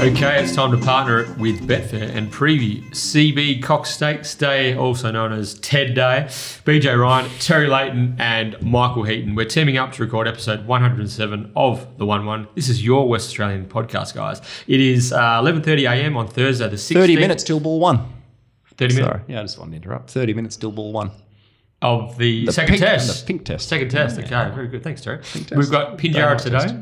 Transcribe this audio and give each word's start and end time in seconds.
Okay, 0.00 0.42
it's 0.42 0.54
time 0.54 0.70
to 0.70 0.78
partner 0.78 1.30
with 1.38 1.68
Betfair 1.68 2.14
and 2.16 2.32
preview 2.32 2.82
CB 2.90 3.62
Cox 3.62 3.90
Stakes 3.90 4.34
Day, 4.34 4.74
also 4.74 5.10
known 5.10 5.30
as 5.30 5.54
TED 5.60 5.94
Day. 5.94 6.24
BJ 6.64 6.98
Ryan, 6.98 7.30
Terry 7.38 7.66
Leighton, 7.68 8.16
and 8.18 8.56
Michael 8.62 9.02
Heaton. 9.02 9.34
We're 9.34 9.44
teaming 9.44 9.76
up 9.76 9.92
to 9.92 10.02
record 10.02 10.26
episode 10.26 10.66
107 10.66 11.52
of 11.54 11.86
the 11.98 12.06
One 12.06 12.24
One. 12.24 12.48
This 12.54 12.70
is 12.70 12.82
your 12.82 13.06
West 13.10 13.26
Australian 13.28 13.66
podcast, 13.66 14.14
guys. 14.14 14.40
It 14.66 14.80
is 14.80 15.12
uh, 15.12 15.18
11:30 15.42 15.82
a.m. 15.90 16.16
on 16.16 16.28
Thursday, 16.28 16.66
the 16.70 16.76
16th. 16.76 16.94
30 16.94 17.16
minutes 17.16 17.44
till 17.44 17.60
ball 17.60 17.78
one. 17.78 17.98
30 18.78 18.94
minutes 18.94 19.06
Sorry. 19.10 19.22
Yeah, 19.28 19.40
I 19.40 19.42
just 19.42 19.58
wanted 19.58 19.72
to 19.72 19.76
interrupt. 19.76 20.10
30 20.10 20.32
minutes 20.32 20.56
till 20.56 20.72
ball 20.72 20.92
one. 20.94 21.10
of 21.82 22.16
the, 22.16 22.46
The 22.46 22.52
second 22.52 22.76
pink- 22.76 22.80
test. 22.84 23.20
the 23.20 23.26
pink 23.26 23.44
test. 23.44 23.68
Second 23.68 23.90
test. 23.90 24.18
Okay, 24.18 24.28
very 24.54 24.68
good. 24.68 24.82
Thanks, 24.82 25.02
Terry. 25.02 25.20
We've 25.54 25.70
got 25.70 25.98
Pinjarra 25.98 26.40
today. 26.40 26.58
test. 26.60 26.74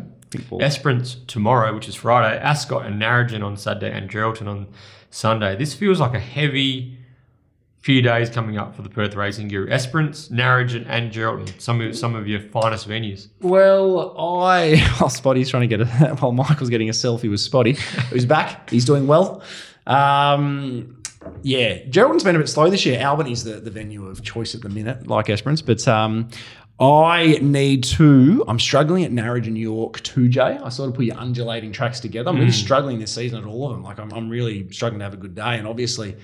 Ball. 0.48 0.62
Esperance 0.62 1.16
tomorrow, 1.26 1.74
which 1.74 1.88
is 1.88 1.94
Friday, 1.94 2.38
Ascot 2.38 2.86
and 2.86 3.00
Narrogin 3.00 3.42
on 3.42 3.56
Saturday, 3.56 3.90
and 3.90 4.10
Geraldton 4.10 4.46
on 4.46 4.66
Sunday. 5.10 5.56
This 5.56 5.74
feels 5.74 6.00
like 6.00 6.14
a 6.14 6.20
heavy 6.20 6.98
few 7.80 8.02
days 8.02 8.28
coming 8.28 8.58
up 8.58 8.74
for 8.74 8.82
the 8.82 8.88
Perth 8.88 9.14
Racing 9.14 9.48
Guru. 9.48 9.70
Esperance, 9.70 10.28
Narrogin, 10.28 10.84
and 10.88 11.12
Geraldton, 11.12 11.58
some 11.60 11.80
of 11.80 11.96
some 11.96 12.14
of 12.14 12.26
your 12.26 12.40
finest 12.40 12.88
venues. 12.88 13.28
Well, 13.40 14.14
I 14.18 14.76
while 14.98 15.10
Spotty's 15.10 15.48
trying 15.48 15.68
to 15.68 15.76
get 15.76 15.80
a 15.80 16.16
while 16.20 16.32
Michael's 16.32 16.70
getting 16.70 16.88
a 16.88 16.92
selfie 16.92 17.30
with 17.30 17.40
Spotty, 17.40 17.72
who's 18.10 18.26
back. 18.26 18.68
He's 18.70 18.84
doing 18.84 19.06
well. 19.06 19.42
Um, 19.86 20.98
yeah, 21.42 21.84
Geraldton's 21.84 22.24
been 22.24 22.36
a 22.36 22.38
bit 22.38 22.48
slow 22.48 22.68
this 22.70 22.84
year. 22.84 23.00
Albany's 23.00 23.44
the, 23.44 23.54
the 23.54 23.70
venue 23.70 24.06
of 24.06 24.22
choice 24.22 24.54
at 24.54 24.62
the 24.62 24.68
minute, 24.68 25.06
like 25.06 25.30
Esperance. 25.30 25.62
But 25.62 25.86
um, 25.88 26.28
I 26.80 27.38
need 27.42 27.82
to. 27.84 28.44
I'm 28.46 28.60
struggling 28.60 29.04
at 29.04 29.10
Narrogin 29.10 29.58
York 29.58 30.00
Toodyay. 30.02 30.62
I 30.62 30.68
sort 30.68 30.88
of 30.90 30.94
put 30.94 31.06
your 31.06 31.16
undulating 31.18 31.72
tracks 31.72 31.98
together. 31.98 32.30
I'm 32.30 32.36
really 32.38 32.52
struggling 32.52 33.00
this 33.00 33.10
season 33.12 33.38
at 33.40 33.44
all 33.46 33.66
of 33.66 33.72
them. 33.72 33.82
Like 33.82 33.98
I'm, 33.98 34.12
I'm 34.12 34.28
really 34.30 34.70
struggling 34.70 35.00
to 35.00 35.04
have 35.04 35.14
a 35.14 35.18
good 35.18 35.34
day. 35.34 35.58
And 35.58 35.66
obviously, 35.66 36.14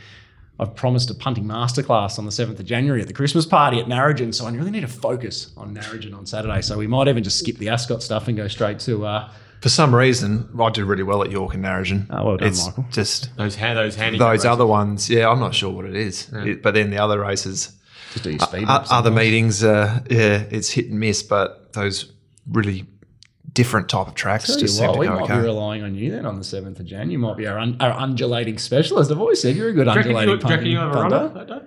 I've 0.61 0.77
promised 0.77 1.11
a 1.11 1.15
punting 1.15 1.45
masterclass 1.45 2.21
on 2.21 2.25
the 2.25 2.31
7th 2.31 2.61
of 2.61 2.65
January 2.67 3.01
at 3.01 3.09
the 3.09 3.13
Christmas 3.13 3.45
party 3.45 3.81
at 3.81 3.87
Narrogin, 3.87 4.33
so 4.33 4.47
I 4.47 4.53
really 4.53 4.71
need 4.71 4.83
to 4.83 4.87
focus 4.89 5.51
on 5.57 5.75
Narrogin 5.75 6.17
on 6.17 6.25
Saturday. 6.27 6.61
So 6.63 6.79
we 6.79 6.87
might 6.87 7.09
even 7.09 7.25
just 7.25 7.41
skip 7.41 7.57
the 7.59 7.71
Ascot 7.71 8.05
stuff 8.05 8.29
and 8.29 8.37
go 8.37 8.47
straight 8.47 8.79
to. 8.81 9.05
Uh, 9.05 9.31
For 9.63 9.69
some 9.69 9.93
reason, 9.93 10.49
I 10.61 10.71
did 10.71 10.85
really 10.85 11.03
well 11.03 11.25
at 11.25 11.33
York 11.33 11.55
and 11.55 11.65
Narrogin. 11.65 12.07
Oh, 12.11 12.25
well 12.27 12.37
done, 12.37 12.47
it's 12.51 12.65
Michael. 12.65 12.87
Just 12.93 13.37
Those 13.37 13.57
ha- 13.57 13.75
those 13.75 13.97
handy 13.97 14.19
those 14.21 14.45
other 14.45 14.67
ones, 14.67 15.11
yeah, 15.11 15.29
I'm 15.29 15.41
not 15.41 15.57
sure 15.57 15.73
what 15.73 15.87
it 15.87 15.97
is. 15.97 16.31
It- 16.33 16.63
but 16.63 16.75
then 16.75 16.91
the 16.91 16.99
other 16.99 17.19
races, 17.19 17.73
just 18.15 18.25
do 18.25 18.31
your 18.31 18.39
speed. 18.41 18.65
o- 18.65 18.73
reps 18.73 18.91
other 18.91 19.11
meetings, 19.11 19.63
uh, 19.63 20.01
yeah, 20.11 20.45
it's 20.51 20.71
hit 20.71 20.87
and 20.89 20.99
miss. 20.99 21.23
But 21.23 21.73
those 21.75 22.11
really 22.51 22.87
different 23.53 23.89
type 23.89 24.09
of 24.09 24.15
tracks 24.15 24.47
Tell 24.47 24.57
you 24.57 24.63
just 24.63 24.79
seem 24.79 24.87
what, 24.89 24.95
to 24.95 24.99
we 25.01 25.07
go 25.07 25.19
might 25.21 25.29
be 25.29 25.35
relying 25.37 25.83
on 25.85 25.95
you 25.95 26.11
then 26.11 26.27
on 26.27 26.37
the 26.37 26.45
7th 26.45 26.81
of 26.81 26.87
Jan. 26.87 27.11
You 27.11 27.19
might 27.21 27.37
be 27.37 27.47
our, 27.47 27.59
un- 27.59 27.77
our 27.79 27.93
undulating 27.93 28.59
specialist. 28.59 29.11
I've 29.13 29.21
always 29.21 29.41
said 29.41 29.55
you're 29.55 29.69
a 29.69 29.73
good 29.73 29.85
Do 29.85 29.91
you 29.93 29.97
undulating 29.99 30.39
do 30.39 30.45
you 30.47 30.51
reckon 30.51 30.67
you 30.67 30.79
have 30.79 30.91
a 30.95 31.01
runner 31.03 31.29
punter. 31.29 31.45
that 31.45 31.61
day? 31.61 31.67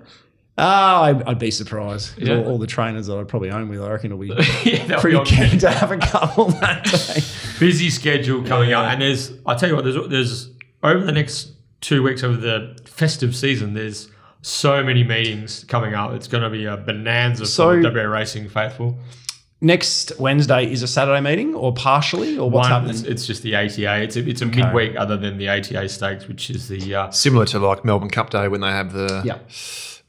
Oh, 0.59 0.64
I, 0.64 1.22
I'd 1.28 1.40
be 1.40 1.52
surprised. 1.52 2.18
Yeah. 2.18 2.38
All, 2.40 2.45
all 2.52 2.58
the 2.58 2.66
trainers 2.68 3.08
that 3.08 3.18
I'd 3.18 3.28
probably 3.28 3.52
own 3.52 3.70
with, 3.70 3.80
I 3.81 3.90
reckon, 3.92 4.12
will 4.12 4.18
be 4.18 4.28
yeah, 4.66 4.86
they'll 4.86 4.98
be 4.98 5.02
pretty 5.02 5.16
on- 5.18 5.25
keen 5.25 5.59
to 5.59 5.70
have 5.70 5.92
a 5.92 5.98
couple 5.98 6.45
that 6.48 6.84
day. 6.84 7.22
busy 7.59 7.90
schedule 7.92 8.44
coming 8.44 8.73
up, 8.73 8.86
and 8.92 9.02
there's 9.02 9.31
I 9.45 9.53
tell 9.56 9.70
you 9.70 9.75
what, 9.75 9.84
there's 9.86 10.08
there's 10.09 10.50
over 10.84 11.06
the 11.06 11.12
next 11.12 11.52
two 11.81 12.02
weeks 12.02 12.23
over 12.23 12.36
the 12.38 12.75
festive 12.86 13.36
season, 13.36 13.75
there's 13.75 14.09
so 14.48 14.84
many 14.84 15.03
meetings 15.03 15.64
coming 15.66 15.94
up. 15.94 16.14
It's 16.14 16.28
going 16.28 16.44
to 16.44 16.50
be 16.50 16.66
a 16.66 16.78
bonanza 16.78 17.45
So- 17.45 17.76
for 17.76 17.81
the 17.81 17.90
WA 17.92 18.03
Racing 18.08 18.50
faithful. 18.50 18.98
Next 19.59 20.12
Wednesday 20.20 20.72
is 20.72 20.84
a 20.84 20.88
Saturday 20.88 21.20
meeting, 21.20 21.56
or 21.56 21.73
partially, 21.73 22.38
or 22.38 22.48
what's 22.48 22.66
One, 22.70 22.72
happening? 22.72 22.92
it's, 22.92 23.02
it's 23.02 23.25
just 23.25 23.42
the 23.42 23.56
ATA. 23.56 24.03
It's 24.03 24.16
a, 24.16 24.20
it's 24.30 24.44
a 24.44 24.45
midweek 24.45 24.95
other 24.95 25.18
than 25.18 25.40
the 25.40 25.50
ATA 25.50 25.90
stakes, 25.90 26.28
which 26.28 26.52
is 26.52 26.68
the 26.68 26.94
uh, 26.94 27.09
Similar 27.09 27.48
to 27.48 27.58
like 27.59 27.84
Melbourne 27.84 28.12
Cup 28.12 28.30
Day 28.30 28.48
when 28.50 28.62
they 28.62 28.70
have 28.70 28.94
the 28.94 29.23
yeah, 29.25 29.40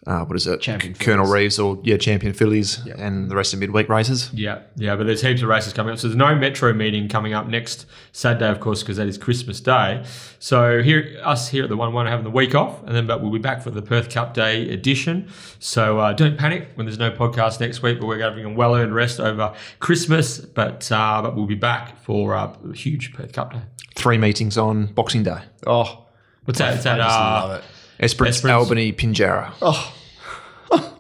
uh, 0.09 0.25
what 0.25 0.35
is 0.37 0.47
it, 0.47 0.61
Champion 0.63 0.95
Colonel. 0.95 1.27
Reeves 1.27 1.59
or 1.59 1.79
yeah, 1.83 1.99
Champion 1.99 2.33
Fillies 2.33 2.79
and 2.97 3.31
the 3.31 3.37
rest 3.37 3.53
of 3.53 3.61
midweek 3.61 3.91
races. 3.91 4.31
Yeah, 4.33 4.63
yeah, 4.77 4.97
but 4.97 5.07
there's 5.07 5.21
heaps 5.21 5.43
of 5.43 5.49
races 5.49 5.75
coming 5.75 5.93
up. 5.93 5.99
So 5.99 6.09
there's 6.09 6.17
no 6.17 6.35
Metro 6.35 6.73
meeting 6.73 7.09
coming 7.09 7.35
up 7.35 7.47
next 7.47 7.85
Saturday, 8.13 8.49
of 8.49 8.59
course, 8.59 8.83
because 8.83 8.97
that 8.97 9.07
is 9.07 9.19
Christmas 9.19 9.61
Day. 9.61 10.03
So 10.39 10.83
here, 10.83 11.21
us 11.23 11.49
here 11.51 11.65
at 11.65 11.69
the 11.69 11.77
One 11.77 11.93
One 11.93 12.07
are 12.07 12.11
having 12.11 12.25
the 12.25 12.31
week 12.31 12.55
off, 12.55 12.83
and 12.87 12.97
then 12.97 13.07
but 13.07 13.21
we'll 13.21 13.31
be 13.31 13.39
back 13.39 13.63
for 13.63 13.71
the 13.71 13.83
Perth 13.83 14.09
Cup 14.09 14.33
Day 14.33 14.71
edition. 14.71 15.29
So 15.59 15.99
uh, 16.01 16.15
don't 16.15 16.39
panic 16.39 16.71
when 16.75 16.87
there's 16.87 16.99
no 16.99 17.11
podcast 17.11 17.61
next 17.61 17.83
week, 17.83 18.01
but 18.01 18.07
we're 18.07 18.19
having 18.21 18.47
a 18.47 18.51
well 18.51 18.75
earned 18.75 18.95
rest 18.95 19.21
over 19.21 19.55
Christmas. 19.79 20.39
But 20.39 20.91
uh, 20.91 21.21
but 21.21 21.37
we'll 21.37 21.47
be 21.47 21.55
back 21.55 22.01
for 22.03 22.35
uh, 22.35 22.57
a 22.69 22.73
huge 22.75 23.13
Perth 23.13 23.33
Cup 23.35 23.53
Day. 23.53 23.61
Three 23.95 24.17
meetings 24.17 24.57
on 24.57 24.87
Boxing 24.87 25.23
Day. 25.23 25.43
oh, 25.67 26.07
What's 26.45 26.61
that? 26.61 26.77
It's 26.77 26.85
that 26.85 26.99
I 26.99 27.05
just 27.05 27.19
uh, 27.19 27.23
love 27.23 27.59
it. 27.59 27.65
Esperance, 28.01 28.37
Esperance. 28.37 28.55
Albany, 28.63 28.93
Pinjarra. 28.93 29.53
Oh, 29.61 29.93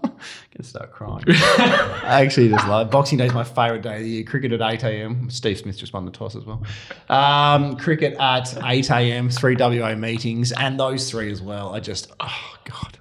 can 0.50 0.64
start 0.64 0.92
crying. 0.92 1.24
I 1.28 2.22
actually 2.24 2.48
just 2.48 2.66
love 2.66 2.88
it. 2.88 2.90
Boxing 2.90 3.18
Day 3.18 3.26
is 3.26 3.34
my 3.34 3.44
favourite 3.44 3.82
day 3.82 3.96
of 3.96 4.02
the 4.02 4.08
year. 4.08 4.24
Cricket 4.24 4.52
at 4.52 4.60
8 4.60 4.82
a.m. 4.84 5.30
Steve 5.30 5.58
Smith 5.58 5.78
just 5.78 5.92
won 5.92 6.04
the 6.04 6.10
toss 6.10 6.34
as 6.34 6.44
well. 6.44 6.62
Um, 7.08 7.76
cricket 7.76 8.14
at 8.18 8.56
8 8.64 8.90
a.m. 8.90 9.30
Three 9.30 9.56
WA 9.56 9.94
meetings, 9.94 10.52
and 10.52 10.78
those 10.78 11.10
three 11.10 11.30
as 11.30 11.40
well. 11.40 11.74
I 11.74 11.80
just, 11.80 12.12
oh 12.20 12.56
god, 12.64 12.98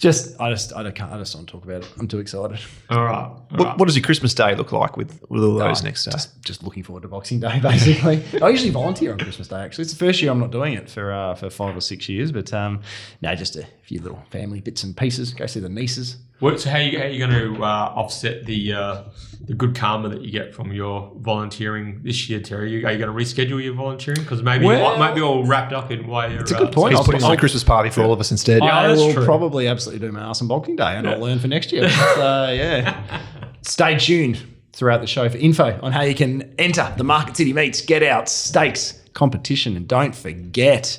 just 0.00 0.40
I 0.40 0.50
just 0.50 0.74
I 0.74 0.82
don't 0.82 0.94
can't 0.94 1.12
I 1.12 1.18
just 1.18 1.34
don't 1.34 1.46
talk 1.46 1.62
about 1.64 1.82
it. 1.82 1.88
I'm 1.98 2.08
too 2.08 2.18
excited. 2.18 2.58
all 2.88 3.04
right. 3.04 3.14
all 3.14 3.46
What, 3.50 3.66
right. 3.68 3.78
what 3.78 3.86
does 3.86 3.96
your 3.96 4.02
Christmas 4.04 4.34
Day 4.34 4.54
look 4.54 4.72
like 4.72 4.96
with, 4.96 5.20
with 5.28 5.44
all 5.44 5.54
those 5.58 5.82
Oh, 5.82 5.84
next 5.84 6.04
days? 6.04 6.14
Just, 6.14 6.42
just 6.42 6.62
looking 6.62 6.82
forward 6.82 7.02
to 7.02 7.08
Boxing 7.08 7.38
Day, 7.38 7.60
basically. 7.62 8.22
I 8.42 8.48
usually 8.48 8.70
volunteer 8.70 9.12
on 9.12 9.18
Christmas 9.18 9.48
Day. 9.48 9.60
Actually, 9.60 9.82
it's 9.82 9.92
the 9.92 9.98
first 9.98 10.20
year 10.22 10.30
I'm 10.32 10.40
not 10.40 10.50
doing 10.50 10.72
it 10.74 10.88
for 10.90 11.12
uh, 11.12 11.34
for 11.34 11.50
five 11.50 11.76
or 11.76 11.80
six 11.80 12.08
years. 12.08 12.32
But 12.32 12.52
um, 12.52 12.80
no, 13.20 13.34
just 13.34 13.56
a 13.56 13.66
few 13.84 14.00
little 14.00 14.22
family 14.30 14.60
bits 14.60 14.82
and 14.82 14.96
pieces. 14.96 15.32
Go 15.34 15.46
see 15.46 15.60
the 15.60 15.68
nieces. 15.68 16.16
What, 16.40 16.60
so 16.60 16.70
how 16.70 16.78
you 16.78 16.98
how 16.98 17.04
you 17.04 17.18
going 17.24 17.54
to 17.56 17.62
uh, 17.62 17.92
offset 17.94 18.46
the 18.46 18.72
uh, 18.72 19.02
the 19.42 19.54
good 19.54 19.74
karma 19.74 20.08
that 20.08 20.22
you 20.22 20.30
get 20.30 20.54
from 20.54 20.72
your 20.72 21.12
volunteering 21.18 22.00
this 22.02 22.28
year, 22.28 22.40
Terry? 22.40 22.70
You, 22.72 22.86
are 22.86 22.92
you 22.92 22.98
going 22.98 23.10
to 23.10 23.24
reschedule 23.24 23.62
your 23.62 23.74
volunteering 23.74 24.22
because 24.22 24.42
maybe 24.42 24.64
you 24.64 24.70
Well- 24.70 24.96
might, 24.96 24.98
might 25.10 25.14
be 25.14 25.20
all 25.20 25.44
wrapped 25.44 25.72
up 25.72 25.90
in 25.90 26.06
why 26.06 26.28
you're. 26.28 26.40
It's 26.40 26.50
a 26.50 26.54
good 26.56 26.72
point. 26.72 26.92
He's 26.92 26.98
I'll- 26.98 27.04
putting 27.04 27.22
on 27.22 27.32
a 27.32 27.36
Christmas 27.36 27.62
party 27.62 27.90
for 27.90 28.02
all 28.02 28.12
of 28.12 28.20
us 28.20 28.30
instead. 28.30 28.62
Yeah, 28.62 28.76
I 28.76 28.88
will 28.88 29.12
true. 29.12 29.24
probably 29.24 29.68
absolutely 29.68 30.06
do 30.06 30.12
my 30.12 30.20
ass 30.20 30.40
on 30.40 30.48
Boxing 30.48 30.76
Day, 30.76 30.96
and 30.96 31.08
I'll 31.08 31.20
learn 31.20 31.38
for 31.38 31.48
next 31.48 31.72
year. 31.72 31.82
But, 31.82 32.18
uh, 32.18 32.52
yeah. 32.52 33.20
Stay 33.62 33.98
tuned 33.98 34.42
throughout 34.72 35.02
the 35.02 35.06
show 35.06 35.28
for 35.28 35.36
info 35.36 35.78
on 35.82 35.92
how 35.92 36.02
you 36.02 36.14
can 36.14 36.54
enter 36.58 36.90
the 36.96 37.04
Market 37.04 37.36
City 37.36 37.52
Meets, 37.52 37.82
Get 37.82 38.02
Out, 38.02 38.28
Stakes 38.30 38.98
competition, 39.12 39.76
and 39.76 39.86
don't 39.86 40.14
forget 40.14 40.98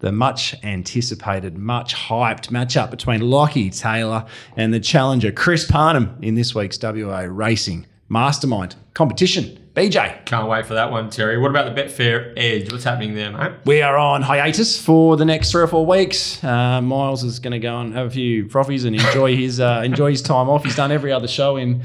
the 0.00 0.12
much 0.12 0.54
anticipated, 0.64 1.56
much 1.56 1.94
hyped 1.94 2.48
matchup 2.48 2.90
between 2.90 3.20
Lockie 3.20 3.70
Taylor 3.70 4.24
and 4.56 4.74
the 4.74 4.80
challenger 4.80 5.30
Chris 5.30 5.64
Parnham 5.70 6.18
in 6.20 6.34
this 6.34 6.54
week's 6.54 6.78
WA 6.82 7.26
Racing 7.28 7.86
Mastermind 8.08 8.74
competition. 8.94 9.56
BJ, 9.74 10.24
Can't 10.24 10.48
wait 10.48 10.66
for 10.66 10.74
that 10.74 10.90
one, 10.90 11.10
Terry. 11.10 11.38
What 11.38 11.50
about 11.50 11.72
the 11.72 11.80
Betfair 11.80 12.32
Edge? 12.36 12.72
What's 12.72 12.82
happening 12.82 13.14
there, 13.14 13.30
mate? 13.30 13.52
We 13.64 13.82
are 13.82 13.96
on 13.96 14.20
hiatus 14.22 14.82
for 14.84 15.16
the 15.16 15.24
next 15.24 15.52
three 15.52 15.62
or 15.62 15.68
four 15.68 15.86
weeks. 15.86 16.42
Uh, 16.42 16.82
Miles 16.82 17.22
is 17.22 17.38
going 17.38 17.52
to 17.52 17.60
go 17.60 17.78
and 17.80 17.94
have 17.94 18.08
a 18.08 18.10
few 18.10 18.46
frothies 18.46 18.84
and 18.84 18.96
enjoy 18.96 19.36
his 19.36 19.60
uh, 19.60 19.82
enjoy 19.84 20.10
his 20.10 20.22
time 20.22 20.48
off. 20.48 20.64
He's 20.64 20.74
done 20.74 20.90
every 20.90 21.12
other 21.12 21.28
show 21.28 21.56
in, 21.56 21.82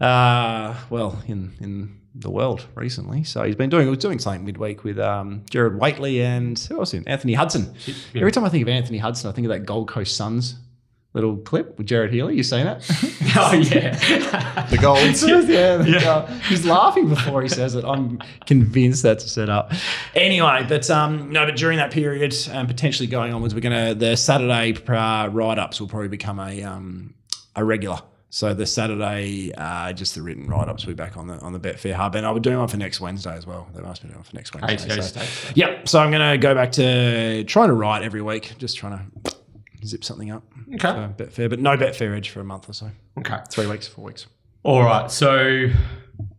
uh, 0.00 0.74
well, 0.90 1.22
in 1.28 1.52
in 1.60 2.00
the 2.14 2.30
world 2.30 2.66
recently. 2.74 3.24
So 3.24 3.42
he's 3.42 3.56
been 3.56 3.70
doing 3.70 3.84
he 3.84 3.90
was 3.90 3.98
doing 3.98 4.18
something 4.18 4.44
midweek 4.44 4.84
with 4.84 4.98
um, 4.98 5.44
Jared 5.50 5.74
Waitley 5.74 6.22
and 6.22 6.58
who 6.58 6.78
else? 6.78 6.94
In 6.94 7.06
Anthony 7.08 7.34
Hudson. 7.34 7.74
Every 8.14 8.32
time 8.32 8.44
I 8.44 8.48
think 8.48 8.62
of 8.62 8.68
Anthony 8.68 8.98
Hudson, 8.98 9.30
I 9.30 9.32
think 9.32 9.46
of 9.46 9.50
that 9.50 9.66
Gold 9.66 9.88
Coast 9.88 10.16
Suns 10.16 10.56
little 11.14 11.36
clip 11.36 11.76
with 11.76 11.86
Jared 11.86 12.12
Healy. 12.12 12.36
You 12.36 12.42
seen 12.42 12.64
that? 12.64 12.84
oh 13.36 13.52
yeah, 13.54 14.66
The 14.70 14.78
golds. 14.78 15.22
yeah, 15.22 15.84
yeah. 15.84 16.40
he's 16.42 16.64
laughing 16.64 17.08
before 17.08 17.42
he 17.42 17.48
says 17.48 17.74
it. 17.74 17.84
I'm 17.84 18.20
convinced 18.46 19.02
that's 19.02 19.24
a 19.24 19.28
setup. 19.28 19.72
Anyway, 20.14 20.64
but 20.68 20.88
um, 20.90 21.30
no, 21.30 21.44
but 21.44 21.56
during 21.56 21.78
that 21.78 21.90
period, 21.90 22.34
um, 22.52 22.66
potentially 22.66 23.06
going 23.06 23.32
onwards, 23.32 23.54
we're 23.54 23.60
gonna 23.60 23.94
the 23.94 24.16
Saturday 24.16 24.74
uh, 24.88 25.28
write 25.28 25.58
ups 25.58 25.80
will 25.80 25.88
probably 25.88 26.08
become 26.08 26.38
a 26.38 26.62
um, 26.62 27.14
a 27.54 27.64
regular. 27.64 28.00
So 28.34 28.54
the 28.54 28.64
Saturday, 28.64 29.52
uh, 29.58 29.92
just 29.92 30.14
the 30.14 30.22
written 30.22 30.46
write 30.46 30.66
ups 30.66 30.86
will 30.86 30.94
be 30.94 30.96
back 30.96 31.18
on 31.18 31.26
the 31.26 31.38
on 31.40 31.52
the 31.52 31.60
Betfair 31.60 31.92
Hub, 31.92 32.14
and 32.14 32.24
I'll 32.24 32.32
be 32.32 32.40
doing 32.40 32.56
one 32.56 32.66
for 32.66 32.78
next 32.78 32.98
Wednesday 32.98 33.36
as 33.36 33.46
well. 33.46 33.68
They've 33.74 33.84
asked 33.84 34.02
me 34.02 34.08
to 34.08 34.14
do 34.14 34.18
one 34.20 34.24
for 34.24 34.34
next 34.34 34.54
Wednesday. 34.54 34.90
ATA 34.90 35.02
so-. 35.02 35.52
Yep. 35.54 35.86
So 35.86 36.00
I'm 36.00 36.10
gonna 36.10 36.38
go 36.38 36.54
back 36.54 36.72
to 36.72 37.44
trying 37.44 37.68
to 37.68 37.74
write 37.74 38.02
every 38.02 38.22
week, 38.22 38.54
just 38.56 38.78
trying 38.78 39.12
to 39.26 39.36
zip 39.84 40.02
something 40.02 40.30
up. 40.30 40.44
Okay. 40.76 40.88
Betfair, 41.18 41.50
but 41.50 41.60
no 41.60 41.76
Betfair 41.76 42.16
Edge 42.16 42.30
for 42.30 42.40
a 42.40 42.44
month 42.44 42.70
or 42.70 42.72
so. 42.72 42.90
Okay. 43.18 43.36
Three 43.50 43.66
weeks, 43.66 43.86
four 43.86 44.06
weeks. 44.06 44.26
All 44.62 44.82
right, 44.82 45.10
so 45.10 45.68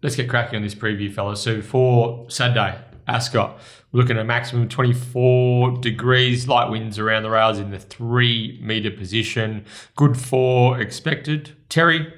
let's 0.01 0.15
get 0.15 0.27
cracking 0.27 0.55
on 0.55 0.63
this 0.63 0.73
preview, 0.73 1.13
fellas. 1.13 1.41
So 1.41 1.61
for 1.61 2.27
Saturday, 2.27 2.75
Ascot, 3.07 3.59
we're 3.91 3.99
looking 4.01 4.17
at 4.17 4.23
a 4.23 4.25
maximum 4.25 4.67
24 4.67 5.77
degrees, 5.77 6.47
light 6.47 6.71
winds 6.71 6.97
around 6.97 7.21
the 7.21 7.29
rails 7.29 7.59
in 7.59 7.69
the 7.69 7.77
three 7.77 8.59
meter 8.63 8.89
position. 8.89 9.65
Good 9.95 10.17
for 10.17 10.81
expected. 10.81 11.51
Terry, 11.73 12.13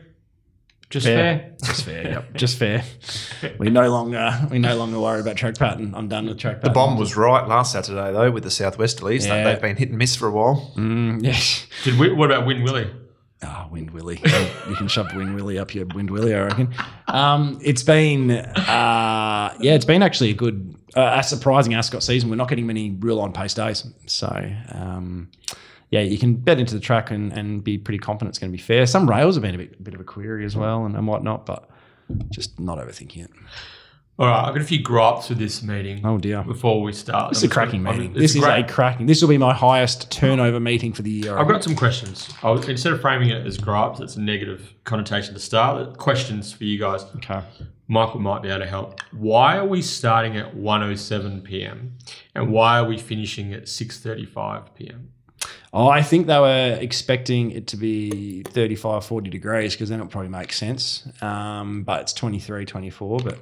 Just 0.90 1.06
fair. 1.06 1.54
Just 1.63 1.84
fair. 1.86 2.04
Yep. 2.10 2.34
Just 2.36 2.57
fair. 2.57 2.84
We 3.57 3.69
no 3.69 3.90
longer 3.90 4.48
we 4.52 4.60
no 4.60 4.75
longer 4.75 5.00
worry 5.00 5.22
about 5.22 5.38
track 5.38 5.57
pattern. 5.57 5.94
I'm 5.96 6.10
done 6.10 6.25
with 6.28 6.40
track 6.40 6.57
pattern. 6.57 6.74
The 6.74 6.74
bomb 6.74 6.98
was 6.98 7.16
right 7.16 7.48
last 7.48 7.72
Saturday 7.72 8.12
though 8.12 8.31
with 8.31 8.44
the 8.44 8.50
southwesterlies. 8.50 9.22
They- 9.22 9.28
Yeah. 9.30 9.44
They've 9.46 9.62
been 9.62 9.78
hit 9.78 9.90
and 9.90 9.98
miss 9.98 10.16
for 10.16 10.28
a 10.28 10.31
while. 10.31 10.74
Mm, 10.75 11.24
yes. 11.24 11.68
Did 11.86 11.98
we, 12.00 12.12
what 12.12 12.30
about 12.31 12.46
Win 12.46 12.63
Willie? 12.63 12.92
Ah, 13.44 13.68
Wind 13.72 13.92
Willie. 13.92 14.19
you 14.69 14.75
can 14.75 14.88
shove 14.88 15.13
Wind 15.16 15.36
Willie 15.36 15.58
up 15.60 15.74
your 15.75 15.86
Wind 15.88 16.10
Willie, 16.10 16.34
I 16.36 16.42
reckon. 16.46 16.74
Um, 17.08 17.60
it's 17.62 17.84
been, 17.84 18.31
uh, 18.31 19.54
yeah, 19.60 19.74
it's 19.75 19.86
been 19.86 20.01
actually 20.04 20.31
a 20.31 20.34
good, 20.34 20.75
uh, 20.96 21.18
a 21.19 21.24
surprising 21.24 21.74
Ascot 21.75 22.01
season. 22.04 22.30
We're 22.30 22.38
not 22.38 22.50
getting 22.50 22.66
many 22.66 22.92
real 22.92 23.19
on 23.19 23.31
pace 23.34 23.54
days. 23.54 23.86
So, 24.08 24.28
um, 24.72 25.30
yeah, 25.92 26.02
you 26.02 26.18
can 26.18 26.36
bet 26.36 26.60
into 26.60 26.74
the 26.74 26.80
track 26.80 27.12
and, 27.12 27.32
and 27.34 27.64
be 27.64 27.78
pretty 27.78 28.00
confident 28.00 28.30
it's 28.30 28.40
going 28.40 28.52
to 28.52 28.58
be 28.58 28.62
fair. 28.62 28.86
Some 28.86 29.10
rails 29.10 29.36
have 29.36 29.42
been 29.44 29.56
a 29.56 29.60
bit, 29.60 29.84
bit 29.84 29.94
of 29.94 30.00
a 30.00 30.04
query 30.04 30.46
as 30.46 30.56
well 30.56 30.86
and, 30.86 30.96
and 30.96 31.08
whatnot, 31.08 31.46
but 31.46 31.70
just 32.32 32.60
not 32.60 32.78
overthinking 32.78 33.26
it. 33.26 33.32
All 34.18 34.28
right, 34.28 34.48
I've 34.48 34.54
got 34.54 34.62
a 34.62 34.66
few 34.66 34.82
gripes 34.82 35.28
with 35.28 35.40
this 35.40 35.62
meeting. 35.62 36.06
Oh, 36.06 36.18
dear. 36.18 36.42
Before 36.42 36.82
we 36.82 36.94
start, 36.94 37.32
This 37.32 37.40
is 37.40 37.44
a 37.44 37.50
cracking 37.50 37.84
meeting. 37.84 38.14
This 38.14 38.34
is 38.34 38.42
great. 38.42 38.64
a 38.64 38.68
cracking. 38.74 39.08
This 39.08 39.22
will 39.22 39.28
be 39.28 39.38
my 39.38 39.54
highest 39.54 40.10
turnover 40.10 40.62
meeting 40.62 40.94
for 40.94 41.02
the 41.02 41.10
year. 41.12 41.38
I've 41.38 41.50
got 41.50 41.66
some 41.66 41.76
questions. 41.76 42.30
I'll, 42.42 42.58
instead 42.62 42.94
of 42.94 43.02
framing 43.02 43.28
it 43.30 43.46
as 43.46 43.58
gripes, 43.58 44.00
it's 44.00 44.16
a 44.16 44.22
negative 44.22 44.74
connotation 44.86 45.34
to 45.34 45.40
start. 45.42 45.98
Questions 45.98 46.54
for 46.54 46.64
you 46.64 46.80
guys. 46.80 47.04
okay. 47.18 47.42
Michael 47.90 48.22
might 48.22 48.42
be 48.42 48.48
able 48.48 48.62
to 48.62 48.66
help. 48.70 49.02
Why 49.12 49.58
are 49.58 49.66
we 49.68 49.82
starting 49.82 50.38
at 50.38 50.56
1:07 50.56 51.44
p.m. 51.44 51.98
and 52.34 52.52
why 52.52 52.80
are 52.80 52.86
we 52.86 52.98
finishing 52.98 53.54
at 53.54 53.64
6:35 53.64 54.74
p.m.? 54.76 55.10
Oh, 55.75 55.89
I 55.89 56.01
think 56.01 56.27
they 56.27 56.39
were 56.39 56.77
expecting 56.80 57.51
it 57.51 57.68
to 57.68 57.75
be 57.75 58.44
35, 58.44 59.04
40 59.04 59.30
degrees 59.30 59.74
because 59.74 59.89
then 59.89 60.00
it'll 60.00 60.10
probably 60.10 60.30
make 60.30 60.54
sense. 60.54 61.06
Um, 61.22 61.83
but 61.83 62.00
it's 62.00 62.13
23, 62.13 62.66
24. 62.66 63.19
But 63.19 63.39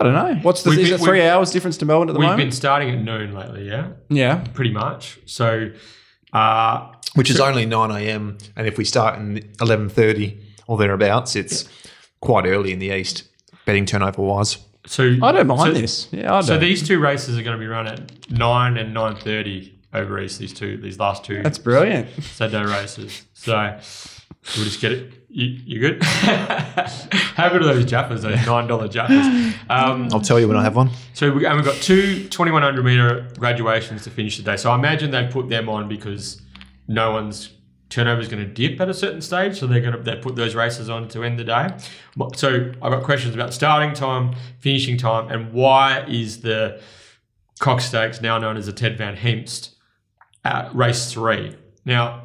I 0.00 0.04
don't 0.04 0.14
know. 0.14 0.40
What's 0.40 0.62
the 0.62 0.70
We've 0.70 0.78
is 0.78 0.90
it 0.92 1.00
three 1.02 1.20
hours 1.20 1.50
difference 1.50 1.76
to 1.78 1.84
Melbourne 1.84 2.08
at 2.08 2.14
the 2.14 2.18
moment? 2.18 2.38
We've 2.38 2.46
been 2.46 2.52
starting 2.52 2.88
at 2.88 3.04
noon 3.04 3.34
lately, 3.34 3.68
yeah, 3.68 3.90
yeah. 4.08 4.42
pretty 4.54 4.72
much. 4.72 5.18
So, 5.26 5.70
uh, 6.32 6.90
which 7.14 7.28
is 7.28 7.38
only 7.38 7.66
9 7.66 7.90
a.m. 7.90 8.38
And 8.56 8.66
if 8.66 8.78
we 8.78 8.86
start 8.86 9.18
in 9.18 9.40
11.30 9.58 10.40
or 10.66 10.78
thereabouts, 10.78 11.36
it's 11.36 11.68
quite 12.20 12.46
early 12.46 12.72
in 12.72 12.78
the 12.78 12.88
east, 12.88 13.24
betting 13.66 13.84
turnover 13.84 14.22
wise. 14.22 14.56
so 14.86 15.14
I 15.22 15.30
don't 15.30 15.46
mind 15.46 15.74
so, 15.76 15.80
this. 15.80 16.08
Yeah, 16.10 16.32
I 16.32 16.36
don't. 16.36 16.44
So 16.44 16.58
these 16.58 16.88
two 16.88 17.00
races 17.00 17.36
are 17.36 17.42
going 17.42 17.58
to 17.58 17.60
be 17.60 17.68
run 17.68 17.86
at 17.86 18.30
nine 18.30 18.78
and 18.78 18.96
9:30 18.96 19.73
over 19.94 20.20
east. 20.20 20.38
These 20.38 20.52
two, 20.52 20.76
these 20.76 20.98
last 20.98 21.24
two 21.24 21.42
That's 21.42 21.58
brilliant. 21.58 22.10
Saturday 22.22 22.64
races. 22.70 23.22
So 23.34 23.78
we'll 24.56 24.64
just 24.64 24.80
get 24.80 24.92
it. 24.92 25.12
You, 25.28 25.46
you 25.64 25.80
good? 25.80 26.02
How 26.04 27.48
good 27.48 27.62
are 27.62 27.74
those 27.74 27.84
Jaffas? 27.84 28.22
Those 28.22 28.46
nine 28.46 28.66
dollar 28.68 28.88
Jaffas. 28.88 29.54
Um, 29.68 30.08
I'll 30.12 30.20
tell 30.20 30.38
you 30.38 30.46
when 30.46 30.56
I 30.56 30.62
have 30.62 30.76
one. 30.76 30.90
so 31.12 31.32
we, 31.32 31.44
and 31.46 31.56
we've 31.56 31.64
got 31.64 31.76
two 31.76 32.28
2100 32.28 32.84
meter 32.84 33.28
graduations 33.38 34.04
to 34.04 34.10
finish 34.10 34.36
the 34.36 34.44
day. 34.44 34.56
So 34.56 34.70
I 34.70 34.76
imagine 34.76 35.10
they 35.10 35.26
put 35.26 35.48
them 35.48 35.68
on 35.68 35.88
because 35.88 36.40
no 36.86 37.10
one's 37.10 37.50
turnover 37.88 38.20
is 38.20 38.28
going 38.28 38.44
to 38.44 38.52
dip 38.52 38.80
at 38.80 38.88
a 38.88 38.94
certain 38.94 39.20
stage. 39.20 39.58
So 39.58 39.66
they're 39.66 39.80
going 39.80 39.96
to 39.96 40.02
they 40.02 40.16
put 40.16 40.36
those 40.36 40.54
races 40.54 40.88
on 40.88 41.08
to 41.08 41.24
end 41.24 41.38
the 41.38 41.44
day. 41.44 41.68
So 42.36 42.72
I've 42.80 42.92
got 42.92 43.02
questions 43.02 43.34
about 43.34 43.52
starting 43.52 43.92
time, 43.92 44.36
finishing 44.60 44.96
time, 44.96 45.28
and 45.30 45.52
why 45.52 46.04
is 46.06 46.42
the 46.42 46.80
Cox 47.58 47.86
Stakes 47.86 48.20
now 48.20 48.38
known 48.38 48.56
as 48.56 48.66
the 48.66 48.72
Ted 48.72 48.98
Van 48.98 49.16
Heemst 49.16 49.73
at 50.44 50.74
race 50.74 51.12
three? 51.12 51.56
Now, 51.84 52.24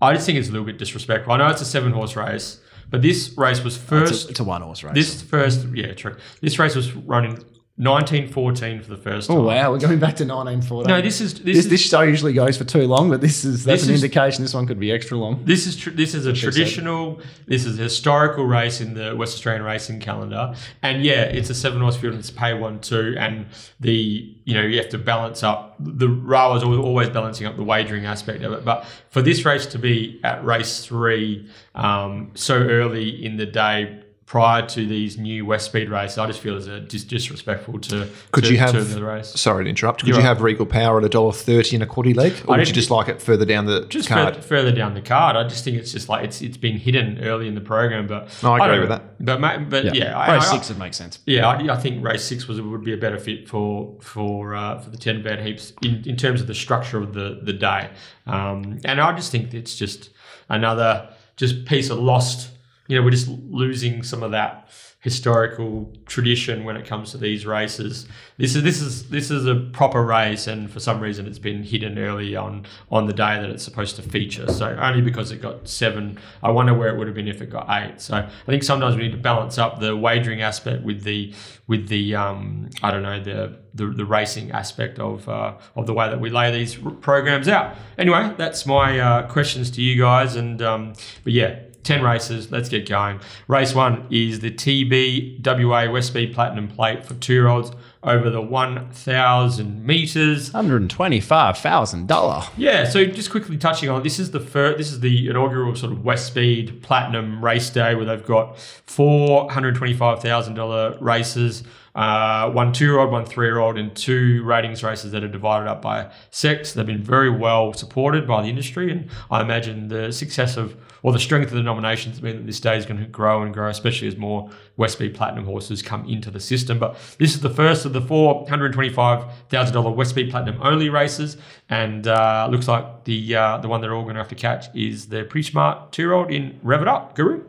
I 0.00 0.14
just 0.14 0.26
think 0.26 0.38
it's 0.38 0.48
a 0.48 0.52
little 0.52 0.66
bit 0.66 0.78
disrespectful. 0.78 1.32
I 1.32 1.36
know 1.38 1.48
it's 1.48 1.60
a 1.60 1.64
seven 1.66 1.92
horse 1.92 2.14
race, 2.16 2.60
but 2.90 3.02
this 3.02 3.34
race 3.36 3.62
was 3.64 3.76
It's 3.76 3.84
first. 3.84 4.26
a, 4.28 4.30
it's 4.30 4.40
a 4.40 4.44
one 4.44 4.62
horse 4.62 4.82
race. 4.82 4.94
This 4.94 5.22
first, 5.22 5.66
yeah, 5.74 5.92
true. 5.94 6.16
This 6.40 6.58
race 6.58 6.74
was 6.74 6.92
running 6.94 7.44
1914 7.78 8.82
for 8.82 8.90
the 8.90 8.96
first 8.96 9.28
time. 9.28 9.36
oh 9.38 9.42
wow, 9.42 9.70
we're 9.70 9.78
going 9.78 9.98
back 10.00 10.16
to 10.16 10.24
1914. 10.24 10.88
No, 10.88 11.00
this 11.00 11.20
is 11.20 11.34
this, 11.34 11.42
this, 11.44 11.56
is 11.58 11.68
this 11.68 11.80
show 11.88 12.02
usually 12.02 12.32
goes 12.32 12.56
for 12.56 12.64
too 12.64 12.82
long, 12.88 13.08
but 13.08 13.20
this 13.20 13.44
is 13.44 13.64
that's 13.64 13.82
This 13.82 13.88
an 13.88 13.94
is- 13.94 14.02
indication 14.02 14.42
this 14.42 14.52
one 14.52 14.66
could 14.66 14.80
be 14.80 14.90
extra 14.90 15.16
long. 15.16 15.44
this 15.44 15.66
is 15.66 15.76
tr- 15.76 15.90
this 15.90 16.14
is 16.14 16.26
a 16.26 16.32
traditional, 16.32 17.20
this 17.46 17.64
is 17.64 17.78
a 17.78 17.82
historical 17.84 18.44
race 18.44 18.80
in 18.80 18.94
the 18.94 19.14
West 19.16 19.34
Australian 19.34 19.62
racing 19.64 20.00
calendar, 20.00 20.54
and 20.82 21.04
yeah, 21.04 21.22
it's 21.22 21.50
a 21.50 21.54
seven 21.54 21.80
horse 21.80 21.96
field 21.96 22.14
and 22.14 22.20
it's 22.20 22.30
pay 22.30 22.52
one 22.54 22.80
two, 22.80 23.14
and 23.18 23.46
the 23.78 24.34
you 24.44 24.54
know 24.54 24.62
you 24.62 24.76
have 24.78 24.88
to 24.88 24.98
balance 24.98 25.42
up 25.42 25.76
the 25.78 26.08
RAW 26.08 26.56
is 26.56 26.62
al- 26.64 26.80
always 26.82 27.08
balancing 27.10 27.46
up 27.46 27.56
the 27.56 27.62
wagering 27.64 28.06
aspect 28.06 28.42
of 28.42 28.52
it, 28.52 28.64
but 28.64 28.84
for 29.10 29.22
this 29.22 29.44
race 29.44 29.66
to 29.66 29.78
be 29.78 30.20
at 30.24 30.44
race 30.44 30.84
three 30.84 31.48
um, 31.76 32.32
so 32.34 32.56
early 32.56 33.24
in 33.24 33.36
the 33.36 33.46
day. 33.46 34.02
Prior 34.28 34.60
to 34.66 34.86
these 34.86 35.16
new 35.16 35.46
West 35.46 35.64
Speed 35.64 35.88
races, 35.88 36.18
I 36.18 36.26
just 36.26 36.40
feel 36.40 36.54
as 36.54 36.66
a 36.66 36.80
dis- 36.80 37.04
disrespectful 37.04 37.78
to 37.78 38.06
Could 38.30 38.44
to, 38.44 38.52
you 38.52 38.58
have- 38.58 38.74
the 38.94 39.02
race. 39.02 39.28
Sorry 39.28 39.64
to 39.64 39.70
interrupt. 39.70 40.00
Could 40.00 40.08
You're 40.08 40.18
you 40.18 40.22
right. 40.22 40.28
have 40.28 40.42
Regal 40.42 40.66
Power 40.66 40.98
at 40.98 41.04
a 41.04 41.08
dollar 41.08 41.32
thirty 41.32 41.76
in 41.76 41.80
a 41.80 41.86
quaddy 41.86 42.14
leg, 42.14 42.32
or 42.44 42.48
would 42.48 42.58
you 42.58 42.64
didn't- 42.66 42.74
just 42.74 42.90
like 42.90 43.08
it 43.08 43.22
further 43.22 43.46
down 43.46 43.64
the 43.64 43.86
just 43.86 44.06
card? 44.06 44.36
fur- 44.36 44.42
further 44.42 44.70
down 44.70 44.92
the 44.92 45.00
card. 45.00 45.34
I 45.34 45.48
just 45.48 45.64
think 45.64 45.78
it's 45.78 45.92
just 45.92 46.10
like 46.10 46.24
it's 46.26 46.42
it's 46.42 46.58
been 46.58 46.76
hidden 46.76 47.20
early 47.24 47.48
in 47.48 47.54
the 47.54 47.62
program, 47.62 48.06
but 48.06 48.28
No, 48.42 48.52
I 48.52 48.56
agree 48.66 48.68
don't 48.68 48.80
with 48.80 48.88
that. 48.90 49.24
But 49.40 49.70
but 49.70 49.94
yeah, 49.94 50.18
I, 50.18 50.34
race 50.34 50.46
I- 50.50 50.56
six 50.56 50.68
would 50.68 50.78
make 50.78 50.92
sense. 50.92 51.20
yeah, 51.24 51.48
I, 51.48 51.72
I 51.72 51.76
think 51.78 52.04
race 52.04 52.22
six 52.22 52.46
was 52.46 52.60
would 52.60 52.84
be 52.84 52.92
a 52.92 52.98
better 52.98 53.18
fit 53.18 53.48
for 53.48 53.94
for 54.02 54.54
uh, 54.54 54.78
for 54.78 54.90
the 54.90 54.98
ten 54.98 55.22
bad 55.22 55.40
heaps 55.40 55.72
in, 55.82 56.02
in 56.04 56.16
terms 56.18 56.42
of 56.42 56.46
the 56.48 56.54
structure 56.54 56.98
of 56.98 57.14
the 57.14 57.40
the 57.42 57.54
day, 57.54 57.88
um, 58.26 58.78
and 58.84 59.00
I 59.00 59.16
just 59.16 59.32
think 59.32 59.54
it's 59.54 59.74
just 59.74 60.10
another 60.50 61.08
just 61.36 61.64
piece 61.64 61.88
of 61.88 61.98
lost. 61.98 62.50
You 62.88 62.98
know, 62.98 63.04
we're 63.04 63.10
just 63.10 63.28
losing 63.28 64.02
some 64.02 64.22
of 64.22 64.32
that 64.32 64.68
historical 65.00 65.94
tradition 66.06 66.64
when 66.64 66.76
it 66.76 66.84
comes 66.84 67.12
to 67.12 67.18
these 67.18 67.46
races. 67.46 68.08
This 68.36 68.56
is 68.56 68.64
this 68.64 68.80
is 68.80 69.08
this 69.10 69.30
is 69.30 69.46
a 69.46 69.54
proper 69.54 70.04
race, 70.04 70.48
and 70.48 70.68
for 70.70 70.80
some 70.80 71.00
reason 71.00 71.26
it's 71.26 71.38
been 71.38 71.62
hidden 71.62 71.98
early 71.98 72.34
on 72.34 72.66
on 72.90 73.06
the 73.06 73.12
day 73.12 73.40
that 73.40 73.48
it's 73.48 73.62
supposed 73.62 73.94
to 73.96 74.02
feature. 74.02 74.50
So 74.52 74.76
only 74.80 75.00
because 75.00 75.30
it 75.30 75.40
got 75.40 75.68
seven, 75.68 76.18
I 76.42 76.50
wonder 76.50 76.74
where 76.74 76.88
it 76.88 76.98
would 76.98 77.06
have 77.06 77.14
been 77.14 77.28
if 77.28 77.40
it 77.40 77.48
got 77.48 77.66
eight. 77.70 78.00
So 78.00 78.16
I 78.16 78.46
think 78.46 78.64
sometimes 78.64 78.96
we 78.96 79.02
need 79.02 79.12
to 79.12 79.18
balance 79.18 79.56
up 79.56 79.78
the 79.78 79.96
wagering 79.96 80.42
aspect 80.42 80.82
with 80.82 81.04
the 81.04 81.32
with 81.68 81.88
the 81.88 82.16
um, 82.16 82.68
I 82.82 82.90
don't 82.90 83.02
know 83.02 83.22
the 83.22 83.56
the, 83.74 83.86
the 83.86 84.04
racing 84.04 84.50
aspect 84.50 84.98
of 84.98 85.28
uh, 85.28 85.54
of 85.76 85.86
the 85.86 85.94
way 85.94 86.08
that 86.08 86.20
we 86.20 86.30
lay 86.30 86.50
these 86.50 86.74
programs 86.74 87.46
out. 87.46 87.76
Anyway, 87.98 88.34
that's 88.36 88.66
my 88.66 88.98
uh, 88.98 89.28
questions 89.28 89.70
to 89.72 89.82
you 89.82 89.96
guys, 89.96 90.34
and 90.34 90.60
um, 90.60 90.94
but 91.22 91.32
yeah. 91.32 91.60
10 91.88 92.02
races, 92.02 92.52
let's 92.52 92.68
get 92.68 92.86
going. 92.86 93.18
Race 93.46 93.74
one 93.74 94.06
is 94.10 94.40
the 94.40 94.50
TBWA 94.50 95.90
West 95.90 96.08
Speed 96.08 96.34
Platinum 96.34 96.68
Plate 96.68 97.06
for 97.06 97.14
two 97.14 97.32
year 97.32 97.48
olds 97.48 97.72
over 98.02 98.28
the 98.28 98.42
1,000 98.42 99.86
meters. 99.86 100.50
Hundred 100.50 100.90
twenty-five 100.90 101.56
thousand 101.56 102.06
dollar. 102.06 102.44
Yeah, 102.58 102.84
so 102.84 103.06
just 103.06 103.30
quickly 103.30 103.56
touching 103.56 103.88
on 103.88 104.02
this 104.02 104.18
is 104.18 104.32
the 104.32 104.38
first, 104.38 104.76
this 104.76 104.92
is 104.92 105.00
the 105.00 105.28
inaugural 105.30 105.74
sort 105.76 105.92
of 105.92 106.04
West 106.04 106.26
Speed 106.26 106.82
Platinum 106.82 107.42
race 107.42 107.70
day 107.70 107.94
where 107.94 108.04
they've 108.04 108.24
got 108.24 108.58
four 108.58 109.50
hundred 109.50 109.74
twenty-five 109.76 110.20
thousand 110.20 110.54
dollar 110.54 110.94
races, 111.00 111.64
uh, 111.94 112.50
one 112.50 112.74
two-year-old, 112.74 113.10
one 113.10 113.24
three-year-old, 113.24 113.78
and 113.78 113.96
two 113.96 114.42
ratings 114.44 114.84
races 114.84 115.10
that 115.12 115.24
are 115.24 115.28
divided 115.28 115.70
up 115.70 115.80
by 115.80 116.12
sex. 116.30 116.74
They've 116.74 116.84
been 116.84 117.02
very 117.02 117.30
well 117.30 117.72
supported 117.72 118.28
by 118.28 118.42
the 118.42 118.48
industry, 118.48 118.92
and 118.92 119.08
I 119.30 119.40
imagine 119.40 119.88
the 119.88 120.12
success 120.12 120.58
of 120.58 120.76
or 121.02 121.12
the 121.12 121.18
strength 121.18 121.48
of 121.48 121.56
the 121.56 121.62
nominations 121.62 122.20
mean 122.22 122.36
that 122.36 122.46
this 122.46 122.60
day 122.60 122.76
is 122.76 122.86
going 122.86 123.00
to 123.00 123.06
grow 123.06 123.42
and 123.42 123.54
grow, 123.54 123.68
especially 123.68 124.08
as 124.08 124.16
more 124.16 124.50
West 124.76 124.94
Speed 124.94 125.14
Platinum 125.14 125.44
horses 125.44 125.82
come 125.82 126.08
into 126.08 126.30
the 126.30 126.40
system. 126.40 126.78
But 126.78 126.96
this 127.18 127.34
is 127.34 127.40
the 127.40 127.50
first 127.50 127.84
of 127.84 127.92
the 127.92 128.00
four 128.00 128.46
hundred 128.48 128.72
twenty-five 128.72 129.24
thousand 129.48 129.74
dollar 129.74 129.90
West 129.90 130.10
Speed 130.10 130.30
Platinum 130.30 130.60
only 130.62 130.88
races, 130.90 131.36
and 131.68 132.06
uh, 132.06 132.48
looks 132.50 132.68
like 132.68 133.04
the 133.04 133.34
uh, 133.34 133.58
the 133.58 133.68
one 133.68 133.80
they're 133.80 133.94
all 133.94 134.02
going 134.02 134.14
to 134.14 134.20
have 134.20 134.28
to 134.28 134.34
catch 134.34 134.74
is 134.74 135.08
the 135.08 135.24
pretty 135.24 135.48
smart 135.48 135.92
two-year-old 135.92 136.30
in 136.30 136.60
Rev 136.62 136.82
It 136.82 136.88
Up, 136.88 137.14
Guru. 137.14 137.47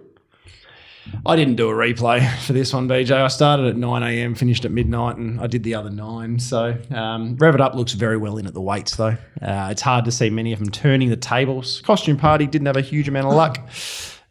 I 1.25 1.35
didn't 1.35 1.55
do 1.55 1.69
a 1.69 1.73
replay 1.73 2.27
for 2.45 2.53
this 2.53 2.73
one, 2.73 2.87
BJ. 2.87 3.11
I 3.11 3.27
started 3.27 3.67
at 3.67 3.77
9 3.77 4.03
a.m., 4.03 4.35
finished 4.35 4.65
at 4.65 4.71
midnight, 4.71 5.17
and 5.17 5.39
I 5.39 5.47
did 5.47 5.63
the 5.63 5.75
other 5.75 5.89
nine. 5.89 6.39
So 6.39 6.77
um, 6.91 7.35
Rev 7.37 7.55
It 7.55 7.61
Up 7.61 7.75
looks 7.75 7.93
very 7.93 8.17
well 8.17 8.37
in 8.37 8.47
at 8.47 8.53
the 8.53 8.61
weights, 8.61 8.95
though. 8.95 9.17
Uh, 9.41 9.69
it's 9.71 9.81
hard 9.81 10.05
to 10.05 10.11
see 10.11 10.29
many 10.29 10.53
of 10.53 10.59
them 10.59 10.69
turning 10.69 11.09
the 11.09 11.17
tables. 11.17 11.81
Costume 11.81 12.17
Party 12.17 12.47
didn't 12.47 12.67
have 12.67 12.77
a 12.77 12.81
huge 12.81 13.07
amount 13.07 13.27
of 13.27 13.33
luck. 13.33 13.59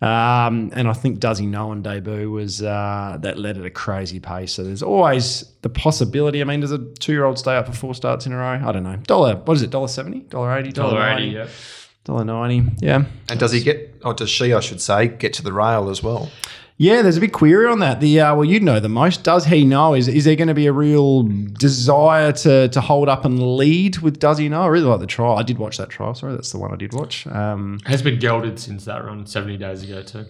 Um, 0.01 0.71
and 0.75 0.87
I 0.87 0.93
think 0.93 1.19
Does 1.19 1.39
He 1.39 1.47
Know 1.47 1.71
on 1.71 1.83
debut 1.83 2.31
was 2.31 2.63
uh, 2.63 3.19
that 3.21 3.39
led 3.39 3.59
at 3.59 3.65
a 3.65 3.71
crazy 3.71 4.21
pace. 4.21 4.53
So 4.53 4.63
there's 4.63 4.83
always 4.83 5.45
the 5.63 5.69
possibility. 5.69 6.41
I 6.41 6.45
mean, 6.45 6.61
does 6.61 6.71
a 6.71 6.79
two 6.79 7.13
year 7.13 7.25
old 7.25 7.39
stay 7.39 7.57
up 7.57 7.67
for 7.67 7.73
four 7.73 7.95
starts 7.95 8.25
in 8.25 8.33
a 8.33 8.37
row? 8.37 8.61
I 8.65 8.71
don't 8.71 8.85
know. 8.85 8.97
Dollar, 8.97 9.37
what 9.37 9.57
is 9.57 9.63
it? 9.63 9.71
Dollar 9.71 9.89
seventy? 9.89 10.21
Dollar 10.21 10.57
eighty? 10.57 10.71
Dollar 10.71 11.03
eighty, 11.03 11.33
ninety? 11.33 11.37
yeah. 11.37 11.49
Dollar 12.05 12.25
ninety. 12.25 12.71
Yeah. 12.79 13.07
And 13.29 13.41
does 13.41 13.51
he 13.51 13.61
get, 13.61 14.01
or 14.05 14.15
does 14.15 14.31
she, 14.31 14.53
I 14.55 14.61
should 14.61 14.81
say, 14.81 15.09
get 15.09 15.33
to 15.35 15.43
the 15.43 15.53
rail 15.53 15.91
as 15.91 16.01
well? 16.01 16.31
Yeah, 16.81 17.03
there's 17.03 17.17
a 17.17 17.21
big 17.21 17.33
query 17.33 17.67
on 17.67 17.81
that. 17.81 17.99
The 17.99 18.21
uh, 18.21 18.37
well, 18.37 18.45
you'd 18.45 18.63
know 18.63 18.79
the 18.79 18.89
most. 18.89 19.25
Does 19.25 19.47
he 19.47 19.65
know? 19.65 19.95
Is 19.95 20.07
is 20.07 20.25
there 20.25 20.37
going 20.37 20.49
to 20.49 20.55
be 20.55 20.67
a 20.67 20.73
real 20.73 21.25
desire 21.25 22.31
to 22.31 22.69
to 22.69 22.81
hold 22.81 23.09
up 23.09 23.25
and 23.25 23.57
lead 23.57 23.99
with 23.99 24.21
Does 24.21 24.39
he 24.39 24.49
know? 24.49 24.63
I 24.63 24.67
really 24.69 24.87
like 24.87 25.01
the 25.01 25.07
trial. 25.09 25.37
I 25.37 25.43
did 25.43 25.59
watch 25.59 25.77
that 25.79 25.91
trial. 25.91 26.15
Sorry, 26.15 26.35
that's 26.35 26.53
the 26.53 26.59
one 26.59 26.73
I 26.73 26.77
did 26.77 26.95
watch. 26.95 27.27
Um, 27.27 27.81
Has 27.85 28.01
been 28.01 28.21
gelded 28.21 28.61
since 28.61 28.85
that 28.85 29.05
run 29.05 29.27
seventy 29.27 29.57
days 29.57 29.83
ago 29.83 30.03
too. 30.03 30.27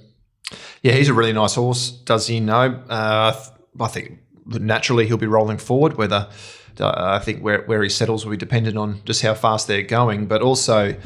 Yeah, 0.83 0.93
he's 0.93 1.11
a 1.11 1.15
really 1.15 1.35
nice 1.35 1.55
horse. 1.55 1.91
Does 1.91 2.27
he 2.27 2.41
know? 2.41 2.83
Uh, 2.89 3.39
I 3.79 3.89
think 3.89 4.19
naturally 4.47 5.07
he'll 5.07 5.19
be 5.19 5.27
rolling 5.27 5.59
forward. 5.59 5.99
Whether 5.99 6.29
uh, 6.81 6.93
I 6.97 7.19
think 7.19 7.43
where, 7.43 7.63
where 7.63 7.83
he 7.83 7.91
settles 7.91 8.25
will 8.25 8.31
be 8.31 8.39
dependent 8.39 8.79
on 8.79 9.03
just 9.05 9.21
how 9.21 9.35
fast 9.35 9.67
they're 9.67 9.83
going, 9.83 10.27
but 10.27 10.41
also 10.41 10.97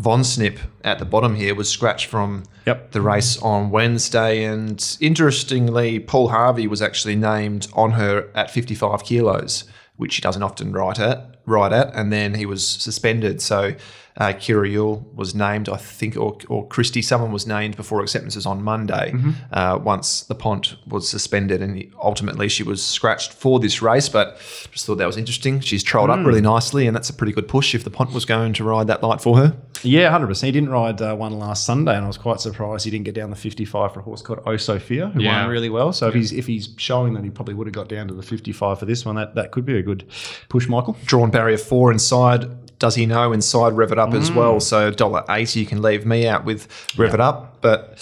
Von 0.00 0.24
Snip 0.24 0.58
at 0.82 0.98
the 0.98 1.04
bottom 1.04 1.34
here 1.36 1.54
was 1.54 1.68
scratched 1.68 2.06
from 2.06 2.44
Yep. 2.66 2.92
the 2.92 3.02
race 3.02 3.36
on 3.42 3.70
Wednesday, 3.70 4.44
and 4.44 4.96
interestingly, 4.98 6.00
Paul 6.00 6.28
Harvey 6.28 6.66
was 6.66 6.80
actually 6.80 7.16
named 7.16 7.68
on 7.74 7.92
her 7.92 8.28
at 8.34 8.50
55 8.50 9.04
kilos, 9.04 9.64
which 9.96 10.16
he 10.16 10.22
doesn't 10.22 10.42
often 10.42 10.72
ride 10.72 10.98
at, 10.98 11.36
ride 11.44 11.74
at, 11.74 11.94
and 11.94 12.10
then 12.10 12.34
he 12.34 12.46
was 12.46 12.66
suspended. 12.66 13.42
So 13.42 13.74
uh, 14.20 14.32
Kyra 14.34 14.70
Yuill 14.72 15.12
was 15.14 15.34
named, 15.34 15.68
I 15.68 15.76
think, 15.78 16.16
or, 16.16 16.36
or 16.48 16.68
Christie, 16.68 17.02
someone 17.02 17.32
was 17.32 17.46
named 17.46 17.74
before 17.76 18.00
acceptances 18.02 18.46
on 18.46 18.62
Monday. 18.62 19.14
Uh, 19.52 19.78
once 19.82 20.20
the 20.22 20.34
Pont 20.36 20.76
was 20.86 21.08
suspended, 21.08 21.60
and 21.62 21.92
ultimately 22.00 22.48
she 22.48 22.62
was 22.62 22.84
scratched 22.84 23.32
for 23.32 23.58
this 23.58 23.82
race. 23.82 24.08
But 24.08 24.36
just 24.70 24.86
thought 24.86 24.96
that 24.98 25.06
was 25.06 25.16
interesting. 25.16 25.58
She's 25.60 25.82
trolled 25.82 26.10
up 26.10 26.24
really 26.24 26.40
nicely, 26.42 26.86
and 26.86 26.94
that's 26.94 27.10
a 27.10 27.14
pretty 27.14 27.32
good 27.32 27.48
push 27.48 27.74
if 27.74 27.82
the 27.82 27.90
Pont 27.90 28.12
was 28.12 28.24
going 28.24 28.52
to 28.52 28.62
ride 28.64 28.86
that 28.86 29.02
light 29.02 29.20
for 29.20 29.36
her. 29.38 29.56
Yeah, 29.82 30.10
hundred 30.10 30.26
percent. 30.26 30.48
He 30.48 30.52
didn't 30.52 30.68
ride 30.68 31.00
uh, 31.00 31.16
one 31.16 31.38
last 31.38 31.64
Sunday, 31.64 31.94
and 31.96 32.04
I 32.04 32.06
was 32.06 32.18
quite 32.18 32.38
surprised 32.40 32.84
he 32.84 32.90
didn't 32.90 33.06
get 33.06 33.14
down 33.14 33.30
the 33.30 33.36
fifty-five 33.36 33.94
for 33.94 34.00
a 34.00 34.02
horse 34.02 34.20
called 34.20 34.40
O 34.44 34.58
Sophia, 34.58 35.08
who 35.08 35.22
Yeah. 35.22 35.42
won 35.42 35.50
really 35.50 35.70
well. 35.70 35.92
So 35.94 36.08
if 36.08 36.14
he's 36.14 36.32
if 36.32 36.46
he's 36.46 36.68
showing 36.76 37.14
that 37.14 37.24
he 37.24 37.30
probably 37.30 37.54
would 37.54 37.66
have 37.66 37.72
got 37.74 37.88
down 37.88 38.06
to 38.08 38.14
the 38.14 38.22
fifty-five 38.22 38.78
for 38.78 38.84
this 38.84 39.06
one, 39.06 39.14
that 39.16 39.34
that 39.36 39.52
could 39.52 39.64
be 39.64 39.78
a 39.78 39.82
good 39.82 40.04
push, 40.50 40.68
Michael. 40.68 40.98
drawn 41.06 41.30
barrier 41.30 41.56
four 41.56 41.90
inside. 41.90 42.59
Does 42.80 42.96
he 42.96 43.06
know 43.06 43.32
inside 43.32 43.74
rev 43.74 43.92
it 43.92 43.98
up 43.98 44.12
as 44.14 44.32
well? 44.32 44.58
So 44.58 44.90
dollar 44.90 45.22
eighty, 45.30 45.60
you 45.60 45.66
can 45.66 45.80
leave 45.82 46.04
me 46.04 46.26
out 46.26 46.44
with 46.44 46.66
rev 46.98 47.14
it 47.14 47.20
up, 47.20 47.60
but 47.60 47.98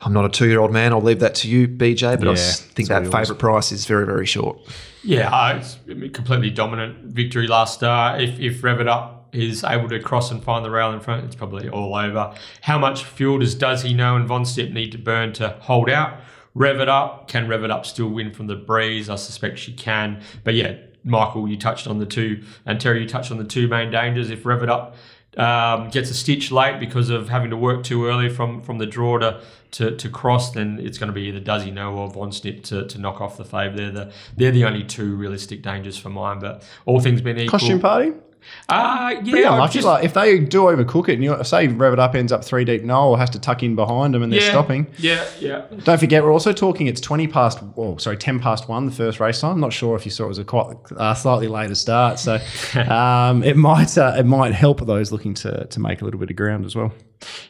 I'm 0.00 0.12
not 0.14 0.24
a 0.24 0.28
two 0.30 0.48
year 0.48 0.60
old 0.60 0.72
man. 0.72 0.92
I'll 0.92 1.02
leave 1.02 1.20
that 1.20 1.34
to 1.36 1.48
you, 1.48 1.68
BJ. 1.68 2.18
But 2.18 2.28
I 2.28 2.30
Yeah, 2.30 2.36
s- 2.38 2.60
think 2.60 2.88
that 2.88 3.04
favourite 3.10 3.38
price 3.38 3.72
is 3.72 3.84
very 3.86 4.06
very 4.06 4.24
short. 4.26 4.58
Yeah, 5.02 5.28
uh, 5.30 5.56
it's 5.58 5.76
a 5.88 6.08
completely 6.08 6.48
dominant 6.50 7.12
victory 7.12 7.46
last 7.46 7.74
start. 7.74 8.22
If 8.22 8.40
if 8.40 8.64
Rev 8.64 8.80
It 8.80 8.88
Up 8.88 9.28
is 9.32 9.64
able 9.64 9.88
to 9.88 9.98
cross 9.98 10.30
and 10.30 10.42
find 10.44 10.64
the 10.64 10.70
rail 10.70 10.92
in 10.92 11.00
front, 11.00 11.24
it's 11.24 11.34
probably 11.34 11.68
all 11.68 11.94
over. 11.96 12.32
How 12.62 12.78
much 12.78 13.02
fuel 13.04 13.38
does 13.40 13.54
does 13.56 13.82
he 13.82 13.92
know 13.94 14.14
and 14.16 14.26
Von 14.28 14.44
Step 14.46 14.70
need 14.70 14.92
to 14.92 14.98
burn 14.98 15.32
to 15.34 15.56
hold 15.60 15.90
out? 15.90 16.20
Rev 16.54 16.78
It 16.80 16.88
Up 16.88 17.26
can 17.26 17.48
Rev 17.48 17.64
It 17.64 17.70
Up 17.72 17.84
still 17.84 18.08
win 18.10 18.32
from 18.32 18.46
the 18.46 18.54
breeze? 18.54 19.10
I 19.10 19.16
suspect 19.16 19.58
she 19.58 19.72
can. 19.72 20.22
But 20.44 20.54
yeah, 20.54 20.76
Michael, 21.04 21.46
you 21.48 21.56
touched 21.56 21.86
on 21.86 21.98
the 21.98 22.06
two, 22.06 22.42
and 22.66 22.80
Terry, 22.80 23.02
you 23.02 23.08
touched 23.08 23.30
on 23.30 23.38
the 23.38 23.44
two 23.44 23.68
main 23.68 23.90
dangers. 23.90 24.30
If 24.30 24.46
Rev 24.46 24.62
It 24.62 24.70
Up 24.70 24.96
um, 25.36 25.90
gets 25.90 26.10
a 26.10 26.14
stitch 26.14 26.50
late 26.50 26.80
because 26.80 27.10
of 27.10 27.28
having 27.28 27.50
to 27.50 27.56
work 27.56 27.84
too 27.84 28.06
early 28.06 28.28
from 28.28 28.62
from 28.62 28.78
the 28.78 28.86
draw 28.86 29.18
to 29.18 29.40
to, 29.72 29.96
to 29.96 30.08
cross, 30.08 30.52
then 30.52 30.78
it's 30.80 30.98
going 30.98 31.08
to 31.08 31.12
be 31.12 31.22
either 31.22 31.40
does 31.40 31.64
he 31.64 31.70
know 31.70 31.94
or 31.94 32.08
Von 32.08 32.30
Snip 32.32 32.62
to, 32.64 32.86
to 32.86 32.98
knock 32.98 33.20
off 33.20 33.36
the 33.36 33.44
fave. 33.44 33.76
They're 33.76 33.90
the 33.90 34.12
they're 34.36 34.52
the 34.52 34.64
only 34.64 34.84
two 34.84 35.16
realistic 35.16 35.62
dangers 35.62 35.98
for 35.98 36.10
mine. 36.10 36.38
But 36.38 36.62
all 36.86 37.00
things 37.00 37.20
being 37.20 37.38
equal, 37.38 37.58
Costume 37.58 37.80
party. 37.80 38.12
Uh, 38.68 39.14
yeah, 39.24 39.52
unlucky. 39.52 39.74
just- 39.74 39.86
like 39.86 40.04
if 40.04 40.14
they 40.14 40.38
do 40.38 40.62
overcook 40.62 41.08
it, 41.08 41.14
and 41.14 41.24
you 41.24 41.36
say 41.44 41.66
Rev 41.68 41.92
It 41.94 41.98
Up 41.98 42.14
ends 42.14 42.32
up 42.32 42.44
three 42.44 42.64
deep, 42.64 42.82
Noel 42.82 43.16
has 43.16 43.30
to 43.30 43.38
tuck 43.38 43.62
in 43.62 43.74
behind 43.76 44.14
them, 44.14 44.22
and 44.22 44.32
they're 44.32 44.40
yeah, 44.40 44.50
stopping. 44.50 44.86
Yeah, 44.98 45.24
yeah. 45.40 45.62
Don't 45.84 45.98
forget, 45.98 46.22
we're 46.22 46.32
also 46.32 46.52
talking. 46.52 46.86
It's 46.86 47.00
twenty 47.00 47.26
past. 47.28 47.58
Oh, 47.76 47.96
sorry, 47.98 48.16
ten 48.16 48.40
past 48.40 48.68
one. 48.68 48.86
The 48.86 48.92
first 48.92 49.20
race 49.20 49.40
time. 49.40 49.52
I'm 49.52 49.60
not 49.60 49.72
sure 49.72 49.96
if 49.96 50.04
you 50.04 50.10
saw 50.10 50.24
it 50.24 50.28
was 50.28 50.38
a 50.38 50.44
quite 50.44 50.76
uh, 50.96 51.14
slightly 51.14 51.48
later 51.48 51.74
start, 51.74 52.18
so 52.18 52.38
um, 52.88 53.42
it 53.42 53.56
might 53.56 53.96
uh, 53.98 54.14
it 54.18 54.24
might 54.26 54.52
help 54.54 54.84
those 54.86 55.12
looking 55.12 55.34
to 55.34 55.66
to 55.66 55.80
make 55.80 56.00
a 56.00 56.04
little 56.04 56.18
bit 56.20 56.30
of 56.30 56.36
ground 56.36 56.64
as 56.64 56.74
well. 56.74 56.92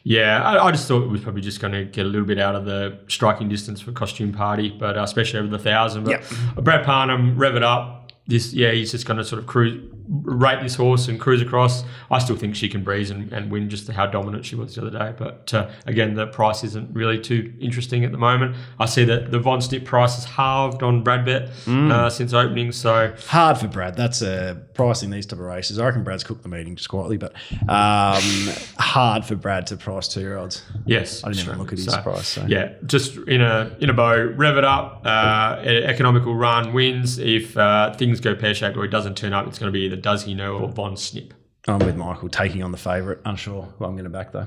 Yeah, 0.04 0.42
I, 0.42 0.66
I 0.66 0.70
just 0.70 0.86
thought 0.86 1.02
it 1.02 1.08
was 1.08 1.20
probably 1.20 1.40
just 1.40 1.60
going 1.60 1.72
to 1.72 1.84
get 1.84 2.06
a 2.06 2.08
little 2.08 2.26
bit 2.26 2.38
out 2.38 2.54
of 2.54 2.64
the 2.64 2.98
striking 3.08 3.48
distance 3.48 3.80
for 3.80 3.90
costume 3.92 4.32
party, 4.32 4.70
but 4.70 4.96
uh, 4.96 5.02
especially 5.02 5.40
over 5.40 5.48
the 5.48 5.58
thousand. 5.58 6.04
But 6.04 6.10
Yep. 6.56 6.64
Brad 6.64 6.84
Parnham, 6.84 7.36
rev 7.36 7.56
it 7.56 7.64
up. 7.64 8.03
This, 8.26 8.54
yeah, 8.54 8.70
he's 8.70 8.90
just 8.90 9.06
going 9.06 9.18
to 9.18 9.24
sort 9.24 9.38
of 9.38 9.46
cruise, 9.46 9.82
rate 10.08 10.62
this 10.62 10.74
horse 10.74 11.08
and 11.08 11.20
cruise 11.20 11.42
across. 11.42 11.84
I 12.10 12.18
still 12.18 12.36
think 12.36 12.56
she 12.56 12.68
can 12.68 12.82
breeze 12.82 13.10
and, 13.10 13.30
and 13.32 13.50
win 13.50 13.68
just 13.68 13.90
how 13.90 14.06
dominant 14.06 14.46
she 14.46 14.56
was 14.56 14.74
the 14.74 14.86
other 14.86 14.98
day. 14.98 15.14
But 15.16 15.52
uh, 15.52 15.70
again, 15.86 16.14
the 16.14 16.26
price 16.26 16.64
isn't 16.64 16.94
really 16.94 17.18
too 17.18 17.52
interesting 17.60 18.02
at 18.04 18.12
the 18.12 18.18
moment. 18.18 18.56
I 18.78 18.86
see 18.86 19.04
that 19.04 19.30
the 19.30 19.38
Von 19.38 19.60
Snip 19.60 19.84
price 19.84 20.14
has 20.14 20.24
halved 20.24 20.82
on 20.82 21.04
Bradbet 21.04 21.50
uh, 21.90 22.08
since 22.08 22.32
opening, 22.32 22.72
so 22.72 23.14
Hard 23.28 23.58
for 23.58 23.68
Brad. 23.68 23.94
That's 23.96 24.22
uh, 24.22 24.56
pricing 24.72 25.10
these 25.10 25.26
type 25.26 25.38
of 25.38 25.44
races. 25.44 25.78
I 25.78 25.84
reckon 25.84 26.02
Brad's 26.02 26.24
cooked 26.24 26.42
the 26.42 26.48
meeting 26.48 26.76
just 26.76 26.88
quietly, 26.88 27.18
but 27.18 27.32
um, 27.68 28.22
hard 28.78 29.24
for 29.24 29.36
Brad 29.36 29.66
to 29.68 29.76
price 29.76 30.08
two 30.08 30.20
year 30.20 30.38
olds. 30.38 30.62
Yes, 30.86 31.22
I 31.24 31.28
didn't 31.28 31.44
even 31.44 31.58
look 31.58 31.72
at 31.72 31.78
his 31.78 31.94
price, 31.98 32.26
so. 32.28 32.46
Yeah, 32.46 32.72
just 32.86 33.16
in 33.28 33.40
a 33.42 33.76
in 33.80 33.90
a 33.90 33.94
bow, 33.94 34.16
rev 34.36 34.56
it 34.56 34.64
up. 34.64 35.02
Uh, 35.04 35.60
economical 35.64 36.34
run 36.34 36.72
wins. 36.72 37.18
If 37.18 37.56
uh, 37.56 37.94
things 38.14 38.21
go 38.25 38.35
pear 38.40 38.54
shaped 38.54 38.76
or 38.76 38.83
he 38.85 38.88
doesn't 38.88 39.16
turn 39.16 39.33
up, 39.33 39.47
it's 39.47 39.59
going 39.59 39.73
to 39.73 39.73
be 39.73 39.85
either 39.87 39.97
does 39.97 40.25
he 40.25 40.35
know 40.35 40.59
or 40.59 40.68
Von 40.68 40.97
Snip. 40.97 41.35
I'm 41.66 41.78
with 41.78 41.97
Michael 41.97 42.28
taking 42.28 42.62
on 42.62 42.71
the 42.73 42.78
favourite. 42.78 43.18
Unsure 43.25 43.62
who 43.78 43.85
I'm 43.85 43.92
going 43.92 44.04
to 44.04 44.11
back 44.11 44.33
though. 44.33 44.47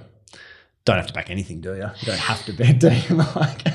Don't 0.86 0.98
have 0.98 1.08
to 1.08 1.14
back 1.14 1.30
anything, 1.30 1.60
do 1.60 1.72
you? 1.74 1.82
You 2.00 2.06
don't 2.06 2.20
have 2.20 2.46
to 2.46 2.54
bet, 2.54 2.80
do 2.80 2.90
you? 2.94 3.16
Like, 3.16 3.68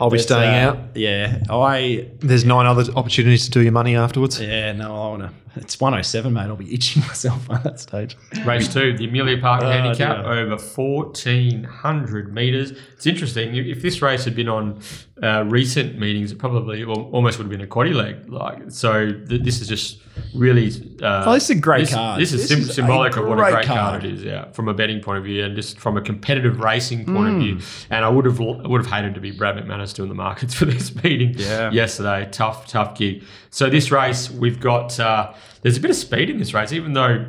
I'll 0.00 0.08
be 0.10 0.16
But, 0.16 0.22
staying 0.22 0.64
uh, 0.64 0.68
out. 0.70 0.78
Yeah, 0.96 1.40
I 1.50 2.08
There's 2.20 2.44
nine 2.44 2.66
other 2.66 2.90
opportunities 2.94 3.44
to 3.44 3.50
do 3.50 3.60
your 3.60 3.72
money 3.72 3.94
afterwards. 3.96 4.40
yeah 4.40 4.72
no, 4.72 4.86
I 4.94 5.08
want 5.08 5.22
to. 5.22 5.30
It's 5.56 5.80
107, 5.80 6.32
mate. 6.32 6.42
I'll 6.42 6.56
be 6.56 6.72
itching 6.74 7.02
myself 7.06 7.46
by 7.48 7.58
that 7.58 7.78
stage. 7.80 8.16
Race 8.44 8.72
two, 8.72 8.96
the 8.96 9.06
Amelia 9.06 9.38
Park 9.40 9.62
Oh, 9.62 9.70
handicap 9.70 10.22
dear. 10.24 10.32
over 10.32 10.58
fourteen 10.58 11.64
hundred 11.64 12.32
meters. 12.34 12.72
It's 12.94 13.06
interesting. 13.06 13.54
If 13.54 13.82
this 13.82 14.02
race 14.02 14.24
had 14.24 14.34
been 14.34 14.48
on 14.48 14.80
uh, 15.22 15.44
recent 15.46 15.98
meetings, 15.98 16.32
it 16.32 16.38
probably 16.38 16.82
al- 16.82 17.10
almost 17.12 17.38
would 17.38 17.44
have 17.44 17.50
been 17.50 17.60
a 17.60 17.66
quaddy 17.70 17.94
leg. 17.94 18.28
Like 18.28 18.70
so, 18.70 19.10
th- 19.12 19.42
this 19.42 19.60
is 19.60 19.68
just 19.68 20.00
really. 20.34 20.68
Uh, 21.02 21.22
Oh, 21.26 21.34
this 21.34 21.44
is 21.44 21.50
a 21.50 21.54
great 21.60 21.80
this, 21.82 21.94
card. 21.94 22.20
This 22.20 22.32
is 22.32 22.40
This 22.42 22.48
sim- 22.50 22.60
is 22.68 22.74
symbolic 22.74 23.16
of 23.16 23.26
what 23.26 23.38
a 23.38 23.42
great 23.42 23.52
great 23.54 23.66
card. 23.66 23.78
card. 24.00 24.04
it 24.04 24.14
is. 24.14 24.24
Yeah, 24.24 24.50
from 24.52 24.68
a 24.68 24.74
betting 24.74 25.00
point 25.00 25.18
of 25.18 25.24
view, 25.24 25.44
and 25.44 25.54
just 25.54 25.78
from 25.78 25.96
a 25.96 26.00
competitive 26.02 26.60
racing 26.60 27.04
point 27.06 27.28
Hmm. 27.28 27.34
of 27.36 27.40
view. 27.42 27.58
And 27.90 28.04
I 28.04 28.08
would 28.08 28.24
have 28.24 28.38
would 28.40 28.80
have 28.84 28.90
hated 28.90 29.14
to 29.14 29.20
be 29.20 29.30
Brad 29.30 29.56
McManus 29.56 29.94
doing 29.94 30.08
the 30.08 30.14
markets 30.16 30.54
for 30.58 30.64
this 30.64 30.94
meeting. 31.02 31.34
Yeah. 31.36 31.70
yesterday, 31.70 32.28
tough 32.32 32.66
tough 32.66 32.96
gig. 32.98 33.22
So 33.50 33.70
this 33.70 33.92
race, 33.92 34.30
we've 34.32 34.58
got 34.58 34.98
uh, 34.98 35.32
there's 35.62 35.76
a 35.76 35.80
bit 35.80 35.90
of 35.90 35.96
speed 35.96 36.30
in 36.30 36.38
this 36.38 36.54
race, 36.54 36.72
even 36.72 36.92
though. 36.92 37.26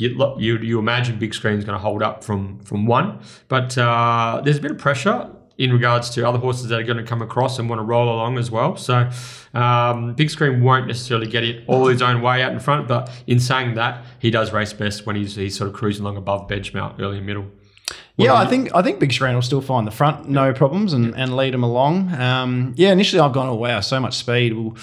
You, 0.00 0.36
you, 0.38 0.58
you 0.58 0.78
imagine 0.78 1.18
big 1.18 1.34
screen's 1.34 1.64
going 1.64 1.76
to 1.76 1.82
hold 1.82 2.04
up 2.04 2.22
from 2.22 2.60
from 2.60 2.86
one, 2.86 3.18
but 3.48 3.76
uh, 3.76 4.40
there's 4.44 4.58
a 4.58 4.60
bit 4.60 4.70
of 4.70 4.78
pressure 4.78 5.28
in 5.58 5.72
regards 5.72 6.10
to 6.10 6.26
other 6.26 6.38
horses 6.38 6.68
that 6.68 6.78
are 6.78 6.84
going 6.84 6.98
to 6.98 7.02
come 7.02 7.20
across 7.20 7.58
and 7.58 7.68
want 7.68 7.80
to 7.80 7.84
roll 7.84 8.08
along 8.08 8.38
as 8.38 8.48
well. 8.48 8.76
So 8.76 9.10
um, 9.54 10.14
big 10.14 10.30
screen 10.30 10.62
won't 10.62 10.86
necessarily 10.86 11.26
get 11.26 11.42
it 11.42 11.64
all 11.66 11.88
his 11.88 12.00
own 12.00 12.22
way 12.22 12.42
out 12.44 12.52
in 12.52 12.60
front, 12.60 12.86
but 12.86 13.10
in 13.26 13.40
saying 13.40 13.74
that, 13.74 14.04
he 14.20 14.30
does 14.30 14.52
race 14.52 14.72
best 14.72 15.04
when 15.04 15.16
he's, 15.16 15.34
he's 15.34 15.58
sort 15.58 15.68
of 15.68 15.74
cruising 15.74 16.04
along 16.04 16.16
above 16.16 16.48
benchmark 16.48 17.00
early 17.00 17.16
and 17.16 17.26
middle. 17.26 17.46
Yeah, 18.16 18.34
I 18.34 18.46
think 18.46 18.74
I 18.74 18.82
think 18.82 18.98
Big 18.98 19.12
Screen 19.12 19.34
will 19.34 19.42
still 19.42 19.60
find 19.60 19.86
the 19.86 19.92
front, 19.92 20.28
no 20.28 20.52
problems, 20.52 20.92
and, 20.92 21.14
and 21.14 21.36
lead 21.36 21.54
him 21.54 21.62
along. 21.62 22.12
Um, 22.14 22.74
yeah, 22.76 22.90
initially 22.90 23.20
I've 23.20 23.32
gone, 23.32 23.48
oh 23.48 23.54
wow, 23.54 23.80
so 23.80 24.00
much 24.00 24.16
speed. 24.16 24.54
We'll 24.54 24.76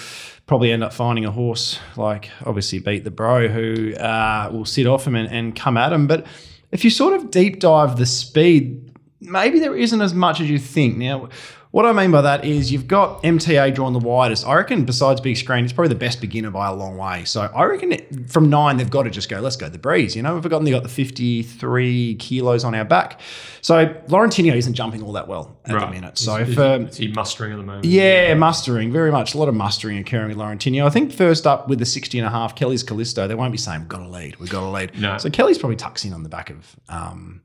probably 0.46 0.70
end 0.72 0.84
up 0.84 0.92
finding 0.92 1.24
a 1.24 1.30
horse 1.30 1.78
like 1.96 2.30
obviously 2.44 2.78
beat 2.78 3.04
the 3.04 3.10
Bro, 3.10 3.48
who 3.48 3.94
uh, 3.94 4.48
will 4.52 4.64
sit 4.64 4.86
off 4.86 5.06
him 5.06 5.14
and, 5.14 5.28
and 5.28 5.56
come 5.56 5.76
at 5.76 5.92
him. 5.92 6.06
But 6.06 6.26
if 6.70 6.84
you 6.84 6.90
sort 6.90 7.14
of 7.14 7.30
deep 7.30 7.58
dive 7.60 7.96
the 7.96 8.06
speed, 8.06 8.92
maybe 9.20 9.58
there 9.58 9.76
isn't 9.76 10.00
as 10.00 10.14
much 10.14 10.40
as 10.40 10.48
you 10.48 10.58
think. 10.58 10.96
Now, 10.96 11.28
what 11.76 11.84
I 11.84 11.92
mean 11.92 12.10
by 12.10 12.22
that 12.22 12.46
is 12.46 12.72
you've 12.72 12.88
got 12.88 13.22
MTA 13.22 13.74
drawn 13.74 13.92
the 13.92 13.98
widest. 13.98 14.46
I 14.46 14.54
reckon 14.54 14.86
besides 14.86 15.20
Big 15.20 15.36
Screen, 15.36 15.62
it's 15.62 15.74
probably 15.74 15.90
the 15.90 16.00
best 16.00 16.22
beginner 16.22 16.50
by 16.50 16.68
a 16.68 16.74
long 16.74 16.96
way. 16.96 17.26
So 17.26 17.42
I 17.42 17.64
reckon 17.64 17.92
it, 17.92 18.30
from 18.30 18.48
nine, 18.48 18.78
they've 18.78 18.88
got 18.88 19.02
to 19.02 19.10
just 19.10 19.28
go, 19.28 19.40
let's 19.40 19.56
go 19.56 19.68
the 19.68 19.76
breeze. 19.76 20.16
You 20.16 20.22
know, 20.22 20.32
we've 20.32 20.42
forgotten 20.42 20.64
they 20.64 20.70
got 20.70 20.84
the 20.84 20.88
53 20.88 22.14
kilos 22.14 22.64
on 22.64 22.74
our 22.74 22.86
back. 22.86 23.20
So 23.60 23.88
Laurentino 24.08 24.56
isn't 24.56 24.72
jumping 24.72 25.02
all 25.02 25.12
that 25.12 25.28
well 25.28 25.58
at 25.66 25.78
the 25.78 25.90
minute. 25.90 26.16
So 26.16 26.36
is, 26.36 26.54
for, 26.54 26.86
is 26.88 26.96
he 26.96 27.08
mustering 27.08 27.52
at 27.52 27.56
the 27.56 27.62
moment? 27.62 27.84
yeah, 27.84 28.32
mustering, 28.32 28.90
very 28.90 29.12
much. 29.12 29.34
A 29.34 29.38
lot 29.38 29.50
of 29.50 29.54
mustering 29.54 29.98
occurring 29.98 30.28
with 30.28 30.38
Laurentino. 30.38 30.86
I 30.86 30.88
think 30.88 31.12
first 31.12 31.46
up 31.46 31.68
with 31.68 31.78
the 31.78 31.84
60 31.84 32.18
and 32.18 32.26
a 32.26 32.30
half, 32.30 32.56
Kelly's 32.56 32.84
Callisto, 32.84 33.28
they 33.28 33.34
won't 33.34 33.52
be 33.52 33.58
saying, 33.58 33.80
we've 33.80 33.88
got 33.88 33.98
to 33.98 34.08
lead, 34.08 34.36
we've 34.36 34.48
got 34.48 34.60
to 34.60 34.70
lead. 34.70 34.98
No. 34.98 35.18
So 35.18 35.28
Kelly's 35.28 35.58
probably 35.58 35.76
tucks 35.76 36.06
in 36.06 36.14
on 36.14 36.22
the 36.22 36.30
back 36.30 36.48
of, 36.48 36.74
um, 36.88 37.42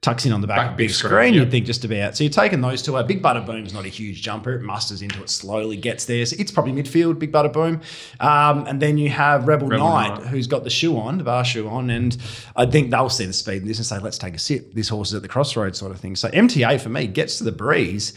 tucks 0.00 0.24
in 0.24 0.32
on 0.32 0.40
the 0.40 0.46
back, 0.46 0.58
Back 0.58 0.70
of 0.72 0.76
big 0.76 0.88
big 0.88 0.94
screen, 0.94 1.10
screen, 1.10 1.34
you'd 1.34 1.50
think 1.50 1.66
just 1.66 1.84
about. 1.84 2.16
So 2.16 2.24
you're 2.24 2.30
taking 2.30 2.60
those 2.60 2.82
two 2.82 2.96
out. 2.96 3.08
Big 3.08 3.20
Butter 3.20 3.40
Boom's 3.40 3.72
not 3.72 3.84
a 3.84 3.88
huge 3.88 4.22
jumper. 4.22 4.54
It 4.54 4.62
musters 4.62 5.02
into 5.02 5.20
it 5.22 5.28
slowly, 5.28 5.76
gets 5.76 6.04
there. 6.04 6.24
So 6.24 6.36
it's 6.38 6.52
probably 6.52 6.72
midfield, 6.72 7.18
Big 7.18 7.32
Butter 7.32 7.48
Boom. 7.48 7.80
Um, 8.20 8.66
and 8.66 8.80
then 8.80 8.96
you 8.96 9.08
have 9.10 9.48
Rebel, 9.48 9.66
Rebel 9.68 9.88
Knight, 9.88 10.18
Knight. 10.20 10.26
who's 10.28 10.46
got 10.46 10.64
the 10.64 10.70
shoe 10.70 10.96
on, 10.96 11.18
the 11.18 11.24
bar 11.24 11.44
shoe 11.44 11.68
on. 11.68 11.90
And 11.90 12.16
I 12.54 12.66
think 12.66 12.90
they'll 12.90 13.08
see 13.08 13.26
the 13.26 13.32
speed 13.32 13.62
in 13.62 13.68
this 13.68 13.78
and 13.78 13.86
say, 13.86 13.98
let's 13.98 14.18
take 14.18 14.34
a 14.34 14.38
sip. 14.38 14.72
This 14.72 14.88
horse 14.88 15.08
is 15.08 15.14
at 15.14 15.22
the 15.22 15.28
crossroads 15.28 15.78
sort 15.78 15.90
of 15.90 15.98
thing. 16.00 16.14
So 16.14 16.28
MTA 16.30 16.80
for 16.80 16.90
me 16.90 17.06
gets 17.08 17.38
to 17.38 17.44
the 17.44 17.52
breeze. 17.52 18.12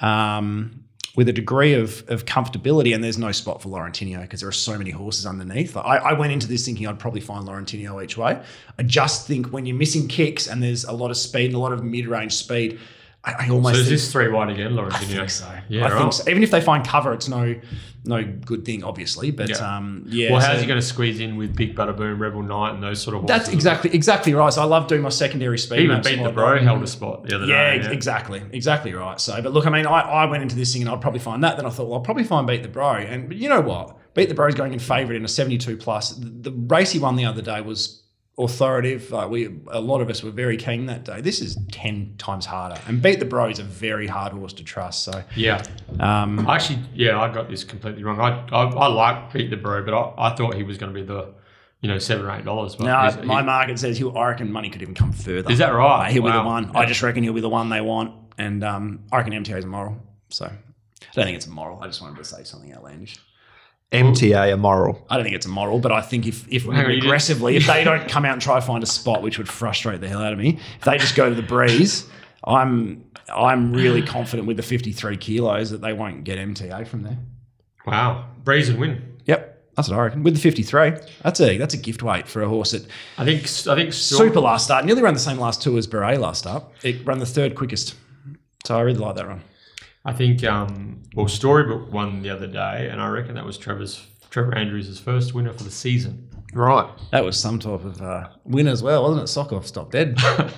Um, 0.00 0.85
with 1.16 1.28
a 1.30 1.32
degree 1.32 1.72
of, 1.72 2.04
of 2.08 2.26
comfortability, 2.26 2.94
and 2.94 3.02
there's 3.02 3.18
no 3.18 3.32
spot 3.32 3.62
for 3.62 3.70
Laurentino 3.70 4.20
because 4.20 4.40
there 4.40 4.48
are 4.48 4.52
so 4.52 4.76
many 4.76 4.90
horses 4.90 5.24
underneath. 5.24 5.74
I, 5.76 5.96
I 5.96 6.12
went 6.12 6.32
into 6.32 6.46
this 6.46 6.66
thinking 6.66 6.86
I'd 6.86 6.98
probably 6.98 7.22
find 7.22 7.48
Laurentino 7.48 8.04
each 8.04 8.18
way. 8.18 8.38
I 8.78 8.82
just 8.82 9.26
think 9.26 9.46
when 9.46 9.64
you're 9.64 9.76
missing 9.76 10.08
kicks 10.08 10.46
and 10.46 10.62
there's 10.62 10.84
a 10.84 10.92
lot 10.92 11.10
of 11.10 11.16
speed 11.16 11.46
and 11.46 11.54
a 11.54 11.58
lot 11.58 11.72
of 11.72 11.82
mid 11.82 12.06
range 12.06 12.34
speed, 12.34 12.78
I, 13.26 13.34
I 13.40 13.46
So 13.48 13.54
almost 13.54 13.74
is 13.76 13.80
think, 13.82 13.90
this 13.90 14.12
three 14.12 14.28
wide 14.28 14.50
again, 14.50 14.76
Lauren? 14.76 14.92
I 14.92 14.98
think 14.98 15.28
so. 15.30 15.52
Yeah, 15.68 15.86
I 15.86 15.90
right. 15.90 15.98
think 15.98 16.12
so. 16.12 16.30
Even 16.30 16.42
if 16.44 16.50
they 16.52 16.60
find 16.60 16.86
cover, 16.86 17.12
it's 17.12 17.28
no 17.28 17.56
no 18.04 18.22
good 18.22 18.64
thing, 18.64 18.84
obviously. 18.84 19.32
But 19.32 19.48
Yeah. 19.48 19.56
um, 19.76 20.04
yeah. 20.06 20.30
Well, 20.30 20.40
how's 20.40 20.54
so- 20.54 20.60
he 20.60 20.66
going 20.68 20.78
to 20.78 20.86
squeeze 20.86 21.18
in 21.18 21.36
with 21.36 21.56
Big 21.56 21.74
Butter 21.74 21.92
Boom, 21.92 22.22
Rebel 22.22 22.42
Knight, 22.42 22.74
and 22.74 22.82
those 22.82 23.02
sort 23.02 23.16
of 23.16 23.26
That's 23.26 23.48
exactly 23.48 23.92
exactly 23.92 24.32
right. 24.32 24.52
So 24.52 24.62
I 24.62 24.64
love 24.64 24.86
doing 24.86 25.02
my 25.02 25.08
secondary 25.08 25.58
speed. 25.58 25.80
Even 25.80 26.02
beat 26.02 26.22
the 26.22 26.30
bro 26.30 26.58
held 26.62 26.82
a 26.84 26.86
spot 26.86 27.24
the 27.24 27.34
other 27.34 27.46
Yeah, 27.46 27.72
day. 27.72 27.78
ex- 27.78 27.88
exactly, 27.88 28.42
exactly 28.52 28.94
right. 28.94 29.20
So, 29.20 29.42
but 29.42 29.52
look, 29.52 29.66
I 29.66 29.70
mean, 29.70 29.86
I, 29.86 30.00
I 30.02 30.24
went 30.26 30.44
into 30.44 30.54
this 30.54 30.72
thing 30.72 30.82
and 30.82 30.90
I'd 30.90 31.00
probably 31.00 31.18
find 31.20 31.42
that. 31.42 31.56
Then 31.56 31.66
I 31.66 31.70
thought, 31.70 31.86
well, 31.88 31.94
I'll 31.94 32.00
probably 32.04 32.24
find 32.24 32.46
beat 32.46 32.62
the 32.62 32.68
bro. 32.68 32.92
And 32.92 33.26
but 33.26 33.36
you 33.38 33.48
know 33.48 33.60
what? 33.60 33.96
Beat 34.14 34.28
the 34.28 34.34
bro 34.36 34.46
is 34.46 34.54
going 34.54 34.72
in 34.72 34.78
favourite 34.78 35.16
in 35.16 35.24
a 35.24 35.28
seventy-two 35.28 35.76
plus. 35.78 36.10
The, 36.10 36.50
the 36.50 36.52
race 36.52 36.92
he 36.92 37.00
won 37.00 37.16
the 37.16 37.24
other 37.24 37.42
day 37.42 37.60
was 37.60 38.02
authoritative. 38.38 39.10
Like 39.10 39.30
we, 39.30 39.48
a 39.68 39.80
lot 39.80 40.00
of 40.00 40.10
us 40.10 40.22
were 40.22 40.30
very 40.30 40.56
keen 40.56 40.86
that 40.86 41.04
day. 41.04 41.20
This 41.20 41.40
is 41.40 41.56
ten 41.72 42.14
times 42.18 42.46
harder. 42.46 42.78
And 42.86 43.00
beat 43.02 43.18
the 43.18 43.24
bro 43.24 43.48
is 43.48 43.58
a 43.58 43.64
very 43.64 44.06
hard 44.06 44.32
horse 44.32 44.52
to 44.54 44.64
trust. 44.64 45.04
So, 45.04 45.22
Yeah. 45.34 45.62
um, 46.00 46.46
Actually, 46.48 46.80
yeah, 46.94 47.20
I 47.20 47.32
got 47.32 47.48
this 47.48 47.64
completely 47.64 48.04
wrong. 48.04 48.20
I 48.20 48.46
I, 48.54 48.64
I 48.64 48.86
like 48.88 49.32
beat 49.32 49.50
the 49.50 49.56
bro, 49.56 49.84
but 49.84 49.94
I, 49.94 50.30
I 50.32 50.36
thought 50.36 50.54
he 50.54 50.62
was 50.62 50.78
going 50.78 50.92
to 50.92 51.00
be 51.00 51.06
the, 51.06 51.32
you 51.80 51.88
know, 51.88 51.98
seven 51.98 52.26
or 52.26 52.30
eight 52.36 52.44
dollars. 52.44 52.78
No, 52.78 52.86
my 53.24 53.40
he- 53.40 53.46
market 53.46 53.78
says 53.78 53.98
he'll. 53.98 54.16
I 54.16 54.28
reckon 54.28 54.52
money 54.52 54.70
could 54.70 54.82
even 54.82 54.94
come 54.94 55.12
further. 55.12 55.50
is 55.50 55.58
that 55.58 55.70
right? 55.70 56.10
He'll 56.12 56.22
be 56.24 56.32
the 56.32 56.42
one. 56.42 56.74
I 56.76 56.86
just 56.86 57.02
reckon 57.02 57.22
he'll 57.24 57.32
be 57.32 57.40
the 57.40 57.48
one 57.48 57.68
they 57.70 57.80
want. 57.80 58.12
And 58.38 58.62
um, 58.64 59.04
I 59.10 59.16
reckon 59.18 59.32
MTA 59.32 59.56
is 59.58 59.64
moral. 59.66 59.96
So 60.28 60.44
I 60.44 60.50
don't 61.14 61.24
think 61.24 61.36
it's 61.36 61.46
immoral. 61.46 61.80
I 61.82 61.86
just 61.86 62.02
wanted 62.02 62.18
to 62.18 62.24
say 62.24 62.44
something 62.44 62.74
outlandish. 62.74 63.16
MTA 63.92 64.52
immoral. 64.52 65.06
I 65.08 65.16
don't 65.16 65.24
think 65.24 65.36
it's 65.36 65.46
immoral, 65.46 65.78
but 65.78 65.92
I 65.92 66.00
think 66.00 66.26
if, 66.26 66.46
if 66.52 66.64
Hang 66.64 66.84
on, 66.84 66.90
you 66.90 66.98
aggressively, 66.98 67.56
if 67.56 67.66
they 67.68 67.84
don't 67.84 68.08
come 68.08 68.24
out 68.24 68.32
and 68.32 68.42
try 68.42 68.58
to 68.58 68.66
find 68.66 68.82
a 68.82 68.86
spot, 68.86 69.22
which 69.22 69.38
would 69.38 69.48
frustrate 69.48 70.00
the 70.00 70.08
hell 70.08 70.22
out 70.22 70.32
of 70.32 70.38
me, 70.38 70.58
if 70.78 70.84
they 70.84 70.98
just 70.98 71.14
go 71.14 71.28
to 71.28 71.34
the 71.34 71.42
breeze, 71.42 72.08
I'm 72.44 73.04
I'm 73.34 73.72
really 73.72 74.02
confident 74.02 74.46
with 74.46 74.56
the 74.56 74.62
53 74.62 75.16
kilos 75.16 75.70
that 75.70 75.80
they 75.80 75.92
won't 75.92 76.24
get 76.24 76.38
MTA 76.38 76.86
from 76.86 77.02
there. 77.02 77.18
Wow, 77.86 78.26
breeze 78.42 78.68
and 78.68 78.78
win. 78.80 79.16
Yep, 79.26 79.72
that's 79.76 79.88
what 79.88 79.98
I 79.98 80.02
reckon. 80.02 80.22
With 80.22 80.34
the 80.34 80.40
53, 80.40 80.92
that's 81.22 81.40
a 81.40 81.56
that's 81.56 81.74
a 81.74 81.78
gift 81.78 82.02
weight 82.02 82.26
for 82.26 82.42
a 82.42 82.48
horse 82.48 82.72
that 82.72 82.86
I 83.18 83.24
think 83.24 83.42
I 83.68 83.76
think 83.76 83.92
still, 83.92 84.18
super 84.18 84.40
last 84.40 84.64
start, 84.64 84.84
nearly 84.84 85.02
ran 85.02 85.14
the 85.14 85.20
same 85.20 85.38
last 85.38 85.62
two 85.62 85.78
as 85.78 85.86
Beret 85.86 86.18
last 86.18 86.38
start. 86.40 86.64
It 86.82 87.04
ran 87.06 87.18
the 87.18 87.26
third 87.26 87.54
quickest, 87.54 87.94
so 88.64 88.76
I 88.76 88.80
really 88.80 88.98
like 88.98 89.14
that 89.16 89.28
run. 89.28 89.42
I 90.06 90.12
think 90.12 90.42
um, 90.44 91.02
well, 91.14 91.28
Storybook 91.28 91.92
won 91.92 92.22
the 92.22 92.30
other 92.30 92.46
day, 92.46 92.88
and 92.90 93.00
I 93.02 93.08
reckon 93.08 93.34
that 93.34 93.44
was 93.44 93.58
Trevor's 93.58 94.06
Trevor 94.30 94.54
Andrews' 94.54 94.98
first 94.98 95.34
winner 95.34 95.52
for 95.52 95.64
the 95.64 95.70
season. 95.70 96.28
Right. 96.54 96.88
That 97.12 97.24
was 97.24 97.38
some 97.38 97.58
type 97.58 97.84
of 97.84 98.00
uh, 98.00 98.28
win 98.44 98.66
as 98.68 98.82
well, 98.82 99.02
wasn't 99.02 99.24
it? 99.24 99.26
Sock 99.28 99.52
off, 99.52 99.66
stop 99.66 99.90
dead. 99.90 100.16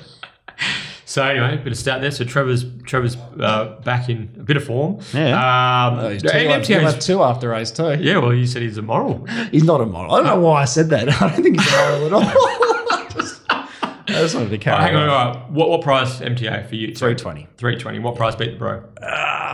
So 1.05 1.23
anyway, 1.25 1.55
a 1.55 1.57
bit 1.57 1.73
of 1.73 1.79
stat 1.79 2.03
there. 2.03 2.11
So 2.11 2.23
Trevor's 2.25 2.67
Trevor's 2.83 3.17
uh, 3.41 3.81
back 3.83 4.11
in 4.11 4.31
a 4.39 4.43
bit 4.43 4.59
of 4.59 4.65
form. 4.65 5.01
Yeah. 5.15 5.87
Um, 5.89 5.99
Oh, 6.01 6.09
he's 6.11 6.23
and 6.23 6.31
two, 6.33 6.39
he'll 6.39 6.51
have- 6.51 6.67
he'll 6.67 6.81
MTA's 6.81 6.93
have 6.95 7.03
two 7.03 7.23
after 7.23 7.49
race 7.49 7.71
two. 7.71 7.95
yeah, 7.95 8.19
well, 8.19 8.35
you 8.35 8.47
said 8.47 8.61
he's 8.61 8.77
immoral. 8.77 9.25
He's 9.51 9.65
not 9.65 9.81
immoral. 9.81 10.13
I 10.15 10.19
don't 10.19 10.27
know 10.27 10.41
why 10.41 10.61
I 10.63 10.65
said 10.67 10.91
that. 10.91 11.09
I 11.23 11.31
don't 11.31 11.43
think 11.43 11.59
he's 11.59 11.73
immoral 11.73 12.07
at 12.07 12.13
all. 12.13 13.09
just, 13.09 13.41
I 13.51 13.67
just 14.07 14.35
wanted 14.35 14.51
to 14.51 14.59
carry 14.59 14.83
Hang 14.83 14.97
on, 14.97 15.03
on. 15.05 15.09
all 15.09 15.33
right. 15.35 15.51
What 15.51 15.71
what 15.71 15.81
price 15.81 16.19
MTA 16.21 16.69
for 16.69 16.75
you? 16.75 16.89
320. 16.95 17.49
Three 17.57 17.79
twenty. 17.79 18.01
What 18.01 18.15
price 18.15 18.35
beat 18.37 18.53
the 18.53 18.59
bro? 18.59 18.85
Uh, 19.01 19.07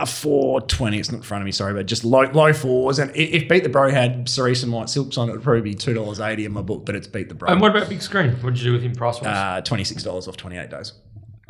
420. 0.03 0.99
It's 0.99 1.11
not 1.11 1.17
in 1.19 1.23
front 1.23 1.41
of 1.41 1.45
me, 1.45 1.51
sorry, 1.51 1.73
but 1.73 1.85
just 1.85 2.03
low 2.03 2.23
low 2.23 2.51
fours. 2.51 2.99
And 2.99 3.15
if 3.15 3.47
Beat 3.47 3.63
the 3.63 3.69
Bro 3.69 3.91
had 3.91 4.27
Cerise 4.27 4.63
and 4.63 4.73
White 4.73 4.89
Silks 4.89 5.17
on 5.17 5.29
it, 5.29 5.31
it 5.31 5.35
would 5.35 5.43
probably 5.43 5.61
be 5.61 5.75
$2.80 5.75 6.45
in 6.45 6.51
my 6.51 6.61
book, 6.61 6.85
but 6.85 6.95
it's 6.95 7.07
Beat 7.07 7.29
the 7.29 7.35
Bro. 7.35 7.49
And 7.49 7.61
what 7.61 7.71
about 7.75 7.87
big 7.87 8.01
screen? 8.01 8.31
What 8.41 8.53
did 8.55 8.61
you 8.63 8.71
do 8.71 8.73
with 8.73 8.81
him 8.83 8.93
price 8.93 9.21
wise? 9.21 9.27
uh, 9.27 9.61
$26 9.63 10.27
off 10.27 10.35
28 10.35 10.69
days. 10.69 10.93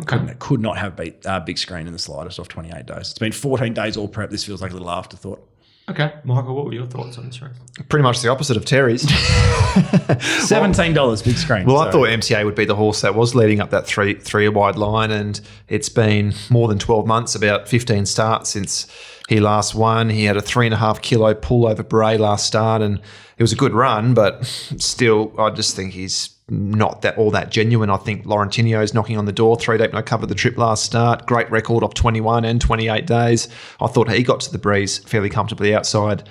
okay. 0.01 0.17
Could, 0.17 0.39
could 0.39 0.61
not 0.61 0.77
have 0.77 0.95
beat 0.95 1.25
uh, 1.25 1.39
big 1.39 1.57
screen 1.57 1.87
in 1.87 1.93
the 1.93 1.99
slightest 1.99 2.39
off 2.39 2.47
28 2.47 2.85
days. 2.85 3.11
It's 3.11 3.17
been 3.19 3.31
14 3.31 3.73
days 3.73 3.97
all 3.97 4.07
prep. 4.07 4.29
This 4.29 4.43
feels 4.43 4.61
like 4.61 4.71
a 4.71 4.73
little 4.75 4.91
afterthought. 4.91 5.47
Okay, 5.87 6.11
Michael, 6.23 6.55
what 6.55 6.65
were 6.65 6.73
your 6.73 6.87
thoughts 6.87 7.19
on 7.19 7.27
this 7.27 7.39
race? 7.43 7.53
Pretty 7.89 8.01
much 8.01 8.21
the 8.21 8.29
opposite 8.29 8.57
of 8.57 8.65
Terry's. 8.65 9.05
$17 9.05 11.23
big 11.23 11.37
screen. 11.37 11.67
Well, 11.67 11.77
I 11.77 11.91
thought 11.91 12.07
MTA 12.07 12.43
would 12.43 12.55
be 12.55 12.65
the 12.65 12.75
horse 12.75 13.01
that 13.01 13.13
was 13.13 13.35
leading 13.35 13.61
up 13.61 13.69
that 13.69 13.85
three 13.85 14.15
three 14.15 14.49
wide 14.49 14.77
line, 14.77 15.11
and 15.11 15.39
it's 15.67 15.89
been 15.89 16.33
more 16.49 16.67
than 16.67 16.79
twelve 16.79 17.05
months, 17.05 17.35
about 17.35 17.67
fifteen 17.67 18.07
starts 18.07 18.49
since 18.49 18.87
he 19.29 19.39
last 19.39 19.75
won. 19.75 20.09
He 20.09 20.25
had 20.25 20.37
a 20.37 20.41
three 20.41 20.65
and 20.65 20.73
a 20.73 20.77
half 20.77 21.03
kilo 21.03 21.35
pull 21.35 21.67
over 21.67 21.83
Bray 21.83 22.17
last 22.17 22.47
start, 22.47 22.81
and 22.81 22.99
it 23.37 23.43
was 23.43 23.53
a 23.53 23.55
good 23.55 23.73
run, 23.73 24.15
but 24.15 24.43
still, 24.45 25.39
I 25.39 25.51
just 25.51 25.75
think 25.75 25.93
he's 25.93 26.34
not 26.47 27.01
that 27.01 27.17
all 27.17 27.31
that 27.31 27.49
genuine. 27.49 27.89
I 27.89 27.97
think 27.97 28.25
Laurentino 28.25 28.83
is 28.83 28.93
knocking 28.93 29.17
on 29.17 29.25
the 29.25 29.31
door. 29.31 29.55
Three 29.57 29.77
deep, 29.77 29.93
no 29.93 30.01
cover 30.03 30.25
the 30.25 30.35
trip 30.35 30.57
last 30.57 30.83
start. 30.83 31.25
Great 31.25 31.49
record 31.49 31.83
of 31.83 31.93
twenty 31.93 32.21
one 32.21 32.45
and 32.45 32.61
twenty 32.61 32.87
eight 32.87 33.07
days. 33.07 33.47
I 33.79 33.87
thought 33.87 34.09
he 34.11 34.23
got 34.23 34.41
to 34.41 34.51
the 34.51 34.57
breeze 34.59 34.99
fairly 34.99 35.29
comfortably 35.29 35.73
outside. 35.73 36.27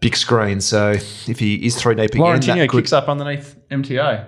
Big 0.00 0.16
screen, 0.16 0.60
so 0.60 0.90
if 0.92 1.38
he 1.38 1.64
is 1.64 1.76
three 1.76 1.94
deep 1.94 2.10
again, 2.10 2.20
Laurentino 2.22 2.56
that 2.56 2.68
could 2.68 2.82
kicks 2.82 2.92
up 2.92 3.08
underneath 3.08 3.56
MTA. 3.70 4.26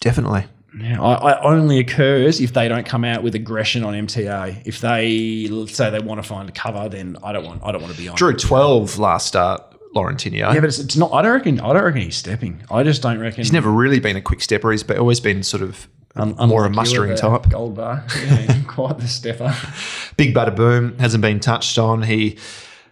definitely. 0.00 0.44
Yeah, 0.78 1.00
I, 1.00 1.14
I 1.14 1.42
only 1.44 1.78
occurs 1.78 2.40
if 2.40 2.52
they 2.52 2.66
don't 2.66 2.84
come 2.84 3.04
out 3.04 3.22
with 3.22 3.36
aggression 3.36 3.84
on 3.84 3.94
MTA. 3.94 4.66
If 4.66 4.80
they 4.80 5.46
say 5.68 5.90
they 5.90 6.00
want 6.00 6.20
to 6.20 6.28
find 6.28 6.48
a 6.48 6.52
cover, 6.52 6.88
then 6.88 7.16
I 7.22 7.32
don't 7.32 7.44
want 7.44 7.62
I 7.62 7.70
don't 7.70 7.80
want 7.80 7.94
to 7.94 8.00
be 8.00 8.08
on. 8.08 8.16
Drew 8.16 8.34
12 8.36 8.98
last 8.98 9.28
start, 9.28 9.62
Laurentino. 9.94 10.38
Yeah, 10.38 10.54
but 10.54 10.64
it's, 10.64 10.78
it's 10.78 10.96
not. 10.96 11.12
I 11.12 11.22
don't 11.22 11.32
reckon. 11.32 11.60
I 11.60 11.72
don't 11.72 11.84
reckon 11.84 12.02
he's 12.02 12.16
stepping. 12.16 12.62
I 12.70 12.82
just 12.82 13.02
don't 13.02 13.18
reckon. 13.18 13.38
He's 13.38 13.52
never 13.52 13.70
really 13.70 14.00
been 14.00 14.16
a 14.16 14.20
quick 14.22 14.40
stepper. 14.42 14.70
He's 14.72 14.82
be- 14.82 14.96
always 14.96 15.20
been 15.20 15.42
sort 15.42 15.62
of 15.62 15.88
un- 16.16 16.34
more 16.36 16.64
a 16.64 16.66
unlike 16.66 16.70
you 16.70 16.70
mustering 16.76 17.10
with 17.10 17.20
type. 17.20 17.42
the 17.44 17.48
Gold 17.50 17.76
bar. 17.76 18.04
Yeah, 18.24 18.62
quite 18.66 18.98
the 18.98 19.08
stepper. 19.08 19.54
Big 20.16 20.34
Butter 20.34 20.50
Boom 20.50 20.98
hasn't 20.98 21.22
been 21.22 21.40
touched 21.40 21.78
on. 21.78 22.02
He 22.02 22.38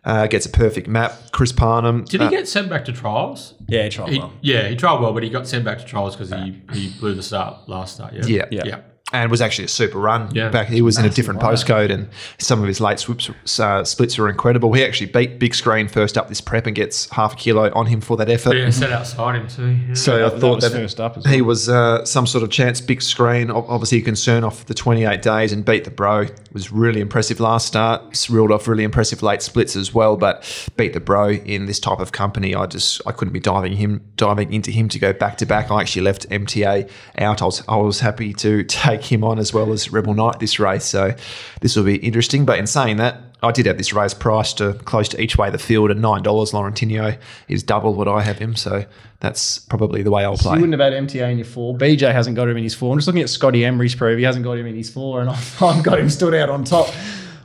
uh, 0.04 0.26
gets 0.26 0.46
a 0.46 0.50
perfect 0.50 0.88
map. 0.88 1.12
Chris 1.32 1.52
Parnham. 1.52 2.04
Did 2.04 2.20
uh, 2.20 2.28
he 2.28 2.36
get 2.36 2.48
sent 2.48 2.68
back 2.70 2.84
to 2.86 2.92
trials? 2.92 3.54
Yeah, 3.68 3.88
try 3.88 4.10
He, 4.10 4.18
well. 4.18 4.32
yeah, 4.40 4.68
he 4.68 4.76
tried 4.76 5.00
well, 5.00 5.12
but 5.12 5.22
he 5.22 5.30
got 5.30 5.46
sent 5.46 5.64
back 5.64 5.78
to 5.78 5.84
trials 5.84 6.16
because 6.16 6.30
he, 6.30 6.60
he 6.72 6.92
blew 6.98 7.14
the 7.14 7.22
start 7.22 7.68
last 7.68 7.94
start. 7.94 8.12
Yeah, 8.14 8.24
Yeah. 8.26 8.44
Yeah. 8.50 8.62
yeah. 8.66 8.80
And 9.12 9.30
was 9.30 9.40
actually 9.40 9.64
a 9.66 9.68
super 9.68 9.98
run. 9.98 10.34
Yeah. 10.34 10.48
Back 10.48 10.68
he 10.68 10.82
was 10.82 10.98
in 10.98 11.04
a 11.04 11.10
different 11.10 11.42
run. 11.42 11.52
postcode, 11.54 11.90
and 11.90 12.08
some 12.38 12.60
of 12.60 12.68
his 12.68 12.80
late 12.80 12.98
swoops, 12.98 13.30
uh, 13.60 13.84
splits 13.84 14.16
were 14.18 14.28
incredible. 14.28 14.72
He 14.72 14.84
actually 14.84 15.06
beat 15.10 15.38
Big 15.38 15.54
Screen 15.54 15.88
first 15.88 16.16
up 16.18 16.28
this 16.28 16.40
prep 16.40 16.66
and 16.66 16.74
gets 16.74 17.08
half 17.10 17.34
a 17.34 17.36
kilo 17.36 17.70
on 17.74 17.86
him 17.86 18.00
for 18.00 18.16
that 18.16 18.28
effort. 18.30 18.56
Yeah, 18.56 18.70
set 18.70 18.90
outside 18.92 19.36
him 19.36 19.48
too. 19.48 19.68
Yeah. 19.88 19.94
So 19.94 20.18
that- 20.18 20.24
I 20.24 20.28
that 20.30 20.40
thought 20.40 20.54
was 20.56 20.64
that, 20.64 20.72
first 20.78 21.00
up 21.00 21.16
as 21.18 21.24
well. 21.24 21.34
he 21.34 21.42
was 21.42 21.68
uh, 21.68 22.04
some 22.04 22.26
sort 22.26 22.44
of 22.44 22.50
chance. 22.50 22.80
Big 22.80 23.02
screen, 23.02 23.50
obviously 23.50 23.98
a 23.98 24.02
concern 24.02 24.44
off 24.44 24.64
the 24.66 24.74
28 24.74 25.22
days, 25.22 25.52
and 25.52 25.64
beat 25.64 25.84
the 25.84 25.90
bro. 25.90 26.26
Was 26.52 26.70
really 26.72 27.00
impressive 27.00 27.40
last 27.40 27.66
start. 27.66 28.02
S- 28.12 28.28
Reeled 28.30 28.50
off 28.52 28.68
really 28.68 28.84
impressive 28.84 29.22
late 29.22 29.42
splits 29.42 29.76
as 29.76 29.92
well, 29.94 30.16
but 30.16 30.44
beat 30.76 30.92
the 30.92 31.00
bro 31.00 31.30
in 31.30 31.66
this 31.66 31.78
type 31.80 31.98
of 32.00 32.12
company. 32.12 32.54
I 32.54 32.66
just 32.66 33.00
I 33.06 33.12
couldn't 33.12 33.32
be 33.32 33.40
diving 33.40 33.74
him 33.76 34.02
diving 34.16 34.52
into 34.52 34.70
him 34.70 34.88
to 34.90 34.98
go 34.98 35.12
back 35.12 35.36
to 35.38 35.46
back. 35.46 35.70
I 35.70 35.80
actually 35.80 36.02
left 36.02 36.28
MTA 36.30 36.88
out. 37.18 37.42
I 37.42 37.44
was 37.44 37.62
I 37.68 37.76
was 37.76 38.00
happy 38.00 38.32
to 38.34 38.62
take 38.68 39.01
him 39.04 39.24
on 39.24 39.38
as 39.38 39.52
well 39.52 39.72
as 39.72 39.90
Rebel 39.92 40.14
Knight 40.14 40.38
this 40.40 40.58
race. 40.58 40.84
So 40.84 41.14
this 41.60 41.76
will 41.76 41.84
be 41.84 41.96
interesting. 41.96 42.44
But 42.44 42.58
in 42.58 42.66
saying 42.66 42.96
that. 42.98 43.20
I 43.44 43.50
did 43.50 43.66
have 43.66 43.76
this 43.76 43.92
race 43.92 44.14
priced 44.14 44.58
to 44.58 44.74
close 44.74 45.08
to 45.08 45.20
each 45.20 45.36
way 45.36 45.48
of 45.48 45.52
the 45.52 45.58
field 45.58 45.90
at 45.90 45.96
nine 45.96 46.22
dollars. 46.22 46.52
Laurentino 46.52 47.18
is 47.48 47.64
double 47.64 47.92
what 47.92 48.06
I 48.06 48.22
have 48.22 48.38
him, 48.38 48.54
so 48.54 48.84
that's 49.18 49.58
probably 49.58 50.04
the 50.04 50.12
way 50.12 50.22
I'll 50.24 50.36
play. 50.36 50.54
You 50.54 50.60
wouldn't 50.60 50.80
have 50.80 50.92
had 50.92 51.08
MTA 51.08 51.32
in 51.32 51.38
your 51.38 51.44
four. 51.44 51.74
BJ 51.76 52.12
hasn't 52.12 52.36
got 52.36 52.48
him 52.48 52.56
in 52.56 52.62
his 52.62 52.72
four. 52.76 52.92
I'm 52.92 52.98
just 53.00 53.08
looking 53.08 53.20
at 53.20 53.28
Scotty 53.28 53.64
Emery's 53.64 53.96
prove. 53.96 54.18
He 54.18 54.22
hasn't 54.22 54.44
got 54.44 54.58
him 54.58 54.66
in 54.66 54.76
his 54.76 54.90
four, 54.90 55.22
and 55.22 55.28
I've, 55.30 55.60
I've 55.60 55.82
got 55.82 55.98
him 55.98 56.08
stood 56.08 56.34
out 56.34 56.50
on 56.50 56.62
top. 56.62 56.88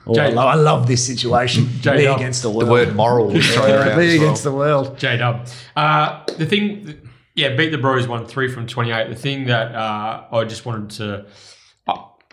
Oh, 0.05 0.19
I, 0.19 0.29
love, 0.29 0.47
I 0.49 0.53
love 0.53 0.87
this 0.87 1.03
situation. 1.03 1.67
Jay 1.81 1.95
Me 1.97 2.05
against 2.05 2.43
the 2.43 2.51
world. 2.51 2.67
The 2.67 2.71
word 2.71 2.95
moral 2.95 3.25
was 3.31 3.51
thrown 3.51 3.67
Yeah, 3.67 3.87
around. 3.87 3.97
me 3.97 4.05
as 4.05 4.19
well. 4.19 4.23
against 4.27 4.43
the 4.43 4.51
world. 4.51 4.99
J 4.99 5.17
Dub. 5.17 5.47
Uh, 5.75 6.23
the 6.37 6.45
thing, 6.45 7.06
yeah, 7.37 7.55
beat 7.55 7.69
the 7.69 7.77
Bros 7.77 8.05
one 8.07 8.25
three 8.25 8.51
from 8.51 8.67
twenty 8.67 8.91
eight. 8.91 9.07
The 9.09 9.15
thing 9.15 9.45
that 9.45 9.73
uh, 9.73 10.25
I 10.31 10.43
just 10.43 10.65
wanted 10.65 10.89
to 10.97 11.25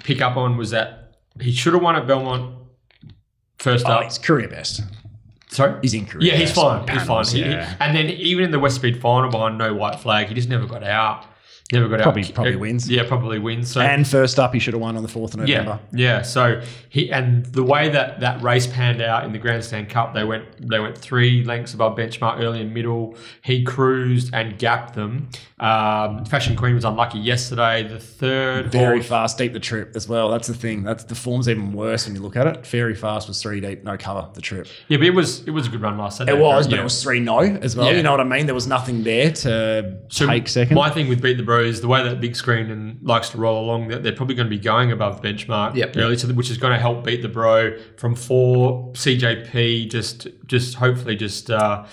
pick 0.02 0.20
up 0.20 0.36
on 0.36 0.56
was 0.56 0.70
that 0.70 1.16
he 1.40 1.52
should 1.52 1.72
have 1.74 1.82
won 1.82 1.94
at 1.96 2.06
Belmont 2.06 2.56
first 3.58 3.86
Oh, 3.86 3.92
up. 3.92 4.02
he's 4.04 4.18
career 4.18 4.48
best. 4.48 4.82
Sorry, 5.50 5.78
He's 5.82 5.94
in 5.94 6.04
career 6.06 6.26
Yeah, 6.26 6.34
he's 6.36 6.48
best. 6.50 6.60
fine. 6.60 6.80
He's 6.88 6.98
Panels, 7.06 7.32
fine. 7.32 7.42
He- 7.42 7.48
he- 7.48 7.56
and 7.80 7.96
then 7.96 8.06
even 8.10 8.44
in 8.44 8.50
the 8.50 8.58
West 8.58 8.74
Speed 8.76 9.00
final 9.00 9.30
behind 9.30 9.56
no 9.56 9.72
white 9.72 10.00
flag, 10.00 10.26
he 10.26 10.34
just 10.34 10.48
never 10.48 10.66
got 10.66 10.82
out. 10.82 11.26
Never 11.72 11.88
got 11.88 12.00
Probably- 12.02 12.22
out. 12.24 12.34
probably 12.34 12.56
wins. 12.56 12.90
Yeah, 12.90 13.04
probably 13.08 13.38
wins. 13.38 13.70
So 13.70 13.80
And 13.80 14.06
first 14.06 14.38
up, 14.38 14.52
he 14.52 14.60
should 14.60 14.74
have 14.74 14.82
won 14.82 14.96
on 14.98 15.02
the 15.02 15.08
4th 15.08 15.32
of 15.34 15.40
November. 15.40 15.80
yeah. 15.92 16.20
So 16.20 16.60
he 16.90 17.10
and 17.10 17.46
the 17.46 17.62
way 17.62 17.88
that 17.88 18.20
that 18.20 18.42
race 18.42 18.66
panned 18.66 19.00
out 19.00 19.24
in 19.24 19.32
the 19.32 19.38
Grandstand 19.38 19.88
Cup, 19.88 20.12
they 20.14 20.24
went 20.24 20.44
they 20.68 20.78
went 20.78 20.96
three 20.98 21.42
lengths 21.42 21.72
above 21.72 21.96
benchmark 21.96 22.38
early 22.38 22.60
and 22.60 22.74
middle. 22.74 23.16
He 23.42 23.64
cruised 23.64 24.32
and 24.34 24.58
gapped 24.58 24.94
them. 24.94 25.30
Um, 25.58 26.26
Fashion 26.26 26.54
Queen 26.54 26.74
was 26.74 26.84
unlucky 26.84 27.18
yesterday. 27.18 27.82
The 27.82 27.98
third 27.98 28.70
Very 28.70 28.96
horse- 28.98 29.06
fast, 29.08 29.38
deep 29.38 29.54
the 29.54 29.60
trip 29.60 29.92
as 29.96 30.06
well. 30.06 30.30
That's 30.30 30.48
the 30.48 30.54
thing. 30.54 30.82
That's 30.82 31.04
the 31.04 31.14
form's 31.14 31.48
even 31.48 31.72
worse 31.72 32.06
when 32.06 32.14
you 32.14 32.20
look 32.20 32.36
at 32.36 32.46
it. 32.46 32.66
Very 32.66 32.94
fast 32.94 33.26
was 33.26 33.40
three 33.40 33.60
deep, 33.60 33.84
no 33.84 33.96
cover. 33.96 34.26
The 34.34 34.42
trip. 34.42 34.66
Yeah, 34.88 34.98
but 34.98 35.06
it 35.06 35.14
was 35.14 35.40
it 35.46 35.50
was 35.50 35.66
a 35.66 35.70
good 35.70 35.80
run 35.80 35.96
last 35.96 36.18
Saturday. 36.18 36.36
It 36.38 36.42
was, 36.42 36.66
but 36.66 36.74
Yeah. 36.74 36.80
it 36.82 36.84
was 36.84 37.02
three 37.02 37.20
no 37.20 37.38
as 37.38 37.74
well. 37.74 37.86
Yeah. 37.86 37.92
You 37.96 38.02
know 38.02 38.10
what 38.10 38.20
I 38.20 38.24
mean? 38.24 38.44
There 38.44 38.54
was 38.54 38.66
nothing 38.66 39.02
there 39.02 39.30
to 39.30 39.94
So 40.08 40.26
take 40.26 40.46
second. 40.48 40.74
My 40.74 40.90
thing 40.90 41.08
with 41.08 41.22
beat 41.22 41.38
the 41.38 41.42
bro 41.62 41.72
the 41.72 41.88
way 41.88 42.02
that 42.02 42.20
big 42.20 42.36
screen 42.36 42.70
and 42.70 42.98
likes 43.02 43.30
to 43.30 43.38
roll 43.38 43.64
along, 43.64 43.88
that 43.88 44.02
they're 44.02 44.12
probably 44.12 44.34
going 44.34 44.46
to 44.46 44.56
be 44.56 44.58
going 44.58 44.92
above 44.92 45.20
benchmark 45.22 45.74
Yep. 45.74 45.96
early, 45.96 46.16
so 46.16 46.28
which 46.28 46.50
is 46.50 46.58
going 46.58 46.72
to 46.72 46.78
help 46.78 47.04
beat 47.04 47.22
the 47.22 47.28
Bro 47.28 47.78
from 47.96 48.14
four 48.14 48.92
CJP. 48.92 49.90
Just, 49.90 50.28
just 50.46 50.76
hopefully, 50.76 51.16
just 51.16 51.50
uh, 51.50 51.84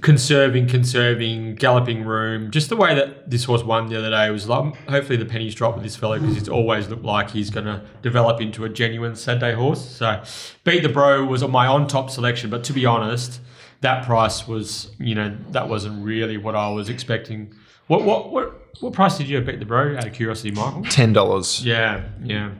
conserving, 0.00 0.68
conserving, 0.68 1.56
galloping 1.56 2.04
room. 2.04 2.50
Just 2.50 2.68
the 2.68 2.76
way 2.76 2.94
that 2.94 3.30
this 3.30 3.44
horse 3.44 3.62
won 3.62 3.88
the 3.88 3.98
other 3.98 4.10
day 4.10 4.30
was 4.30 4.48
like, 4.48 4.76
hopefully 4.88 5.16
the 5.16 5.26
pennies 5.26 5.54
drop 5.54 5.74
with 5.74 5.84
this 5.84 5.96
fellow 5.96 6.18
because 6.18 6.36
it's 6.36 6.48
always 6.48 6.88
looked 6.88 7.04
like 7.04 7.30
he's 7.30 7.50
going 7.50 7.66
to 7.66 7.82
develop 8.02 8.40
into 8.40 8.64
a 8.64 8.68
genuine 8.68 9.16
Saturday 9.16 9.54
horse. 9.54 9.84
So, 9.88 10.22
beat 10.64 10.82
the 10.82 10.88
Bro 10.88 11.26
was 11.26 11.42
on 11.42 11.50
my 11.50 11.66
on 11.66 11.86
top 11.86 12.10
selection, 12.10 12.50
but 12.50 12.64
to 12.64 12.72
be 12.72 12.86
honest 12.86 13.40
that 13.82 14.04
price 14.04 14.46
was, 14.46 14.92
you 15.00 15.12
know, 15.12 15.36
that 15.50 15.68
wasn't 15.68 16.04
really 16.04 16.36
what 16.36 16.54
I 16.54 16.70
was 16.70 16.88
expecting. 16.88 17.52
What 17.88 18.02
what 18.04 18.32
what 18.32 18.60
what 18.80 18.92
price 18.92 19.18
did 19.18 19.28
you 19.28 19.40
beat 19.40 19.58
the 19.58 19.64
bro? 19.66 19.96
Out 19.96 20.06
of 20.06 20.12
curiosity, 20.12 20.50
Michael. 20.52 20.84
Ten 20.84 21.12
dollars. 21.12 21.64
Yeah, 21.64 22.04
yeah. 22.22 22.52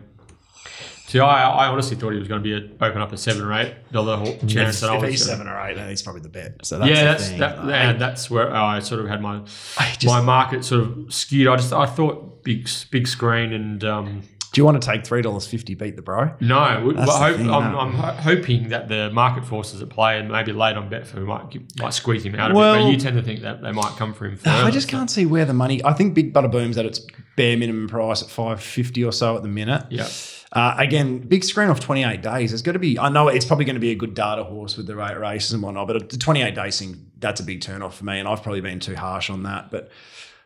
See, 1.06 1.20
I, 1.20 1.50
I 1.50 1.66
honestly 1.66 1.94
thought 1.96 2.12
he 2.14 2.18
was 2.18 2.26
going 2.28 2.42
to 2.42 2.42
be 2.42 2.54
a, 2.54 2.86
open 2.86 3.02
up 3.02 3.12
a 3.12 3.18
seven 3.18 3.42
or 3.42 3.52
eight 3.52 3.74
dollar 3.92 4.24
chance. 4.46 4.78
If, 4.78 4.82
and 4.82 4.92
I 4.92 4.96
if 4.96 5.02
was 5.02 5.10
he's 5.10 5.26
gonna- 5.26 5.36
seven 5.38 5.46
or 5.52 5.60
eight, 5.66 5.74
then 5.76 5.88
he's 5.90 6.00
probably 6.00 6.22
the 6.22 6.30
bet. 6.30 6.64
So 6.64 6.78
that's 6.78 6.90
yeah, 6.90 6.96
the 7.02 7.04
that's 7.04 7.28
thing. 7.28 7.38
that, 7.40 7.58
I- 7.58 7.68
yeah, 7.68 7.92
that's 7.94 8.30
where 8.30 8.54
I 8.54 8.78
sort 8.80 9.00
of 9.02 9.08
had 9.08 9.20
my 9.20 9.40
just- 9.40 10.06
my 10.06 10.22
market 10.22 10.64
sort 10.64 10.82
of 10.84 11.12
skewed. 11.12 11.48
I 11.48 11.56
just 11.56 11.72
I 11.72 11.84
thought 11.86 12.42
big 12.44 12.66
big 12.90 13.06
screen 13.06 13.52
and 13.52 13.84
um, 13.84 14.22
do 14.52 14.60
you 14.60 14.64
want 14.66 14.80
to 14.80 14.86
take 14.86 15.04
three 15.06 15.22
dollars 15.22 15.46
fifty? 15.46 15.74
Beat 15.74 15.96
the 15.96 16.02
bro. 16.02 16.32
no, 16.40 16.84
we- 16.86 16.94
That's 16.94 17.06
but 17.06 17.18
the 17.18 17.24
hope, 17.24 17.36
thing, 17.38 17.50
I'm, 17.50 17.72
no. 17.72 17.78
I'm 17.80 17.92
hoping 18.16 18.68
that 18.68 18.88
the 18.88 19.10
market 19.10 19.44
forces 19.44 19.80
at 19.82 19.88
play 19.88 20.18
and 20.18 20.30
maybe 20.30 20.52
late 20.52 20.76
on 20.76 20.90
Betfair 20.90 21.24
might 21.24 21.78
might 21.80 21.94
squeeze 21.94 22.24
him 22.24 22.34
out 22.34 22.50
a 22.50 22.54
bit. 22.54 22.58
Well- 22.58 22.84
But 22.84 22.90
you 22.92 22.96
tend 22.98 23.16
to 23.16 23.22
think 23.22 23.40
that 23.40 23.62
they 23.62 23.72
might 23.72 23.96
come 23.96 24.12
for 24.14 24.26
him. 24.26 24.38
I 24.44 24.70
just 24.70 24.88
so- 24.90 24.96
can't 24.96 25.10
see 25.10 25.26
where 25.26 25.44
the 25.44 25.54
money. 25.54 25.82
I 25.84 25.92
think 25.94 26.14
Big 26.14 26.32
Butter 26.32 26.48
Boom's 26.48 26.76
at 26.78 26.84
its 26.86 27.00
bare 27.36 27.56
minimum 27.56 27.88
price 27.88 28.22
at 28.22 28.28
five 28.28 28.60
fifty 28.62 29.02
or 29.02 29.12
so 29.12 29.36
at 29.36 29.42
the 29.42 29.48
minute. 29.48 29.84
Yeah. 29.90 30.08
Uh, 30.54 30.74
again, 30.76 31.16
big 31.18 31.42
screen 31.44 31.70
off 31.70 31.80
28 31.80 32.20
days. 32.20 32.50
There's 32.50 32.60
got 32.60 32.72
to 32.72 32.78
be, 32.78 32.98
I 32.98 33.08
know 33.08 33.28
it's 33.28 33.46
probably 33.46 33.64
going 33.64 33.76
to 33.76 33.80
be 33.80 33.90
a 33.92 33.94
good 33.94 34.12
data 34.12 34.44
horse 34.44 34.76
with 34.76 34.86
the 34.86 34.94
rate 34.94 35.18
races 35.18 35.54
and 35.54 35.62
whatnot, 35.62 35.86
but 35.86 36.10
the 36.10 36.18
28 36.18 36.54
days 36.54 36.78
thing, 36.78 37.06
that's 37.20 37.40
a 37.40 37.42
big 37.42 37.62
turn 37.62 37.80
off 37.80 37.96
for 37.96 38.04
me. 38.04 38.18
And 38.18 38.28
I've 38.28 38.42
probably 38.42 38.60
been 38.60 38.78
too 38.78 38.94
harsh 38.94 39.30
on 39.30 39.44
that. 39.44 39.70
But 39.70 39.90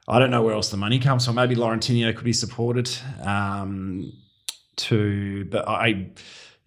I 0.08 0.18
don't 0.18 0.30
know 0.30 0.42
where 0.42 0.54
else 0.54 0.70
the 0.70 0.76
money 0.76 0.98
comes 0.98 1.24
from. 1.24 1.34
Maybe 1.34 1.56
Laurentino 1.56 2.14
could 2.14 2.24
be 2.24 2.32
supported 2.32 2.88
um, 3.22 4.12
to, 4.76 5.44
but 5.46 5.66
I, 5.68 6.10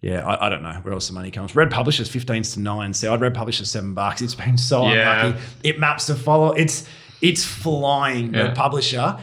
yeah, 0.00 0.26
I, 0.26 0.46
I 0.46 0.48
don't 0.50 0.62
know 0.62 0.74
where 0.82 0.92
else 0.92 1.08
the 1.08 1.14
money 1.14 1.30
comes. 1.30 1.56
Red 1.56 1.70
Publishers 1.70 2.10
15s 2.10 2.54
to 2.54 2.60
9. 2.60 2.94
See, 2.94 3.06
I'd 3.06 3.20
Red 3.20 3.34
Publishers 3.34 3.70
7 3.70 3.94
bucks. 3.94 4.20
It's 4.20 4.34
been 4.34 4.58
so 4.58 4.88
Yeah. 4.88 5.26
unlucky. 5.26 5.44
It 5.62 5.78
maps 5.78 6.06
to 6.06 6.14
follow. 6.14 6.52
It's, 6.52 6.86
it's 7.22 7.44
flying, 7.44 8.34
Yeah. 8.34 8.42
Red 8.48 8.56
Publisher 8.56 9.18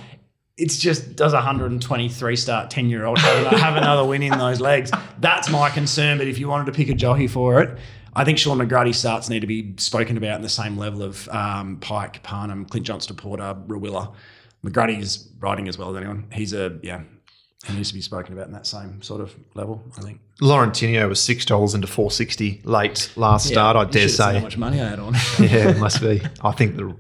it's 0.58 0.78
just 0.78 1.16
does 1.16 1.34
a 1.34 1.38
123 1.38 2.36
start 2.36 2.72
10 2.72 2.90
year 2.90 3.06
old 3.06 3.20
have 3.20 3.76
another 3.78 4.04
win 4.04 4.24
in 4.24 4.36
those 4.38 4.60
legs. 4.60 4.92
That's 5.20 5.50
my 5.50 5.70
concern. 5.70 6.18
But 6.18 6.28
if 6.28 6.40
you 6.40 6.48
wanted 6.48 6.66
to 6.66 6.72
pick 6.72 6.90
a 6.90 6.96
jockey 6.96 7.28
for 7.28 7.62
it, 7.62 7.78
I 8.18 8.26
think 8.26 8.40
Shaun 8.40 8.58
McGruddy 8.58 8.96
starts 8.96 9.30
need 9.30 9.42
to 9.42 9.48
be 9.48 9.76
spoken 9.78 10.18
about 10.18 10.38
in 10.38 10.42
the 10.42 10.50
same 10.50 10.76
level 10.76 11.04
of 11.04 11.30
um, 11.30 11.78
Pike, 11.80 12.24
Parnham, 12.24 12.66
Clint 12.66 12.88
Johnston, 12.88 13.16
Porter, 13.16 13.56
Rawilla. 13.68 14.12
McGrady 14.66 15.00
is 15.00 15.30
riding 15.40 15.68
as 15.68 15.78
well 15.78 15.92
as 15.92 15.98
anyone. 15.98 16.26
He's 16.34 16.52
a, 16.52 16.80
yeah, 16.82 17.04
he 17.68 17.74
needs 17.76 17.90
to 17.90 17.94
be 17.94 18.02
spoken 18.02 18.34
about 18.34 18.48
in 18.48 18.54
that 18.54 18.66
same 18.66 19.04
sort 19.04 19.22
of 19.22 19.36
level, 19.54 19.84
I 20.00 20.02
think. 20.02 20.20
Laurentino 20.42 21.08
was 21.08 21.22
six 21.22 21.46
dollars 21.46 21.76
into 21.76 21.86
four 21.86 22.10
sixty 22.10 22.60
late 22.64 23.12
last 23.16 23.48
start. 23.48 23.78
I 23.78 23.86
dare 23.86 24.04
should 24.04 24.10
seen 24.10 24.18
say. 24.18 24.34
how 24.34 24.40
much 24.40 24.58
money 24.58 24.82
I 24.82 24.90
had 24.90 25.00
on. 25.00 25.14
yeah, 25.40 25.70
it 25.70 25.78
must 25.78 26.02
be. 26.02 26.20
I 26.42 26.52
think 26.54 26.76
the, 26.76 26.98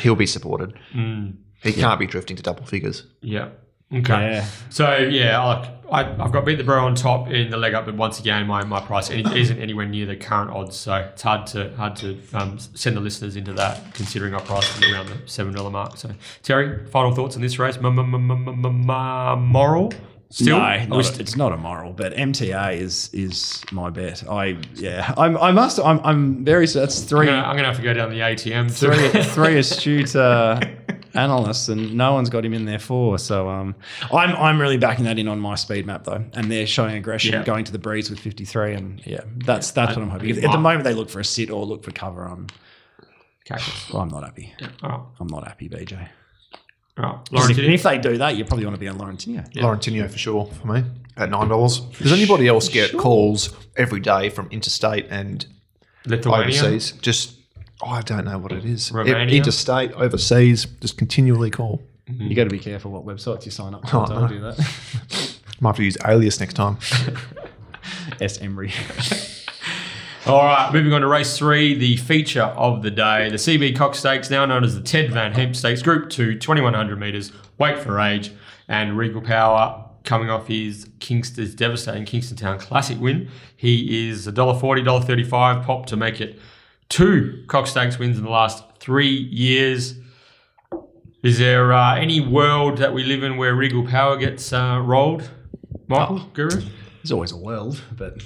he'll 0.00 0.16
be 0.16 0.26
supported. 0.26 0.74
Mm. 0.94 1.36
He 1.62 1.72
can't 1.72 1.98
be 1.98 2.06
drifting 2.06 2.36
to 2.36 2.42
double 2.42 2.66
figures. 2.66 3.06
Yeah. 3.22 3.50
Okay. 3.94 4.32
Yeah. 4.32 4.46
So 4.70 4.96
yeah, 4.96 5.42
I, 5.42 5.74
I, 5.90 6.24
I've 6.24 6.32
got 6.32 6.46
beat 6.46 6.56
the 6.56 6.64
bro 6.64 6.86
on 6.86 6.94
top 6.94 7.28
in 7.28 7.50
the 7.50 7.58
leg 7.58 7.74
up, 7.74 7.84
but 7.84 7.94
once 7.94 8.18
again, 8.18 8.46
my, 8.46 8.64
my 8.64 8.80
price 8.80 9.10
isn't 9.10 9.58
anywhere 9.58 9.86
near 9.86 10.06
the 10.06 10.16
current 10.16 10.50
odds, 10.50 10.76
so 10.76 10.94
it's 10.94 11.20
hard 11.20 11.46
to 11.48 11.74
hard 11.76 11.96
to 11.96 12.18
um, 12.32 12.58
send 12.58 12.96
the 12.96 13.00
listeners 13.00 13.36
into 13.36 13.52
that, 13.52 13.92
considering 13.92 14.32
our 14.34 14.40
price 14.40 14.78
is 14.78 14.90
around 14.90 15.08
the 15.08 15.18
seven 15.26 15.52
dollar 15.52 15.70
mark. 15.70 15.98
So 15.98 16.10
Terry, 16.42 16.86
final 16.86 17.14
thoughts 17.14 17.36
on 17.36 17.42
this 17.42 17.58
race? 17.58 17.76
M- 17.76 17.84
Moral 19.42 19.92
still? 20.30 20.58
No, 20.58 20.84
not, 20.86 21.04
st- 21.04 21.20
it's 21.20 21.36
not 21.36 21.52
a 21.52 21.56
moral, 21.58 21.92
but 21.92 22.14
MTA 22.14 22.76
is 22.76 23.10
is 23.12 23.62
my 23.70 23.90
bet. 23.90 24.26
I 24.28 24.56
yeah, 24.74 25.12
I'm, 25.18 25.36
I 25.36 25.52
must. 25.52 25.78
I'm, 25.78 26.00
I'm 26.04 26.44
very. 26.44 26.66
That's 26.66 27.02
I'm 27.02 27.08
three 27.08 27.26
gonna, 27.26 27.42
I'm 27.42 27.56
gonna 27.56 27.68
have 27.68 27.76
to 27.76 27.82
go 27.82 27.92
down 27.92 28.10
the 28.10 28.20
ATM. 28.20 28.70
three 28.70 29.22
three 29.24 29.58
astute 29.58 30.16
uh, 30.16 30.58
analysts, 31.14 31.68
and 31.68 31.94
no 31.94 32.14
one's 32.14 32.30
got 32.30 32.44
him 32.44 32.54
in 32.54 32.64
there 32.64 32.78
for. 32.78 33.18
So 33.18 33.48
um, 33.48 33.74
I'm 34.12 34.34
I'm 34.36 34.60
really 34.60 34.78
backing 34.78 35.04
that 35.04 35.18
in 35.18 35.28
on 35.28 35.38
my 35.40 35.54
speed 35.54 35.86
map 35.86 36.04
though, 36.04 36.24
and 36.34 36.50
they're 36.50 36.66
showing 36.66 36.96
aggression, 36.96 37.32
Yeah. 37.34 37.44
going 37.44 37.64
to 37.64 37.72
the 37.72 37.78
breeze 37.78 38.10
with 38.10 38.18
53, 38.20 38.74
and 38.74 39.06
yeah, 39.06 39.20
that's 39.44 39.70
that's 39.72 39.96
what 39.96 40.02
I'm 40.02 40.10
hoping. 40.10 40.30
If- 40.30 40.44
at 40.44 40.52
the 40.52 40.58
moment, 40.58 40.84
they 40.84 40.94
look 40.94 41.10
for 41.10 41.20
a 41.20 41.24
sit 41.24 41.50
or 41.50 41.64
look 41.64 41.84
for 41.84 41.90
cover. 41.92 42.24
I'm 42.24 42.46
Cactus. 43.44 43.90
well, 43.92 44.02
I'm 44.04 44.08
not 44.08 44.22
happy. 44.24 44.54
All 44.82 44.88
right. 44.90 45.00
I'm 45.20 45.26
not 45.26 45.46
happy, 45.46 45.68
BJ. 45.68 46.08
All 46.98 47.04
right. 47.04 47.28
And 47.42 47.50
if, 47.50 47.58
and 47.58 47.72
if 47.72 47.82
they 47.82 47.98
do 47.98 48.18
that, 48.18 48.36
you 48.36 48.44
probably 48.44 48.66
want 48.66 48.76
to 48.76 48.80
be 48.80 48.88
on 48.88 48.98
Laurentino. 48.98 49.50
Laurentino 49.54 50.10
for 50.10 50.18
sure 50.18 50.46
for 50.46 50.66
me 50.66 50.84
at 51.16 51.30
nine 51.30 51.48
dollars. 51.48 51.80
Does 51.80 52.12
anybody 52.12 52.46
else 52.48 52.68
get 52.68 52.96
calls 52.96 53.54
every 53.76 54.00
day 54.00 54.28
from 54.28 54.48
interstate 54.50 55.06
and 55.10 55.46
Lithuania. 56.06 56.44
overseas? 56.46 56.92
Just 57.00 57.34
oh, 57.82 57.90
I 57.90 58.02
don't 58.02 58.24
know 58.24 58.38
what 58.38 58.52
it 58.52 58.64
is. 58.64 58.92
Romania? 58.92 59.36
Interstate, 59.36 59.92
overseas, 59.92 60.66
just 60.80 60.96
continually 60.96 61.50
call. 61.50 61.82
Mm-hmm. 62.08 62.26
You 62.28 62.36
got 62.36 62.44
to 62.44 62.50
be 62.50 62.58
careful 62.58 62.90
what 62.90 63.04
websites 63.04 63.44
you 63.44 63.50
sign 63.50 63.74
up 63.74 63.84
to. 63.86 64.00
Oh, 64.00 64.06
Don't 64.06 64.22
no. 64.22 64.28
do 64.28 64.40
that. 64.40 65.38
Might 65.60 65.70
have 65.70 65.76
to 65.76 65.84
use 65.84 65.96
alias 66.06 66.40
next 66.40 66.54
time. 66.54 66.78
S 68.20 68.40
Emery. 68.40 68.72
All 70.26 70.44
right, 70.44 70.72
moving 70.72 70.92
on 70.92 71.00
to 71.00 71.08
race 71.08 71.36
three, 71.36 71.74
the 71.74 71.96
feature 71.96 72.42
of 72.42 72.82
the 72.82 72.92
day, 72.92 73.28
the 73.28 73.36
CB 73.36 73.74
Cox 73.74 73.98
Stakes, 73.98 74.30
now 74.30 74.44
known 74.44 74.62
as 74.62 74.76
the 74.76 74.80
Ted 74.80 75.10
Van 75.10 75.32
Heemst 75.32 75.56
Stakes, 75.56 75.82
Group 75.82 76.10
2, 76.10 76.38
2100 76.38 76.98
metres, 76.98 77.32
weight 77.58 77.78
for 77.80 77.98
age, 77.98 78.30
and 78.68 78.96
Regal 78.96 79.20
Power 79.20 79.84
coming 80.04 80.30
off 80.30 80.46
his 80.46 80.88
Kingston's 81.00 81.56
devastating 81.56 82.04
Kingston 82.04 82.36
Town 82.36 82.60
Classic 82.60 83.00
win. 83.00 83.30
He 83.56 84.08
is 84.10 84.28
$1.40, 84.28 84.60
$1.35 84.60 85.64
pop 85.64 85.86
to 85.86 85.96
make 85.96 86.20
it 86.20 86.38
two 86.92 87.42
Cox 87.48 87.70
Stakes 87.70 87.98
wins 87.98 88.18
in 88.18 88.24
the 88.24 88.30
last 88.30 88.62
three 88.78 89.08
years. 89.08 89.94
Is 91.22 91.38
there 91.38 91.72
uh, 91.72 91.96
any 91.96 92.20
world 92.20 92.78
that 92.78 92.92
we 92.92 93.02
live 93.04 93.22
in 93.22 93.38
where 93.38 93.54
Regal 93.54 93.86
Power 93.86 94.16
gets 94.16 94.52
uh, 94.52 94.80
rolled? 94.84 95.28
Michael, 95.88 96.20
Guru? 96.34 96.62
There's 97.02 97.12
always 97.12 97.32
a 97.32 97.36
world, 97.36 97.80
but 97.96 98.22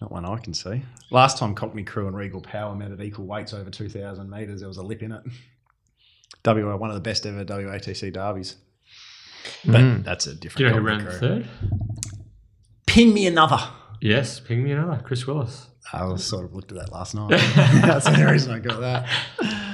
not 0.00 0.10
one 0.10 0.24
I 0.24 0.36
can 0.38 0.52
see. 0.52 0.82
Last 1.10 1.38
time 1.38 1.54
Cockney 1.54 1.84
Crew 1.84 2.08
and 2.08 2.16
Regal 2.16 2.40
Power 2.40 2.74
met 2.74 2.90
at 2.90 3.00
equal 3.00 3.26
weights 3.26 3.54
over 3.54 3.70
2,000 3.70 4.28
metres, 4.28 4.60
there 4.60 4.68
was 4.68 4.78
a 4.78 4.82
lip 4.82 5.02
in 5.02 5.12
it. 5.12 5.22
WA, 6.44 6.76
one 6.76 6.90
of 6.90 6.94
the 6.94 7.00
best 7.00 7.24
ever 7.24 7.44
WATC 7.44 8.12
derbies. 8.12 8.56
But 9.64 10.04
that's 10.04 10.26
a 10.26 10.34
different 10.34 10.58
Do 10.58 10.64
you 10.64 10.70
know 10.70 10.76
who 10.76 10.86
ran 10.86 11.20
third? 11.20 11.48
Ping 12.86 13.14
me 13.14 13.26
another. 13.26 13.60
Yes, 14.00 14.40
ping 14.40 14.64
me 14.64 14.72
another. 14.72 15.02
Chris 15.04 15.26
Willis. 15.26 15.69
I 15.92 16.04
was 16.04 16.24
sort 16.24 16.44
of 16.44 16.54
looked 16.54 16.70
at 16.72 16.78
that 16.78 16.92
last 16.92 17.14
night. 17.14 17.30
that's 17.82 18.04
the 18.04 18.12
only 18.12 18.32
reason 18.32 18.52
I 18.52 18.58
got 18.60 18.80
that. 18.80 19.06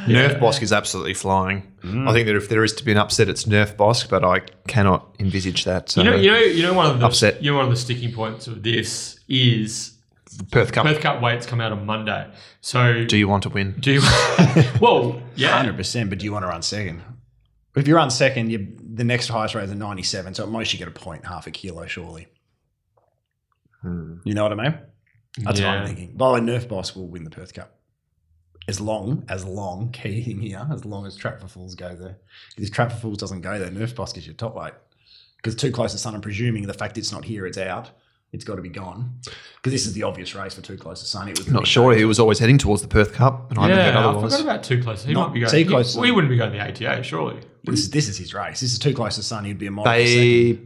Nerf 0.06 0.38
Bosk 0.40 0.62
is 0.62 0.72
absolutely 0.72 1.14
flying. 1.14 1.70
Mm. 1.82 2.08
I 2.08 2.12
think 2.12 2.26
that 2.26 2.36
if 2.36 2.48
there 2.48 2.64
is 2.64 2.72
to 2.74 2.84
be 2.84 2.92
an 2.92 2.98
upset, 2.98 3.28
it's 3.28 3.44
Nerf 3.44 3.76
Bosk, 3.76 4.08
but 4.08 4.24
I 4.24 4.40
cannot 4.66 5.14
envisage 5.18 5.64
that. 5.64 5.96
You 5.96 6.04
know, 6.04 6.14
you 6.14 6.30
know, 6.30 6.38
you 6.38 6.62
know. 6.62 6.74
One 6.74 6.86
of 6.86 6.98
the 6.98 7.06
Upset. 7.06 7.42
You 7.42 7.50
know, 7.50 7.58
one 7.58 7.66
of 7.66 7.70
the 7.70 7.76
sticking 7.76 8.12
points 8.12 8.46
of 8.46 8.62
this 8.62 9.20
is 9.28 9.96
the 10.38 10.44
Perth 10.44 10.72
Cup. 10.72 10.86
Perth 10.86 11.00
Cup 11.00 11.22
weights 11.22 11.46
come 11.46 11.60
out 11.60 11.72
on 11.72 11.84
Monday. 11.84 12.30
So 12.60 13.04
Do 13.04 13.16
you 13.16 13.28
want 13.28 13.42
to 13.44 13.48
win? 13.48 13.76
do 13.78 13.92
you? 13.92 14.00
well, 14.80 15.20
yeah. 15.34 15.64
100%, 15.64 16.08
but 16.08 16.18
do 16.18 16.24
you 16.24 16.32
want 16.32 16.44
to 16.44 16.48
run 16.48 16.62
second? 16.62 17.02
If 17.74 17.86
you 17.86 17.94
run 17.94 18.10
second, 18.10 18.50
you, 18.50 18.74
the 18.80 19.04
next 19.04 19.28
highest 19.28 19.54
rate 19.54 19.64
is 19.64 19.70
a 19.70 19.74
97, 19.74 20.34
so 20.34 20.44
at 20.44 20.48
most 20.48 20.72
you 20.72 20.78
get 20.78 20.88
a 20.88 20.92
point, 20.92 21.26
half 21.26 21.46
a 21.46 21.50
kilo, 21.50 21.86
surely. 21.86 22.26
Hmm. 23.82 24.16
You 24.24 24.32
know 24.32 24.42
what 24.42 24.52
I 24.52 24.54
mean? 24.54 24.78
That's 25.38 25.60
what 25.60 25.68
I'm 25.68 25.86
thinking. 25.86 26.12
By 26.16 26.28
the 26.28 26.34
way, 26.34 26.40
Nerf 26.52 26.66
Bosk 26.66 26.96
will 26.96 27.08
win 27.08 27.24
the 27.24 27.30
Perth 27.30 27.52
Cup. 27.54 27.72
As 28.68 28.80
long, 28.80 29.24
as 29.28 29.44
long, 29.44 29.90
key 29.92 30.22
thing 30.22 30.40
here, 30.40 30.66
as 30.72 30.84
long 30.84 31.06
as 31.06 31.16
Trap 31.16 31.40
for 31.40 31.48
Fools 31.48 31.74
go 31.74 31.94
there. 31.94 32.18
If 32.56 32.70
Trap 32.72 32.90
for 32.92 32.98
Fools 32.98 33.18
doesn't 33.18 33.42
go 33.42 33.58
there, 33.58 33.70
Nerf 33.70 33.94
Bosk 33.94 34.14
gets 34.14 34.26
your 34.26 34.34
top 34.34 34.54
weight. 34.56 34.72
Because 35.36 35.54
too 35.54 35.70
close 35.70 35.92
to 35.92 35.98
Sun, 35.98 36.14
I'm 36.14 36.20
presuming 36.20 36.66
the 36.66 36.74
fact 36.74 36.98
it's 36.98 37.12
not 37.12 37.24
here, 37.24 37.46
it's 37.46 37.58
out. 37.58 37.90
It's 38.32 38.44
got 38.44 38.56
to 38.56 38.62
be 38.62 38.68
gone. 38.68 39.20
Because 39.56 39.72
this 39.72 39.86
is 39.86 39.92
the 39.92 40.02
obvious 40.02 40.34
race 40.34 40.54
for 40.54 40.60
Too 40.60 40.76
Close 40.76 41.00
to 41.00 41.06
Sun. 41.06 41.28
It 41.28 41.38
was 41.38 41.48
Not 41.48 41.66
sure. 41.66 41.90
race. 41.90 41.98
He 42.00 42.04
was 42.04 42.18
always 42.18 42.40
heading 42.40 42.58
towards 42.58 42.82
the 42.82 42.88
Perth 42.88 43.12
Cup, 43.12 43.50
and 43.50 43.58
I 43.58 43.68
heard 43.68 43.76
Yeah, 43.76 44.08
I 44.10 44.20
forgot 44.20 44.40
about 44.40 44.62
too 44.64 44.82
close. 44.82 45.04
He 45.04 45.14
Not 45.14 45.28
might 45.28 45.34
be 45.34 45.40
going. 45.40 45.50
too 45.52 45.56
he- 45.58 45.64
close. 45.64 45.96
We 45.96 46.10
wouldn't 46.10 46.30
be 46.30 46.36
going 46.36 46.50
to 46.52 46.58
the 46.58 46.64
ATA, 46.64 47.02
surely. 47.04 47.40
This, 47.62 47.80
is- 47.80 47.90
this 47.90 48.08
is 48.08 48.18
his 48.18 48.34
race. 48.34 48.60
This 48.60 48.72
is 48.72 48.78
Too 48.80 48.92
Close 48.94 49.14
to 49.16 49.22
Sun. 49.22 49.44
He'd 49.44 49.58
be 49.58 49.68
a 49.68 49.70
model 49.70 49.92
for. 49.92 49.98
They 49.98 50.58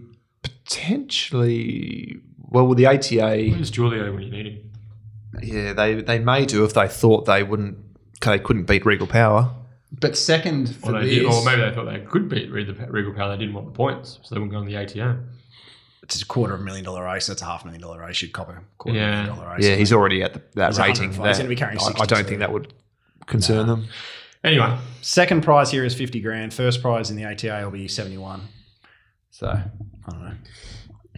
potentially, 0.42 2.20
well, 2.38 2.66
with 2.66 2.78
the 2.78 2.86
ATA, 2.86 3.50
Where's 3.52 3.70
Julio 3.74 4.12
when 4.12 4.22
you 4.22 4.30
need 4.30 4.46
him? 4.46 4.70
yeah, 5.42 5.72
they 5.72 6.00
they 6.02 6.18
may 6.18 6.44
do 6.44 6.64
if 6.64 6.74
they 6.74 6.88
thought 6.88 7.24
they 7.26 7.42
wouldn't, 7.42 7.78
they 8.20 8.38
couldn't 8.38 8.64
beat 8.64 8.84
Regal 8.84 9.06
Power. 9.06 9.54
But 9.92 10.16
second 10.16 10.68
Or, 10.68 10.72
for 10.72 10.92
they 10.92 11.06
this, 11.06 11.14
did, 11.16 11.24
or 11.26 11.44
maybe 11.44 11.62
they 11.62 11.74
thought 11.74 11.86
they 11.86 12.00
could 12.00 12.28
beat 12.28 12.50
Regal 12.50 12.74
Regal 12.88 13.12
Power. 13.14 13.30
They 13.36 13.38
didn't 13.44 13.54
want 13.54 13.66
the 13.66 13.72
points, 13.72 14.18
so 14.22 14.34
they 14.34 14.38
wouldn't 14.38 14.52
go 14.52 14.58
on 14.58 14.66
the 14.66 14.76
ATO. 14.76 15.18
it's 16.02 16.22
a 16.22 16.26
quarter 16.26 16.54
of 16.54 16.60
a 16.60 16.64
million 16.64 16.84
dollar 16.84 17.04
race. 17.04 17.26
That's 17.26 17.42
a 17.42 17.44
half 17.46 17.64
million 17.64 17.82
dollar 17.82 18.00
race. 18.00 18.20
You'd 18.22 18.32
cop 18.32 18.48
a 18.48 18.60
quarter 18.78 18.98
Yeah. 18.98 19.22
million 19.22 19.36
dollar 19.36 19.54
race. 19.56 19.64
Yeah, 19.66 19.76
he's 19.76 19.92
already 19.92 20.22
at 20.22 20.34
the, 20.34 20.42
that 20.54 20.68
He's 20.70 20.78
rating. 20.78 21.10
105. 21.10 21.26
He's 21.28 21.36
gonna 21.38 21.48
be 21.48 21.56
carrying 21.56 21.78
I, 21.80 22.02
I 22.02 22.06
don't 22.06 22.26
think 22.26 22.38
that 22.40 22.52
would 22.52 22.72
concern 23.26 23.66
them. 23.66 23.86
Anyway, 24.42 24.76
Second 25.02 25.42
prize 25.42 25.70
here 25.70 25.84
is 25.84 25.94
50 25.94 26.20
grand. 26.20 26.54
First 26.54 26.80
prize 26.80 27.10
in 27.10 27.16
the 27.16 27.24
ATA 27.26 27.60
will 27.64 27.70
be 27.72 27.86
71. 27.88 28.40
So, 29.30 29.60
I 30.10 30.12
don't 30.12 30.24
know. 30.24 30.34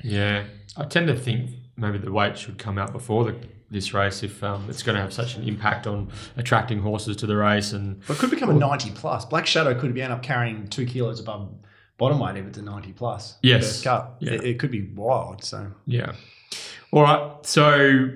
yeah, 0.05 0.45
I 0.77 0.85
tend 0.85 1.09
to 1.09 1.17
think 1.17 1.51
maybe 1.77 1.99
the 1.99 2.13
weight 2.13 2.39
should 2.39 2.59
come 2.59 2.79
out 2.79 2.93
before 2.93 3.25
the, 3.25 3.37
this 3.71 3.95
race 3.95 4.23
if 4.23 4.43
um, 4.45 4.67
it's 4.69 4.83
going 4.83 4.95
to 4.97 5.03
have 5.03 5.13
such 5.13 5.37
an 5.37 5.49
impact 5.49 5.87
on 5.87 6.11
attracting 6.37 6.81
horses 6.81 7.17
to 7.19 7.27
the 7.27 7.37
race. 7.37 7.73
And 7.73 8.01
But 8.07 8.17
it 8.17 8.21
could 8.21 8.31
become 8.31 8.51
a 8.51 8.55
90 8.55 8.91
plus. 8.93 9.25
Black 9.25 9.47
Shadow 9.47 9.79
could 9.79 9.97
end 9.97 10.13
up 10.13 10.23
carrying 10.23 10.69
two 10.69 10.87
kilos 10.87 11.21
above 11.21 11.51
bottom 11.99 12.19
weight 12.19 12.37
if 12.37 12.47
it's 12.47 12.59
a 12.59 12.63
90 12.63 12.93
plus. 12.93 13.39
Yes. 13.43 13.83
Cut. 13.83 14.17
Yeah. 14.21 14.33
It, 14.33 14.45
it 14.45 14.59
could 14.59 14.71
be 14.71 14.83
wild. 14.95 15.43
So, 15.45 15.73
yeah, 15.87 16.13
all 16.91 17.03
right. 17.03 17.47
So 17.47 18.11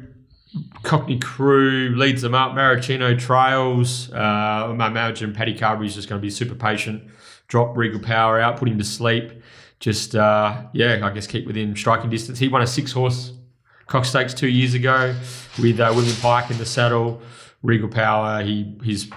Cockney 0.83 1.19
Crew 1.19 1.95
leads 1.97 2.23
them 2.23 2.35
up. 2.35 2.53
Maricino 2.53 3.19
trails. 3.19 4.13
Uh, 4.13 4.17
I 4.17 4.87
imagine 4.87 5.33
Paddy 5.33 5.57
Carbery's 5.57 5.95
just 5.95 6.09
going 6.09 6.21
to 6.21 6.23
be 6.23 6.31
super 6.31 6.55
patient. 6.55 7.03
Drop 7.49 7.77
Regal 7.77 8.01
Power 8.01 8.41
out, 8.41 8.57
put 8.57 8.69
him 8.69 8.79
to 8.79 8.85
sleep. 8.85 9.33
Just 9.79 10.15
uh, 10.15 10.65
yeah, 10.73 11.01
I 11.03 11.11
guess 11.11 11.27
keep 11.27 11.47
within 11.47 11.77
striking 11.77 12.11
distance. 12.11 12.39
He 12.39 12.49
won 12.49 12.63
a 12.63 12.67
six 12.67 12.93
horse 12.93 13.33
Cox 13.87 14.09
Stakes 14.09 14.35
two 14.35 14.49
years 14.49 14.75
ago 14.75 15.15
with 15.61 15.79
uh, 15.79 15.93
William 15.95 16.17
Pike 16.17 16.51
in 16.51 16.59
the 16.59 16.67
saddle. 16.67 17.21
Regal 17.63 17.89
Power. 17.89 18.43
He 18.43 18.75
his 18.83 19.11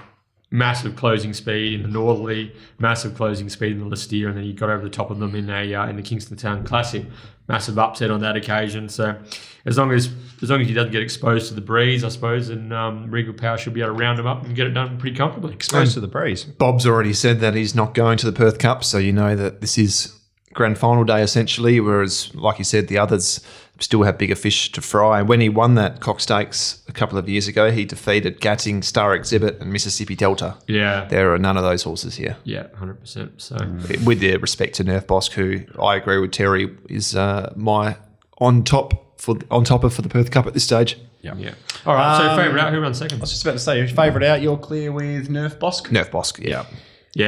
massive 0.50 0.96
closing 0.96 1.32
speed 1.32 1.74
in 1.74 1.82
the 1.82 1.88
Northerly, 1.88 2.52
massive 2.78 3.14
closing 3.14 3.48
speed 3.48 3.72
in 3.72 3.78
the 3.78 3.84
Lee 3.84 3.96
Steere, 3.96 4.28
and 4.28 4.36
then 4.36 4.44
he 4.44 4.52
got 4.52 4.68
over 4.68 4.82
the 4.82 4.90
top 4.90 5.10
of 5.10 5.18
them 5.18 5.34
in 5.34 5.48
a 5.48 5.74
uh, 5.74 5.88
in 5.88 5.96
the 5.96 6.02
Kingston 6.02 6.36
Town 6.36 6.64
Classic. 6.64 7.04
Massive 7.48 7.80
upset 7.80 8.12
on 8.12 8.20
that 8.20 8.36
occasion. 8.36 8.88
So 8.88 9.16
as 9.64 9.76
long 9.76 9.90
as 9.90 10.08
as 10.40 10.50
long 10.50 10.60
as 10.60 10.68
he 10.68 10.74
doesn't 10.74 10.92
get 10.92 11.02
exposed 11.02 11.48
to 11.48 11.54
the 11.54 11.60
breeze, 11.60 12.04
I 12.04 12.08
suppose, 12.08 12.48
and 12.48 12.72
um, 12.72 13.10
Regal 13.10 13.34
Power 13.34 13.58
should 13.58 13.74
be 13.74 13.80
able 13.80 13.94
to 13.94 14.00
round 14.00 14.20
him 14.20 14.26
up 14.26 14.44
and 14.44 14.54
get 14.54 14.66
it 14.68 14.70
done 14.70 14.98
pretty 14.98 15.16
comfortably. 15.16 15.54
exposed 15.54 15.94
to 15.94 16.00
the 16.00 16.06
breeze. 16.06 16.44
Bob's 16.44 16.86
already 16.86 17.12
said 17.12 17.40
that 17.40 17.54
he's 17.54 17.74
not 17.74 17.94
going 17.94 18.18
to 18.18 18.26
the 18.26 18.32
Perth 18.32 18.58
Cup, 18.58 18.84
so 18.84 18.98
you 18.98 19.12
know 19.12 19.34
that 19.34 19.60
this 19.60 19.78
is 19.78 20.19
grand 20.52 20.78
final 20.78 21.04
day 21.04 21.22
essentially. 21.22 21.80
Whereas, 21.80 22.34
like 22.34 22.58
you 22.58 22.64
said, 22.64 22.88
the 22.88 22.98
others 22.98 23.40
still 23.78 24.02
have 24.02 24.18
bigger 24.18 24.34
fish 24.34 24.70
to 24.72 24.80
fry. 24.82 25.22
When 25.22 25.40
he 25.40 25.48
won 25.48 25.74
that 25.76 26.00
Cox 26.00 26.24
Stakes 26.24 26.82
a 26.86 26.92
couple 26.92 27.16
of 27.16 27.28
years 27.30 27.48
ago, 27.48 27.70
he 27.70 27.86
defeated 27.86 28.38
Gatting, 28.40 28.84
Star 28.84 29.14
Exhibit, 29.14 29.58
and 29.60 29.72
Mississippi 29.72 30.14
Delta. 30.14 30.56
Yeah, 30.66 31.06
There 31.06 31.32
are 31.32 31.38
none 31.38 31.56
of 31.56 31.62
those 31.62 31.82
horses 31.84 32.16
here. 32.16 32.36
yeah, 32.44 32.66
hundred 32.76 33.00
percent. 33.00 33.40
So 33.40 33.56
With 34.04 34.20
their 34.20 34.38
respect 34.38 34.74
to 34.76 34.84
Nerf 34.84 35.06
Bosk, 35.06 35.32
who 35.32 35.60
I 35.82 35.96
agree 35.96 36.18
with 36.18 36.32
Terry 36.32 36.76
is 36.90 37.16
uh, 37.16 37.52
my 37.56 37.96
on 38.38 38.64
top 38.64 39.18
for 39.20 39.36
on 39.50 39.64
topper 39.64 39.88
for 39.88 40.02
the 40.02 40.08
Perth 40.10 40.30
Cup 40.30 40.46
at 40.46 40.52
this 40.54 40.64
stage. 40.64 40.98
yeah. 41.22 41.34
Yeah. 41.36 41.54
All 41.86 41.94
right. 41.94 42.18
so 42.18 42.28
Um, 42.28 42.36
favourite 42.38 42.62
out. 42.62 42.72
Who 42.74 42.80
runs 42.80 42.98
second? 42.98 43.18
I 43.18 43.20
was 43.22 43.30
just 43.30 43.42
about 43.42 43.52
to 43.52 43.58
say, 43.58 43.78
your 43.78 43.88
favourite 43.88 44.26
out, 44.26 44.42
you're 44.42 44.58
clear 44.58 44.92
with 44.92 45.28
Nerf 45.30 45.58
Bosk. 45.58 45.84
Nerf 45.88 46.10
Bosk, 46.10 46.38
yeah. 46.42 46.48
Yeah, 46.50 46.64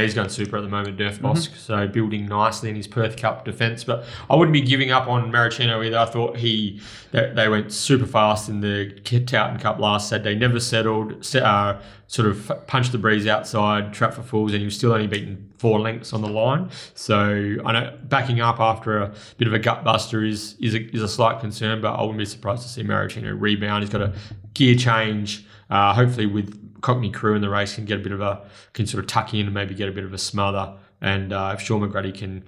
he's 0.03 0.15
going 0.15 0.29
super 0.29 0.57
at 0.59 0.63
the 0.63 0.69
moment, 0.69 0.97
Durf 0.97 1.19
Mm-hmm. 1.19 1.57
So 1.57 1.89
building 1.89 2.27
nicely 2.27 2.71
in 2.71 2.77
his 2.77 2.87
Perth 2.87 3.17
Cup 3.17 3.45
defence. 3.45 3.83
But 3.83 4.05
I 4.31 4.37
wouldn't 4.37 4.53
be 4.53 4.61
giving 4.61 4.93
up 4.93 5.09
on 5.09 5.33
Maricino 5.33 5.85
either. 5.85 5.99
I 5.99 6.05
thought 6.07 6.37
he 6.37 6.81
they, 7.11 7.33
they 7.35 7.49
went 7.49 7.73
super 7.73 8.07
fast 8.07 8.49
in 8.49 8.61
the 8.61 8.93
Towton 9.03 9.59
Cup 9.61 9.79
last 9.81 10.09
Saturday. 10.09 10.37
Never 10.37 10.61
settled. 10.61 11.25
se- 11.25 11.41
Uh, 11.41 11.81
sort 12.07 12.29
of 12.29 12.53
punched 12.67 12.93
the 12.93 12.99
breeze 12.99 13.27
outside, 13.27 13.91
trap 13.95 14.13
for 14.13 14.23
fools, 14.23 14.53
and 14.53 14.59
he 14.61 14.67
was 14.67 14.77
still 14.77 14.93
only 14.93 15.07
beaten 15.07 15.51
four 15.57 15.81
lengths 15.81 16.13
on 16.13 16.21
the 16.21 16.29
line. 16.29 16.69
So 16.95 17.57
I 17.65 17.73
know 17.73 17.97
backing 18.05 18.39
up 18.41 18.61
after 18.61 18.99
a 18.99 19.15
bit 19.39 19.49
of 19.49 19.55
a 19.55 19.59
gut 19.59 19.83
buster 19.83 20.23
is 20.23 20.55
is 20.61 20.75
a, 20.75 20.95
is 20.95 21.03
a 21.03 21.09
slight 21.09 21.41
concern, 21.41 21.81
but 21.81 21.95
I 21.95 22.03
wouldn't 22.03 22.19
be 22.19 22.27
surprised 22.27 22.63
to 22.65 22.69
see 22.69 22.83
Maricino 22.85 23.35
rebound. 23.41 23.83
He's 23.83 23.91
got 23.91 24.03
a 24.03 24.13
gear 24.55 24.77
change. 24.77 25.47
Uh, 25.71 25.95
hopefully 25.95 26.27
with 26.27 26.55
Cockney 26.83 27.11
crew 27.11 27.35
in 27.35 27.41
the 27.41 27.49
race 27.49 27.75
can 27.75 27.87
get 27.87 28.01
a 28.01 28.03
bit 28.03 28.13
of 28.13 28.21
a 28.21 28.43
can 28.75 28.87
sort 28.87 29.03
of 29.03 29.09
tuck 29.09 29.33
in 29.33 29.47
and 29.47 29.55
maybe 29.55 29.75
get 29.75 29.89
a 29.89 29.93
bit 29.93 30.05
of 30.05 30.13
a 30.13 30.19
smother. 30.19 30.75
And 31.01 31.33
uh, 31.33 31.53
if 31.55 31.63
Shaun 31.63 31.81
McGruddy 31.81 32.15
can 32.15 32.45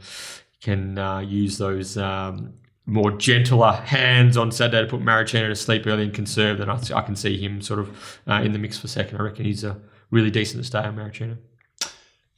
can 0.60 0.98
uh, 0.98 1.20
use 1.20 1.58
those 1.58 1.96
um, 1.96 2.54
more 2.86 3.12
gentler 3.12 3.72
hands 3.72 4.36
on 4.36 4.52
Saturday 4.52 4.82
to 4.82 4.88
put 4.88 5.00
Maricino 5.00 5.48
to 5.48 5.56
sleep 5.56 5.86
early 5.86 6.04
and 6.04 6.14
conserve, 6.14 6.58
then 6.58 6.68
I, 6.68 6.78
I 6.94 7.02
can 7.02 7.16
see 7.16 7.38
him 7.38 7.62
sort 7.62 7.80
of 7.80 8.20
uh, 8.28 8.42
in 8.44 8.52
the 8.52 8.58
mix 8.58 8.78
for 8.78 8.88
second. 8.88 9.18
I 9.18 9.22
reckon 9.22 9.44
he's 9.44 9.64
a 9.64 9.80
really 10.10 10.30
decent 10.30 10.64
stay 10.66 10.78
on 10.78 10.96
Maricino. 10.96 11.38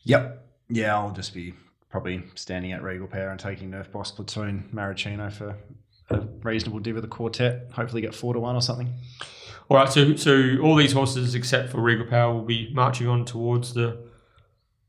Yep. 0.05 0.45
Yeah, 0.69 0.97
I'll 0.97 1.13
just 1.13 1.35
be 1.35 1.55
probably 1.91 2.25
standing 2.35 2.73
at 2.73 2.83
Regal 2.83 3.07
Power 3.07 3.29
and 3.29 3.41
taking 3.41 3.71
Nerf 3.71 3.89
Bosk 3.91 4.17
platoon 4.17 4.69
Maricino 4.73 5.33
for 5.33 5.57
a 6.11 6.21
reasonable 6.43 6.81
div 6.81 6.97
of 6.97 7.03
the 7.03 7.09
quartet. 7.09 7.71
Hopefully 7.73 8.03
get 8.03 8.15
four 8.15 8.35
to 8.35 8.41
one 8.41 8.55
or 8.55 8.63
something. 8.63 8.93
All 9.69 9.77
right, 9.77 9.93
so 9.93 10.15
so 10.17 10.59
all 10.63 10.77
these 10.77 10.93
horses 10.93 11.35
except 11.35 11.71
for 11.71 11.81
Regal 11.81 12.07
Power 12.07 12.33
will 12.35 12.45
be 12.45 12.71
marching 12.73 13.09
on 13.09 13.25
towards 13.25 13.75
the 13.75 13.99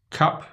Cup. 0.10 0.48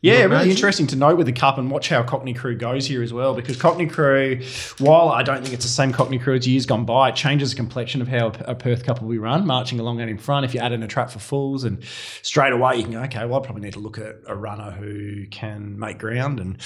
Yeah, 0.00 0.14
really 0.14 0.24
imagine. 0.24 0.50
interesting 0.50 0.86
to 0.88 0.96
note 0.96 1.16
with 1.16 1.26
the 1.26 1.32
cup 1.32 1.58
and 1.58 1.70
watch 1.70 1.88
how 1.88 2.02
Cockney 2.02 2.34
Crew 2.34 2.56
goes 2.56 2.86
here 2.86 3.02
as 3.02 3.12
well. 3.12 3.34
Because 3.34 3.56
Cockney 3.56 3.86
Crew, 3.86 4.42
while 4.78 5.08
I 5.08 5.22
don't 5.22 5.42
think 5.42 5.54
it's 5.54 5.64
the 5.64 5.70
same 5.70 5.92
Cockney 5.92 6.18
Crew 6.18 6.34
as 6.34 6.46
years 6.46 6.66
gone 6.66 6.84
by, 6.84 7.08
it 7.08 7.16
changes 7.16 7.50
the 7.50 7.56
complexion 7.56 8.02
of 8.02 8.08
how 8.08 8.32
a 8.40 8.54
Perth 8.54 8.84
Cup 8.84 9.00
will 9.00 9.08
be 9.08 9.18
run, 9.18 9.46
marching 9.46 9.80
along 9.80 10.00
out 10.00 10.08
in 10.08 10.18
front. 10.18 10.44
If 10.44 10.54
you 10.54 10.60
add 10.60 10.72
in 10.72 10.82
a 10.82 10.88
trap 10.88 11.10
for 11.10 11.18
fools, 11.18 11.64
and 11.64 11.82
straight 12.22 12.52
away 12.52 12.76
you 12.76 12.82
can 12.82 12.92
go, 12.92 13.02
okay, 13.02 13.24
well, 13.24 13.40
I 13.40 13.44
probably 13.44 13.62
need 13.62 13.74
to 13.74 13.80
look 13.80 13.98
at 13.98 14.16
a 14.26 14.36
runner 14.36 14.70
who 14.70 15.26
can 15.26 15.78
make 15.78 15.98
ground 15.98 16.40
and 16.40 16.60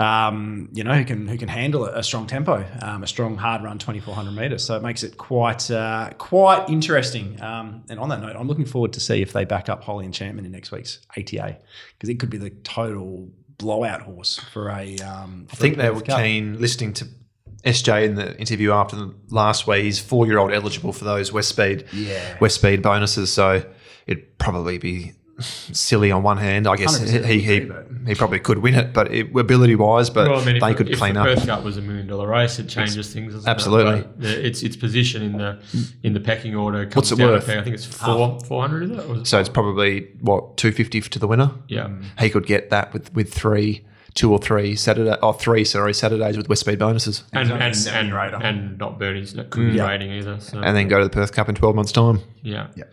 um, 0.00 0.70
you 0.72 0.82
know 0.82 0.94
who 0.94 1.04
can 1.04 1.28
who 1.28 1.36
can 1.36 1.48
handle 1.48 1.84
a, 1.84 1.98
a 1.98 2.02
strong 2.02 2.26
tempo, 2.26 2.64
um, 2.80 3.02
a 3.02 3.06
strong 3.06 3.36
hard 3.36 3.62
run, 3.62 3.78
twenty 3.78 4.00
four 4.00 4.14
hundred 4.14 4.32
meters. 4.32 4.64
So 4.64 4.74
it 4.76 4.82
makes 4.82 5.02
it 5.02 5.18
quite 5.18 5.70
uh, 5.70 6.10
quite 6.16 6.70
interesting. 6.70 7.40
Um, 7.42 7.84
and 7.90 8.00
on 8.00 8.08
that 8.08 8.22
note, 8.22 8.34
I'm 8.34 8.48
looking 8.48 8.64
forward 8.64 8.94
to 8.94 9.00
see 9.00 9.20
if 9.20 9.34
they 9.34 9.44
back 9.44 9.68
up 9.68 9.84
Holy 9.84 10.06
Enchantment 10.06 10.46
in 10.46 10.52
next 10.52 10.72
week's 10.72 11.00
ATA 11.18 11.58
because 11.92 12.08
it 12.08 12.18
could 12.18 12.30
be 12.30 12.38
the 12.38 12.48
total 12.86 13.28
blowout 13.58 14.02
horse 14.02 14.38
for 14.52 14.68
a. 14.70 14.96
Um, 14.98 15.46
I 15.52 15.56
think 15.56 15.76
they 15.76 15.90
were 15.90 16.00
keen 16.00 16.60
listening 16.60 16.92
to 16.94 17.06
SJ 17.64 18.04
in 18.06 18.14
the 18.14 18.38
interview 18.38 18.72
after 18.72 18.96
the 18.96 19.14
last 19.28 19.66
way. 19.66 19.82
He's 19.82 19.98
four 20.00 20.26
year 20.26 20.38
old 20.38 20.52
eligible 20.52 20.92
for 20.92 21.04
those 21.04 21.32
West 21.32 21.50
Speed 21.50 21.84
Yeah. 21.92 22.36
West 22.40 22.56
Speed 22.56 22.82
bonuses, 22.82 23.32
so 23.32 23.62
it'd 24.06 24.38
probably 24.38 24.78
be 24.78 25.12
silly 25.40 26.10
on 26.10 26.22
one 26.22 26.36
hand. 26.36 26.66
I 26.66 26.76
guess 26.76 26.98
100% 26.98 27.24
he 27.24 27.40
he, 27.40 27.68
he 28.06 28.14
probably 28.14 28.38
could 28.38 28.58
win 28.58 28.74
it, 28.74 28.92
but 28.92 29.12
it, 29.12 29.34
ability 29.36 29.74
wise, 29.76 30.10
but 30.10 30.28
Well, 30.28 30.40
I 30.40 30.44
mean, 30.44 30.56
if, 30.56 30.62
they 30.62 30.74
could 30.74 30.88
if 30.88 30.98
clean 30.98 31.14
the 31.14 31.20
up. 31.20 31.26
Perth 31.26 31.46
Cup 31.46 31.64
was 31.64 31.76
a 31.76 31.82
million 31.82 32.06
dollar 32.06 32.28
race, 32.28 32.58
it 32.58 32.68
changes 32.68 33.12
things. 33.12 33.34
doesn't 33.34 33.48
it? 33.48 33.50
Absolutely. 33.50 34.04
The- 34.18 34.46
its 34.46 34.62
its 34.62 34.76
position 34.76 35.22
in 35.22 35.36
the 35.38 35.58
in 36.02 36.12
the 36.14 36.20
pecking 36.20 36.54
order. 36.54 36.84
Comes 36.84 36.96
What's 36.96 37.12
it 37.12 37.16
down 37.18 37.30
worth? 37.30 37.48
I 37.48 37.62
think 37.62 37.74
it's 37.74 37.84
four 37.86 38.40
four 38.40 38.60
hundred. 38.62 38.84
Is 38.84 38.90
it? 38.90 38.98
Or 39.08 39.14
is 39.16 39.20
it- 39.22 39.26
So 39.26 39.40
it's 39.40 39.48
probably 39.48 40.08
what 40.20 40.56
two 40.56 40.72
fifty 40.72 41.00
to 41.00 41.18
the 41.18 41.26
winner. 41.26 41.50
yeah. 41.68 41.88
He 42.18 42.30
could 42.30 42.46
get 42.46 42.70
that 42.70 42.92
with 42.92 43.12
with 43.14 43.32
three, 43.32 43.84
two 44.14 44.32
or 44.32 44.38
three 44.38 44.76
Saturday, 44.76 45.16
or 45.22 45.32
three 45.34 45.64
sorry 45.64 45.94
Saturdays 45.94 46.36
with 46.36 46.48
West 46.48 46.60
Speed 46.62 46.78
bonuses, 46.78 47.24
And 47.32 47.50
only 47.50 47.64
a 47.64 47.66
and, 47.68 47.88
and, 47.92 48.14
rater. 48.14 48.36
and 48.42 48.78
not 48.78 48.98
Bernie's 48.98 49.32
that 49.34 49.50
could 49.50 49.66
be 49.66 49.72
mm. 49.72 49.76
Yeah. 49.76 49.88
rating 49.88 50.10
either. 50.12 50.38
So 50.40 50.58
and 50.60 50.76
then 50.76 50.88
go 50.88 50.98
to 50.98 51.04
the 51.04 51.10
Perth 51.10 51.32
Cup 51.32 51.48
in 51.48 51.54
twelve 51.54 51.74
months' 51.74 51.92
time. 51.92 52.20
yeah. 52.42 52.68
Yeah. 52.76 52.84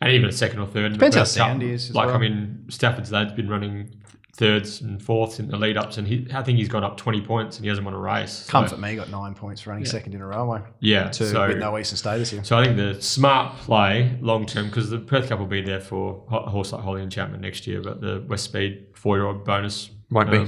And 0.00 0.12
even 0.12 0.28
a 0.28 0.32
second 0.32 0.58
or 0.58 0.66
third. 0.66 0.92
Depends 0.92 1.16
how 1.16 1.22
Perth 1.22 1.28
sound 1.30 1.62
he 1.62 1.70
is 1.72 1.90
as 1.90 1.94
Like 1.94 2.08
I 2.08 2.18
mean, 2.18 2.64
Stafford's 2.68 3.12
lad's 3.12 3.32
been 3.32 3.48
running 3.48 3.90
thirds 4.36 4.80
and 4.80 5.00
fourths 5.00 5.38
in 5.38 5.46
the 5.46 5.56
lead 5.56 5.76
ups, 5.76 5.96
and 5.96 6.08
he, 6.08 6.26
I 6.34 6.42
think 6.42 6.58
he's 6.58 6.68
gone 6.68 6.82
up 6.82 6.96
twenty 6.96 7.20
points, 7.20 7.56
and 7.56 7.64
he 7.64 7.68
hasn't 7.68 7.84
won 7.84 7.94
a 7.94 7.98
race. 7.98 8.32
So, 8.32 8.50
Comfort 8.50 8.80
me 8.80 8.96
got 8.96 9.08
nine 9.08 9.32
points 9.34 9.60
for 9.60 9.70
running 9.70 9.84
second 9.84 10.12
in 10.14 10.20
a 10.20 10.26
railway 10.26 10.60
Yeah. 10.80 11.08
to 11.10 11.26
so 11.26 11.46
with 11.46 11.58
no 11.58 11.78
Eastern 11.78 11.96
status 11.98 12.30
here. 12.30 12.42
So 12.42 12.58
I 12.58 12.64
think 12.64 12.76
the 12.76 13.00
smart 13.00 13.56
play 13.58 14.18
long 14.20 14.44
term 14.44 14.66
because 14.66 14.90
the 14.90 14.98
Perth 14.98 15.28
Cup 15.28 15.38
will 15.38 15.46
be 15.46 15.62
there 15.62 15.80
for 15.80 16.24
a 16.30 16.50
horse 16.50 16.72
like 16.72 16.82
Holy 16.82 17.00
Enchantment 17.02 17.42
next 17.42 17.66
year, 17.68 17.80
but 17.80 18.00
the 18.00 18.24
West 18.28 18.44
Speed 18.44 18.86
four 18.94 19.16
year 19.16 19.26
old 19.26 19.44
bonus 19.44 19.90
Won't 20.10 20.30
be. 20.32 20.44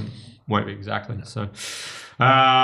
won't 0.49 0.65
be 0.65 0.73
exactly. 0.73 1.17
So. 1.23 1.49
Uh, 2.19 2.23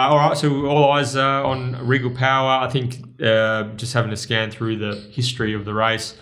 all 0.10 0.18
right, 0.18 0.36
so 0.38 0.66
all 0.66 0.92
eyes 0.94 1.16
uh, 1.16 1.46
on 1.48 1.88
Regal 1.88 2.10
Power. 2.10 2.66
I 2.66 2.70
think 2.70 2.98
uh, 3.22 3.66
just 3.76 3.94
having 3.94 4.10
to 4.10 4.18
scan 4.18 4.50
through 4.50 4.78
the 4.78 4.96
history 5.12 5.54
of 5.54 5.64
the 5.64 5.74
race, 5.76 6.16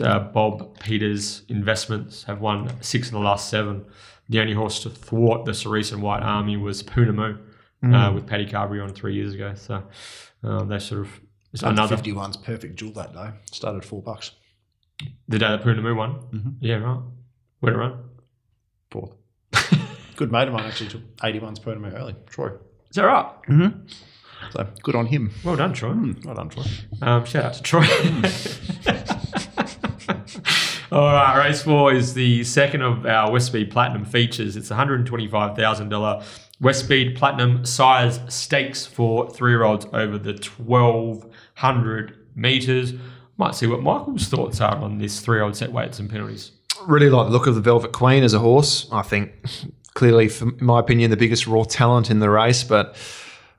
uh, 0.00 0.20
Bob 0.20 0.78
Peters' 0.80 1.42
investments 1.48 2.24
have 2.24 2.40
won 2.40 2.70
six 2.82 3.08
of 3.08 3.12
the 3.14 3.20
last 3.20 3.48
seven. 3.48 3.84
The 4.28 4.40
only 4.40 4.54
horse 4.54 4.82
to 4.82 4.90
thwart 4.90 5.44
the 5.44 5.54
Cerise 5.54 5.92
and 5.92 6.02
White 6.02 6.22
Army 6.22 6.56
was 6.56 6.82
Poonamoo 6.82 7.38
uh, 7.82 8.12
with 8.12 8.26
Paddy 8.26 8.46
Carbery 8.46 8.82
on 8.82 8.92
three 8.92 9.14
years 9.14 9.34
ago. 9.34 9.54
So 9.54 9.82
uh, 10.42 10.64
they 10.64 10.78
sort 10.78 11.02
of 11.02 11.20
it's 11.52 11.62
another 11.62 11.96
51's 11.96 12.36
perfect 12.36 12.76
jewel 12.76 12.92
that 12.92 13.12
day. 13.12 13.30
Started 13.52 13.84
four 13.84 14.02
bucks. 14.02 14.32
The 15.28 15.38
day 15.38 15.48
that 15.48 15.62
Poonamoo 15.62 15.96
won? 15.96 16.56
Yeah, 16.60 16.76
right. 16.76 17.00
Where'd 17.60 17.76
it 17.76 17.78
run? 17.78 17.98
Fourth. 18.90 19.12
Good 20.16 20.32
mate 20.32 20.48
of 20.48 20.54
mine 20.54 20.64
actually 20.64 20.90
took 20.90 21.16
81's 21.18 21.58
per 21.58 21.74
me 21.76 21.90
early. 21.90 22.16
Troy. 22.26 22.50
Is 22.90 22.96
that 22.96 23.04
right? 23.04 23.72
So 24.50 24.66
good 24.82 24.94
on 24.94 25.06
him. 25.06 25.32
Well 25.44 25.56
done, 25.56 25.72
Troy. 25.72 25.94
Well 26.24 26.34
done, 26.34 26.48
Troy. 26.48 26.64
Um, 27.02 27.24
shout 27.24 27.44
out 27.44 27.54
to 27.54 27.62
Troy. 27.62 27.86
All 30.92 31.12
right, 31.12 31.36
race 31.36 31.62
four 31.62 31.92
is 31.92 32.14
the 32.14 32.44
second 32.44 32.82
of 32.82 33.06
our 33.06 33.32
West 33.32 33.48
Speed 33.48 33.72
Platinum 33.72 34.04
features. 34.04 34.54
It's 34.54 34.68
$125,000 34.68 36.24
West 36.60 36.84
Speed 36.84 37.16
Platinum 37.16 37.66
size 37.66 38.20
stakes 38.28 38.86
for 38.86 39.28
three 39.28 39.50
year 39.50 39.64
olds 39.64 39.86
over 39.92 40.16
the 40.16 40.34
1200 40.34 42.16
meters. 42.36 42.92
Might 43.36 43.56
see 43.56 43.66
what 43.66 43.82
Michael's 43.82 44.28
thoughts 44.28 44.60
are 44.60 44.76
on 44.76 44.98
this 44.98 45.18
three 45.18 45.38
year 45.38 45.44
old 45.44 45.56
set 45.56 45.72
weights 45.72 45.98
and 45.98 46.08
penalties. 46.08 46.52
Really 46.86 47.10
like 47.10 47.26
the 47.26 47.32
look 47.32 47.48
of 47.48 47.56
the 47.56 47.60
Velvet 47.60 47.90
Queen 47.90 48.22
as 48.22 48.32
a 48.32 48.38
horse. 48.38 48.86
I 48.92 49.02
think 49.02 49.32
clearly, 49.94 50.30
in 50.40 50.56
my 50.60 50.78
opinion, 50.78 51.10
the 51.10 51.16
biggest 51.16 51.48
raw 51.48 51.64
talent 51.64 52.12
in 52.12 52.20
the 52.20 52.30
race, 52.30 52.62
but. 52.62 52.94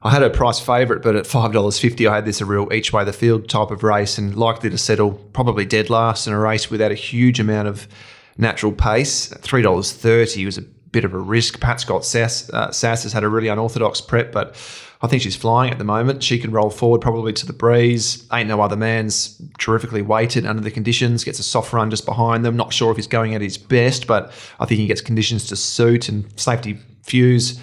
I 0.08 0.10
had 0.10 0.24
a 0.24 0.30
price 0.30 0.58
favourite, 0.58 1.04
but 1.04 1.17
at 1.17 1.28
five 1.28 1.52
dollars 1.52 1.78
fifty, 1.78 2.08
I 2.08 2.15
had 2.15 2.24
this 2.24 2.39
a 2.39 2.46
real 2.46 2.72
each 2.72 2.93
way 2.93 3.04
the 3.04 3.12
field 3.12 3.50
type 3.50 3.72
of 3.72 3.84
race, 3.84 4.17
and 4.17 4.38
likely 4.38 4.70
to 4.70 4.78
settle 4.78 5.12
probably 5.34 5.65
dead 5.65 5.89
last 5.89 6.28
in 6.28 6.32
a 6.32 6.39
race 6.39 6.72
without 6.72 6.91
a 6.91 6.96
huge 6.96 7.41
amount 7.41 7.67
of 7.67 7.89
natural 8.38 8.72
pace. 8.72 9.28
Three 9.28 9.62
dollars 9.62 9.91
thirty 9.91 10.46
was 10.46 10.58
a 10.58 10.62
bit 10.62 11.04
of 11.04 11.13
a 11.13 11.17
risk. 11.17 11.60
Pat 11.60 11.82
Scott 11.82 12.06
Sass, 12.06 12.50
uh, 12.52 12.72
Sass 12.72 13.04
has 13.04 13.12
had 13.12 13.26
a 13.26 13.28
really 13.28 13.50
unorthodox 13.50 14.00
prep, 14.00 14.32
but 14.32 14.56
I 15.02 15.08
think 15.08 15.24
she's 15.24 15.36
flying 15.36 15.74
at 15.74 15.78
the 15.78 15.84
moment. 15.84 16.24
She 16.24 16.39
can 16.39 16.52
roll 16.52 16.70
forward 16.70 17.02
probably 17.02 17.34
to 17.34 17.46
the 17.46 17.52
breeze. 17.52 18.26
Ain't 18.32 18.48
no 18.48 18.62
other 18.62 18.78
man's 18.78 19.41
terrifically 19.60 20.02
weighted 20.02 20.46
under 20.46 20.62
the 20.62 20.72
conditions. 20.72 21.26
Gets 21.26 21.39
a 21.39 21.43
soft 21.43 21.74
run 21.74 21.89
just 21.89 22.06
behind 22.06 22.46
them. 22.46 22.56
Not 22.56 22.72
sure 22.72 22.91
if 22.91 22.96
he's 22.96 23.08
going 23.08 23.36
at 23.36 23.41
his 23.41 23.58
best, 23.58 24.08
but 24.08 24.32
I 24.58 24.65
think 24.65 24.80
he 24.80 24.88
gets 24.88 25.02
conditions 25.02 25.48
to 25.48 25.58
suit 25.58 26.08
and 26.08 26.26
safety 26.39 26.80
fuse 27.04 27.60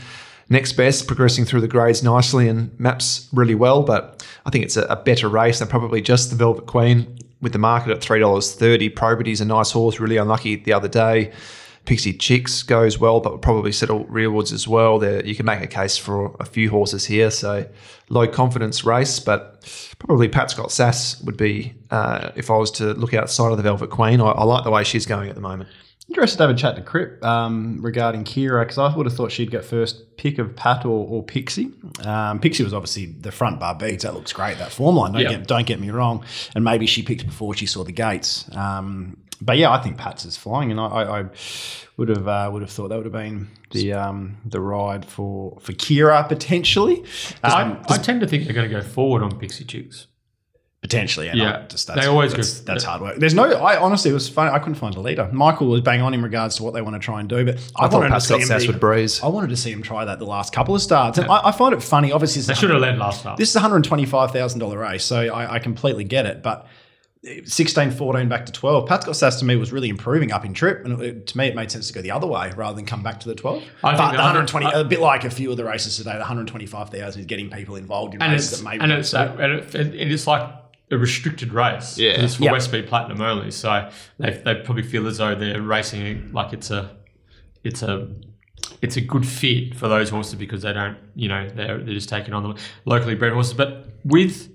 next 0.48 0.72
best, 0.72 1.07
progressing 1.07 1.44
through 1.44 1.61
the 1.61 1.68
grades 1.68 2.02
nicely 2.02 2.48
and 2.48 2.78
maps 2.78 3.28
really 3.33 3.54
well. 3.54 3.83
But 3.83 4.26
I 4.46 4.50
think 4.50 4.64
it's 4.64 4.76
a, 4.76 4.83
a 4.83 4.96
better 4.96 5.28
race 5.28 5.59
than 5.59 5.68
probably 5.68 6.00
just 6.00 6.30
the 6.30 6.37
Velvet 6.37 6.66
Queen 6.66 7.18
with 7.40 7.52
the 7.52 7.59
market 7.59 7.90
at 7.90 8.00
three 8.00 8.20
dollars 8.20 8.54
thirty. 8.54 8.88
Probity's 8.88 9.40
a 9.40 9.44
nice 9.44 9.70
horse, 9.70 10.00
really 10.00 10.16
unlucky 10.16 10.57
the 10.57 10.72
other 10.72 10.88
day. 10.88 11.33
Pixie 11.85 12.14
Chicks 12.14 12.62
goes 12.62 12.98
well, 12.98 13.20
but 13.20 13.42
probably 13.42 13.70
settle 13.70 14.07
rearwards 14.07 14.54
as 14.54 14.66
well. 14.66 14.98
There, 14.98 15.22
you 15.22 15.35
can 15.35 15.44
make 15.44 15.61
a 15.61 15.66
case 15.66 15.98
for 15.98 16.35
a 16.40 16.46
few 16.46 16.70
horses 16.70 17.04
here. 17.04 17.30
So 17.30 17.66
low 18.09 18.26
confidence 18.26 18.85
race, 18.85 19.20
but 19.20 19.70
probably 19.98 20.28
Pat 20.28 20.50
Scott 20.50 20.72
Sass 20.72 21.20
would 21.24 21.37
be 21.37 21.74
uh, 21.90 22.30
if 22.37 22.50
I 22.50 22.57
was 22.57 22.70
to 22.72 22.94
look 22.94 23.12
outside 23.12 23.50
of 23.50 23.59
the 23.59 23.62
Velvet 23.62 23.90
Queen. 23.90 24.22
I, 24.22 24.30
I 24.30 24.44
like 24.44 24.64
the 24.64 24.70
way 24.70 24.83
she's 24.83 25.04
going 25.04 25.28
at 25.28 25.35
the 25.35 25.42
moment. 25.42 25.68
Interested 26.08 26.36
to 26.38 26.42
have 26.44 26.50
a 26.50 26.54
chat 26.58 26.76
to 26.76 26.82
Crip 26.82 27.24
um, 27.24 27.78
regarding 27.80 28.24
Kyra 28.24 28.62
because 28.62 28.78
I 28.78 28.94
would 28.94 29.06
have 29.06 29.16
thought 29.16 29.32
she'd 29.32 29.50
get 29.50 29.64
first 29.64 30.16
pick 30.16 30.38
of 30.38 30.54
Pat 30.54 30.84
or, 30.84 31.06
or 31.08 31.22
Pixie. 31.24 31.72
Um, 32.04 32.38
Pixie 32.40 32.62
was 32.62 32.72
obviously 32.74 33.06
the 33.06 33.32
front 33.32 33.58
bar 33.58 33.74
beats. 33.74 34.04
That 34.04 34.14
looks 34.14 34.32
great. 34.32 34.58
That 34.58 34.70
form 34.70 34.96
line. 34.96 35.12
Don't 35.12 35.22
Yeah. 35.22 35.30
get 35.30 35.46
don't 35.46 35.66
get 35.66 35.80
me 35.80 35.90
wrong. 35.90 36.24
And 36.54 36.62
maybe 36.62 36.86
she 36.86 37.02
picked 37.02 37.26
before 37.26 37.54
she 37.54 37.66
saw 37.66 37.82
the 37.84 37.92
gates. 37.92 38.48
Um, 38.54 39.16
but 39.40 39.58
yeah, 39.58 39.70
I 39.72 39.78
think 39.82 39.98
Pat's 39.98 40.24
is 40.24 40.36
flying, 40.36 40.70
and 40.70 40.78
I, 40.78 40.86
I, 40.86 41.20
I 41.20 41.24
would 41.96 42.08
have 42.08 42.28
uh, 42.28 42.48
would 42.52 42.62
have 42.62 42.70
thought 42.70 42.88
that 42.88 42.96
would 42.96 43.06
have 43.06 43.12
been 43.12 43.48
the 43.72 43.94
um, 43.94 44.36
the 44.44 44.60
ride 44.60 45.04
for 45.04 45.58
for 45.60 45.72
Kyra 45.72 46.28
potentially. 46.28 47.00
Um, 47.42 47.82
I, 47.88 47.94
I 47.94 47.98
tend 47.98 48.20
to 48.20 48.26
think 48.28 48.44
they're 48.44 48.54
going 48.54 48.68
to 48.70 48.74
go 48.74 48.82
forward 48.82 49.22
on 49.22 49.36
Pixie 49.38 49.64
Chicks. 49.64 50.06
Potentially, 50.85 51.29
and 51.29 51.38
Yeah. 51.38 51.62
I 51.64 51.66
just, 51.66 51.87
They 51.94 52.05
always 52.05 52.35
that's, 52.35 52.61
go- 52.61 52.64
that's 52.75 52.85
hard 52.85 53.01
work. 53.01 53.16
There's 53.16 53.33
no. 53.33 53.44
I 53.44 53.81
honestly, 53.81 54.11
it 54.11 54.14
was 54.14 54.29
funny. 54.29 54.51
I 54.51 54.59
couldn't 54.59 54.75
find 54.75 54.94
a 54.94 55.01
leader. 55.01 55.27
Michael 55.33 55.68
was 55.68 55.81
bang 55.81 56.03
on 56.03 56.12
in 56.12 56.20
regards 56.23 56.57
to 56.57 56.62
what 56.62 56.75
they 56.75 56.83
want 56.83 56.94
to 56.94 56.99
try 57.01 57.20
and 57.20 57.27
do, 57.27 57.42
but 57.42 57.55
I, 57.75 57.87
I 57.87 57.88
thought 57.88 58.01
wanted 58.01 58.11
Pat 58.11 58.20
to 58.20 58.27
see 58.27 58.35
him 58.35 58.40
Sass 58.42 58.66
would 58.66 58.81
breeze. 58.81 59.23
I 59.23 59.29
wanted 59.29 59.49
to 59.49 59.57
see 59.57 59.73
him 59.73 59.81
try 59.81 60.05
that 60.05 60.18
the 60.18 60.27
last 60.27 60.53
couple 60.53 60.75
of 60.75 60.83
starts, 60.83 61.16
and 61.16 61.27
I, 61.31 61.49
I 61.49 61.53
find 61.53 61.73
it 61.73 61.83
funny. 61.83 62.12
Obviously, 62.12 62.42
They 62.42 62.53
should 62.53 62.68
have 62.68 62.83
led 62.83 62.99
last 62.99 63.20
start. 63.20 63.38
this 63.38 63.49
is 63.49 63.57
a 63.57 63.61
hundred 63.61 63.85
twenty 63.85 64.05
five 64.05 64.31
thousand 64.31 64.61
dollar 64.61 64.77
race, 64.79 65.05
so 65.07 65.16
I, 65.20 65.55
I 65.55 65.59
completely 65.59 66.05
get 66.05 66.27
it. 66.27 66.42
But 66.42 66.66
16, 67.47 67.92
14 67.92 68.29
back 68.29 68.44
to 68.44 68.53
twelve, 68.53 68.87
Pat 68.87 69.03
Scott 69.05 69.16
Sass 69.16 69.38
to 69.38 69.47
me 69.47 69.57
was 69.57 69.73
really 69.73 69.88
improving 69.88 70.33
up 70.33 70.44
in 70.44 70.53
trip, 70.53 70.85
and 70.85 71.01
it, 71.01 71.27
to 71.29 71.38
me 71.38 71.47
it 71.47 71.55
made 71.55 71.70
sense 71.70 71.88
to 71.88 71.94
go 71.94 72.03
the 72.03 72.11
other 72.11 72.27
way 72.27 72.53
rather 72.55 72.77
than 72.77 72.85
come 72.85 73.03
back 73.03 73.20
to 73.20 73.29
the 73.31 73.35
twelve. 73.35 73.62
I 73.83 73.97
think 73.97 73.99
but 73.99 74.11
the 74.11 74.16
the 74.18 74.23
hundred 74.23 74.49
twenty, 74.49 74.66
100 74.66 74.85
a 74.85 74.88
bit 74.90 75.01
like 75.01 75.25
a 75.25 75.31
few 75.31 75.51
of 75.51 75.57
the 75.57 75.64
races 75.64 75.97
today, 75.97 76.12
the 76.12 76.18
one 76.18 76.27
hundred 76.29 76.49
twenty 76.49 76.66
five 76.66 76.90
thousand 76.90 77.20
is 77.20 77.27
getting 77.27 77.49
people 77.49 77.77
involved 77.77 78.14
in 78.14 78.20
and 78.20 78.31
races 78.33 78.53
it's 78.53 78.61
that 78.61 78.68
maybe 78.68 78.83
and 78.83 78.92
it's 78.92 79.11
that, 79.12 79.40
and 79.40 79.53
it, 79.55 79.75
it, 79.75 80.12
it's 80.12 80.27
like 80.27 80.51
a 80.90 80.99
restricted 80.99 81.53
race. 81.53 81.99
Yeah. 81.99 82.11
it's 82.23 82.35
for 82.37 82.44
Yep. 82.44 82.53
West 82.53 82.68
Speed 82.68 82.87
Platinum 82.87 83.20
only. 83.20 83.51
So 83.51 83.90
they 84.18 84.31
they 84.44 84.55
probably 84.57 84.83
feel 84.83 85.07
as 85.07 85.18
though 85.18 85.35
they're 85.35 85.62
racing 85.62 86.31
like 86.33 86.53
it's 86.53 86.70
a 86.70 86.97
it's 87.62 87.83
a 87.83 88.09
it's 88.83 88.97
a 88.97 89.01
good 89.01 89.27
fit 89.27 89.75
for 89.75 89.88
those 89.88 90.11
horses 90.11 90.35
because 90.35 90.62
they 90.62 90.73
don't 90.73 90.97
you 91.14 91.29
know 91.29 91.49
they're 91.49 91.79
they're 91.79 91.94
just 91.94 92.09
taking 92.09 92.35
on 92.35 92.42
the 92.42 92.61
locally 92.85 93.14
bred 93.14 93.33
horses. 93.33 93.55
But 93.55 93.87
with 94.05 94.51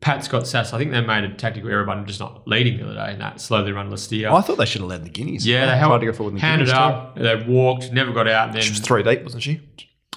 Pat 0.00 0.24
Scott 0.24 0.46
Sass, 0.46 0.72
I 0.72 0.78
think 0.78 0.92
they 0.92 1.00
made 1.02 1.24
a 1.24 1.34
tactical 1.34 1.68
error 1.70 1.84
by 1.84 2.02
just 2.04 2.20
not 2.20 2.46
leading 2.48 2.78
the 2.78 2.84
other 2.84 2.94
day 2.94 3.12
and 3.12 3.20
that 3.20 3.40
slowly 3.40 3.72
run 3.72 3.90
Lastia. 3.90 4.30
Oh, 4.30 4.36
I 4.36 4.40
thought 4.40 4.56
they 4.56 4.64
should 4.66 4.80
have 4.80 4.88
led 4.90 5.04
the 5.04 5.10
guineas. 5.10 5.46
yeah, 5.46 5.66
they 5.66 5.78
tried 5.86 5.98
to 5.98 6.06
go 6.06 6.12
forward 6.12 6.30
in 6.30 6.34
the 6.36 6.40
handed 6.40 6.68
guineas 6.68 6.78
too. 6.78 6.82
up, 6.82 7.16
they 7.16 7.44
walked, 7.46 7.92
never 7.92 8.10
got 8.12 8.26
out, 8.28 8.46
and 8.48 8.54
then 8.54 8.62
She 8.62 8.70
was 8.70 8.80
three 8.80 9.02
deep, 9.02 9.22
wasn't 9.22 9.42
she? 9.42 9.60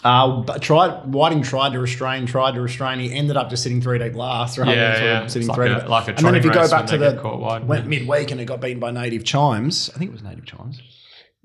Uh, 0.03 0.41
but 0.41 0.61
tried 0.61 1.05
Whiting 1.13 1.41
tried 1.43 1.71
to 1.73 1.79
restrain, 1.79 2.25
tried 2.25 2.55
to 2.55 2.61
restrain. 2.61 2.99
He 2.99 3.13
ended 3.13 3.37
up 3.37 3.49
just 3.49 3.63
sitting 3.63 3.81
three 3.81 3.99
deep 3.99 4.15
last, 4.15 4.57
rather 4.57 4.71
Yeah, 4.73 4.93
than 4.95 5.03
yeah. 5.03 5.27
sitting 5.27 5.47
It's 5.47 5.55
three 5.55 5.69
like 5.69 5.77
a- 5.77 5.81
deep. 5.81 5.89
like 5.89 6.07
a 6.07 6.11
and 6.15 6.19
then 6.25 6.35
if 6.35 6.43
you 6.45 6.51
go 6.53 6.69
back 6.69 6.85
to 6.87 6.97
the 6.97 7.11
get 7.13 7.21
caught 7.21 7.39
wide. 7.39 7.67
went 7.67 7.87
midweek 7.87 8.31
and 8.31 8.41
it 8.41 8.45
got 8.45 8.59
beaten 8.59 8.79
by 8.79 8.91
Native 8.91 9.23
Chimes. 9.23 9.89
I 9.95 9.97
think 9.99 10.09
it 10.09 10.13
was 10.13 10.21
Native 10.23 10.45
Chimes. 10.45 10.81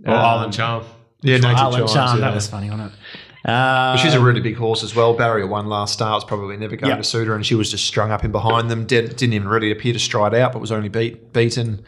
or 0.04 0.14
Island 0.14 0.52
Charm. 0.52 0.84
Yeah, 1.22 1.36
Native 1.38 1.56
Island 1.56 1.76
Chimes, 1.76 1.92
Charm. 1.94 2.18
yeah. 2.18 2.24
That 2.26 2.34
was 2.34 2.46
funny, 2.48 2.70
wasn't 2.70 2.92
it? 2.92 3.48
Uh, 3.48 3.96
She's 3.96 4.14
a 4.14 4.20
really 4.20 4.40
big 4.40 4.56
horse 4.56 4.82
as 4.82 4.94
well. 4.94 5.14
Barrier 5.14 5.46
one 5.46 5.66
last 5.68 5.92
start 5.92 6.14
was 6.16 6.24
probably 6.24 6.56
never 6.56 6.74
going 6.76 6.90
Yeah. 6.90 6.96
to 6.96 7.04
suit 7.04 7.28
her, 7.28 7.34
and 7.36 7.46
she 7.46 7.54
was 7.54 7.70
just 7.70 7.86
strung 7.86 8.10
up 8.10 8.24
in 8.24 8.32
behind 8.32 8.70
them. 8.70 8.84
Did, 8.84 9.14
didn't 9.16 9.32
even 9.34 9.48
really 9.48 9.70
appear 9.70 9.92
to 9.92 9.98
stride 10.00 10.34
out, 10.34 10.52
but 10.52 10.58
was 10.60 10.72
only 10.72 10.88
beat 10.88 11.32
beaten 11.32 11.84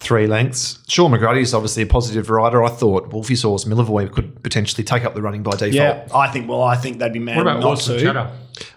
three 0.00 0.26
lengths. 0.26 0.78
Shaun 0.88 1.10
McGruddy 1.10 1.40
is 1.42 1.52
obviously 1.54 1.82
a 1.82 1.86
positive 1.86 2.30
rider. 2.30 2.62
I 2.62 2.68
thought 2.70 3.10
Wolfie's 3.10 3.42
horse 3.42 3.64
Millivoy 3.64 4.10
could 4.12 4.42
potentially 4.42 4.84
take 4.84 5.04
up 5.04 5.14
the 5.14 5.22
running 5.22 5.42
by 5.42 5.52
default. 5.52 5.72
yeah, 5.72 6.06
I 6.14 6.28
think. 6.28 6.48
Well, 6.48 6.62
I 6.62 6.76
think 6.76 6.98
they'd 6.98 7.12
be 7.12 7.18
mad 7.18 7.36
What 7.36 7.42
about 7.42 7.60
not 7.60 7.72
Awesome 7.72 7.96
to. 7.96 8.02
Chatter? 8.02 8.30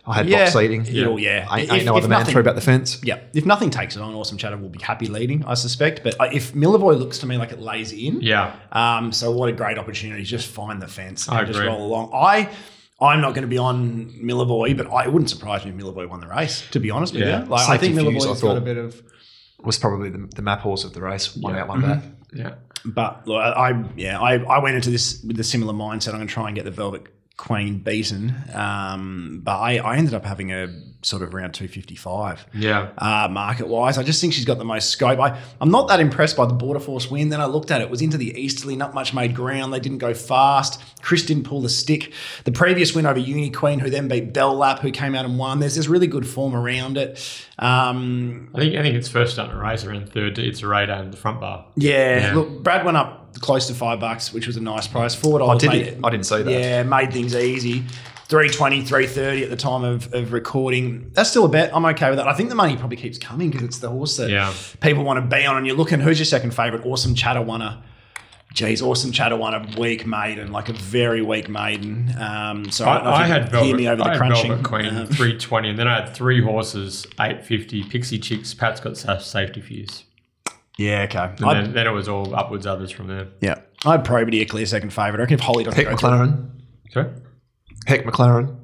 I 0.06 0.14
had 0.16 0.28
Yeah. 0.30 0.44
box 0.46 0.56
leading. 0.56 0.86
Yeah, 0.86 1.08
well, 1.08 1.20
yeah. 1.20 1.48
Ain't, 1.56 1.66
If- 1.66 1.72
ain't 1.74 1.86
no 1.86 1.94
if 1.96 2.00
other 2.04 2.08
man 2.10 2.20
nothing- 2.20 2.32
threw 2.34 2.42
about 2.42 2.56
the 2.56 2.62
fence. 2.62 3.00
Yeah, 3.04 3.20
if 3.34 3.46
nothing 3.46 3.70
takes 3.70 3.96
it 3.96 4.02
on, 4.02 4.14
Awesome 4.14 4.38
Chatter 4.38 4.58
will 4.58 4.70
be 4.70 4.80
happy 4.82 5.08
leading, 5.08 5.44
I 5.46 5.54
suspect. 5.56 6.04
But 6.04 6.16
if 6.34 6.54
Millivoy 6.54 6.98
looks 6.98 7.20
to 7.20 7.26
me 7.28 7.38
like 7.38 7.52
it 7.52 7.60
lays 7.62 7.92
in, 7.92 8.22
Yeah. 8.22 8.54
Um, 8.72 9.12
so 9.12 9.32
what 9.32 9.50
a 9.50 9.52
great 9.54 9.78
opportunity! 9.78 10.24
Just 10.24 10.48
find 10.48 10.82
the 10.82 10.88
fence 10.88 11.28
and 11.28 11.38
I 11.38 11.44
just 11.46 11.58
agree. 11.60 11.68
roll 11.70 11.86
along. 11.86 12.12
I, 12.14 12.50
I'm 13.00 13.22
not 13.22 13.30
going 13.34 13.42
to 13.44 13.48
be 13.48 13.58
on 13.58 14.12
Millivoy, 14.24 14.78
but 14.78 14.92
I 14.94 15.06
it 15.06 15.14
wouldn't 15.14 15.30
surprise 15.32 15.66
me 15.66 15.72
if 15.72 15.78
Millivoy 15.78 16.08
won 16.08 16.20
the 16.20 16.28
race. 16.28 16.64
To 16.72 16.80
be 16.80 16.92
honest 16.92 17.14
with 17.14 17.24
Yeah. 17.24 17.44
you, 17.44 17.50
like 17.50 17.68
I 17.70 17.78
think 17.78 17.96
Fuse, 17.96 18.06
I 18.08 18.30
Millivoy's 18.30 18.42
got 18.42 18.58
a 18.58 18.62
bit 18.62 18.78
of. 18.78 19.02
Was 19.63 19.78
probably 19.78 20.10
the, 20.10 20.28
the 20.36 20.41
map 20.41 20.60
horse 20.62 20.84
of 20.84 20.93
the 20.93 21.02
race. 21.02 21.36
One 21.36 21.54
Yeah. 21.54 21.62
out, 21.62 21.67
one 21.67 21.82
mm-hmm. 21.82 21.91
back. 21.91 22.04
Yeah. 22.34 22.54
But 22.84 23.28
look, 23.28 23.41
I, 23.41 23.71
I 23.71 23.84
yeah, 23.95 24.19
I, 24.19 24.38
I 24.38 24.60
went 24.60 24.76
into 24.76 24.89
this 24.89 25.21
with 25.24 25.39
a 25.39 25.43
similar 25.43 25.74
mindset. 25.74 26.10
I'm 26.10 26.15
going 26.15 26.28
to 26.28 26.34
try 26.34 26.47
and 26.47 26.56
get 26.56 26.65
the 26.65 26.71
Velvet 26.71 27.08
Queen 27.38 27.80
beaten. 27.80 28.36
Um, 28.54 29.41
but 29.44 29.58
I, 29.58 29.78
I 29.78 29.98
ended 29.98 30.13
up 30.13 30.26
having 30.26 30.52
a 30.52 30.67
sort 31.04 31.24
of 31.24 31.34
around 31.34 31.54
255. 31.56 32.46
Yeah. 32.54 32.89
uh, 33.00 33.28
market 33.32 33.67
wise. 33.67 33.98
I 33.98 34.04
just 34.04 34.22
think 34.22 34.34
she's 34.34 34.46
got 34.46 34.60
the 34.60 34.63
most 34.65 34.89
scope. 34.89 35.20
I, 35.20 35.39
I'm 35.60 35.72
not 35.72 35.88
that 35.88 36.00
impressed 36.00 36.38
by 36.38 36.46
the 36.46 36.54
Border 36.54 36.80
Force 36.80 37.10
win. 37.10 37.30
Then 37.30 37.41
I 37.41 37.46
looked 37.46 37.72
at 37.72 37.82
it, 37.82 37.86
it 37.86 37.89
was 37.89 38.04
into 38.04 38.17
the 38.17 38.39
easterly, 38.39 38.76
not 38.76 38.94
much 38.94 39.12
made 39.12 39.34
ground. 39.34 39.74
They 39.74 39.80
didn't 39.80 39.98
go 39.98 40.13
fast. 40.13 40.80
Chris 41.02 41.26
didn't 41.26 41.46
pull 41.46 41.62
the 41.62 41.70
stick. 41.70 42.13
The 42.44 42.52
previous 42.52 42.94
win 42.94 43.08
over 43.08 43.17
Uni 43.17 43.50
Queen, 43.50 43.80
who 43.80 43.89
then 43.89 44.08
beat 44.08 44.32
Bell 44.34 44.54
Lap, 44.56 44.78
who 44.80 44.91
came 44.91 45.15
out 45.15 45.26
and 45.26 45.39
won. 45.39 45.60
There's 45.60 45.74
this 45.76 45.88
really 45.88 46.06
good 46.08 46.28
form 46.28 46.54
around 46.54 46.98
it. 46.98 47.17
Um, 47.58 48.50
I 48.54 48.60
think 48.60 48.76
I 48.76 48.84
think 48.84 48.96
it's 48.96 49.08
first 49.08 49.34
starting 49.34 49.56
to 49.56 49.62
race 49.62 49.84
around 49.84 50.10
third. 50.12 50.38
It's 50.38 50.62
a 50.62 50.67
radar 50.67 51.02
in 51.02 51.10
the 51.10 51.17
front 51.17 51.39
bar. 51.39 51.65
yeah, 51.76 52.28
Yeah. 52.28 52.34
look, 52.36 52.62
Brad 52.62 52.86
went 52.86 52.98
up 52.98 53.21
close 53.39 53.67
to 53.67 53.74
five 53.74 54.00
bucks, 54.00 54.34
which 54.34 54.48
was 54.48 54.58
a 54.58 54.62
nice 54.62 54.88
price. 54.88 55.15
Four 55.15 55.36
Oh, 55.36 55.46
dollars. 55.46 55.62
did 55.62 55.70
made 55.72 56.00
I 56.04 56.10
didn't 56.10 56.26
see 56.26 56.41
that. 56.44 56.52
Yeah, 56.52 56.84
made 56.84 57.12
things 57.13 57.36
easy. 57.36 57.84
320, 58.28 58.84
330 58.86 59.44
at 59.44 59.50
the 59.50 59.58
time 59.58 59.84
of, 59.84 60.13
of 60.13 60.32
recording. 60.32 61.12
That's 61.13 61.30
still 61.30 61.44
a 61.44 61.50
bet. 61.50 61.76
I'm 61.76 61.84
okay 61.88 62.10
with 62.10 62.17
that. 62.17 62.30
I 62.30 62.34
think 62.34 62.48
the 62.48 62.56
money 62.56 62.78
probably 62.78 62.96
keeps 62.96 63.17
coming 63.17 63.50
because 63.50 63.65
it's 63.67 63.80
the 63.80 63.89
horse 63.89 64.15
that 64.17 64.30
Yeah. 64.30 64.54
people 64.80 65.04
want 65.04 65.17
to 65.17 65.36
be 65.36 65.46
on. 65.46 65.58
And 65.58 65.67
you're 65.67 65.76
looking, 65.76 66.00
who's 66.00 66.17
your 66.17 66.26
second 66.26 66.52
favourite? 66.52 66.86
Awesome 66.86 67.13
Chatter 67.13 67.41
won 67.41 67.62
a. 67.62 67.84
Geez, 68.54 68.82
Awesome 68.82 69.12
Chatter 69.13 69.36
won 69.38 69.54
a 69.54 69.80
weak 69.80 70.06
maiden, 70.06 70.52
like 70.52 70.67
a 70.70 70.74
very 70.74 71.22
weak 71.22 71.48
maiden. 71.50 72.13
Um, 72.20 72.70
so 72.70 72.86
I, 72.86 72.96
don't 72.96 73.04
know 73.06 73.10
if 73.12 73.15
I, 73.15 73.24
I 73.24 73.28
had 73.28 73.50
Velvet, 73.50 73.65
hear 73.67 73.76
me 73.78 73.88
over 73.88 74.03
I 74.03 74.12
the 74.12 74.18
crunching. 74.18 74.47
Velvet 74.49 74.66
Queen 74.66 74.86
Um, 74.88 75.08
320, 75.08 75.70
and 75.70 75.80
then 75.80 75.88
I 75.88 76.01
had 76.01 76.14
three 76.14 76.41
horses 76.41 77.06
850. 77.20 77.84
Pixie 77.84 78.20
Chicks, 78.20 78.53
Pat's 78.53 78.82
got 78.82 78.97
sa- 78.97 79.20
safety 79.20 79.62
fuse. 79.62 80.03
Yeah, 80.82 81.02
okay. 81.04 81.34
And 81.38 81.46
I, 81.46 81.54
then, 81.62 81.74
then 81.74 81.88
it 81.88 81.92
was 81.92 82.08
all 82.08 82.34
upwards 82.36 82.66
others 82.66 82.92
from 82.92 83.08
there. 83.08 83.28
yeah, 83.42 83.56
I 83.86 83.92
had 83.92 84.04
Probity 84.06 84.42
a 84.42 84.46
clear 84.46 84.66
second 84.66 84.92
favourite. 84.92 85.20
I 85.20 85.22
reckon 85.22 85.36
if 85.36 85.40
Holly 85.42 85.64
doesn't 85.64 85.78
Heck 85.78 85.90
go 85.90 85.96
to 85.96 86.06
McLaren. 86.08 86.50
Sorry? 86.92 87.10
Heck 87.88 88.04
McLaren. 88.06 88.58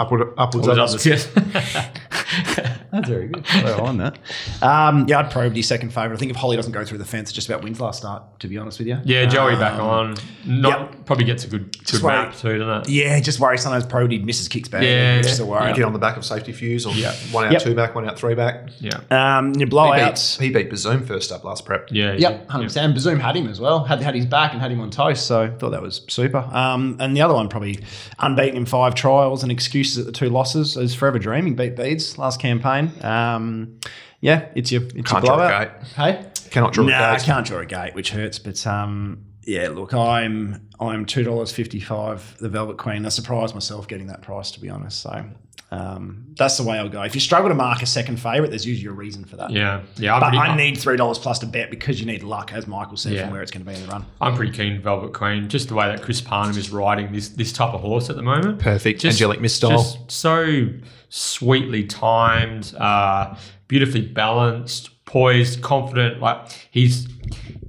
Upward, 0.00 0.32
upwards, 0.38 0.68
Upwards 0.68 0.68
others. 0.68 1.06
others, 1.06 1.06
yes. 1.06 1.28
That's 2.92 3.08
very 3.08 3.28
good. 3.28 3.44
Well 3.64 3.86
on 3.86 3.98
that. 3.98 4.18
Um, 4.62 5.06
yeah, 5.08 5.18
I'd 5.18 5.30
probably 5.30 5.62
second 5.62 5.90
favourite. 5.90 6.14
I 6.14 6.16
think 6.18 6.30
if 6.30 6.36
Holly 6.36 6.56
doesn't 6.56 6.72
go 6.72 6.84
through 6.84 6.98
the 6.98 7.04
fence, 7.04 7.28
it's 7.30 7.32
just 7.34 7.48
about 7.48 7.62
wins 7.62 7.80
last 7.80 7.98
start. 8.00 8.22
To 8.40 8.48
be 8.48 8.56
honest 8.58 8.78
with 8.78 8.88
you. 8.88 8.98
Yeah, 9.04 9.26
Joey 9.26 9.56
back 9.56 9.74
Um, 9.74 9.86
on. 9.86 10.14
Not 10.46 11.04
probably 11.06 11.24
gets 11.24 11.44
a 11.44 11.48
good 11.48 11.76
good 11.84 12.02
worry- 12.02 12.16
map 12.16 12.36
too, 12.36 12.58
doesn't 12.58 12.88
it? 12.88 12.94
Yeah, 12.94 13.18
just 13.20 13.40
worry. 13.40 13.58
Sometimes 13.58 13.84
Probity 13.86 14.18
misses 14.20 14.48
kicks 14.48 14.68
back. 14.68 14.82
Yeah, 14.82 15.20
just 15.22 15.38
yeah. 15.40 15.44
a 15.44 15.48
worry. 15.48 15.72
Get 15.74 15.84
on 15.84 15.92
the 15.92 15.98
back 15.98 16.16
of 16.16 16.24
safety 16.24 16.52
fuse 16.52 16.86
or 16.86 16.94
Yeah. 16.94 17.12
one 17.32 17.46
out, 17.46 17.52
Yep. 17.52 17.62
two 17.62 17.74
back, 17.74 17.94
one 17.94 18.08
out, 18.08 18.18
three 18.18 18.34
back. 18.34 18.68
Yeah. 18.80 19.00
Um, 19.10 19.52
your 19.54 19.66
He 19.66 19.72
blowouts. 19.72 20.38
beat, 20.38 20.46
he 20.46 20.52
beat 20.52 20.70
Bazoom 20.70 21.06
first 21.06 21.32
up 21.32 21.44
last 21.44 21.64
prep. 21.64 21.88
Yeah. 21.90 22.14
Yep, 22.16 22.48
hundred 22.50 22.64
percent. 22.66 22.96
Bazoom 22.96 23.20
had 23.20 23.36
him 23.36 23.48
as 23.48 23.60
well. 23.60 23.84
Had 23.84 24.00
had 24.00 24.14
his 24.14 24.26
back 24.26 24.52
and 24.52 24.60
had 24.62 24.70
him 24.70 24.80
on 24.80 24.90
toast. 24.90 25.26
So 25.26 25.52
thought 25.58 25.70
that 25.70 25.82
was 25.82 26.02
super. 26.08 26.38
Um, 26.38 26.96
and 27.00 27.16
the 27.16 27.22
other 27.22 27.34
one 27.34 27.48
probably 27.48 27.80
unbeaten 28.18 28.56
in 28.56 28.66
five 28.66 28.94
trials 28.94 29.42
and 29.42 29.50
excuses 29.52 29.98
at 29.98 30.06
the 30.06 30.12
two 30.12 30.28
losses 30.30 30.76
is 30.76 30.94
Forever 30.94 31.18
Dreaming 31.18 31.54
beat 31.56 31.76
Beads 31.76 32.16
last 32.18 32.40
campaign. 32.40 32.77
Um, 33.02 33.78
yeah, 34.20 34.48
it's 34.54 34.72
your 34.72 34.82
it's 34.82 35.10
Can't 35.10 35.24
your 35.24 35.36
draw 35.36 35.46
a 35.46 35.64
gate. 35.66 35.86
Hey, 35.96 36.26
Cannot 36.50 36.72
draw 36.72 36.86
no, 36.86 36.92
a 36.92 36.96
I 36.96 37.16
gate. 37.16 37.24
can't 37.24 37.46
draw 37.46 37.58
a 37.60 37.66
gate, 37.66 37.94
which 37.94 38.10
hurts. 38.10 38.38
But 38.38 38.66
um, 38.66 39.24
yeah, 39.48 39.68
look, 39.68 39.92
I'm 39.94 40.68
I'm 40.78 41.04
two 41.06 41.22
dollars 41.24 41.50
fifty 41.52 41.80
five. 41.80 42.36
The 42.38 42.48
Velvet 42.48 42.76
Queen. 42.78 43.04
I 43.06 43.08
surprised 43.08 43.54
myself 43.54 43.88
getting 43.88 44.06
that 44.08 44.22
price 44.22 44.50
to 44.52 44.60
be 44.60 44.68
honest. 44.70 45.00
So. 45.00 45.24
Um, 45.70 46.28
that's 46.38 46.56
the 46.56 46.62
way 46.62 46.78
I'll 46.78 46.88
go. 46.88 47.02
If 47.02 47.14
you 47.14 47.20
struggle 47.20 47.50
to 47.50 47.54
mark 47.54 47.82
a 47.82 47.86
second 47.86 48.16
favourite, 48.16 48.48
there's 48.48 48.64
usually 48.64 48.86
a 48.88 48.92
reason 48.96 49.26
for 49.26 49.36
that. 49.36 49.50
Yeah. 49.50 49.82
Yeah. 49.98 50.14
I'm 50.14 50.20
But 50.20 50.28
pretty, 50.30 50.38
I 50.38 50.56
need 50.56 50.78
three 50.78 50.96
dollars 50.96 51.18
plus 51.18 51.38
to 51.40 51.46
bet 51.46 51.68
because 51.70 52.00
you 52.00 52.06
need 52.06 52.22
luck, 52.22 52.54
as 52.54 52.66
Michael 52.66 52.96
said, 52.96 53.12
Yeah. 53.12 53.24
from 53.24 53.32
where 53.32 53.42
it's 53.42 53.50
going 53.50 53.66
to 53.66 53.70
be 53.70 53.76
in 53.76 53.82
the 53.86 53.92
run. 53.92 54.06
I'm 54.18 54.34
pretty 54.34 54.52
keen 54.52 54.80
Velvet 54.80 55.12
Queen. 55.12 55.46
Just 55.50 55.68
the 55.68 55.74
way 55.74 55.86
that 55.88 56.00
Chris 56.00 56.22
Parnham 56.22 56.56
is 56.56 56.70
riding 56.70 57.12
this 57.12 57.28
this 57.28 57.52
type 57.52 57.74
of 57.74 57.82
horse 57.82 58.08
at 58.08 58.16
the 58.16 58.22
moment. 58.22 58.60
Perfect. 58.60 59.00
Just- 59.02 59.16
Angelic 59.16 59.42
Miss 59.42 59.54
style. 59.56 59.72
Just 59.72 60.10
so 60.10 60.68
sweetly 61.10 61.84
timed, 61.84 62.74
uh, 62.78 63.36
beautifully 63.66 64.00
balanced, 64.06 65.04
poised, 65.04 65.60
confident. 65.60 66.18
Like 66.20 66.48
he's, 66.70 67.08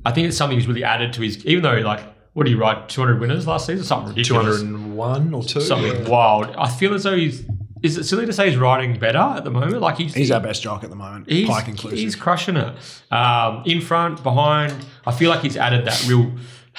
I 0.06 0.12
think 0.12 0.28
it's 0.28 0.38
something 0.38 0.58
he's 0.58 0.68
really 0.68 0.84
added 0.84 1.14
to 1.14 1.22
his. 1.22 1.46
Even 1.46 1.64
though 1.64 1.74
like, 1.80 2.02
what 2.34 2.46
did 2.46 2.52
he 2.52 2.56
ride? 2.56 2.88
200 2.90 3.20
winners 3.20 3.48
last 3.48 3.66
season, 3.66 3.84
something 3.86 4.10
ridiculous, 4.10 4.62
201 4.62 5.34
or 5.34 5.44
2. 5.44 5.62
something 5.62 6.06
wild. 6.06 6.48
I 6.58 6.70
feel 6.70 6.94
as 6.94 7.04
though 7.04 7.16
he's. 7.16 7.44
Is 7.82 7.98
it 7.98 8.04
silly 8.04 8.26
to 8.26 8.34
say 8.34 8.50
he's 8.50 8.58
riding 8.60 9.00
better 9.00 9.18
at 9.20 9.46
the 9.46 9.52
moment? 9.52 9.80
Like 9.82 9.98
he's 9.98 10.14
He's 10.14 10.32
our 10.32 10.42
best 10.42 10.62
jock 10.62 10.84
at 10.84 10.90
the 10.90 10.98
moment. 10.98 11.30
He's, 11.30 11.48
Pike 11.48 11.70
inclusive. 11.70 11.98
he's 12.00 12.14
crushing 12.16 12.58
it. 12.58 12.76
Um, 13.10 13.64
in 13.66 13.80
front, 13.80 14.22
behind. 14.22 14.74
I 15.08 15.14
feel 15.14 15.30
like 15.30 15.40
he's 15.42 15.56
added 15.56 15.86
that 15.86 16.06
real. 16.08 16.34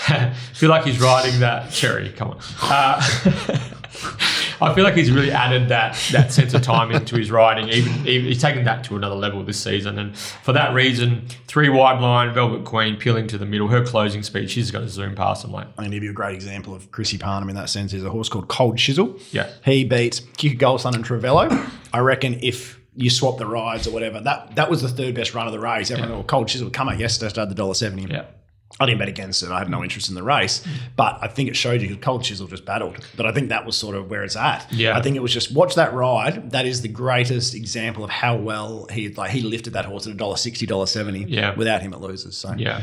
I 0.08 0.30
feel 0.52 0.68
like 0.68 0.84
he's 0.84 1.00
riding 1.00 1.40
that 1.40 1.70
cherry. 1.72 2.10
Come 2.10 2.32
on. 2.32 2.38
Uh, 2.62 3.00
I 4.60 4.74
feel 4.74 4.84
like 4.84 4.94
he's 4.94 5.10
really 5.10 5.30
added 5.30 5.68
that 5.68 5.96
that 6.12 6.32
sense 6.32 6.54
of 6.54 6.62
time 6.62 6.90
into 6.90 7.16
his 7.16 7.30
riding. 7.30 7.68
Even, 7.68 8.06
even 8.06 8.26
he's 8.26 8.40
taken 8.40 8.64
that 8.64 8.84
to 8.84 8.96
another 8.96 9.14
level 9.14 9.42
this 9.44 9.58
season, 9.60 9.98
and 9.98 10.16
for 10.16 10.52
that 10.52 10.74
reason, 10.74 11.26
three 11.46 11.68
wide 11.68 12.00
line, 12.00 12.34
Velvet 12.34 12.64
Queen 12.64 12.96
peeling 12.96 13.26
to 13.28 13.38
the 13.38 13.46
middle. 13.46 13.68
Her 13.68 13.84
closing 13.84 14.22
speed, 14.22 14.50
she's 14.50 14.70
going 14.70 14.84
to 14.84 14.90
zoom 14.90 15.14
past 15.14 15.44
him 15.44 15.52
like 15.52 15.66
I'm 15.66 15.74
going 15.76 15.90
to 15.90 15.96
give 15.96 16.04
you 16.04 16.10
a 16.10 16.14
great 16.14 16.34
example 16.34 16.74
of 16.74 16.90
Chrissy 16.92 17.18
Parnham 17.18 17.48
in 17.48 17.56
that 17.56 17.68
sense. 17.70 17.92
Is 17.92 18.04
a 18.04 18.10
horse 18.10 18.28
called 18.28 18.48
Cold 18.48 18.78
Chisel. 18.78 19.16
Yeah. 19.30 19.50
He 19.64 19.84
beat 19.84 20.20
Kika 20.36 20.58
Goldson 20.58 20.94
and 20.94 21.04
Travello. 21.04 21.70
I 21.92 21.98
reckon 22.00 22.38
if 22.42 22.78
you 22.96 23.08
swap 23.08 23.38
the 23.38 23.46
rides 23.46 23.86
or 23.86 23.92
whatever, 23.92 24.20
that 24.20 24.56
that 24.56 24.68
was 24.68 24.82
the 24.82 24.88
third 24.88 25.14
best 25.14 25.34
run 25.34 25.46
of 25.46 25.52
the 25.52 25.60
race. 25.60 25.90
Everyone, 25.90 26.18
yeah. 26.18 26.22
Cold 26.24 26.48
Chisel 26.48 26.70
come 26.70 26.88
out 26.88 26.98
yesterday, 26.98 27.30
started 27.30 27.50
the 27.50 27.54
dollar 27.54 27.74
seventy. 27.74 28.12
yeah. 28.12 28.24
I 28.78 28.86
didn't 28.86 28.98
bet 29.00 29.08
against 29.08 29.42
it. 29.42 29.50
I 29.50 29.58
had 29.58 29.68
no 29.68 29.82
interest 29.82 30.08
in 30.08 30.14
the 30.14 30.22
race, 30.22 30.64
but 30.96 31.18
I 31.20 31.28
think 31.28 31.50
it 31.50 31.56
showed 31.56 31.82
you 31.82 31.88
because 31.88 32.02
Cold 32.02 32.22
Chisel 32.24 32.46
just 32.46 32.64
battled. 32.64 33.04
But 33.16 33.26
I 33.26 33.32
think 33.32 33.50
that 33.50 33.66
was 33.66 33.76
sort 33.76 33.94
of 33.96 34.08
where 34.08 34.22
it's 34.22 34.36
at. 34.36 34.66
Yeah. 34.72 34.96
I 34.96 35.02
think 35.02 35.16
it 35.16 35.20
was 35.22 35.32
just 35.34 35.52
watch 35.52 35.74
that 35.74 35.92
ride. 35.92 36.52
That 36.52 36.64
is 36.64 36.80
the 36.80 36.88
greatest 36.88 37.54
example 37.54 38.04
of 38.04 38.10
how 38.10 38.36
well 38.36 38.86
he 38.90 39.08
like 39.10 39.32
he 39.32 39.42
lifted 39.42 39.74
that 39.74 39.84
horse 39.84 40.06
at 40.06 40.12
a 40.12 40.16
dollar 40.16 40.36
sixty, 40.36 40.64
dollar 40.66 40.86
seventy. 40.86 41.24
Yeah. 41.24 41.54
Without 41.56 41.82
him, 41.82 41.92
it 41.92 42.00
loses. 42.00 42.36
So 42.38 42.54
Yeah. 42.56 42.80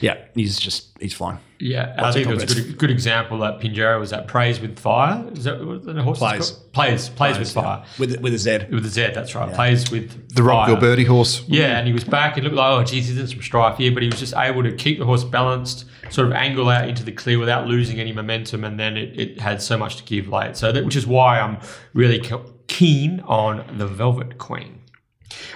yeah, 0.00 0.18
he's 0.34 0.58
just 0.58 0.88
he's 1.00 1.14
flying. 1.14 1.38
Yeah, 1.60 1.94
I 1.98 2.12
think 2.12 2.28
it 2.28 2.34
was 2.34 2.44
a 2.44 2.62
good, 2.62 2.78
good 2.78 2.90
example 2.90 3.38
that 3.38 3.58
Pinjarra 3.58 3.98
was 3.98 4.10
that 4.10 4.28
praise 4.28 4.60
with 4.60 4.78
fire. 4.78 5.28
Is 5.32 5.42
that 5.44 5.64
what 5.64 5.84
the 5.84 6.00
horse 6.02 6.18
is 6.18 6.20
Plays. 6.20 6.50
called? 6.50 6.72
Plays, 6.72 7.08
plays 7.08 7.38
with 7.38 7.50
fire. 7.52 7.84
with 7.98 8.20
with 8.20 8.32
a 8.34 8.38
Z. 8.38 8.66
With 8.70 8.86
a 8.86 8.88
Z, 8.88 9.08
that's 9.12 9.34
right. 9.34 9.52
Plays 9.52 9.90
with 9.90 10.34
The 10.36 10.44
Rockville 10.44 10.76
fire. 10.76 10.80
Birdie 10.80 11.04
horse. 11.04 11.42
Yeah, 11.48 11.78
and 11.78 11.86
he 11.88 11.92
was 11.92 12.04
back 12.04 12.36
and 12.36 12.44
looked 12.44 12.54
like, 12.54 12.70
oh, 12.78 12.84
geez, 12.84 13.08
he's 13.08 13.18
in 13.18 13.26
some 13.26 13.42
strife 13.42 13.76
here, 13.78 13.90
but 13.92 14.04
he 14.04 14.08
was 14.08 14.20
just 14.20 14.34
able 14.36 14.62
to 14.62 14.72
keep 14.72 15.00
the 15.00 15.04
horse 15.04 15.24
balanced, 15.24 15.86
sort 16.10 16.28
of 16.28 16.32
angle 16.34 16.68
out 16.68 16.88
into 16.88 17.02
the 17.02 17.10
clear 17.12 17.40
without 17.40 17.66
losing 17.66 17.98
any 17.98 18.12
momentum, 18.12 18.62
and 18.62 18.78
then 18.78 18.96
it, 18.96 19.18
it 19.18 19.40
had 19.40 19.60
so 19.60 19.76
much 19.76 19.96
to 19.96 20.04
give 20.04 20.28
late. 20.28 20.56
So, 20.56 20.70
that, 20.70 20.84
which 20.84 20.96
is 20.96 21.08
why 21.08 21.40
I'm 21.40 21.58
really 21.92 22.22
keen 22.68 23.18
on 23.26 23.78
the 23.78 23.86
Velvet 23.88 24.38
Queen. 24.38 24.80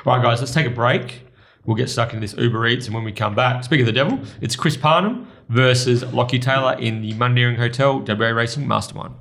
All 0.05 0.16
right, 0.16 0.22
guys, 0.22 0.40
let's 0.40 0.53
take 0.53 0.66
a 0.66 0.70
break. 0.70 1.22
We'll 1.64 1.76
get 1.76 1.88
stuck 1.88 2.12
in 2.12 2.18
this 2.18 2.34
Uber 2.34 2.66
Eats, 2.66 2.86
and 2.86 2.94
when 2.94 3.05
we 3.05 3.12
come 3.12 3.36
back, 3.36 3.62
speaking 3.62 3.86
of 3.86 3.86
the 3.86 3.92
devil, 3.92 4.18
it's 4.40 4.57
Chris 4.57 4.76
Parnham 4.76 5.28
versus 5.49 6.03
Lockie 6.12 6.38
Taylor 6.38 6.74
in 6.78 7.03
the 7.03 7.12
Mundaring 7.14 7.57
Hotel 7.57 8.01
WA 8.01 8.28
Racing 8.28 8.66
Mastermind. 8.66 9.14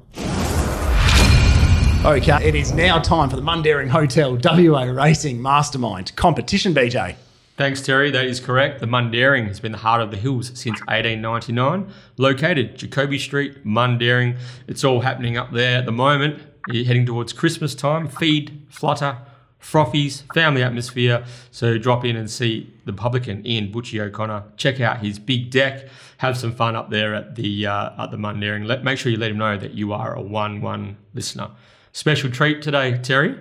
Okay, 2.03 2.47
it 2.47 2.55
is 2.55 2.74
now 2.74 2.97
time 2.99 3.30
for 3.30 3.36
the 3.36 3.41
Mundaring 3.41 3.89
Hotel 3.89 4.38
WA 4.43 4.84
Racing 4.84 5.41
Mastermind 5.41 6.15
competition, 6.15 6.74
BJ. 6.74 7.15
Thanks, 7.57 7.82
Terry. 7.82 8.09
That 8.09 8.26
is 8.26 8.39
correct. 8.39 8.80
The 8.80 8.88
Mundaring 8.88 9.47
has 9.47 9.59
been 9.59 9.72
the 9.72 9.78
heart 9.78 10.01
of 10.01 10.09
the 10.09 10.17
hills 10.17 10.47
since 10.47 10.80
1899. 10.88 11.93
Located 12.17 12.76
Jacoby 12.76 13.19
Street, 13.19 13.63
Mundaring. 13.63 14.38
It's 14.67 14.84
all 14.84 15.01
happening 15.01 15.38
up 15.38 15.51
there 15.51 15.78
at 15.78 15.86
the 15.86 15.91
moment. 15.91 16.41
You're 16.67 16.86
heading 16.86 17.05
towards 17.05 17.34
Christmas 17.34 17.76
time. 17.76 18.07
Feed, 18.07 18.65
flutter, 18.69 19.17
frothies, 19.62 20.24
family 20.34 20.64
atmosphere. 20.64 21.24
So 21.51 21.78
drop 21.78 22.03
in 22.03 22.16
and 22.16 22.30
see 22.30 22.74
the 22.86 22.93
publican 22.93 23.45
Ian 23.45 23.72
Butchie 23.72 23.99
O'Connor. 23.99 24.43
Check 24.57 24.80
out 24.80 24.99
his 24.99 25.20
big 25.20 25.51
deck. 25.51 25.88
Have 26.18 26.38
some 26.38 26.53
fun 26.53 26.76
up 26.76 26.89
there 26.89 27.14
at 27.14 27.36
the 27.36 27.68
uh, 27.68 28.03
at 28.03 28.12
the 28.12 28.18
Mundaring. 28.18 28.66
Let 28.66 28.84
make 28.84 28.97
sure 28.97 29.12
you 29.12 29.18
let 29.18 29.32
him 29.32 29.38
know 29.38 29.57
that 29.57 29.74
you 29.74 29.93
are 29.93 30.14
a 30.14 30.22
one-one 30.22 30.97
listener. 31.14 31.51
Special 31.93 32.32
treat 32.32 32.62
today, 32.62 32.97
Terry. 32.97 33.38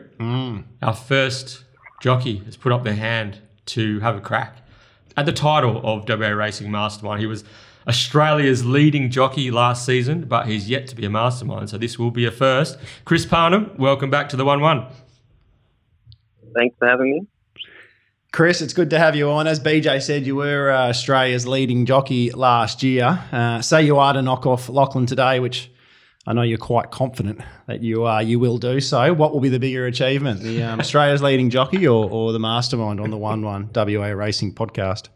Our 0.82 0.94
first 0.94 1.64
jockey 2.00 2.38
has 2.38 2.56
put 2.56 2.72
up 2.72 2.84
their 2.84 2.94
hand 2.94 3.38
to 3.66 4.00
have 4.00 4.16
a 4.16 4.20
crack 4.20 4.56
at 5.16 5.26
the 5.26 5.32
title 5.32 5.80
of 5.84 6.08
WA 6.08 6.28
Racing 6.28 6.70
Mastermind. 6.70 7.20
He 7.20 7.26
was 7.26 7.44
Australia's 7.86 8.64
leading 8.64 9.10
jockey 9.10 9.50
last 9.50 9.86
season, 9.86 10.24
but 10.24 10.46
he's 10.46 10.68
yet 10.68 10.86
to 10.88 10.96
be 10.96 11.04
a 11.04 11.10
mastermind, 11.10 11.70
so 11.70 11.78
this 11.78 11.98
will 11.98 12.10
be 12.10 12.24
a 12.26 12.30
first. 12.30 12.78
Chris 13.04 13.24
Parnham, 13.24 13.70
welcome 13.78 14.10
back 14.10 14.28
to 14.30 14.36
the 14.36 14.44
1 14.44 14.60
1. 14.60 14.86
Thanks 16.54 16.76
for 16.78 16.88
having 16.88 17.10
me. 17.12 17.26
Chris, 18.32 18.60
it's 18.60 18.72
good 18.72 18.90
to 18.90 18.98
have 18.98 19.16
you 19.16 19.28
on. 19.28 19.48
As 19.48 19.58
BJ 19.58 20.00
said, 20.00 20.24
you 20.24 20.36
were 20.36 20.70
uh, 20.70 20.88
Australia's 20.88 21.48
leading 21.48 21.84
jockey 21.84 22.30
last 22.30 22.82
year. 22.82 23.18
Uh, 23.32 23.60
say 23.60 23.82
you 23.82 23.98
are 23.98 24.12
to 24.12 24.22
knock 24.22 24.46
off 24.46 24.68
Lachlan 24.68 25.06
today, 25.06 25.40
which 25.40 25.68
I 26.26 26.32
know 26.32 26.42
you're 26.42 26.58
quite 26.58 26.92
confident 26.92 27.40
that 27.66 27.82
you 27.82 28.04
are. 28.04 28.22
You 28.22 28.38
will 28.38 28.58
do 28.58 28.78
so. 28.78 29.12
What 29.12 29.32
will 29.32 29.40
be 29.40 29.48
the 29.48 29.58
bigger 29.58 29.84
achievement, 29.86 30.42
the 30.42 30.62
um, 30.62 30.78
Australia's 30.80 31.22
leading 31.22 31.50
jockey 31.50 31.88
or, 31.88 32.08
or 32.08 32.32
the 32.32 32.38
mastermind 32.38 33.00
on 33.00 33.10
the 33.10 33.18
One 33.18 33.42
One 33.42 33.68
WA 33.74 34.10
Racing 34.10 34.54
podcast? 34.54 35.08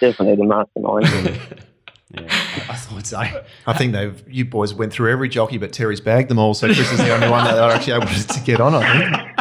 Definitely 0.00 0.36
the 0.36 0.44
mastermind. 0.44 1.40
Yeah, 2.14 2.26
I 2.68 2.74
thought 2.74 3.06
so. 3.06 3.18
I 3.66 3.72
think 3.72 3.94
they've 3.94 4.22
you 4.28 4.44
boys 4.44 4.74
went 4.74 4.92
through 4.92 5.10
every 5.10 5.30
jockey, 5.30 5.56
but 5.56 5.72
Terry's 5.72 6.02
bagged 6.02 6.28
them 6.28 6.38
all. 6.38 6.52
So 6.52 6.66
Chris 6.66 6.92
is 6.92 6.98
the 6.98 7.10
only 7.14 7.30
one 7.30 7.44
that 7.44 7.56
are 7.56 7.70
actually 7.70 7.94
able 7.94 8.06
to 8.06 8.40
get 8.44 8.60
on. 8.60 8.74
I 8.74 8.98
think. 8.98 9.31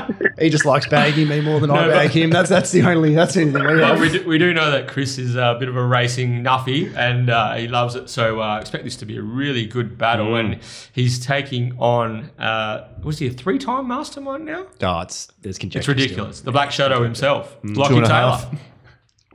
He 0.42 0.50
just 0.50 0.66
likes 0.66 0.88
bagging 0.88 1.28
me 1.28 1.40
more 1.40 1.60
than 1.60 1.70
I 1.70 1.76
No, 1.76 1.82
but- 1.88 1.94
bag 1.94 2.10
him. 2.12 2.32
That's 2.32 2.50
that's 2.50 2.72
the 2.72 2.82
only 2.84 3.14
that's 3.14 3.36
the 3.36 3.42
only 3.42 3.54
thing 3.54 3.64
we 3.68 3.76
Well, 3.80 4.00
we, 4.00 4.10
do, 4.10 4.28
we 4.28 4.38
do 4.38 4.54
know 4.54 4.72
that 4.72 4.88
Chris 4.88 5.18
is 5.18 5.36
a 5.36 5.56
bit 5.60 5.70
of 5.70 5.76
a 5.78 5.86
racing 5.86 6.44
nuffy 6.44 6.94
and 6.96 7.30
uh, 7.30 7.54
he 7.56 7.68
loves 7.68 7.96
it. 7.96 8.10
So 8.10 8.42
uh, 8.42 8.60
expect 8.60 8.84
this 8.84 8.96
to 8.98 9.06
be 9.06 9.18
a 9.18 9.22
really 9.22 9.66
good 9.68 9.98
battle. 9.98 10.36
And 10.36 10.60
he's 10.94 11.24
taking 11.24 11.78
on, 11.78 12.32
uh, 12.40 12.88
was 13.04 13.20
he 13.20 13.28
a 13.28 13.32
three 13.32 13.60
time 13.60 13.88
mastermind 13.88 14.46
now? 14.46 14.66
Oh, 14.82 15.02
it's 15.02 15.28
there's 15.42 15.58
conjecture. 15.58 15.92
It's 15.92 16.00
ridiculous. 16.02 16.42
The 16.42 16.52
Black 16.52 16.72
Shadow 16.72 17.04
himself, 17.04 17.56
two 17.62 17.74
Lockie 17.74 18.02
Taylor. 18.02 18.40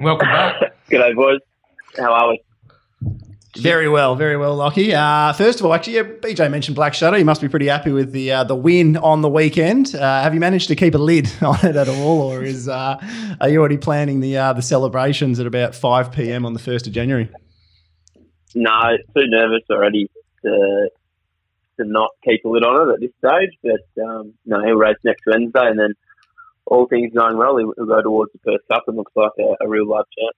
Welcome 0.00 0.28
back. 0.28 0.74
G'day, 0.90 1.14
boys. 1.14 1.40
How 1.96 2.12
are 2.12 2.30
we? 2.30 2.42
Very 3.62 3.88
well, 3.88 4.16
very 4.16 4.36
well, 4.36 4.54
Lockie. 4.54 4.94
Uh, 4.94 5.32
first 5.32 5.60
of 5.60 5.66
all, 5.66 5.74
actually, 5.74 5.94
yeah, 5.94 6.02
BJ 6.02 6.50
mentioned 6.50 6.74
Black 6.74 6.94
Shadow. 6.94 7.16
You 7.16 7.24
must 7.24 7.40
be 7.40 7.48
pretty 7.48 7.66
happy 7.66 7.90
with 7.90 8.12
the 8.12 8.32
uh, 8.32 8.44
the 8.44 8.54
win 8.54 8.96
on 8.96 9.22
the 9.22 9.28
weekend. 9.28 9.94
Uh, 9.94 10.22
have 10.22 10.34
you 10.34 10.40
managed 10.40 10.68
to 10.68 10.76
keep 10.76 10.94
a 10.94 10.98
lid 10.98 11.30
on 11.42 11.58
it 11.64 11.76
at 11.76 11.88
all, 11.88 12.22
or 12.22 12.42
is 12.42 12.68
uh, 12.68 12.96
are 13.40 13.48
you 13.48 13.58
already 13.58 13.78
planning 13.78 14.20
the 14.20 14.36
uh, 14.36 14.52
the 14.52 14.62
celebrations 14.62 15.40
at 15.40 15.46
about 15.46 15.74
five 15.74 16.12
pm 16.12 16.44
on 16.44 16.52
the 16.52 16.58
first 16.58 16.86
of 16.86 16.92
January? 16.92 17.30
No, 18.54 18.96
too 19.14 19.26
nervous 19.26 19.62
already 19.70 20.10
to 20.42 20.88
to 21.78 21.84
not 21.84 22.10
keep 22.24 22.44
a 22.44 22.48
lid 22.48 22.64
on 22.64 22.88
it 22.88 22.94
at 22.94 23.00
this 23.00 23.10
stage. 23.18 23.50
But 23.62 24.02
um, 24.02 24.34
no, 24.44 24.64
he'll 24.64 24.76
race 24.76 24.96
next 25.04 25.22
Wednesday, 25.26 25.66
and 25.66 25.78
then 25.78 25.94
all 26.66 26.86
things 26.86 27.12
going 27.14 27.36
well, 27.36 27.56
he'll 27.56 27.72
he'll 27.76 27.86
go 27.86 28.02
towards 28.02 28.32
the 28.32 28.38
first 28.44 28.64
Cup 28.70 28.84
and 28.86 28.96
looks 28.96 29.12
like 29.14 29.32
a, 29.38 29.64
a 29.64 29.68
real 29.68 29.88
live 29.88 30.04
chance. 30.18 30.36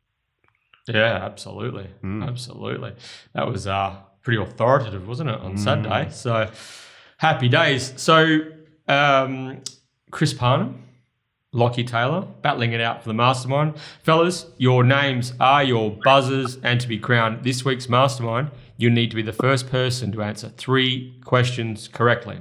Yeah, 0.88 1.24
absolutely, 1.24 1.86
Mm. 2.02 2.26
absolutely. 2.26 2.94
That 3.34 3.46
was 3.48 3.66
uh, 3.66 3.96
pretty 4.22 4.40
authoritative, 4.42 5.06
wasn't 5.06 5.30
it, 5.30 5.40
on 5.40 5.54
Mm. 5.54 5.58
Saturday? 5.58 6.10
So 6.10 6.50
happy 7.18 7.48
days. 7.48 7.92
So 7.96 8.40
um, 8.88 9.62
Chris 10.10 10.32
Parnham, 10.32 10.82
Lockie 11.52 11.84
Taylor, 11.84 12.22
battling 12.42 12.72
it 12.72 12.80
out 12.80 13.02
for 13.02 13.08
the 13.08 13.14
mastermind. 13.14 13.74
Fellas, 14.02 14.46
your 14.58 14.84
names 14.84 15.32
are 15.40 15.62
your 15.64 15.90
buzzers, 16.04 16.58
and 16.62 16.80
to 16.80 16.88
be 16.88 16.98
crowned 16.98 17.42
this 17.44 17.64
week's 17.64 17.88
mastermind, 17.88 18.50
you 18.76 18.90
need 18.90 19.10
to 19.10 19.16
be 19.16 19.22
the 19.22 19.32
first 19.32 19.68
person 19.70 20.12
to 20.12 20.22
answer 20.22 20.48
three 20.50 21.18
questions 21.24 21.88
correctly. 21.88 22.40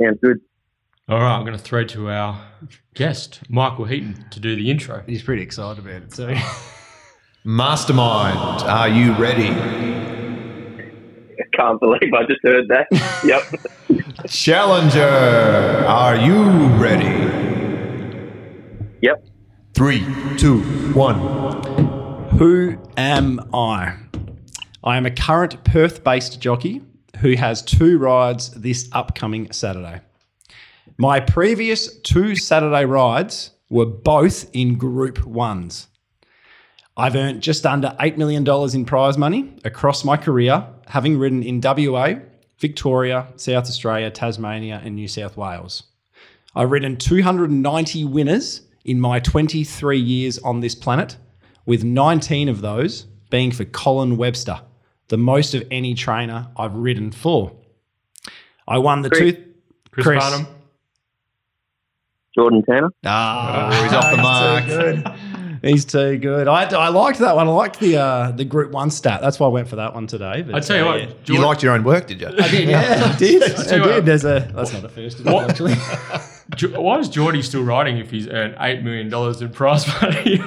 Sounds 0.00 0.18
good. 0.22 0.40
All 1.10 1.18
right, 1.18 1.34
I'm 1.34 1.44
going 1.44 1.58
to 1.58 1.62
throw 1.62 1.82
to 1.86 2.08
our 2.08 2.40
guest, 2.94 3.40
Michael 3.48 3.84
Heaton, 3.84 4.26
to 4.30 4.38
do 4.38 4.54
the 4.54 4.70
intro. 4.70 5.02
He's 5.08 5.24
pretty 5.24 5.42
excited 5.42 5.84
about 5.84 6.02
it 6.02 6.12
too. 6.12 6.36
Mastermind, 7.44 8.62
are 8.62 8.88
you 8.88 9.14
ready? 9.14 9.48
I 9.48 11.42
can't 11.52 11.80
believe 11.80 12.14
I 12.14 12.22
just 12.26 12.38
heard 12.44 12.68
that. 12.68 12.86
yep. 13.24 13.42
Challenger, 14.28 15.84
are 15.88 16.14
you 16.14 16.44
ready? 16.78 17.08
Yep. 19.02 19.26
Three, 19.74 20.06
two, 20.36 20.60
one. 20.92 21.18
Who 22.38 22.80
am 22.96 23.40
I? 23.52 23.96
I 24.84 24.96
am 24.96 25.06
a 25.06 25.10
current 25.10 25.64
Perth 25.64 26.04
based 26.04 26.40
jockey 26.40 26.82
who 27.18 27.34
has 27.34 27.62
two 27.62 27.98
rides 27.98 28.52
this 28.52 28.88
upcoming 28.92 29.50
Saturday. 29.50 30.02
My 31.00 31.18
previous 31.18 31.96
two 32.00 32.36
Saturday 32.36 32.84
rides 32.84 33.52
were 33.70 33.86
both 33.86 34.54
in 34.54 34.76
Group 34.76 35.24
Ones. 35.24 35.86
I've 36.94 37.16
earned 37.16 37.42
just 37.42 37.64
under 37.64 37.96
$8 37.98 38.18
million 38.18 38.46
in 38.74 38.84
prize 38.84 39.16
money 39.16 39.56
across 39.64 40.04
my 40.04 40.18
career, 40.18 40.66
having 40.88 41.16
ridden 41.16 41.42
in 41.42 41.62
WA, 41.62 42.16
Victoria, 42.58 43.28
South 43.36 43.64
Australia, 43.64 44.10
Tasmania, 44.10 44.82
and 44.84 44.94
New 44.94 45.08
South 45.08 45.38
Wales. 45.38 45.84
I've 46.54 46.70
ridden 46.70 46.98
290 46.98 48.04
winners 48.04 48.60
in 48.84 49.00
my 49.00 49.20
23 49.20 49.98
years 49.98 50.38
on 50.40 50.60
this 50.60 50.74
planet, 50.74 51.16
with 51.64 51.82
19 51.82 52.50
of 52.50 52.60
those 52.60 53.06
being 53.30 53.52
for 53.52 53.64
Colin 53.64 54.18
Webster, 54.18 54.60
the 55.08 55.16
most 55.16 55.54
of 55.54 55.66
any 55.70 55.94
trainer 55.94 56.48
I've 56.58 56.74
ridden 56.74 57.10
for. 57.10 57.56
I 58.68 58.76
won 58.76 59.00
the 59.00 59.08
Chris. 59.08 59.32
two. 59.32 59.44
Chris, 59.92 60.04
Chris. 60.04 60.46
Jordan 62.34 62.62
Tanner. 62.68 62.88
Ah, 63.04 63.68
Oh, 63.72 63.82
he's 63.82 63.92
off 63.92 64.10
the 64.10 64.16
mark. 64.16 64.64
Too 64.64 64.70
good. 65.02 65.12
He's 65.62 65.84
too 65.84 66.16
good. 66.16 66.48
I, 66.48 66.62
I 66.74 66.88
liked 66.88 67.18
that 67.18 67.36
one. 67.36 67.46
I 67.46 67.50
liked 67.50 67.80
the 67.80 67.98
uh, 67.98 68.30
the 68.30 68.46
Group 68.46 68.72
One 68.72 68.90
stat. 68.90 69.20
That's 69.20 69.38
why 69.38 69.46
I 69.46 69.50
went 69.50 69.68
for 69.68 69.76
that 69.76 69.92
one 69.92 70.06
today. 70.06 70.40
But, 70.40 70.54
I 70.54 70.60
tell 70.60 70.76
you 70.78 70.84
uh, 70.84 70.86
what, 70.92 71.00
yeah. 71.02 71.34
You 71.34 71.38
liked 71.44 71.62
your 71.62 71.74
own 71.74 71.84
work, 71.84 72.06
did 72.06 72.18
you? 72.22 72.28
I 72.28 72.48
did. 72.48 72.66
Yeah, 72.66 73.12
I 73.14 73.18
did. 73.18 73.42
I 73.42 73.64
tell 73.64 73.84
did. 73.84 74.06
There's 74.06 74.24
a. 74.24 74.50
That's 74.54 74.72
not 74.72 74.84
a 74.84 74.88
first, 74.88 75.20
is 75.20 75.26
it, 75.26 75.30
What? 75.30 75.50
actually. 75.50 75.74
Why 76.80 76.98
is 76.98 77.10
Geordie 77.10 77.42
still 77.42 77.62
riding 77.62 77.98
if 77.98 78.10
he's 78.10 78.26
earned 78.26 78.54
$8 78.56 78.82
million 78.82 79.12
in 79.42 79.52
prize 79.52 79.86
money? 80.00 80.40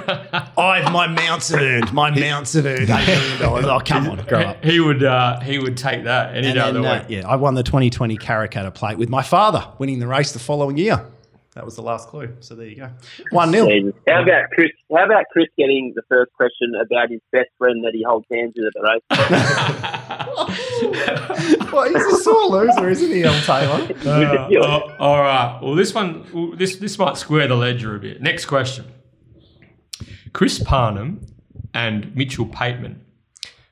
I 0.57 0.81
have 0.81 0.91
my 0.91 1.05
mounts 1.05 1.49
have 1.49 1.61
earned. 1.61 1.93
My 1.93 2.09
mounts 2.09 2.53
have 2.53 2.65
earned 2.65 2.89
eight 2.89 3.07
million 3.07 3.39
dollars. 3.39 3.65
Oh 3.65 3.79
come 3.85 4.09
on, 4.09 4.17
grow 4.25 4.39
up. 4.41 4.63
he 4.65 4.79
would 4.79 5.03
uh, 5.03 5.39
he 5.41 5.59
would 5.59 5.77
take 5.77 6.05
that 6.05 6.35
any 6.35 6.47
And 6.47 6.55
day 6.55 6.59
of 6.61 6.73
then, 6.73 6.81
the 6.81 6.89
uh, 6.89 6.97
week. 7.01 7.05
yeah, 7.09 7.27
I 7.27 7.35
won 7.35 7.53
the 7.53 7.61
2020 7.63 8.17
Karrakatta 8.17 8.73
Plate 8.73 8.97
with 8.97 9.09
my 9.09 9.21
father 9.21 9.63
winning 9.77 9.99
the 9.99 10.07
race 10.07 10.31
the 10.31 10.39
following 10.39 10.75
year. 10.77 11.05
That 11.55 11.65
was 11.65 11.75
the 11.75 11.83
last 11.83 12.07
clue. 12.07 12.35
So 12.39 12.55
there 12.55 12.65
you 12.65 12.77
go. 12.77 12.89
One 13.29 13.51
0 13.51 13.93
How 14.07 14.23
about 14.23 14.49
Chris? 14.51 14.71
How 14.91 15.05
about 15.05 15.25
Chris 15.31 15.47
getting 15.55 15.93
the 15.95 16.01
first 16.09 16.33
question 16.33 16.73
about 16.75 17.11
his 17.11 17.21
best 17.31 17.49
friend 17.59 17.83
that 17.83 17.93
he 17.93 18.03
holds 18.03 18.25
hands 18.31 18.53
with 18.55 18.65
at 18.67 18.73
the 18.73 18.81
race? 18.81 19.01
well, 21.71 21.87
he's 21.87 22.05
a 22.05 22.23
sore 22.23 22.47
loser, 22.47 22.89
isn't 22.89 23.11
he, 23.11 23.23
El 23.23 23.39
Taylor? 23.41 23.89
Uh, 24.03 24.47
oh, 24.57 24.95
all 24.99 25.19
right. 25.19 25.59
Well, 25.61 25.75
this 25.75 25.93
one, 25.93 26.55
this 26.57 26.77
this 26.77 26.97
might 26.97 27.17
square 27.17 27.47
the 27.47 27.55
ledger 27.55 27.95
a 27.95 27.99
bit. 27.99 28.21
Next 28.21 28.45
question. 28.45 28.85
Chris 30.33 30.61
Parnham 30.61 31.25
and 31.73 32.15
Mitchell 32.15 32.45
Pateman 32.45 32.99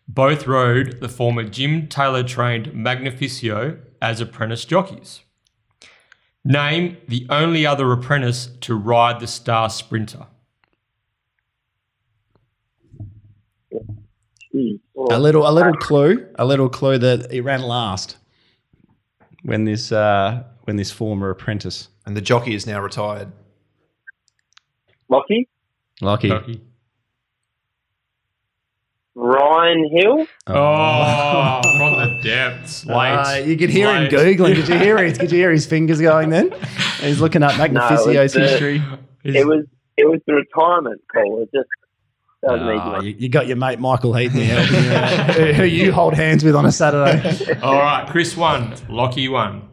both 0.08 0.48
rode 0.48 1.00
the 1.00 1.10
former 1.10 1.44
Jim 1.44 1.88
Taylor 1.88 2.24
trained 2.24 2.68
Magnifisio 2.68 3.80
as 4.02 4.22
apprentice 4.22 4.66
jockeys. 4.66 5.22
Name 6.44 6.98
the 7.08 7.28
only 7.30 7.66
other 7.66 7.92
apprentice 7.92 8.48
to 8.62 8.76
ride 8.76 9.20
the 9.20 9.28
Star 9.28 9.70
Sprinter. 9.70 10.28
A 15.10 15.20
little, 15.20 15.48
a 15.48 15.52
little 15.52 15.74
clue, 15.74 16.28
a 16.36 16.46
little 16.46 16.70
clue 16.70 16.98
that 16.98 17.32
he 17.32 17.42
ran 17.42 17.62
last 17.62 18.18
when 19.44 19.66
this, 19.66 19.92
uh, 19.92 20.44
when 20.64 20.76
this 20.76 20.92
former 20.92 21.30
apprentice. 21.30 21.90
And 22.06 22.18
the 22.18 22.22
jockey 22.22 22.56
is 22.56 22.66
now 22.68 22.82
retired. 22.82 23.32
Lockie, 25.10 25.50
Lucky. 26.02 26.30
Lucky. 26.30 26.62
Ryan 29.16 29.90
Hill. 29.94 30.26
Oh, 30.48 31.62
from 31.78 31.94
the 31.98 32.20
depths. 32.24 32.86
Late. 32.86 32.96
Uh, 33.14 33.36
you 33.46 33.58
could 33.58 33.70
hear 33.70 33.94
him 33.94 34.10
googling. 34.10 34.56
Did 34.56 34.68
you 34.70 34.78
hear 34.78 34.98
it? 34.98 35.20
Did 35.20 35.32
you 35.32 35.38
hear 35.38 35.52
his 35.52 35.66
fingers 35.68 36.00
going 36.00 36.30
then? 36.30 36.52
He's 37.02 37.20
looking 37.20 37.44
up 37.44 37.58
Magnifisio's 37.58 38.34
the- 38.34 38.40
history. 38.42 38.80
He's- 39.24 39.36
It 39.36 39.46
was 39.48 39.66
it 39.98 40.06
was 40.10 40.20
the 40.26 40.34
retirement 40.34 41.02
call. 41.14 41.44
It 41.44 41.50
just 41.54 41.68
that 42.42 42.54
was 42.54 42.62
an 42.62 42.68
easy 42.70 42.90
one. 42.90 43.06
you, 43.06 43.16
you 43.20 43.30
got 43.30 43.46
your 43.48 43.58
mate 43.58 43.80
Michael 43.80 44.14
Heaton 44.16 44.40
here, 44.40 44.56
helping 44.64 45.36
you 45.46 45.46
who, 45.46 45.54
who 45.54 45.64
you 45.66 45.92
hold 45.92 46.14
hands 46.16 46.44
with 46.44 46.56
on 46.56 46.66
a 46.66 46.72
Saturday. 46.72 47.60
All 47.62 47.76
right, 47.78 48.08
Chris 48.10 48.36
won. 48.36 48.74
Lockie 48.90 49.28
won. 49.28 49.70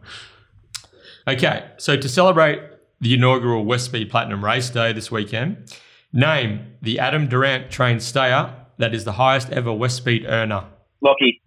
Okay, 1.27 1.65
so 1.77 1.95
to 1.97 2.07
celebrate 2.09 2.61
the 3.01 3.13
inaugural 3.13 3.65
Westspeed 3.65 4.09
Platinum 4.11 4.43
Race 4.45 4.69
Day 4.69 4.93
this 4.93 5.09
weekend, 5.09 5.73
name 6.13 6.73
the 6.81 6.99
Adam 6.99 7.27
Durrant 7.27 7.71
trained 7.71 8.03
stayer 8.03 8.53
that 8.79 8.95
is 8.95 9.05
the 9.05 9.13
highest 9.13 9.51
ever 9.51 9.69
Westspeed 9.69 10.25
earner. 10.27 10.63
Lockie, 11.01 11.41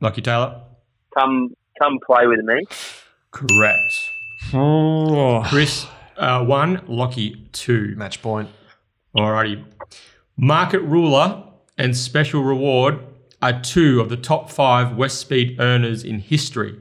Lockie 0.00 0.22
Taylor? 0.22 0.62
come 1.16 1.54
come 1.80 1.98
play 2.04 2.26
with 2.26 2.40
me. 2.40 2.64
Correct. 3.30 4.10
Oh. 4.52 5.42
Chris 5.46 5.86
uh, 6.16 6.44
one, 6.44 6.82
Lockie 6.86 7.48
two. 7.52 7.94
Match 7.96 8.20
point. 8.22 8.48
Alrighty. 9.16 9.64
Market 10.36 10.80
ruler 10.80 11.44
and 11.78 11.96
special 11.96 12.42
reward 12.42 12.98
are 13.40 13.60
two 13.60 14.00
of 14.00 14.08
the 14.08 14.16
top 14.16 14.50
five 14.50 14.96
Westspeed 14.96 15.60
earners 15.60 16.04
in 16.04 16.18
history. 16.20 16.78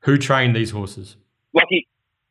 Who 0.00 0.18
trained 0.18 0.56
these 0.56 0.70
horses? 0.70 1.16
Lockie. 1.52 1.86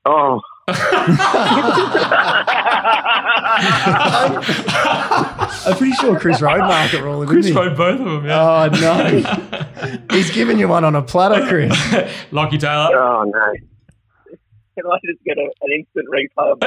Oh. 0.06 0.41
I'm 5.70 5.78
pretty 5.78 5.93
sure 5.93 6.20
Chris 6.20 6.41
rode 6.47 6.59
market 6.59 7.01
ruler, 7.01 7.26
didn't 7.26 7.34
Chris 7.41 7.45
he? 7.47 7.53
rode 7.53 7.76
both 7.78 7.99
of 7.99 8.05
them, 8.05 8.26
yeah. 8.26 8.41
Oh 8.41 8.67
no, 8.80 9.05
he's 10.11 10.30
giving 10.32 10.59
you 10.59 10.67
one 10.67 10.84
on 10.84 10.95
a 10.95 11.01
platter, 11.01 11.45
Chris. 11.47 11.74
Lockie 12.32 12.57
Taylor. 12.57 12.89
Oh 12.97 13.24
no. 13.24 13.53
Can 14.76 14.86
I 14.89 14.97
just 15.05 15.22
get 15.26 15.38
a, 15.38 15.49
an 15.61 15.72
instant 15.74 16.07
replay 16.09 16.51
of? 16.53 16.59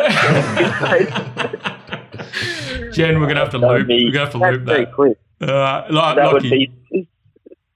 Jen, 2.93 3.19
we're 3.21 3.27
gonna 3.27 3.41
have 3.41 3.51
to 3.51 3.59
That 3.59 3.69
loop. 3.71 3.87
be- 3.89 4.05
We're 4.07 4.13
gonna 4.13 4.25
have 4.27 4.33
to 4.33 4.39
loop 4.39 4.65
pretty 4.67 4.85
that. 4.85 4.93
quick. 4.95 5.19
Uh, 5.41 5.85
Lo- 5.91 6.15
That 6.15 6.31
would 6.33 6.43
be 6.43 6.71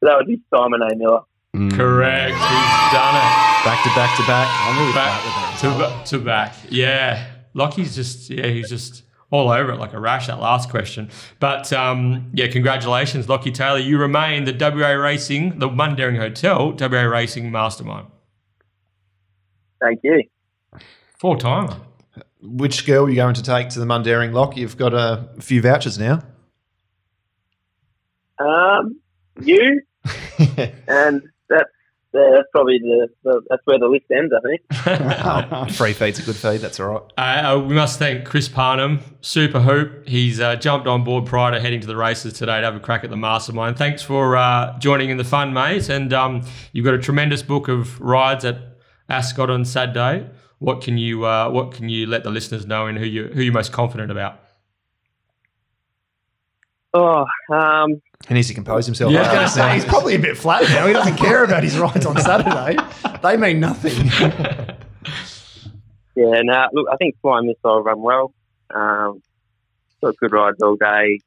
that 0.02 0.16
would 0.18 0.26
be 0.26 0.40
Simon 0.54 0.82
A. 0.82 0.94
Miller. 0.96 1.20
Correct. 1.74 2.34
He's 2.34 2.92
done 2.92 3.16
it. 3.16 3.32
Back 3.64 3.82
to 3.82 3.88
back 3.94 4.14
to 4.18 4.22
back. 4.26 4.46
I'm 4.60 4.78
really 4.78 4.92
Back 4.92 5.20
flat 5.22 5.58
to, 5.60 5.68
that. 5.78 5.80
ba- 5.98 6.02
to 6.10 6.18
back. 6.18 6.54
Yeah. 6.68 7.26
Lockie's 7.54 7.94
just 7.96 8.28
yeah, 8.30 8.46
he's 8.48 8.68
just 8.68 9.04
all 9.36 9.50
over 9.50 9.72
it 9.72 9.78
like 9.78 9.92
a 9.92 10.00
rash 10.00 10.26
that 10.26 10.40
last 10.40 10.70
question. 10.70 11.10
But 11.38 11.72
um, 11.72 12.30
yeah, 12.34 12.48
congratulations, 12.48 13.28
Lockie 13.28 13.52
Taylor. 13.52 13.78
You 13.78 13.98
remain 13.98 14.44
the 14.44 14.56
WA 14.58 14.92
Racing, 14.92 15.58
the 15.58 15.68
Mundaring 15.68 16.18
Hotel 16.18 16.72
WA 16.72 17.02
Racing 17.02 17.50
Mastermind. 17.50 18.08
Thank 19.80 20.00
you. 20.02 20.24
Full 21.18 21.36
timer. 21.36 21.76
Which 22.42 22.86
girl 22.86 23.04
are 23.04 23.10
you 23.10 23.16
going 23.16 23.34
to 23.34 23.42
take 23.42 23.70
to 23.70 23.80
the 23.80 23.86
Mundaring 23.86 24.32
Lock? 24.32 24.56
You've 24.56 24.76
got 24.76 24.94
a 24.94 25.28
few 25.40 25.60
vouchers 25.60 25.98
now. 25.98 26.22
Um, 28.38 29.00
you 29.40 29.82
and 30.88 31.22
that's 32.16 32.32
uh, 32.32 32.36
that's 32.36 32.48
probably 32.52 32.78
the, 32.78 33.08
the 33.24 33.42
that's 33.48 33.62
where 33.66 33.78
the 33.78 33.86
list 33.86 34.06
ends. 34.10 34.32
I 34.34 34.40
think. 34.40 35.72
Free 35.76 35.92
feed's 35.92 36.18
a 36.18 36.22
good 36.22 36.36
feed. 36.36 36.58
That's 36.58 36.80
all 36.80 36.86
right. 36.86 37.02
Uh, 37.18 37.54
uh, 37.54 37.60
we 37.60 37.74
must 37.74 37.98
thank 37.98 38.24
Chris 38.24 38.48
Parnham, 38.48 39.00
Super 39.20 39.60
Hoop. 39.60 40.06
He's 40.08 40.40
uh, 40.40 40.56
jumped 40.56 40.86
on 40.86 41.04
board 41.04 41.26
prior 41.26 41.52
to 41.52 41.60
heading 41.60 41.80
to 41.80 41.86
the 41.86 41.96
races 41.96 42.32
today 42.32 42.60
to 42.60 42.64
have 42.64 42.76
a 42.76 42.80
crack 42.80 43.04
at 43.04 43.10
the 43.10 43.16
mastermind. 43.16 43.76
Thanks 43.76 44.02
for 44.02 44.36
uh, 44.36 44.78
joining 44.78 45.10
in 45.10 45.16
the 45.16 45.24
fun, 45.24 45.52
mate. 45.52 45.88
And 45.88 46.12
um, 46.12 46.42
you've 46.72 46.84
got 46.84 46.94
a 46.94 46.98
tremendous 46.98 47.42
book 47.42 47.68
of 47.68 48.00
rides 48.00 48.44
at 48.44 48.58
Ascot 49.08 49.50
on 49.50 49.64
Saturday. 49.64 50.28
What 50.58 50.82
can 50.82 50.96
you 50.98 51.26
uh, 51.26 51.50
What 51.50 51.72
can 51.72 51.88
you 51.88 52.06
let 52.06 52.24
the 52.24 52.30
listeners 52.30 52.66
know 52.66 52.86
and 52.86 52.98
who 52.98 53.04
you 53.04 53.28
who 53.28 53.42
you're 53.42 53.52
most 53.52 53.72
confident 53.72 54.10
about? 54.10 54.40
Oh, 56.98 57.26
um, 57.54 58.00
He 58.26 58.32
needs 58.32 58.48
to 58.48 58.54
compose 58.54 58.86
himself. 58.86 59.12
Yeah. 59.12 59.18
I 59.18 59.22
was 59.22 59.32
going 59.32 59.44
to 59.44 59.52
say 59.52 59.74
he's 59.74 59.84
probably 59.84 60.14
a 60.14 60.18
bit 60.18 60.38
flat 60.38 60.62
now. 60.62 60.86
He 60.86 60.94
doesn't 60.94 61.18
care 61.18 61.44
about 61.44 61.62
his 61.62 61.78
rides 61.78 62.06
on 62.06 62.16
Saturday. 62.18 62.78
They 63.22 63.36
mean 63.36 63.60
nothing. 63.60 64.06
yeah, 66.16 66.40
no, 66.42 66.68
look, 66.72 66.88
I 66.90 66.96
think 66.96 67.16
Flying 67.20 67.48
Missile 67.48 67.82
run 67.82 68.00
well. 68.00 68.32
Um, 68.74 69.22
got 70.00 70.16
good 70.16 70.32
rides 70.32 70.62
all 70.62 70.76
day. 70.76 71.20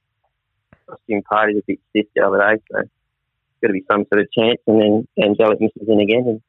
Costume 0.88 1.22
party's 1.22 1.58
a 1.58 1.62
bit 1.68 1.80
stiff 1.92 2.08
the 2.16 2.26
other 2.26 2.40
day, 2.40 2.64
so 2.72 2.82
got 3.62 3.68
to 3.68 3.74
be 3.74 3.84
some 3.88 4.06
sort 4.12 4.22
of 4.22 4.32
chance. 4.32 4.60
And 4.66 4.82
then 4.82 5.08
Angelic 5.24 5.62
misses 5.62 5.88
in 5.88 6.00
again, 6.00 6.24
and 6.26 6.42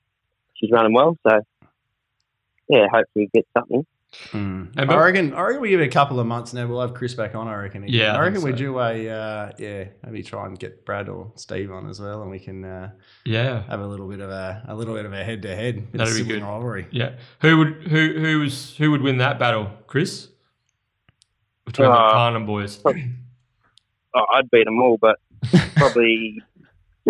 she's 0.54 0.70
running 0.70 0.94
well. 0.94 1.18
So, 1.28 1.40
yeah, 2.70 2.86
hopefully 2.90 3.28
we 3.28 3.30
get 3.34 3.46
something. 3.54 3.84
And 4.32 4.70
I 4.76 4.96
reckon. 4.96 5.34
I 5.34 5.42
reckon 5.42 5.60
we 5.62 5.68
give 5.70 5.80
it 5.80 5.84
a 5.86 5.88
couple 5.90 6.18
of 6.18 6.26
months 6.26 6.52
now. 6.52 6.66
We'll 6.66 6.80
have 6.80 6.94
Chris 6.94 7.14
back 7.14 7.34
on. 7.36 7.46
I 7.46 7.54
reckon. 7.54 7.84
again. 7.84 7.94
Yeah, 7.94 8.12
I 8.14 8.16
I 8.16 8.20
reckon 8.22 8.40
think 8.40 8.44
we 8.54 8.58
do 8.58 8.78
a 8.78 9.08
uh, 9.08 9.52
yeah. 9.58 9.84
Maybe 10.04 10.22
try 10.24 10.46
and 10.46 10.58
get 10.58 10.84
Brad 10.84 11.08
or 11.08 11.32
Steve 11.36 11.70
on 11.70 11.88
as 11.88 12.00
well, 12.00 12.22
and 12.22 12.30
we 12.30 12.40
can 12.40 12.64
uh, 12.64 12.90
yeah. 13.24 13.62
have 13.68 13.80
a 13.80 13.86
little 13.86 14.08
bit 14.08 14.20
of 14.20 14.30
a 14.30 14.64
a 14.68 14.74
little 14.74 14.94
bit 14.94 15.04
of 15.06 15.12
a 15.12 15.22
head 15.22 15.42
to 15.42 15.54
head. 15.54 15.86
That'd 15.92 16.14
be 16.14 16.24
good. 16.24 16.42
rivalry. 16.42 16.88
Yeah. 16.90 17.12
Who 17.42 17.58
would 17.58 17.74
who 17.88 18.18
who 18.18 18.40
was 18.40 18.76
who 18.76 18.90
would 18.90 19.02
win 19.02 19.18
that 19.18 19.38
battle, 19.38 19.70
Chris? 19.86 20.28
Between 21.64 21.88
the 21.88 21.94
Uh, 21.94 22.12
Parnham 22.12 22.46
boys. 22.46 22.82
Oh, 24.12 24.26
I'd 24.34 24.50
beat 24.50 24.64
them 24.64 24.82
all, 24.82 24.98
but 25.00 25.20
probably 25.76 26.42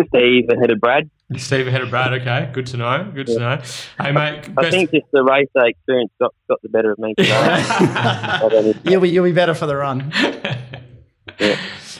Steve 0.09 0.49
ahead 0.49 0.69
of 0.69 0.79
Brad. 0.79 1.09
Steve 1.37 1.67
ahead 1.67 1.81
of 1.81 1.89
Brad. 1.89 2.13
Okay, 2.13 2.49
good 2.53 2.67
to 2.67 2.77
know. 2.77 3.09
Good 3.13 3.27
to 3.27 3.39
know. 3.39 3.61
Hey 3.99 4.11
mate, 4.11 4.49
I 4.57 4.61
best. 4.61 4.71
think 4.71 4.91
just 4.91 5.05
the 5.11 5.23
race 5.23 5.47
day 5.55 5.69
experience 5.69 6.11
got, 6.19 6.33
got 6.49 6.61
the 6.61 6.69
better 6.69 6.91
of 6.91 6.99
me 6.99 7.13
today. 7.15 7.31
I 7.33 8.47
don't 8.49 8.65
know. 8.65 8.73
You'll 8.83 9.01
be 9.01 9.09
you'll 9.09 9.25
be 9.25 9.31
better 9.31 9.53
for 9.53 9.65
the 9.65 9.75
run. 9.75 10.11
yeah. 11.39 11.57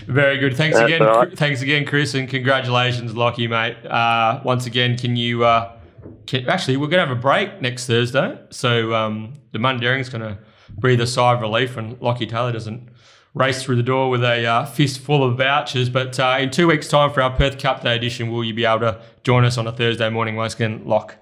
Very 0.07 0.37
good. 0.39 0.57
Thanks 0.57 0.77
That's 0.77 0.91
again. 0.91 1.07
all 1.07 1.15
right. 1.15 1.37
Thanks 1.37 1.61
again, 1.61 1.85
Chris, 1.85 2.13
and 2.15 2.27
congratulations, 2.27 3.15
Lockie, 3.15 3.47
mate. 3.47 3.77
Uh, 3.85 4.41
once 4.43 4.65
again, 4.65 4.97
can 4.97 5.15
you? 5.15 5.45
Uh, 5.45 5.77
can, 6.25 6.49
actually, 6.49 6.77
we're 6.77 6.87
going 6.87 7.01
to 7.01 7.07
have 7.07 7.15
a 7.15 7.21
break 7.21 7.61
next 7.61 7.85
Thursday, 7.85 8.37
so 8.49 8.93
um, 8.93 9.33
the 9.51 9.59
Mundaring's 9.59 10.09
going 10.09 10.23
to 10.23 10.39
breathe 10.77 11.01
a 11.01 11.07
sigh 11.07 11.33
of 11.33 11.41
relief 11.41 11.75
when 11.75 11.97
Lockie 11.99 12.25
Taylor 12.25 12.51
doesn't 12.51 12.89
race 13.33 13.63
through 13.63 13.77
the 13.77 13.83
door 13.83 14.09
with 14.09 14.23
a 14.23 14.45
uh, 14.45 14.65
fist 14.65 14.99
full 14.99 15.23
of 15.23 15.37
vouchers. 15.37 15.89
But 15.89 16.19
uh, 16.19 16.37
in 16.39 16.49
two 16.49 16.67
weeks' 16.67 16.87
time 16.87 17.11
for 17.11 17.21
our 17.21 17.35
Perth 17.35 17.57
Cup 17.57 17.81
Day 17.83 17.95
edition, 17.95 18.31
will 18.31 18.43
you 18.43 18.53
be 18.53 18.65
able 18.65 18.79
to 18.79 19.01
join 19.23 19.45
us 19.45 19.57
on 19.57 19.67
a 19.67 19.71
Thursday 19.71 20.09
morning 20.09 20.35
once 20.35 20.53
again, 20.53 20.81
Lock? 20.85 21.15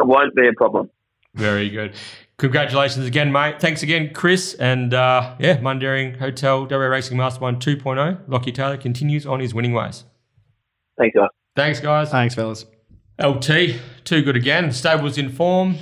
It 0.00 0.06
won't 0.06 0.34
be 0.34 0.48
a 0.48 0.52
problem. 0.52 0.90
Very 1.34 1.68
good. 1.68 1.94
Congratulations 2.38 3.06
again, 3.06 3.30
mate. 3.30 3.60
Thanks 3.60 3.82
again, 3.82 4.14
Chris. 4.14 4.54
And 4.54 4.94
uh, 4.94 5.36
yeah, 5.38 5.58
Mundaring 5.58 6.18
Hotel 6.18 6.66
WA 6.66 6.76
Racing 6.76 7.18
Mastermind 7.18 7.60
2.0. 7.60 8.20
Lockie 8.28 8.52
Taylor 8.52 8.78
continues 8.78 9.26
on 9.26 9.40
his 9.40 9.54
winning 9.54 9.74
ways. 9.74 10.04
Thanks, 10.98 11.14
guys. 11.14 11.28
Thanks, 11.54 11.80
guys. 11.80 12.10
Thanks, 12.10 12.34
fellas. 12.34 12.64
LT, 13.22 13.78
too 14.04 14.22
good 14.22 14.36
again. 14.36 14.72
Stable's 14.72 15.18
in 15.18 15.28
form. 15.28 15.76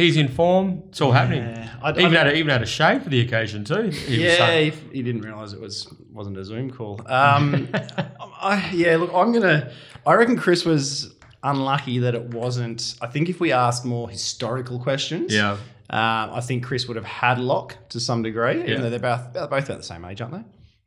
He's 0.00 0.16
in 0.16 0.28
form. 0.28 0.82
It's 0.88 1.00
all 1.00 1.12
happening. 1.12 1.42
I, 1.82 1.90
Even 1.90 2.12
had 2.12 2.26
a, 2.26 2.34
even 2.34 2.50
had 2.50 2.62
a 2.62 2.66
shave 2.66 3.02
for 3.02 3.08
the 3.08 3.20
occasion 3.20 3.64
too. 3.64 3.90
He 3.90 4.24
Yeah, 4.24 4.58
he, 4.58 4.70
he 4.92 5.02
didn't 5.02 5.22
realise 5.22 5.52
it 5.52 5.60
was 5.60 5.92
wasn't 6.12 6.36
a 6.36 6.44
Zoom 6.44 6.70
call. 6.70 7.00
Um, 7.06 7.68
I, 8.40 8.70
yeah, 8.72 8.96
look, 8.96 9.12
I'm 9.14 9.32
gonna. 9.32 9.72
I 10.06 10.14
reckon 10.14 10.36
Chris 10.36 10.64
was 10.64 11.14
unlucky 11.42 11.98
that 12.00 12.14
it 12.14 12.34
wasn't. 12.34 12.96
I 13.00 13.06
think 13.06 13.28
if 13.28 13.40
we 13.40 13.52
asked 13.52 13.84
more 13.84 14.08
historical 14.08 14.78
questions, 14.78 15.34
yeah. 15.34 15.52
uh, 15.90 16.30
I 16.32 16.40
think 16.42 16.64
Chris 16.64 16.86
would 16.86 16.96
have 16.96 17.06
had 17.06 17.38
Lock 17.38 17.76
to 17.90 18.00
some 18.00 18.22
degree. 18.22 18.58
Yeah. 18.58 18.70
Even 18.70 18.82
though 18.82 18.90
they're 18.90 18.98
both 18.98 19.32
they're 19.32 19.46
both 19.46 19.66
about 19.66 19.78
the 19.78 19.84
same 19.84 20.04
age, 20.04 20.20
aren't 20.20 20.34
they? 20.34 20.44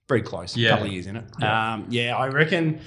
Very 0.07 0.21
close. 0.21 0.57
Yeah. 0.57 0.69
A 0.69 0.71
couple 0.71 0.87
of 0.87 0.93
years 0.93 1.07
in 1.07 1.15
it. 1.17 1.25
Yeah, 1.39 1.73
um, 1.73 1.85
yeah 1.89 2.15
I 2.17 2.27
reckon. 2.27 2.81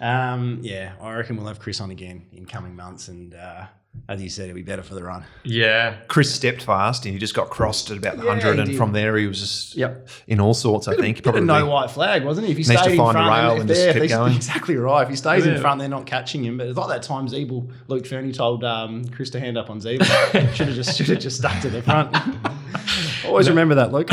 Um, 0.00 0.60
yeah, 0.62 0.92
I 1.00 1.14
reckon 1.14 1.36
we'll 1.36 1.46
have 1.46 1.60
Chris 1.60 1.80
on 1.80 1.90
again 1.90 2.26
in 2.32 2.46
coming 2.46 2.74
months, 2.74 3.08
and 3.08 3.34
uh, 3.34 3.66
as 4.08 4.22
you 4.22 4.28
said, 4.28 4.44
it'd 4.44 4.56
be 4.56 4.62
better 4.62 4.82
for 4.82 4.94
the 4.94 5.02
run. 5.02 5.24
Yeah. 5.44 5.96
Chris 6.08 6.32
stepped 6.34 6.62
fast 6.62 7.04
and 7.04 7.12
he 7.12 7.18
just 7.20 7.34
got 7.34 7.48
crossed 7.50 7.90
at 7.90 7.96
about 7.98 8.16
the 8.16 8.22
Yeah, 8.24 8.30
100 8.30 8.58
and 8.58 8.68
did. 8.70 8.76
from 8.76 8.92
there 8.92 9.16
he 9.16 9.26
was 9.26 9.40
just 9.40 9.76
Yep. 9.76 10.08
in 10.28 10.40
all 10.40 10.54
sorts, 10.54 10.88
I 10.88 10.96
think. 10.96 11.16
Bit 11.18 11.22
Probably 11.24 11.40
of 11.40 11.46
no 11.46 11.66
white 11.66 11.90
flag, 11.90 12.24
wasn't 12.24 12.46
he? 12.46 12.52
If 12.52 12.58
he 12.58 12.62
Needs 12.62 12.70
to 12.70 12.78
stayed 12.78 12.92
in 12.92 12.98
find 12.98 13.16
a 13.16 13.20
front, 13.20 13.30
rail 13.44 13.54
if 13.54 13.60
and 13.60 13.68
just 13.68 13.80
they're- 13.80 14.00
keep 14.00 14.08
going. 14.10 14.34
Exactly 14.34 14.76
right. 14.76 15.02
If 15.02 15.08
he 15.10 15.16
stays 15.16 15.44
Yeah. 15.46 15.54
in 15.54 15.60
front, 15.60 15.80
they're 15.80 15.88
not 15.88 16.06
catching 16.06 16.44
him. 16.44 16.56
But 16.58 16.68
it's 16.68 16.78
like 16.78 16.88
that 16.88 17.02
time 17.02 17.26
Zeeble, 17.28 17.70
Luke 17.88 18.06
Fernie 18.06 18.32
told 18.32 18.64
um, 18.64 19.04
Chris 19.06 19.30
to 19.30 19.40
hand 19.40 19.58
up 19.58 19.70
on 19.70 19.80
Zeeble. 19.80 20.04
should 20.54 20.66
have 20.68 20.74
just 20.76 20.96
should 20.96 21.08
have 21.08 21.18
just 21.20 21.38
stuck 21.38 21.60
to 21.62 21.68
the 21.70 21.82
front. 21.82 22.16
Always 23.26 23.48
remember 23.48 23.74
that, 23.76 23.92
Luke. 23.92 24.08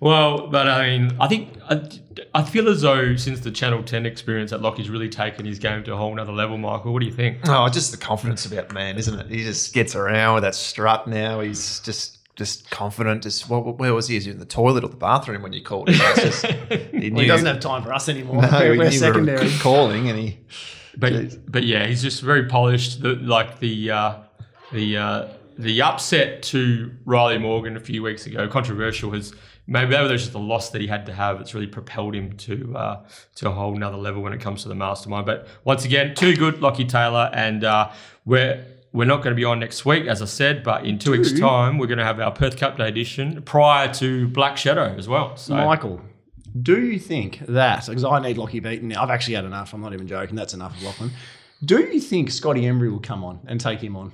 Well, 0.00 0.46
but 0.46 0.68
I 0.68 0.88
mean, 0.88 1.16
I 1.20 1.26
think 1.26 1.58
I, 1.68 1.88
I 2.34 2.42
feel 2.44 2.68
as 2.68 2.82
though 2.82 3.16
since 3.16 3.40
the 3.40 3.50
Channel 3.50 3.82
10 3.82 4.06
experience 4.06 4.50
that 4.52 4.62
Lockie's 4.62 4.88
really 4.90 5.08
taken 5.08 5.44
his 5.44 5.58
game 5.58 5.82
to 5.84 5.92
a 5.92 5.96
whole 5.96 6.14
nother 6.14 6.32
level, 6.32 6.56
Michael. 6.56 6.92
What 6.92 7.00
do 7.00 7.06
you 7.06 7.12
think? 7.12 7.38
Oh, 7.48 7.68
just 7.68 7.90
the 7.90 7.96
confidence 7.96 8.46
about 8.46 8.68
the 8.68 8.74
man, 8.74 8.96
isn't 8.96 9.18
it? 9.18 9.26
He 9.28 9.42
just 9.42 9.74
gets 9.74 9.96
around 9.96 10.34
with 10.34 10.44
that 10.44 10.54
strut 10.54 11.08
now. 11.08 11.40
He's 11.40 11.80
just 11.80 12.18
just 12.36 12.70
confident. 12.70 13.24
Just 13.24 13.48
well, 13.48 13.60
where 13.62 13.92
was 13.92 14.06
he? 14.06 14.16
Is 14.16 14.24
he 14.24 14.30
in 14.30 14.38
the 14.38 14.44
toilet 14.44 14.84
or 14.84 14.88
the 14.88 14.96
bathroom 14.96 15.42
when 15.42 15.52
you 15.52 15.62
called 15.62 15.88
him? 15.88 15.96
Just, 16.16 16.46
he, 16.46 17.10
Well, 17.10 17.20
he 17.20 17.26
doesn't 17.26 17.46
have 17.46 17.58
time 17.60 17.82
for 17.82 17.92
us 17.92 18.08
anymore. 18.08 18.42
no, 18.42 18.50
we're 18.52 18.78
we're 18.78 18.90
secondary. 18.92 19.46
We 19.46 19.52
were 19.52 19.58
calling, 19.60 20.08
and 20.08 20.18
he 20.18 20.38
But 20.96 21.50
but 21.50 21.64
yeah, 21.64 21.86
he's 21.86 22.02
just 22.02 22.22
very 22.22 22.46
polished. 22.46 23.02
The, 23.02 23.14
like 23.16 23.58
the 23.58 23.90
uh, 23.90 24.14
the 24.72 24.96
uh, 24.96 25.28
the 25.58 25.82
upset 25.82 26.44
to 26.44 26.94
Riley 27.04 27.38
Morgan 27.38 27.76
a 27.76 27.80
few 27.80 28.04
weeks 28.04 28.26
ago, 28.26 28.46
controversial, 28.46 29.10
has 29.10 29.34
maybe 29.68 29.90
that 29.92 30.00
was 30.10 30.22
just 30.22 30.34
a 30.34 30.38
loss 30.38 30.70
that 30.70 30.80
he 30.80 30.88
had 30.88 31.06
to 31.06 31.12
have. 31.12 31.40
It's 31.40 31.54
really 31.54 31.68
propelled 31.68 32.16
him 32.16 32.32
to 32.38 32.76
uh, 32.76 33.04
to 33.36 33.48
a 33.48 33.52
whole 33.52 33.76
another 33.76 33.98
level 33.98 34.22
when 34.22 34.32
it 34.32 34.40
comes 34.40 34.62
to 34.62 34.68
the 34.68 34.74
mastermind. 34.74 35.26
But 35.26 35.46
once 35.62 35.84
again, 35.84 36.16
too 36.16 36.34
good, 36.34 36.60
Lockie 36.60 36.86
Taylor, 36.86 37.30
and 37.32 37.62
uh, 37.62 37.90
we're. 38.24 38.64
We're 38.90 39.04
not 39.04 39.18
going 39.18 39.32
to 39.32 39.36
be 39.36 39.44
on 39.44 39.60
next 39.60 39.84
week, 39.84 40.06
as 40.06 40.22
I 40.22 40.24
said, 40.24 40.64
but 40.64 40.86
in 40.86 40.98
two 40.98 41.10
weeks' 41.10 41.38
time, 41.38 41.76
we're 41.76 41.86
going 41.86 41.98
to 41.98 42.06
have 42.06 42.18
our 42.18 42.32
Perth 42.32 42.56
Cup 42.56 42.78
Day 42.78 42.88
edition 42.88 43.42
prior 43.42 43.92
to 43.94 44.26
Black 44.28 44.56
Shadow 44.56 44.94
as 44.96 45.06
well. 45.06 45.36
So, 45.36 45.54
Michael, 45.54 46.00
do 46.62 46.80
you 46.80 46.98
think 46.98 47.40
that 47.48 47.84
because 47.86 48.02
I 48.02 48.18
need 48.18 48.38
Lockie 48.38 48.60
beaten 48.60 48.88
now? 48.88 49.02
I've 49.02 49.10
actually 49.10 49.34
had 49.34 49.44
enough. 49.44 49.74
I'm 49.74 49.82
not 49.82 49.92
even 49.92 50.08
joking. 50.08 50.36
That's 50.36 50.54
enough 50.54 50.74
of 50.74 50.82
Lachlan. 50.82 51.10
Do 51.62 51.80
you 51.80 52.00
think 52.00 52.30
Scotty 52.30 52.62
Embry 52.62 52.90
will 52.90 52.98
come 52.98 53.22
on 53.24 53.40
and 53.46 53.60
take 53.60 53.80
him 53.80 53.94
on? 53.94 54.10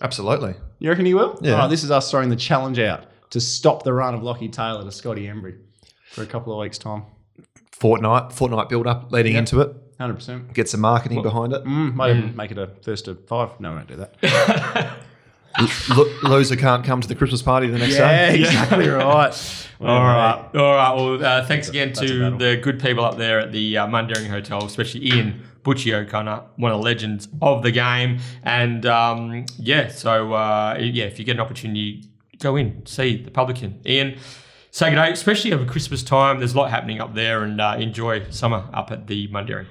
absolutely. 0.00 0.54
You 0.78 0.90
reckon 0.90 1.06
he 1.06 1.14
will? 1.14 1.36
Yeah. 1.42 1.54
All 1.54 1.58
right, 1.58 1.66
this 1.68 1.82
is 1.82 1.90
us 1.90 2.08
throwing 2.08 2.28
the 2.28 2.36
challenge 2.36 2.78
out 2.78 3.06
to 3.34 3.40
stop 3.40 3.82
the 3.82 3.92
run 3.92 4.14
of 4.14 4.22
Lockie 4.22 4.48
Taylor 4.48 4.82
to 4.82 4.90
Scotty 4.90 5.26
Embry 5.26 5.58
for 6.10 6.22
a 6.22 6.26
couple 6.26 6.52
of 6.52 6.58
weeks' 6.60 6.78
time. 6.78 7.02
Fortnight, 7.72 8.32
fortnight 8.32 8.68
build 8.68 8.86
up 8.86 9.10
leading 9.12 9.32
Yep. 9.34 9.38
into 9.40 9.60
it. 9.60 9.76
Hundred 10.00 10.14
percent. 10.14 10.52
Get 10.54 10.68
some 10.68 10.80
marketing 10.80 11.22
behind 11.22 11.52
it. 11.52 11.64
Mm, 11.64 11.94
might 11.94 12.16
even 12.16 12.34
make 12.36 12.50
it 12.50 12.58
a 12.58 12.68
first 12.82 13.04
to 13.06 13.14
five. 13.14 13.50
No, 13.60 13.70
we 13.70 13.76
won't 13.76 13.88
do 13.88 13.96
that. 13.96 14.96
Lo- 15.96 16.10
loser 16.24 16.56
can't 16.56 16.84
come 16.84 17.00
to 17.00 17.06
the 17.06 17.14
Christmas 17.14 17.42
party 17.42 17.68
the 17.68 17.78
next 17.78 17.94
day. 17.94 18.38
Yeah, 18.40 18.46
exactly 18.46 18.88
right. 18.88 19.66
All 19.80 19.86
right, 19.86 20.48
all 20.54 20.74
right. 20.74 20.94
Well, 20.96 21.24
uh, 21.24 21.46
thanks 21.46 21.68
again 21.68 21.88
that's 21.88 22.00
a 22.00 22.06
to 22.08 22.36
the 22.36 22.56
good 22.56 22.80
people 22.80 23.04
up 23.04 23.18
there 23.18 23.38
at 23.38 23.52
the 23.52 23.76
uh, 23.78 23.86
Mundaring 23.86 24.26
Hotel, 24.28 24.64
especially 24.64 25.06
Ian 25.14 25.42
Butchie 25.62 25.92
O'Connor, 25.92 26.42
one 26.56 26.72
of 26.72 26.78
the 26.78 26.84
legends 26.84 27.28
of 27.40 27.62
the 27.62 27.70
game. 27.70 28.18
And 28.42 28.84
um, 28.86 29.46
yeah, 29.58 29.88
so 29.88 30.32
uh, 30.32 30.76
yeah, 30.80 31.04
if 31.04 31.18
you 31.20 31.24
get 31.24 31.36
an 31.36 31.40
opportunity, 31.40 32.02
go 32.38 32.56
in, 32.56 32.84
see 32.86 33.22
the 33.22 33.30
publican. 33.30 33.80
Ian, 33.86 34.18
say 34.70 34.90
good 34.90 34.96
day, 34.96 35.12
especially 35.12 35.52
over 35.52 35.64
Christmas 35.64 36.02
time. 36.02 36.38
There's 36.38 36.54
a 36.54 36.58
lot 36.58 36.70
happening 36.70 37.00
up 37.00 37.14
there, 37.14 37.42
and 37.42 37.60
uh, 37.60 37.76
enjoy 37.78 38.28
summer 38.30 38.68
up 38.72 38.90
at 38.90 39.06
the 39.06 39.28
Mundaring. 39.28 39.66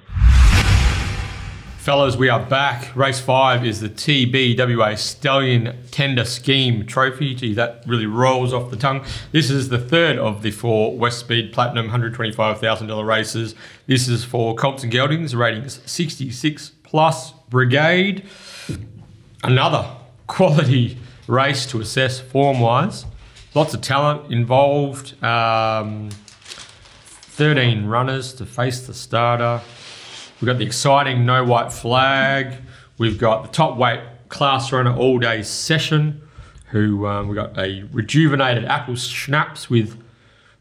Fellas, 1.83 2.15
we 2.15 2.29
are 2.29 2.39
back. 2.39 2.95
Race 2.95 3.19
five 3.19 3.65
is 3.65 3.81
the 3.81 3.89
TBWA 3.89 4.97
Stallion 4.97 5.77
Tender 5.91 6.23
Scheme 6.23 6.85
Trophy. 6.85 7.35
Gee, 7.35 7.53
that 7.55 7.83
really 7.85 8.05
rolls 8.05 8.53
off 8.53 8.71
the 8.71 8.77
tongue. 8.77 9.03
This 9.33 9.49
is 9.49 9.67
the 9.67 9.77
third 9.77 10.17
of 10.17 10.43
the 10.43 10.51
four 10.51 10.97
West 10.97 11.19
Speed 11.19 11.51
Platinum 11.51 11.89
$125,000 11.89 13.05
races. 13.05 13.53
This 13.85 14.07
is 14.07 14.23
for 14.23 14.55
Colts 14.55 14.83
and 14.83 14.93
Geldings, 14.93 15.35
ratings 15.35 15.81
66 15.85 16.71
plus 16.83 17.33
Brigade. 17.49 18.25
Another 19.43 19.85
quality 20.27 20.97
race 21.27 21.65
to 21.67 21.79
assess 21.81 22.19
form 22.19 22.59
wise. 22.59 23.05
Lots 23.53 23.73
of 23.73 23.81
talent 23.81 24.31
involved. 24.31 25.21
Um, 25.23 26.09
13 27.33 27.85
runners 27.85 28.33
to 28.33 28.45
face 28.45 28.85
the 28.85 28.93
starter. 28.93 29.61
We've 30.39 30.47
got 30.47 30.57
the 30.57 30.65
exciting 30.65 31.25
no 31.25 31.43
white 31.43 31.71
flag. 31.71 32.57
We've 32.97 33.17
got 33.17 33.43
the 33.43 33.49
top 33.49 33.77
weight 33.77 34.01
class 34.29 34.71
runner 34.71 34.95
all 34.95 35.19
day 35.19 35.43
session, 35.43 36.21
who 36.71 37.05
um, 37.07 37.27
we've 37.27 37.35
got 37.35 37.57
a 37.57 37.83
rejuvenated 37.91 38.65
apple 38.65 38.95
schnapps 38.95 39.69
with 39.69 40.01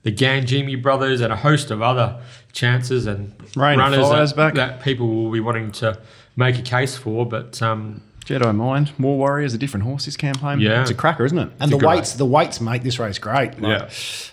the 0.03 0.13
Gangemi 0.13 0.81
brothers 0.81 1.21
and 1.21 1.33
a 1.33 1.37
host 1.37 1.71
of 1.71 1.81
other 1.81 2.21
chances 2.53 3.07
and 3.07 3.35
Rain 3.57 3.79
runners 3.79 4.33
that, 4.33 4.37
back. 4.37 4.55
that 4.55 4.83
people 4.83 5.09
will 5.09 5.31
be 5.31 5.41
wanting 5.41 5.73
to 5.73 5.99
make 6.37 6.59
a 6.59 6.63
case 6.63 6.97
for. 6.97 7.27
But 7.27 7.61
um, 7.63 8.03
Jedi 8.25 8.55
Mind, 8.55 8.93
War 8.99 9.17
Warriors, 9.17 9.55
a 9.55 9.59
different 9.59 9.85
horse 9.85 10.05
this 10.05 10.17
campaign. 10.17 10.61
Yeah. 10.61 10.83
it's 10.83 10.91
a 10.91 10.95
cracker, 10.95 11.25
isn't 11.25 11.39
it? 11.39 11.51
And 11.61 11.71
a 11.71 11.75
the 11.75 11.79
good 11.79 11.87
weights, 11.87 12.15
the 12.15 12.27
weights 12.27 12.61
make 12.61 12.83
this 12.83 12.99
race 12.99 13.19
great. 13.19 13.61
Like, 13.61 13.91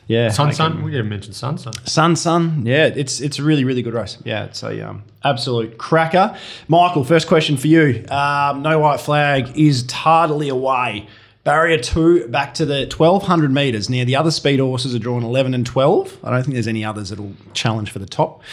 yeah. 0.08 0.30
Sun 0.30 0.54
Sun. 0.54 0.84
We 0.84 0.92
didn't 0.92 1.10
mention 1.10 1.34
Sun 1.34 1.58
Sun. 1.58 1.74
Sun 1.86 2.16
Sun, 2.16 2.66
yeah, 2.66 2.86
it's 2.86 3.20
it's 3.22 3.40
a 3.40 3.44
really 3.44 3.66
really 3.66 3.82
good 3.82 3.94
race. 3.94 4.18
Yeah, 4.24 4.46
it's 4.46 4.64
a 4.64 4.90
um, 4.90 5.04
absolute 5.24 5.78
cracker. 5.78 6.38
Michael, 6.68 7.04
first 7.04 7.28
question 7.28 7.58
for 7.58 7.68
you. 7.68 8.06
Um, 8.10 8.62
no 8.62 8.80
white 8.80 9.00
flag 9.00 9.58
is 9.58 9.84
tardily 9.84 10.50
away. 10.50 11.08
Barrier 11.44 11.80
two 11.80 12.28
back 12.28 12.54
to 12.56 12.66
the 12.66 12.86
twelve 12.86 13.24
hundred 13.24 13.52
meters. 13.52 13.90
Now 13.90 14.04
the 14.04 14.16
other 14.16 14.32
speed 14.32 14.60
horses 14.60 14.94
are 14.94 15.00
drawn 15.00 15.24
eleven 15.24 15.54
and 15.54 15.66
twelve. 15.66 16.18
I 16.24 16.32
don't 16.32 16.44
think 16.44 16.54
there's 16.54 16.68
any 16.68 16.84
others 16.86 17.10
that'll 17.10 17.34
challenge 17.54 17.92
for 17.92 18.00
the 18.00 18.06
top. 18.06 18.44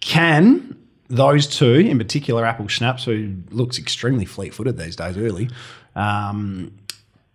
Can 0.00 0.76
those 1.08 1.46
two, 1.46 1.74
in 1.74 1.98
particular, 1.98 2.44
Apple 2.44 2.68
Schnapps, 2.68 3.04
who 3.04 3.34
looks 3.50 3.78
extremely 3.78 4.24
fleet 4.24 4.54
footed 4.54 4.76
these 4.76 4.96
days, 4.96 5.16
early, 5.16 5.50
um, 5.94 6.72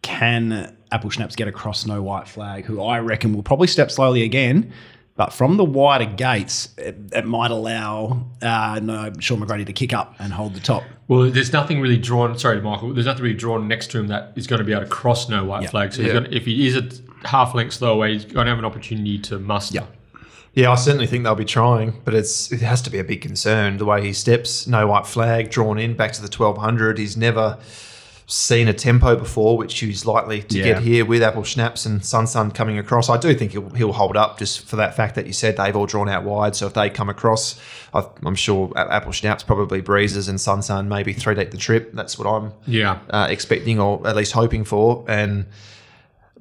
can 0.01 0.75
Apple 0.91 1.09
Schnapps 1.09 1.35
get 1.35 1.47
across 1.47 1.85
no 1.85 2.01
white 2.01 2.27
flag, 2.27 2.65
who 2.65 2.81
I 2.81 2.99
reckon 2.99 3.33
will 3.33 3.43
probably 3.43 3.67
step 3.67 3.91
slowly 3.91 4.23
again, 4.23 4.73
but 5.15 5.33
from 5.33 5.57
the 5.57 5.63
wider 5.63 6.05
gates, 6.05 6.69
it, 6.77 6.97
it 7.13 7.25
might 7.25 7.51
allow 7.51 8.25
uh, 8.41 8.79
no 8.81 9.11
Shaun 9.19 9.39
McGruddy 9.39 9.65
to 9.65 9.73
kick 9.73 9.93
up 9.93 10.15
and 10.19 10.33
hold 10.33 10.53
the 10.55 10.59
top. 10.59 10.83
Well, 11.07 11.29
there's 11.29 11.53
nothing 11.53 11.81
really 11.81 11.97
drawn. 11.97 12.37
Sorry, 12.39 12.61
Michael. 12.61 12.93
There's 12.93 13.05
nothing 13.05 13.23
really 13.23 13.35
drawn 13.35 13.67
next 13.67 13.91
to 13.91 13.99
him 13.99 14.07
that 14.07 14.33
is 14.35 14.47
going 14.47 14.59
to 14.59 14.65
be 14.65 14.71
able 14.71 14.83
to 14.83 14.89
cross 14.89 15.29
no 15.29 15.43
white 15.43 15.69
flag. 15.69 15.93
So 15.93 16.01
he's 16.01 16.13
gonna, 16.13 16.29
if 16.31 16.45
he 16.45 16.65
is 16.65 16.75
a 16.75 17.27
half 17.27 17.53
length 17.53 17.73
slow 17.73 17.93
away, 17.93 18.13
he's 18.13 18.25
going 18.25 18.45
to 18.45 18.49
have 18.49 18.59
an 18.59 18.65
opportunity 18.65 19.19
to 19.19 19.37
muster. 19.37 19.81
Yeah, 20.53 20.71
I 20.71 20.75
certainly 20.75 21.07
think 21.07 21.23
they'll 21.23 21.35
be 21.35 21.45
trying, 21.45 22.01
but 22.03 22.13
it's 22.13 22.51
it 22.51 22.59
has 22.61 22.81
to 22.81 22.89
be 22.89 22.99
a 22.99 23.03
big 23.05 23.21
concern 23.21 23.77
the 23.77 23.85
way 23.85 24.05
he 24.05 24.11
steps. 24.13 24.67
No 24.67 24.87
white 24.87 25.07
flag 25.07 25.49
drawn 25.49 25.77
in 25.79 25.93
back 25.95 26.11
to 26.13 26.21
the 26.21 26.27
twelve 26.27 26.57
hundred. 26.57 26.97
He's 26.97 27.15
never 27.15 27.57
seen 28.27 28.67
a 28.69 28.73
tempo 28.73 29.13
before, 29.15 29.57
which 29.57 29.77
he's 29.79 30.05
likely 30.05 30.41
to 30.41 30.57
Yeah. 30.57 30.63
get 30.65 30.79
here 30.83 31.05
with 31.05 31.21
Apple 31.21 31.43
Schnapps 31.43 31.85
and 31.85 32.03
Sun 32.05 32.27
Sun 32.27 32.51
coming 32.51 32.77
across. 32.77 33.09
I 33.09 33.17
do 33.17 33.33
think 33.33 33.51
he'll, 33.51 33.69
he'll 33.71 33.91
hold 33.91 34.15
up 34.15 34.39
just 34.39 34.65
for 34.65 34.77
that 34.77 34.95
fact 34.95 35.15
that 35.15 35.25
you 35.27 35.33
said 35.33 35.57
they've 35.57 35.75
all 35.75 35.85
drawn 35.85 36.07
out 36.07 36.23
wide. 36.23 36.55
So 36.55 36.65
if 36.67 36.73
they 36.73 36.89
come 36.89 37.09
across, 37.09 37.59
I, 37.93 38.05
I'm 38.25 38.35
sure 38.35 38.71
Apple 38.77 39.11
Schnapps 39.11 39.43
probably 39.43 39.81
breezes 39.81 40.29
and 40.29 40.39
Sun 40.39 40.61
Sun 40.61 40.87
maybe 40.87 41.11
three 41.11 41.35
deep 41.35 41.51
the 41.51 41.57
trip. 41.57 41.91
That's 41.93 42.17
what 42.17 42.25
I'm 42.25 42.53
Yeah. 42.65 42.99
uh, 43.09 43.27
expecting 43.29 43.79
or 43.81 44.05
at 44.07 44.15
least 44.15 44.31
hoping 44.31 44.63
for. 44.63 45.03
And 45.09 45.47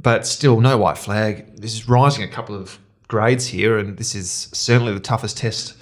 but 0.01 0.27
still, 0.27 0.61
no 0.61 0.79
white 0.79 0.99
flag. 0.99 1.57
This 1.61 1.75
is 1.75 1.89
rising 1.89 2.23
a 2.23 2.29
couple 2.29 2.55
of 2.55 2.79
grades 3.11 3.49
here, 3.49 3.77
and 3.77 3.99
this 3.99 4.15
is 4.15 4.49
certainly 4.53 4.95
the 4.95 5.01
toughest 5.01 5.37
test 5.37 5.75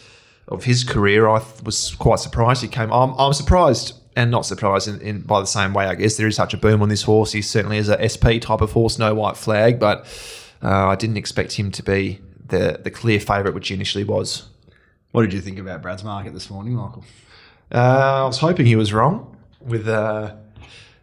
of 0.49 0.65
his 0.65 0.83
career. 0.83 1.29
I 1.29 1.43
was 1.63 1.95
quite 1.97 2.19
surprised 2.21 2.63
he 2.63 2.69
came. 2.69 2.91
I'm, 2.91 3.13
I'm 3.19 3.35
surprised 3.35 3.95
and 4.17 4.31
not 4.31 4.47
surprised 4.47 4.89
in, 4.89 4.99
in 5.03 5.21
by 5.21 5.39
the 5.39 5.47
same 5.47 5.75
way. 5.75 5.85
I 5.85 5.95
guess 5.95 6.17
there 6.17 6.27
is 6.27 6.37
such 6.37 6.55
a 6.55 6.57
boom 6.57 6.81
on 6.81 6.89
this 6.89 7.03
horse. 7.03 7.33
He 7.33 7.43
certainly 7.43 7.77
is 7.77 7.91
a 7.91 8.09
SP 8.09 8.41
type 8.41 8.63
of 8.63 8.73
horse, 8.73 8.99
no 8.99 9.15
white 9.15 9.37
flag, 9.37 9.79
but 9.79 10.07
uh, 10.63 10.89
I 10.89 10.97
didn't 10.97 11.19
expect 11.19 11.53
him 11.53 11.71
to 11.73 11.83
be 11.83 12.19
the 12.49 12.81
the 12.83 12.91
clear 12.91 13.21
favourite, 13.21 13.55
which 13.55 13.69
he 13.69 13.75
initially 13.75 14.05
was. 14.05 14.49
What 15.13 15.23
did 15.23 15.35
you 15.35 15.43
think 15.43 15.59
about 15.59 15.83
Brad's 15.83 16.05
market 16.05 16.33
this 16.33 16.49
morning, 16.51 16.75
Michael? 16.75 17.05
Uh, 17.71 18.23
I 18.23 18.27
was 18.27 18.39
hoping 18.39 18.65
he 18.65 18.77
was 18.77 18.91
wrong 18.95 19.37
with 19.61 19.87
uh, 19.87 20.35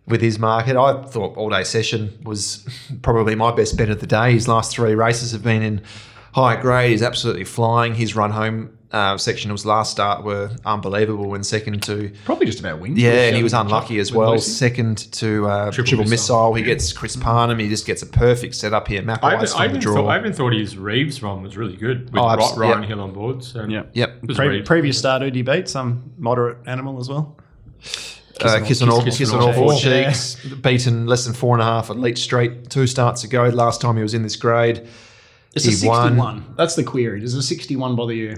with 0.07 0.21
his 0.21 0.39
market. 0.39 0.75
I 0.75 1.03
thought 1.03 1.37
all 1.37 1.51
day 1.51 1.63
session 1.63 2.17
was 2.23 2.67
probably 3.03 3.35
my 3.35 3.51
best 3.53 3.77
bet 3.77 3.89
of 3.89 3.99
the 3.99 4.07
day. 4.07 4.31
His 4.31 4.47
last 4.47 4.71
three 4.71 4.95
races 4.95 5.31
have 5.33 5.43
been 5.43 5.61
in 5.61 5.81
high 6.35 6.59
grade. 6.61 6.91
He's 6.91 7.01
absolutely 7.01 7.45
flying. 7.45 7.95
His 7.95 8.15
run 8.15 8.31
home 8.31 8.77
uh, 8.91 9.17
section 9.17 9.51
of 9.51 9.55
his 9.55 9.65
last 9.65 9.91
start 9.91 10.23
were 10.23 10.51
unbelievable. 10.65 11.33
And 11.33 11.45
second 11.45 11.81
to 11.83 12.11
Probably 12.25 12.45
just 12.45 12.59
about 12.59 12.79
win. 12.79 12.95
yeah, 12.97 13.27
and 13.27 13.35
he 13.35 13.43
was 13.43 13.53
unlucky 13.53 13.99
as 13.99 14.11
well. 14.13 14.31
Lucy. 14.31 14.51
Second 14.51 15.11
to 15.13 15.47
uh, 15.47 15.71
Triple 15.71 15.87
triple, 15.89 16.03
missile. 16.05 16.51
missile. 16.51 16.53
He 16.55 16.63
gets 16.63 16.93
Chris 16.93 17.15
Parnham. 17.15 17.59
He 17.59 17.67
just 17.69 17.85
gets 17.85 18.01
a 18.03 18.05
perfect 18.05 18.55
setup 18.55 18.87
here. 18.87 19.01
Map 19.01 19.23
I 19.23 19.35
Mapaway 19.35 19.43
even, 19.43 19.55
I, 19.55 19.67
the 19.67 19.73
even 19.77 19.81
thought, 19.93 20.07
I 20.07 20.19
even 20.19 20.33
thought 20.33 20.53
his 20.53 20.77
Reeves 20.77 21.21
run 21.23 21.41
was 21.41 21.57
really 21.57 21.75
good 21.77 22.11
with 22.11 22.21
Oh, 22.21 22.29
abs- 22.29 22.55
Ryan 22.57 22.81
yeah. 22.83 22.87
Hill 22.89 23.01
on 23.01 23.13
board. 23.13 23.43
So 23.43 23.65
Yeah. 23.65 23.83
Yep. 23.93 24.21
Pre- 24.35 24.61
previous 24.61 24.97
start, 24.97 25.21
who 25.21 25.31
did 25.31 25.45
beat? 25.45 25.67
Some 25.67 26.11
moderate 26.17 26.57
animal 26.67 26.99
as 26.99 27.09
well. 27.09 27.37
Uh, 28.41 28.59
kiss 28.65 28.81
on 28.81 28.89
all, 28.89 29.01
kiss 29.01 29.17
kiss 29.17 29.31
on 29.31 29.37
on 29.37 29.41
all 29.43 29.47
all 29.49 29.53
four 29.71 29.73
cheeks. 29.79 30.35
cheeks. 30.35 30.55
Beaten 30.55 31.05
less 31.07 31.23
than 31.23 31.33
four 31.33 31.55
and 31.55 31.61
a 31.61 31.65
half 31.65 31.89
at 31.89 31.97
Leach 31.97 32.17
Street 32.19 32.69
two 32.69 32.85
starts 32.87 33.23
ago. 33.23 33.47
Last 33.47 33.79
time 33.79 33.95
he 33.95 34.03
was 34.03 34.13
in 34.13 34.23
this 34.23 34.35
grade, 34.35 34.85
It's 35.55 35.65
a 35.65 35.71
61. 35.71 36.17
won. 36.17 36.53
That's 36.57 36.75
the 36.75 36.83
query. 36.83 37.21
Does 37.21 37.33
a 37.33 37.41
61 37.41 37.95
bother 37.95 38.13
you? 38.13 38.35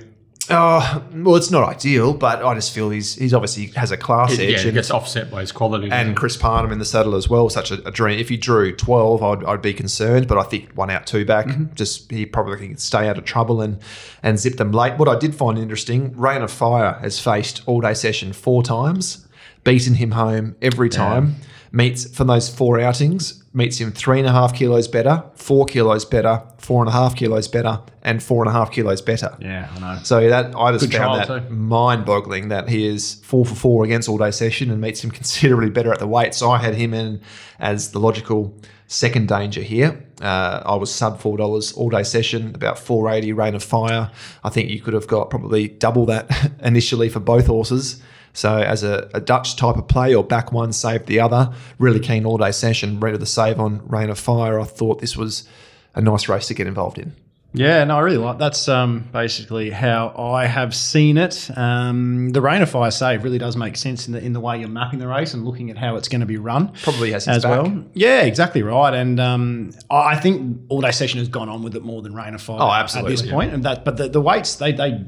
Oh, 0.49 1.03
well, 1.13 1.35
it's 1.35 1.51
not 1.51 1.67
ideal, 1.67 2.13
but 2.13 2.43
I 2.43 2.53
just 2.55 2.73
feel 2.73 2.89
he's 2.89 3.15
he's 3.15 3.33
obviously 3.33 3.67
has 3.75 3.91
a 3.91 3.97
class 3.97 4.37
yeah, 4.37 4.45
edge. 4.45 4.61
he 4.61 4.69
and, 4.69 4.73
gets 4.73 4.91
offset 4.91 5.29
by 5.29 5.41
his 5.41 5.51
quality. 5.51 5.89
and 5.91 6.15
Chris 6.15 6.37
Parnham 6.37 6.71
in 6.71 6.79
the 6.79 6.85
saddle 6.85 7.15
as 7.15 7.27
well, 7.27 7.49
such 7.49 7.71
a, 7.71 7.85
a 7.85 7.91
dream. 7.91 8.17
If 8.17 8.29
he 8.29 8.37
drew 8.37 8.73
12, 8.73 9.23
I'd, 9.23 9.43
I'd 9.43 9.61
be 9.61 9.73
concerned, 9.73 10.27
but 10.27 10.37
I 10.37 10.43
think 10.43 10.71
one 10.71 10.89
out, 10.89 11.05
two 11.05 11.25
back, 11.25 11.47
mm-hmm. 11.47 11.73
just 11.75 12.09
he 12.09 12.25
probably 12.25 12.65
can 12.65 12.77
stay 12.77 13.09
out 13.09 13.17
of 13.17 13.25
trouble 13.25 13.61
and, 13.61 13.79
and 14.23 14.39
zip 14.39 14.55
them 14.55 14.71
late. 14.71 14.97
What 14.97 15.09
I 15.09 15.17
did 15.17 15.35
find 15.35 15.57
interesting, 15.57 16.15
Rain 16.15 16.41
of 16.41 16.51
Fire 16.51 16.93
has 17.01 17.19
faced 17.19 17.61
all 17.65 17.81
day 17.81 17.93
session 17.93 18.31
four 18.31 18.63
times, 18.63 19.27
beaten 19.65 19.95
him 19.95 20.11
home 20.11 20.55
every 20.61 20.87
time, 20.87 21.35
meets 21.73 22.09
from 22.15 22.27
those 22.27 22.47
four 22.47 22.79
outings, 22.79 23.43
meets 23.57 23.79
him 23.79 23.91
three 23.91 24.19
and 24.19 24.27
a 24.27 24.31
half 24.31 24.53
kilos 24.53 24.87
better, 24.87 25.23
four 25.33 25.65
kilos 25.65 26.05
better, 26.05 26.43
four 26.59 26.83
and 26.83 26.87
a 26.87 26.91
half 26.91 27.15
kilos 27.15 27.47
better, 27.47 27.81
and 28.03 28.21
four 28.21 28.43
and 28.43 28.49
a 28.49 28.53
half 28.53 28.71
kilos 28.71 29.01
better. 29.01 29.35
Yeah, 29.41 29.67
I 29.75 29.79
know. 29.79 29.99
So 30.03 30.29
that 30.29 30.55
I 30.55 30.71
just 30.71 30.91
Good 30.91 30.97
found 30.97 31.21
that 31.21 31.27
too. 31.27 31.53
mind-boggling 31.53 32.49
that 32.49 32.69
he 32.69 32.85
is 32.85 33.15
four 33.23 33.45
for 33.45 33.55
four 33.55 33.83
against 33.83 34.07
all 34.07 34.19
day 34.19 34.29
session 34.29 34.69
and 34.69 34.79
meets 34.79 35.03
him 35.03 35.09
considerably 35.21 35.71
better 35.71 35.91
at 35.91 35.97
the 35.97 36.07
weight. 36.07 36.35
So 36.35 36.51
I 36.51 36.59
had 36.59 36.75
him 36.75 36.93
in 36.93 37.19
as 37.59 37.91
the 37.91 37.99
logical 37.99 38.55
second 38.85 39.27
danger 39.27 39.61
here. 39.61 40.05
Uh, 40.21 40.61
I 40.63 40.75
was 40.75 40.93
sub 40.93 41.19
four 41.19 41.35
dollars 41.35 41.73
all 41.73 41.89
day 41.89 42.03
session, 42.03 42.53
about 42.53 42.77
four 42.77 43.09
eighty 43.09 43.33
rain 43.33 43.55
of 43.55 43.63
fire. 43.63 44.11
I 44.43 44.49
think 44.49 44.69
you 44.69 44.79
could 44.81 44.93
have 44.93 45.07
got 45.07 45.31
probably 45.31 45.67
double 45.67 46.05
that 46.05 46.51
initially 46.61 47.09
for 47.09 47.19
both 47.19 47.47
horses. 47.47 48.01
So 48.37 48.59
as 48.59 48.83
a, 48.83 49.09
a 49.15 49.19
Dutch 49.19 49.55
type 49.55 49.77
of 49.77 49.87
play 49.87 50.13
or 50.13 50.23
back 50.23 50.51
one, 50.51 50.71
save 50.71 51.07
the 51.07 51.19
other, 51.19 51.51
really 51.79 51.99
keen 51.99 52.23
all 52.23 52.37
day 52.37 52.51
session, 52.51 52.99
ready 52.99 53.17
to 53.17 53.25
save 53.25 53.59
on 53.59 53.81
rain 53.87 54.11
of 54.11 54.19
fire. 54.19 54.59
I 54.59 54.63
thought 54.63 55.01
this 55.01 55.17
was 55.17 55.49
a 55.95 56.01
nice 56.01 56.29
race 56.29 56.45
to 56.49 56.53
get 56.53 56.67
involved 56.67 56.99
in. 56.99 57.15
Yeah, 57.53 57.83
no, 57.85 57.97
I 57.97 58.01
really 58.01 58.17
like 58.17 58.37
that's 58.37 58.67
um, 58.67 59.07
basically 59.11 59.69
how 59.69 60.13
I 60.17 60.45
have 60.45 60.75
seen 60.75 61.17
it. 61.17 61.49
Um, 61.57 62.29
the 62.29 62.41
rain 62.41 62.61
of 62.61 62.69
fire 62.69 62.91
save 62.91 63.23
really 63.23 63.37
does 63.37 63.55
make 63.55 63.77
sense 63.77 64.05
in 64.05 64.13
the 64.13 64.23
in 64.23 64.33
the 64.33 64.39
way 64.39 64.59
you're 64.59 64.69
mapping 64.69 64.99
the 64.99 65.07
race 65.07 65.33
and 65.33 65.45
looking 65.45 65.71
at 65.71 65.77
how 65.77 65.95
it's 65.95 66.07
going 66.07 66.19
to 66.19 66.27
be 66.27 66.37
run. 66.37 66.71
Probably 66.83 67.11
has 67.13 67.27
as 67.27 67.43
back. 67.43 67.63
well. 67.63 67.85
Yeah, 67.93 68.21
exactly 68.21 68.61
right. 68.63 68.93
And 68.93 69.19
um, 69.19 69.71
I 69.89 70.17
think 70.17 70.61
all 70.69 70.81
day 70.81 70.91
session 70.91 71.19
has 71.19 71.29
gone 71.29 71.49
on 71.49 71.63
with 71.63 71.75
it 71.75 71.83
more 71.83 72.01
than 72.01 72.13
rain 72.13 72.35
of 72.35 72.41
fire. 72.41 72.57
Oh, 72.59 72.69
absolutely. 72.69 73.13
At 73.13 73.17
this 73.17 73.25
yeah. 73.25 73.33
point, 73.33 73.53
and 73.53 73.63
that, 73.63 73.85
but 73.85 73.97
the, 73.97 74.09
the 74.09 74.21
weights 74.21 74.55
they 74.55 74.73
they 74.73 75.03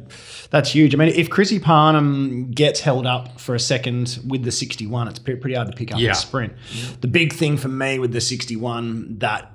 that's 0.49 0.71
huge. 0.71 0.95
I 0.95 0.97
mean, 0.97 1.09
if 1.09 1.29
Chrissy 1.29 1.59
Parnham 1.59 2.51
gets 2.51 2.79
held 2.79 3.05
up 3.05 3.39
for 3.39 3.53
a 3.53 3.59
second 3.59 4.19
with 4.27 4.43
the 4.43 4.51
61, 4.51 5.07
it's 5.09 5.19
pretty 5.19 5.53
hard 5.53 5.67
to 5.69 5.73
pick 5.77 5.93
up 5.93 5.99
Yeah. 5.99 6.09
the 6.11 6.15
sprint. 6.15 6.53
The 7.01 7.07
big 7.07 7.33
thing 7.33 7.57
for 7.57 7.67
me 7.67 7.99
with 7.99 8.13
the 8.13 8.21
61 8.21 9.19
that 9.19 9.51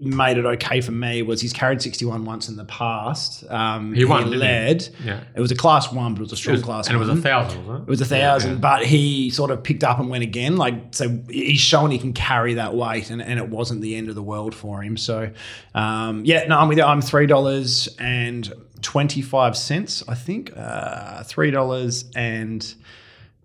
made 0.00 0.38
it 0.38 0.46
okay 0.46 0.80
for 0.80 0.92
me 0.92 1.20
was 1.22 1.40
he's 1.42 1.52
carried 1.52 1.82
61 1.82 2.24
once 2.24 2.48
in 2.48 2.56
the 2.56 2.64
past. 2.64 3.44
Um, 3.50 3.92
He 3.92 4.04
won, 4.06 4.28
he? 4.28 4.36
led. 4.36 4.88
Yeah. 5.04 5.20
It 5.34 5.40
was 5.40 5.50
a 5.50 5.54
class 5.54 5.92
one, 5.92 6.14
but 6.14 6.20
it 6.20 6.24
was 6.24 6.32
a 6.32 6.36
strong 6.36 6.54
was- 6.54 6.62
class 6.62 6.86
and 6.88 6.96
it 6.96 6.98
was 6.98 7.08
a 7.10 7.16
thousand, 7.16 7.66
wasn't 7.66 7.82
It 7.82 7.88
It 7.88 7.90
was 7.90 8.00
a 8.00 8.06
thousand, 8.06 8.60
but 8.60 8.84
he 8.86 9.28
sort 9.30 9.50
of 9.50 9.62
picked 9.62 9.84
up 9.84 9.98
and 10.00 10.08
went 10.08 10.22
again. 10.24 10.56
Like 10.56 10.74
so, 10.94 11.20
he's 11.28 11.60
shown 11.60 11.90
he 11.90 11.98
can 11.98 12.12
carry 12.14 12.54
that 12.54 12.74
weight, 12.74 13.10
and, 13.10 13.20
and 13.20 13.38
it 13.38 13.48
wasn't 13.48 13.82
the 13.82 13.94
end 13.96 14.08
of 14.08 14.14
the 14.14 14.22
world 14.22 14.54
for 14.54 14.82
him. 14.82 14.96
So, 14.96 15.30
um, 15.74 16.24
yeah, 16.24 16.46
no, 16.46 16.58
I'm 16.58 16.68
with 16.68 16.78
you. 16.78 16.84
I'm 16.84 17.02
three 17.02 17.26
dollars 17.26 17.88
and 17.98 18.50
twenty 18.80 19.20
five 19.20 19.56
cents. 19.56 20.02
I 20.08 20.14
think 20.14 20.52
uh, 20.56 21.22
three 21.24 21.50
dollars 21.50 22.04
and 22.16 22.74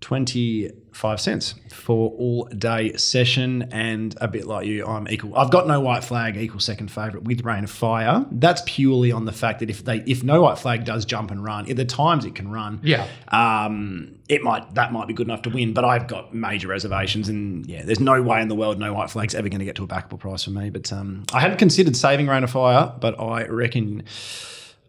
twenty 0.02 0.72
five 0.92 1.20
cents 1.20 1.56
for 1.72 2.12
all 2.12 2.46
day 2.46 2.96
session, 2.96 3.68
and 3.72 4.16
a 4.22 4.28
bit 4.28 4.46
like 4.48 4.66
you, 4.66 4.86
I'm 4.86 5.08
equal. 5.10 5.36
I've 5.36 5.52
got 5.52 5.68
no 5.68 5.82
white 5.82 6.04
flag, 6.04 6.38
equal 6.38 6.60
second 6.62 6.90
favourite 6.90 7.24
with 7.26 7.44
Rain 7.44 7.64
of 7.66 7.70
Fire. 7.72 8.26
That's 8.32 8.62
purely 8.66 9.12
on 9.12 9.26
the 9.26 9.32
fact 9.34 9.60
that 9.60 9.70
if 9.70 9.84
they 9.84 9.98
if 10.06 10.24
no 10.24 10.42
white 10.44 10.58
flag 10.58 10.86
does 10.86 11.06
jump 11.06 11.32
and 11.32 11.44
run, 11.44 11.70
at 11.70 11.76
the 11.76 11.86
times 11.86 12.24
it 12.26 12.36
can 12.36 12.50
run, 12.50 12.80
Yeah. 12.84 13.08
um, 13.30 14.16
it 14.30 14.42
might 14.42 14.74
that 14.76 14.94
might 14.94 15.08
be 15.08 15.14
good 15.14 15.28
enough 15.28 15.42
to 15.44 15.50
win, 15.50 15.74
but 15.74 15.84
I've 15.84 16.08
got 16.08 16.34
major 16.34 16.68
reservations, 16.68 17.28
and 17.28 17.66
yeah, 17.66 17.84
there's 17.84 18.00
no 18.00 18.22
way 18.22 18.42
in 18.42 18.48
the 18.48 18.56
world 18.56 18.80
no 18.80 18.94
white 18.94 19.10
flag's 19.10 19.36
ever 19.36 19.50
going 19.50 19.60
to 19.60 19.66
get 19.66 19.76
to 19.76 19.84
a 19.84 19.88
backable 19.88 20.20
price 20.20 20.44
for 20.44 20.52
me. 20.52 20.70
But 20.70 20.94
um, 20.94 21.24
I 21.34 21.40
hadn't 21.42 21.58
considered 21.58 21.96
saving 21.98 22.28
Rain 22.28 22.44
of 22.44 22.52
Fire, 22.52 22.94
but 23.00 23.20
I 23.20 23.46
reckon 23.48 24.04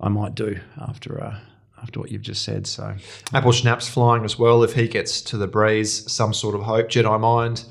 I 0.01 0.09
might 0.09 0.35
do 0.35 0.61
after 0.81 1.23
uh, 1.25 1.39
after 1.87 2.01
what 2.01 2.11
you've 2.11 2.23
just 2.23 2.43
said. 2.45 2.67
So 2.67 2.95
Apple 3.33 3.53
Schnapp's 3.53 3.89
flying 3.89 4.25
as 4.25 4.39
well. 4.39 4.63
If 4.65 4.75
he 4.75 4.89
gets 4.89 5.21
to 5.23 5.37
the 5.37 5.47
breeze, 5.47 6.11
some 6.11 6.35
sort 6.35 6.55
of 6.57 6.63
hope. 6.63 6.89
Jedi 6.89 7.19
Mind 7.21 7.65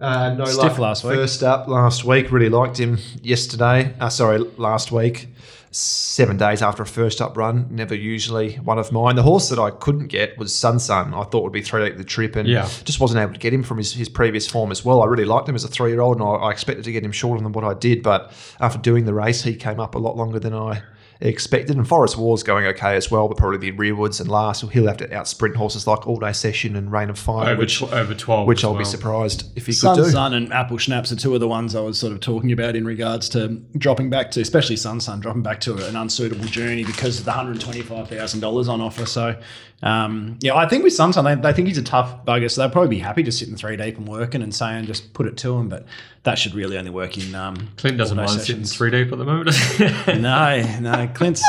Uh, 0.00 0.34
no 0.34 0.44
Stiff 0.44 0.58
luck 0.72 0.78
last 0.78 1.04
week. 1.04 1.14
First 1.14 1.42
up 1.44 1.68
last 1.68 2.04
week, 2.04 2.32
really 2.32 2.48
liked 2.48 2.78
him 2.78 2.98
yesterday. 3.22 3.94
Uh, 4.00 4.08
sorry, 4.08 4.38
last 4.56 4.90
week. 4.90 5.28
Seven 5.70 6.36
days 6.36 6.62
after 6.62 6.84
a 6.84 6.86
first 6.86 7.20
up 7.20 7.36
run, 7.36 7.66
never 7.70 7.96
usually 7.96 8.54
one 8.56 8.78
of 8.78 8.92
mine. 8.92 9.16
The 9.16 9.24
horse 9.24 9.48
that 9.48 9.58
I 9.58 9.70
couldn't 9.70 10.06
get 10.06 10.38
was 10.38 10.54
Sun 10.54 10.78
Sun. 10.78 11.12
I 11.14 11.24
thought 11.24 11.42
would 11.42 11.52
be 11.52 11.62
three 11.62 11.84
deep 11.84 11.96
the 11.96 12.04
trip, 12.04 12.36
and 12.36 12.48
Yeah. 12.48 12.68
just 12.84 13.00
wasn't 13.00 13.20
able 13.20 13.32
to 13.32 13.40
get 13.40 13.52
him 13.52 13.64
from 13.64 13.78
his, 13.78 13.92
his 13.92 14.08
previous 14.08 14.46
form 14.48 14.70
as 14.70 14.84
well. 14.84 15.02
I 15.02 15.06
really 15.06 15.24
liked 15.24 15.48
him 15.48 15.56
as 15.56 15.64
a 15.64 15.68
three 15.68 15.90
year 15.90 16.00
old, 16.00 16.20
and 16.20 16.24
I, 16.28 16.30
I 16.46 16.50
expected 16.52 16.84
to 16.84 16.92
get 16.92 17.04
him 17.04 17.10
shorter 17.10 17.42
than 17.42 17.50
what 17.52 17.64
I 17.64 17.74
did. 17.74 18.04
But 18.04 18.32
after 18.60 18.78
doing 18.78 19.04
the 19.04 19.14
race, 19.14 19.42
he 19.42 19.56
came 19.56 19.80
up 19.80 19.96
a 19.96 19.98
lot 19.98 20.16
longer 20.16 20.38
than 20.38 20.54
I 20.54 20.82
expected. 21.20 21.76
And 21.76 21.86
Forest 21.86 22.16
War's 22.18 22.42
going 22.42 22.66
okay 22.66 22.96
as 22.96 23.10
well, 23.10 23.28
but 23.28 23.36
probably 23.36 23.58
be 23.58 23.72
rearwards 23.76 24.20
and 24.20 24.30
last. 24.30 24.62
He'll 24.70 24.86
have 24.86 24.96
to 24.98 25.08
outsprint 25.08 25.56
horses 25.56 25.86
like 25.86 26.06
All 26.06 26.18
Day 26.18 26.32
Session 26.32 26.76
and 26.76 26.90
Rain 26.92 27.10
of 27.10 27.18
Fire, 27.18 27.50
over, 27.50 27.60
which 27.60 27.78
tw- 27.78 27.92
over 27.92 28.14
12. 28.14 28.46
which 28.46 28.60
as 28.60 28.64
I'll 28.64 28.76
be 28.76 28.84
surprised 28.84 29.50
if 29.56 29.66
he 29.66 29.72
Sun 29.72 29.96
could 29.96 30.04
do. 30.04 30.10
Sun 30.10 30.34
and 30.34 30.52
Apple 30.52 30.78
Schnapps 30.78 31.12
are 31.12 31.16
two 31.16 31.34
of 31.34 31.40
the 31.40 31.48
ones 31.48 31.74
I 31.74 31.80
was 31.80 31.98
sort 31.98 32.12
of 32.12 32.20
talking 32.20 32.52
about 32.52 32.76
in 32.76 32.84
regards 32.84 33.28
to 33.30 33.48
dropping 33.78 34.10
back 34.10 34.30
to, 34.32 34.40
especially 34.40 34.76
Sun 34.76 35.00
Sun, 35.00 35.20
dropping 35.20 35.42
back 35.42 35.60
to 35.60 35.74
an 35.86 35.96
unsuitable 35.96 36.46
journey 36.46 36.84
because 36.84 37.18
of 37.18 37.24
the 37.24 37.32
$125,000 37.32 38.68
on 38.68 38.80
offer. 38.80 39.06
So, 39.06 39.40
um, 39.84 40.38
yeah, 40.40 40.54
I 40.56 40.66
think 40.68 40.82
with 40.82 40.92
Sun 40.94 41.12
Sun, 41.12 41.24
they, 41.24 41.34
they 41.34 41.52
think 41.52 41.68
he's 41.68 41.78
a 41.78 41.82
tough 41.82 42.24
bugger, 42.24 42.50
so 42.50 42.62
they'll 42.62 42.70
probably 42.70 42.88
be 42.96 42.98
happy 43.00 43.22
just 43.22 43.38
sitting 43.38 43.54
three 43.54 43.76
deep 43.76 43.96
and 43.98 44.08
working 44.08 44.42
and 44.42 44.54
saying 44.54 44.86
just 44.86 45.12
put 45.14 45.26
it 45.26 45.36
to 45.38 45.54
him. 45.56 45.68
But 45.68 45.84
that 46.22 46.38
should 46.38 46.54
really 46.54 46.76
only 46.78 46.90
work 46.90 47.18
in. 47.18 47.34
Um, 47.34 47.68
Clint 47.76 47.98
doesn't 47.98 48.18
all-day 48.18 48.30
mind 48.32 48.40
sitting 48.40 48.64
sessions. 48.64 48.74
three 48.76 48.90
deep 48.90 49.12
at 49.12 49.18
the 49.18 49.24
moment. 49.24 49.54
No, 50.20 50.78
no, 50.80 51.08
Clint's. 51.14 51.44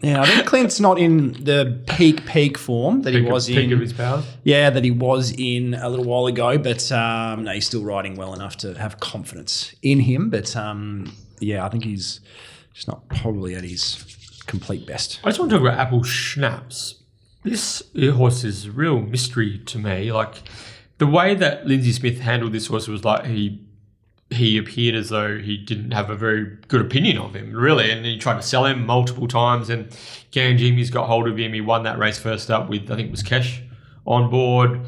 Yeah, 0.00 0.20
I 0.20 0.26
think 0.26 0.46
Clint's 0.46 0.80
not 0.80 0.98
in 0.98 1.32
the 1.44 1.80
peak 1.86 2.26
peak 2.26 2.58
form 2.58 3.02
that 3.02 3.14
he 3.14 3.20
Peak 3.20 3.26
of- 3.26 3.32
was 3.32 3.46
peak 3.46 3.58
in. 3.68 3.72
of 3.72 3.80
his 3.80 3.92
powers. 3.94 4.24
Yeah, 4.44 4.68
that 4.68 4.84
he 4.84 4.90
was 4.90 5.32
in 5.38 5.72
a 5.74 5.88
little 5.88 6.04
while 6.04 6.26
ago, 6.26 6.58
but 6.58 6.92
um, 6.92 7.44
no, 7.44 7.52
he's 7.52 7.66
still 7.66 7.82
riding 7.82 8.14
well 8.14 8.34
enough 8.34 8.56
to 8.58 8.74
have 8.74 9.00
confidence 9.00 9.74
in 9.82 10.00
him. 10.00 10.28
But 10.28 10.54
um, 10.56 11.10
yeah, 11.40 11.64
I 11.64 11.70
think 11.70 11.84
he's 11.84 12.20
just 12.74 12.86
not 12.86 13.08
probably 13.08 13.54
at 13.54 13.64
his 13.64 14.04
complete 14.46 14.86
best. 14.86 15.20
I 15.24 15.28
just 15.30 15.38
want 15.38 15.50
to 15.52 15.56
talk 15.56 15.66
about 15.66 15.78
Apple 15.78 16.02
Schnapps. 16.02 16.96
This 17.44 17.82
horse 18.14 18.42
is 18.42 18.66
a 18.66 18.70
real 18.72 19.00
mystery 19.00 19.58
to 19.66 19.78
me. 19.78 20.10
Like 20.10 20.42
the 20.98 21.06
way 21.06 21.34
that 21.34 21.66
Lindsay 21.66 21.92
Smith 21.92 22.20
handled 22.20 22.52
this 22.52 22.66
horse 22.66 22.88
was 22.88 23.04
like 23.04 23.26
he 23.26 23.60
he 24.30 24.56
appeared 24.56 24.94
as 24.94 25.10
though 25.10 25.38
he 25.38 25.58
didn't 25.58 25.92
have 25.92 26.08
a 26.08 26.16
very 26.16 26.56
good 26.68 26.80
opinion 26.80 27.18
of 27.18 27.36
him, 27.36 27.52
really, 27.52 27.90
and 27.90 28.04
he 28.04 28.18
tried 28.18 28.36
to 28.36 28.42
sell 28.42 28.64
him 28.64 28.84
multiple 28.84 29.28
times. 29.28 29.68
And 29.68 29.88
Gangemi's 30.32 30.90
got 30.90 31.06
hold 31.06 31.28
of 31.28 31.38
him. 31.38 31.52
He 31.52 31.60
won 31.60 31.82
that 31.84 31.98
race 31.98 32.18
first 32.18 32.50
up 32.50 32.68
with 32.68 32.90
I 32.90 32.96
think 32.96 33.08
it 33.08 33.10
was 33.10 33.22
Kesh 33.22 33.60
on 34.06 34.30
board, 34.30 34.80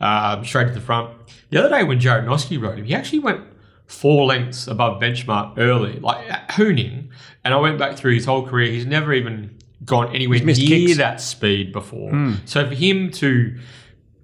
um, 0.00 0.44
straight 0.44 0.68
to 0.68 0.74
the 0.74 0.80
front. 0.80 1.10
The 1.50 1.58
other 1.58 1.68
day 1.68 1.82
when 1.82 1.98
Jarrad 1.98 2.24
Noske 2.24 2.60
rode 2.60 2.78
him, 2.78 2.84
he 2.84 2.94
actually 2.94 3.20
went 3.20 3.44
four 3.86 4.24
lengths 4.26 4.66
above 4.66 5.00
benchmark 5.00 5.58
early, 5.58 5.98
like 6.00 6.26
hooning. 6.52 7.08
And 7.44 7.52
I 7.52 7.56
went 7.58 7.78
back 7.78 7.96
through 7.96 8.14
his 8.14 8.24
whole 8.24 8.46
career. 8.46 8.70
He's 8.70 8.86
never 8.86 9.12
even 9.12 9.58
gone 9.84 10.14
anywhere 10.14 10.38
near 10.40 10.54
kicks. 10.54 10.96
that 10.98 11.20
speed 11.20 11.72
before. 11.72 12.36
So 12.46 12.66
for 12.68 12.74
him 12.74 13.10
to 13.12 13.58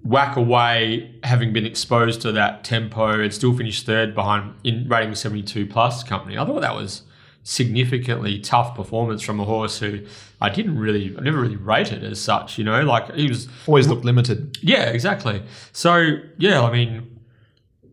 whack 0.03 0.35
away, 0.35 1.13
having 1.23 1.53
been 1.53 1.65
exposed 1.65 2.21
to 2.21 2.31
that 2.31 2.63
tempo 2.63 3.19
and 3.21 3.33
still 3.33 3.55
finish 3.55 3.83
third 3.83 4.15
behind 4.15 4.53
in 4.63 4.87
rating 4.89 5.13
72 5.13 5.67
plus 5.67 6.03
company, 6.03 6.37
I 6.37 6.45
thought 6.45 6.61
that 6.61 6.75
was 6.75 7.03
significantly 7.43 8.39
tough 8.39 8.75
performance 8.75 9.21
from 9.21 9.39
a 9.39 9.45
horse 9.45 9.79
who 9.79 9.99
I 10.39 10.49
didn't 10.49 10.77
really, 10.79 11.15
I 11.17 11.21
never 11.21 11.39
really 11.39 11.55
rated 11.55 12.03
as 12.03 12.19
such. 12.19 12.57
You 12.57 12.63
know, 12.63 12.83
like 12.83 13.13
he 13.13 13.27
was 13.27 13.47
Always 13.67 13.87
looked 13.87 14.05
limited. 14.05 14.57
yeah, 14.61 14.89
exactly. 14.89 15.43
So 15.71 16.17
yeah, 16.37 16.61
I 16.63 16.71
mean, 16.71 17.19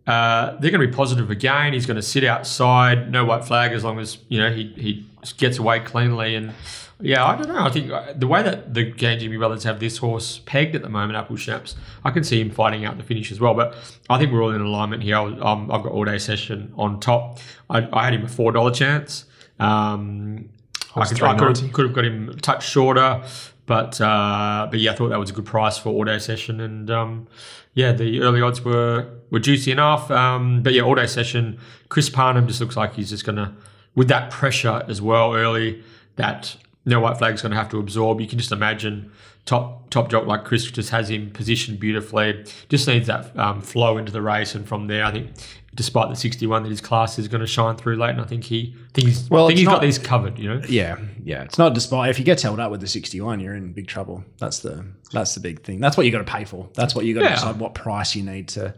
uh, 0.07 0.57
they're 0.61 0.71
going 0.71 0.81
to 0.81 0.87
be 0.87 0.93
positive 0.93 1.31
again. 1.31 1.73
He's 1.75 1.85
going 1.87 1.97
to 1.97 2.03
sit 2.03 2.25
outside, 2.25 3.11
no 3.13 3.25
white 3.27 3.45
flag, 3.45 3.73
as 3.73 3.85
long 3.85 3.99
as 3.99 4.19
you 4.29 4.39
know 4.39 4.51
he 4.51 4.73
he 4.77 5.07
gets 5.37 5.59
away 5.59 5.81
cleanly. 5.81 6.35
And 6.35 6.53
yeah, 7.01 7.25
I 7.25 7.37
don't 7.37 7.49
know. 7.49 7.63
I 7.63 7.71
think 7.71 7.91
uh, 7.91 8.13
the 8.15 8.27
way 8.27 8.43
that 8.43 8.75
the 8.75 8.91
Jimmy 8.91 9.37
brothers 9.37 9.63
have 9.65 9.79
this 9.79 9.99
horse 9.99 10.41
pegged 10.47 10.75
at 10.75 10.83
the 10.83 10.89
moment, 10.89 11.17
Apple 11.17 11.37
Schnapps, 11.37 11.77
I 12.05 12.11
can 12.11 12.25
see 12.25 12.41
him 12.41 12.51
fighting 12.51 12.85
out 12.85 12.97
the 12.97 13.05
finish 13.05 13.31
as 13.31 13.39
well. 13.39 13.55
But 13.55 13.77
I 14.11 14.19
think 14.19 14.33
we're 14.33 14.43
all 14.43 14.51
in 14.51 14.61
alignment 14.61 15.03
here. 15.03 15.17
I 15.17 15.21
was, 15.21 15.35
um, 15.41 15.71
I've 15.71 15.83
got 15.83 15.93
all 15.93 16.05
day 16.05 16.19
session 16.19 16.73
on 16.77 16.99
top. 16.99 17.39
I, 17.71 17.89
I 17.93 18.05
had 18.05 18.15
him 18.15 18.25
a 18.25 18.29
four 18.29 18.51
dollar 18.51 18.73
chance. 18.73 19.27
Um, 19.61 20.49
I 20.97 21.07
could, 21.07 21.23
I 21.23 21.37
could, 21.37 21.57
have, 21.57 21.73
could 21.73 21.85
have 21.87 21.95
got 21.95 22.05
him 22.05 22.31
a 22.31 22.35
touch 22.35 22.69
shorter, 22.69 23.23
but 23.67 24.01
uh, 24.01 24.67
but 24.71 24.81
yeah, 24.81 24.93
I 24.93 24.95
thought 24.97 25.11
that 25.11 25.21
was 25.21 25.31
a 25.31 25.35
good 25.35 25.47
price 25.47 25.79
for 25.79 25.91
all 25.91 26.03
day 26.03 26.19
session, 26.19 26.61
and 26.61 26.91
um, 26.91 27.29
yeah, 27.75 27.93
the 27.93 28.23
early 28.23 28.41
odds 28.41 28.65
were 28.65 29.09
were 29.31 29.39
juicy 29.39 29.71
enough. 29.71 30.11
Um, 30.11 30.63
but 30.65 30.73
yeah, 30.73 30.83
all 30.83 30.97
day 30.97 31.07
session, 31.07 31.61
Chris 31.91 32.09
Parnham 32.09 32.49
just 32.49 32.61
looks 32.61 32.77
like 32.77 32.95
he's 32.95 33.11
just 33.11 33.25
gonna 33.25 33.55
with 33.95 34.09
that 34.09 34.31
pressure 34.31 34.83
as 34.89 35.01
well 35.01 35.35
early 35.35 35.83
that 36.17 36.57
no 36.89 37.01
white 37.01 37.19
flag's 37.19 37.43
gonna 37.43 37.55
have 37.57 37.69
to 37.71 37.79
absorb. 37.79 38.21
You 38.21 38.27
can 38.27 38.39
just 38.39 38.53
imagine 38.53 39.13
top 39.45 39.89
top 39.91 40.11
jock 40.11 40.27
like 40.27 40.45
Chris 40.45 40.71
just 40.71 40.91
has 40.91 41.11
him 41.11 41.31
positioned 41.31 41.79
beautifully. 41.81 42.45
Just 42.69 42.87
needs 42.89 43.07
that 43.07 43.37
um, 43.39 43.61
flow 43.61 43.99
into 43.99 44.11
the 44.13 44.23
race, 44.23 44.55
and 44.55 44.67
from 44.67 44.87
there, 44.89 45.05
I 45.05 45.13
think. 45.13 45.31
Despite 45.75 46.09
the 46.09 46.17
61 46.17 46.65
that 46.65 46.71
his 46.71 46.81
class 46.81 47.21
is 47.21 47.29
going 47.29 47.41
to 47.43 47.47
shine 47.47 47.77
through 47.77 47.97
late, 47.97 48.11
and 48.11 48.21
I 48.21 48.25
think 48.25 48.43
he 48.43 48.75
think 48.95 49.07
he's, 49.07 49.31
Well, 49.31 49.45
I 49.45 49.49
think 49.49 49.59
he's 49.61 49.69
got 49.69 49.75
not- 49.75 49.83
these 49.83 49.99
covered. 49.99 50.37
You 50.37 50.55
know, 50.55 50.63
Yeah, 50.69 50.97
yeah. 51.23 51.43
It's 51.45 51.57
not 51.59 51.73
despite 51.73 52.11
if 52.11 52.19
you 52.19 52.25
get 52.25 52.41
held 52.43 52.59
up 52.59 52.73
with 52.73 52.81
the 52.81 52.89
sixty 52.89 53.21
one, 53.21 53.39
you're 53.39 53.55
in 53.55 53.73
big 53.75 53.87
trouble. 53.87 54.25
That's 54.39 54.59
the 54.59 54.85
that's 55.13 55.35
the 55.35 55.41
big 55.41 55.63
thing. 55.63 55.79
That's 55.79 55.97
what 55.97 56.05
you 56.05 56.11
got 56.11 56.19
to 56.27 56.33
pay 56.33 56.45
for. 56.45 56.69
That's 56.75 56.97
what 56.97 57.05
you 57.05 57.15
got 57.15 57.21
to 57.21 57.27
Yeah. 57.27 57.35
decide 57.35 57.61
what 57.61 57.75
price 57.77 58.17
you 58.17 58.25
need 58.25 58.49
to, 58.49 58.75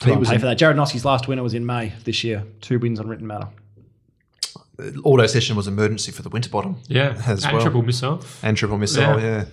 to 0.00 0.06
He 0.06 0.06
pay 0.06 0.12
in- 0.12 0.24
for 0.40 0.46
that. 0.46 0.58
Jarrad 0.58 0.76
Noske's 0.76 1.04
last 1.04 1.28
winner 1.28 1.42
was 1.42 1.52
in 1.52 1.66
May 1.66 1.92
this 2.04 2.24
year. 2.24 2.44
Two 2.62 2.78
wins 2.78 2.98
on 2.98 3.08
written 3.08 3.26
matter. 3.26 3.48
Auto 5.04 5.26
session 5.26 5.54
was 5.54 5.68
emergency 5.68 6.10
for 6.12 6.22
the 6.22 6.30
Winterbottom 6.30 6.76
yeah, 6.88 7.20
As 7.26 7.44
and 7.44 7.52
well. 7.52 7.62
triple 7.62 7.82
missile. 7.82 8.24
and 8.42 8.56
triple 8.56 8.78
missile. 8.78 9.02
Yeah. 9.02 9.20
Yeah. 9.20 9.44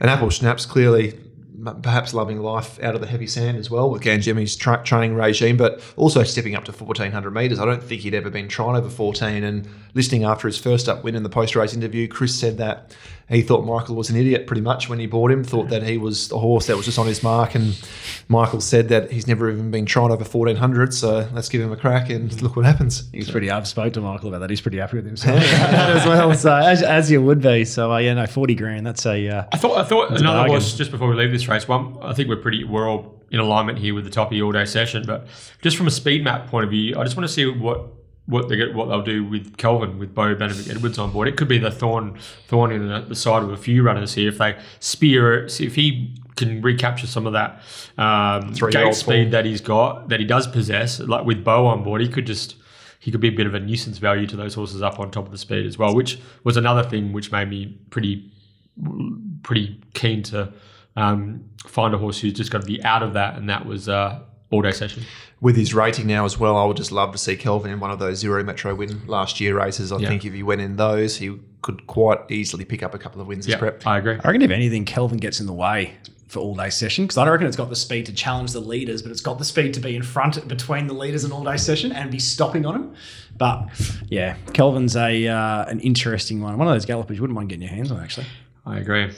And 0.00 0.08
Apple 0.08 0.28
Schnapp's 0.28 0.66
clearly 0.66 1.18
perhaps 1.82 2.14
loving 2.14 2.38
life 2.40 2.82
out 2.82 2.94
of 2.94 3.00
the 3.02 3.06
heavy 3.06 3.26
sand 3.26 3.56
as 3.58 3.70
well 3.70 3.90
with 3.90 4.02
Gangemi's 4.02 4.56
tra- 4.56 4.82
training 4.82 5.14
regime, 5.14 5.56
but 5.56 5.80
also 5.96 6.22
stepping 6.22 6.54
up 6.54 6.64
to 6.64 6.72
1400 6.72 7.30
metres. 7.30 7.58
I 7.58 7.66
don't 7.66 7.82
think 7.82 8.00
he'd 8.00 8.14
ever 8.14 8.30
been 8.30 8.48
trying 8.48 8.76
over 8.76 8.88
14. 8.88 9.44
And 9.44 9.68
listening 9.94 10.24
after 10.24 10.48
his 10.48 10.58
first 10.58 10.88
up 10.88 11.04
win 11.04 11.14
in 11.14 11.22
the 11.22 11.28
post 11.28 11.56
race 11.56 11.74
interview, 11.74 12.08
Chris 12.08 12.38
said 12.38 12.58
that 12.58 12.94
he 13.30 13.42
thought 13.42 13.64
Michael 13.64 13.94
was 13.94 14.10
an 14.10 14.16
idiot 14.16 14.48
pretty 14.48 14.60
much 14.60 14.88
when 14.88 14.98
he 14.98 15.06
bought 15.06 15.30
him, 15.30 15.44
thought 15.44 15.68
that 15.68 15.84
he 15.84 15.98
was 15.98 16.32
a 16.32 16.38
horse 16.38 16.66
that 16.66 16.76
was 16.76 16.84
just 16.84 16.98
on 16.98 17.06
his 17.06 17.22
mark. 17.22 17.54
And 17.54 17.80
Michael 18.28 18.60
said 18.60 18.88
that 18.88 19.12
he's 19.12 19.28
never 19.28 19.48
even 19.50 19.70
been 19.70 19.86
tried 19.86 20.10
over 20.10 20.24
1400. 20.24 20.92
So 20.92 21.28
let's 21.32 21.48
give 21.48 21.60
him 21.60 21.70
a 21.70 21.76
crack 21.76 22.10
and 22.10 22.42
look 22.42 22.56
what 22.56 22.64
happens. 22.64 23.08
He's 23.12 23.30
pretty. 23.30 23.48
I've 23.48 23.68
spoke 23.68 23.92
to 23.92 24.00
Michael 24.00 24.30
about 24.30 24.40
that. 24.40 24.50
He's 24.50 24.60
pretty 24.60 24.78
happy 24.78 24.96
with 24.96 25.06
himself 25.06 25.40
as 25.42 26.04
well. 26.06 26.34
So 26.34 26.52
as, 26.52 26.82
as 26.82 27.08
you 27.08 27.22
would 27.22 27.40
be. 27.40 27.64
So 27.64 27.92
uh, 27.92 27.98
yeah, 27.98 28.14
no, 28.14 28.26
forty 28.26 28.56
grand. 28.56 28.84
That's 28.84 29.06
a 29.06 29.28
uh, 29.28 29.44
I 29.52 29.56
thought 29.56 29.78
I 29.78 29.84
thought 29.84 30.10
another 30.10 30.38
bargain. 30.38 30.50
horse 30.50 30.76
just 30.76 30.90
before 30.90 31.08
we 31.08 31.14
leave 31.14 31.30
this 31.30 31.46
race. 31.46 31.68
One, 31.68 31.98
I 32.02 32.14
think 32.14 32.28
we're 32.28 32.36
pretty 32.36 32.64
we're 32.64 32.88
all 32.88 33.20
in 33.30 33.38
alignment 33.38 33.78
here 33.78 33.94
with 33.94 34.04
the 34.04 34.10
top 34.10 34.28
of 34.28 34.30
the 34.32 34.42
all 34.42 34.50
day 34.50 34.64
session. 34.64 35.04
But 35.06 35.28
just 35.62 35.76
from 35.76 35.86
a 35.86 35.92
speed 35.92 36.24
map 36.24 36.48
point 36.48 36.64
of 36.64 36.70
view, 36.70 36.98
I 36.98 37.04
just 37.04 37.16
want 37.16 37.28
to 37.28 37.32
see 37.32 37.46
what 37.46 37.99
what 38.30 38.48
they 38.48 38.56
get 38.56 38.74
what 38.74 38.88
they'll 38.88 39.02
do 39.02 39.24
with 39.24 39.56
Kelvin 39.56 39.98
with 39.98 40.14
Bo 40.14 40.34
Benedict 40.34 40.70
Edwards 40.70 40.98
on 40.98 41.12
board. 41.12 41.28
It 41.28 41.36
could 41.36 41.48
be 41.48 41.58
the 41.58 41.70
thorn 41.70 42.18
thorn 42.46 42.72
in 42.72 42.88
the, 42.88 43.00
the 43.00 43.14
side 43.14 43.42
of 43.42 43.50
a 43.50 43.56
few 43.56 43.82
runners 43.82 44.14
here 44.14 44.28
if 44.28 44.38
they 44.38 44.56
spear 44.78 45.44
if 45.46 45.74
he 45.74 46.16
can 46.36 46.62
recapture 46.62 47.06
some 47.06 47.26
of 47.26 47.34
that 47.34 47.60
um, 47.98 48.54
gate 48.70 48.94
speed 48.94 49.30
that 49.32 49.44
he's 49.44 49.60
got 49.60 50.08
that 50.08 50.20
he 50.20 50.26
does 50.26 50.46
possess. 50.46 51.00
Like 51.00 51.26
with 51.26 51.44
Bo 51.44 51.66
on 51.66 51.82
board, 51.82 52.00
he 52.00 52.08
could 52.08 52.26
just 52.26 52.56
he 52.98 53.10
could 53.10 53.20
be 53.20 53.28
a 53.28 53.32
bit 53.32 53.46
of 53.46 53.54
a 53.54 53.60
nuisance 53.60 53.98
value 53.98 54.26
to 54.26 54.36
those 54.36 54.54
horses 54.54 54.82
up 54.82 54.98
on 54.98 55.10
top 55.10 55.26
of 55.26 55.32
the 55.32 55.38
speed 55.38 55.66
as 55.66 55.76
well, 55.76 55.94
which 55.94 56.18
was 56.44 56.56
another 56.56 56.82
thing 56.82 57.12
which 57.12 57.32
made 57.32 57.48
me 57.48 57.78
pretty 57.90 58.30
pretty 59.42 59.80
keen 59.94 60.22
to 60.22 60.52
um, 60.96 61.44
find 61.66 61.94
a 61.94 61.98
horse 61.98 62.20
who's 62.20 62.32
just 62.32 62.50
going 62.50 62.62
to 62.62 62.66
be 62.66 62.82
out 62.84 63.02
of 63.02 63.14
that, 63.14 63.36
and 63.36 63.48
that 63.48 63.66
was 63.66 63.88
uh, 63.88 64.20
all 64.50 64.62
day 64.62 64.72
session. 64.72 65.04
with 65.40 65.56
his 65.56 65.72
rating 65.74 66.06
now 66.06 66.24
as 66.24 66.38
well, 66.38 66.56
I 66.56 66.64
would 66.64 66.76
just 66.76 66.92
love 66.92 67.12
to 67.12 67.18
see 67.18 67.36
Kelvin 67.36 67.70
in 67.70 67.80
one 67.80 67.90
of 67.90 67.98
those 67.98 68.18
zero 68.18 68.42
metro 68.44 68.74
win 68.74 69.02
last 69.06 69.40
year 69.40 69.56
races. 69.56 69.92
I 69.92 69.98
Yeah. 69.98 70.08
think 70.08 70.24
if 70.24 70.32
he 70.34 70.42
went 70.42 70.60
in 70.60 70.76
those, 70.76 71.16
he 71.16 71.36
could 71.62 71.86
quite 71.86 72.18
easily 72.30 72.64
pick 72.64 72.82
up 72.82 72.94
a 72.94 72.98
couple 72.98 73.20
of 73.20 73.26
wins 73.26 73.46
as 73.46 73.52
Yeah, 73.52 73.58
prep. 73.58 73.86
I 73.86 73.98
agree. 73.98 74.14
I 74.22 74.26
reckon 74.28 74.42
if 74.42 74.50
anything, 74.50 74.84
Kelvin 74.84 75.18
gets 75.18 75.40
in 75.40 75.46
the 75.46 75.52
way 75.52 75.94
for 76.26 76.38
all 76.40 76.54
day 76.54 76.70
session 76.70 77.04
because 77.04 77.18
I 77.18 77.24
don't 77.24 77.32
reckon 77.32 77.46
it's 77.48 77.56
got 77.56 77.70
the 77.70 77.76
speed 77.76 78.06
to 78.06 78.12
challenge 78.12 78.52
the 78.52 78.60
leaders, 78.60 79.02
but 79.02 79.10
it's 79.10 79.20
got 79.20 79.38
the 79.38 79.44
speed 79.44 79.74
to 79.74 79.80
be 79.80 79.96
in 79.96 80.02
front 80.02 80.46
between 80.46 80.86
the 80.86 80.94
leaders 80.94 81.24
and 81.24 81.32
all 81.32 81.42
day 81.44 81.56
session 81.56 81.90
and 81.92 82.10
be 82.10 82.18
stopping 82.20 82.64
on 82.66 82.74
them. 82.74 82.94
But 83.36 83.68
yeah, 84.08 84.36
Kelvin's 84.52 84.94
a 84.96 85.26
uh, 85.26 85.64
an 85.66 85.80
interesting 85.80 86.40
one. 86.40 86.56
One 86.58 86.68
of 86.68 86.74
those 86.74 86.84
gallopers 86.84 87.16
you 87.16 87.22
wouldn't 87.22 87.34
mind 87.36 87.48
getting 87.48 87.62
your 87.62 87.70
hands 87.74 87.90
on 87.90 88.00
actually. 88.00 88.26
I 88.66 88.78
agree. 88.78 89.10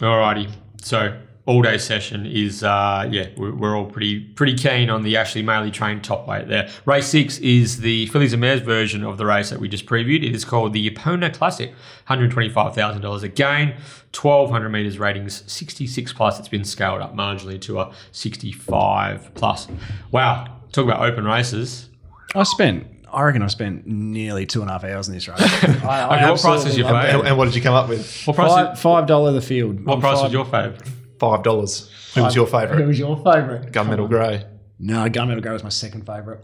Alrighty, 0.00 0.50
so 0.82 1.16
all 1.48 1.62
day 1.62 1.78
session 1.78 2.26
is 2.26 2.62
uh, 2.62 3.08
yeah, 3.10 3.26
we're, 3.38 3.54
we're 3.54 3.74
all 3.74 3.86
pretty 3.86 4.20
pretty 4.20 4.54
keen 4.54 4.90
on 4.90 5.02
the 5.02 5.16
Ashley 5.16 5.42
Maley 5.42 5.72
trained 5.72 6.04
top 6.04 6.28
weight 6.28 6.46
there. 6.46 6.68
Race 6.84 7.06
six 7.06 7.38
is 7.38 7.78
the 7.80 8.04
Fillies 8.08 8.34
and 8.34 8.40
Mares 8.42 8.60
version 8.60 9.02
of 9.02 9.16
the 9.16 9.24
race 9.24 9.48
that 9.48 9.58
we 9.58 9.66
just 9.66 9.86
previewed. 9.86 10.22
It 10.22 10.34
is 10.34 10.44
called 10.44 10.74
the 10.74 10.90
Epona 10.90 11.32
Classic, 11.32 11.70
one 11.70 11.78
hundred 12.04 12.32
twenty 12.32 12.50
five 12.50 12.74
thousand 12.74 13.00
dollars 13.00 13.22
again, 13.22 13.76
twelve 14.12 14.50
hundred 14.50 14.68
meters 14.68 14.98
ratings, 14.98 15.42
sixty 15.50 15.86
six 15.86 16.12
plus. 16.12 16.38
It's 16.38 16.48
been 16.48 16.64
scaled 16.64 17.00
up 17.00 17.14
marginally 17.14 17.58
to 17.62 17.80
a 17.80 17.94
sixty 18.12 18.52
five 18.52 19.34
plus. 19.34 19.68
Wow. 20.10 20.54
talk 20.72 20.84
about 20.84 21.00
open 21.00 21.24
races. 21.24 21.88
I 22.34 22.42
spent. 22.42 22.86
I 23.10 23.22
reckon 23.22 23.40
I 23.40 23.46
spent 23.46 23.86
nearly 23.86 24.44
two 24.44 24.60
and 24.60 24.68
a 24.68 24.74
half 24.74 24.84
hours 24.84 25.08
in 25.08 25.14
this 25.14 25.26
race. 25.28 25.40
I, 25.40 25.46
I 25.46 26.16
Okay, 26.18 26.30
what 26.30 26.40
price 26.42 26.44
absolutely 26.44 26.70
is 26.72 26.76
your 26.76 26.92
loved 26.92 27.06
favourite? 27.06 27.18
And, 27.20 27.28
and 27.28 27.38
what 27.38 27.46
did 27.46 27.54
you 27.54 27.62
come 27.62 27.72
up 27.74 27.88
with? 27.88 28.22
What 28.26 28.36
price? 28.36 28.50
Five, 28.52 28.74
is, 28.74 28.82
five 28.82 29.06
dollar 29.06 29.32
the 29.32 29.40
field. 29.40 29.82
what 29.86 29.98
price 30.00 30.16
five- 30.16 30.24
was 30.24 30.32
your 30.34 30.44
favourite? 30.44 30.82
Five 31.18 31.42
dollars. 31.42 31.90
Who 32.14 32.22
was 32.24 32.34
your 32.36 32.46
favourite? 32.46 32.80
Who 32.80 32.86
was 32.86 32.98
your 32.98 33.16
favourite? 33.16 33.72
Gunmetal 33.72 34.08
Grey. 34.08 34.44
No, 34.78 35.08
Gunmetal 35.08 35.42
Grey 35.42 35.52
was 35.52 35.62
my 35.64 35.68
second 35.68 36.06
favourite. 36.06 36.40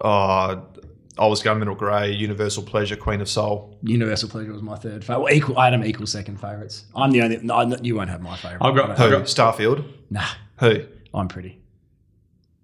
Oh, 0.00 0.62
I 1.18 1.26
was 1.26 1.42
Gunmetal 1.42 1.76
Grey, 1.76 2.12
Universal 2.12 2.62
Pleasure, 2.64 2.94
Queen 2.96 3.20
of 3.20 3.28
Soul. 3.28 3.76
Universal 3.82 4.28
Pleasure 4.28 4.52
was 4.52 4.62
my 4.62 4.76
third 4.76 5.04
favourite. 5.04 5.24
Well, 5.24 5.32
equal, 5.32 5.58
I 5.58 5.64
had 5.64 5.72
them 5.74 5.84
equal 5.84 6.06
second 6.06 6.38
favourites. 6.40 6.84
I'm 6.94 7.10
the 7.10 7.22
only. 7.22 7.38
No, 7.38 7.54
I'm- 7.54 7.74
you 7.82 7.96
won't 7.96 8.10
have 8.10 8.20
my 8.20 8.36
favourite. 8.36 8.64
I've 8.66 8.76
got- 8.76 8.90
I 8.90 8.94
Who? 9.04 9.10
don't- 9.10 9.24
Starfield. 9.24 9.84
Nah, 10.10 10.24
Who? 10.60 10.84
I'm 11.14 11.28
pretty. 11.28 11.58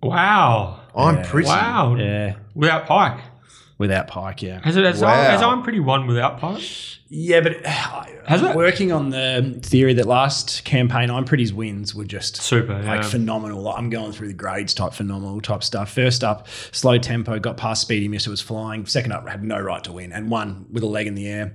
Wow. 0.02 0.80
I'm 0.94 1.16
Yeah. 1.16 1.30
pretty. 1.30 1.48
Wow. 1.48 1.94
Yeah, 1.98 2.34
Without 2.54 2.86
Pike. 2.86 3.20
without 3.78 4.06
Pike, 4.06 4.42
yeah. 4.42 4.60
Has 4.62 4.76
it? 4.76 4.84
Has, 4.84 5.00
Wow. 5.00 5.14
has 5.14 5.42
I'm 5.42 5.62
pretty 5.62 5.80
one 5.80 6.06
without 6.06 6.38
Pike? 6.38 6.62
Yeah, 7.08 7.40
but 7.40 7.64
uh, 7.66 8.04
Has 8.26 8.42
I'm 8.42 8.50
it? 8.52 8.56
working 8.56 8.92
on 8.92 9.10
the 9.10 9.58
theory 9.62 9.94
that 9.94 10.06
last 10.06 10.64
campaign, 10.64 11.10
I'm 11.10 11.24
pretty's 11.24 11.52
wins 11.52 11.94
were 11.94 12.04
just 12.04 12.36
Super. 12.36 12.74
like 12.74 12.84
Yeah. 12.84 13.02
phenomenal. 13.02 13.62
Like, 13.62 13.78
I'm 13.78 13.90
going 13.90 14.12
through 14.12 14.28
the 14.28 14.34
grades 14.34 14.74
type 14.74 14.92
phenomenal 14.92 15.40
type 15.40 15.62
stuff. 15.62 15.92
First 15.92 16.24
up, 16.24 16.46
slow 16.72 16.98
tempo, 16.98 17.38
got 17.38 17.56
past 17.56 17.82
Speedy 17.82 18.08
Mister 18.08 18.30
was 18.30 18.40
flying. 18.40 18.86
Second 18.86 19.12
up, 19.12 19.28
had 19.28 19.42
no 19.44 19.58
right 19.60 19.82
to 19.84 19.92
win 19.92 20.12
and 20.12 20.30
won 20.30 20.66
with 20.70 20.82
a 20.82 20.86
leg 20.86 21.06
in 21.06 21.14
the 21.14 21.26
air. 21.26 21.54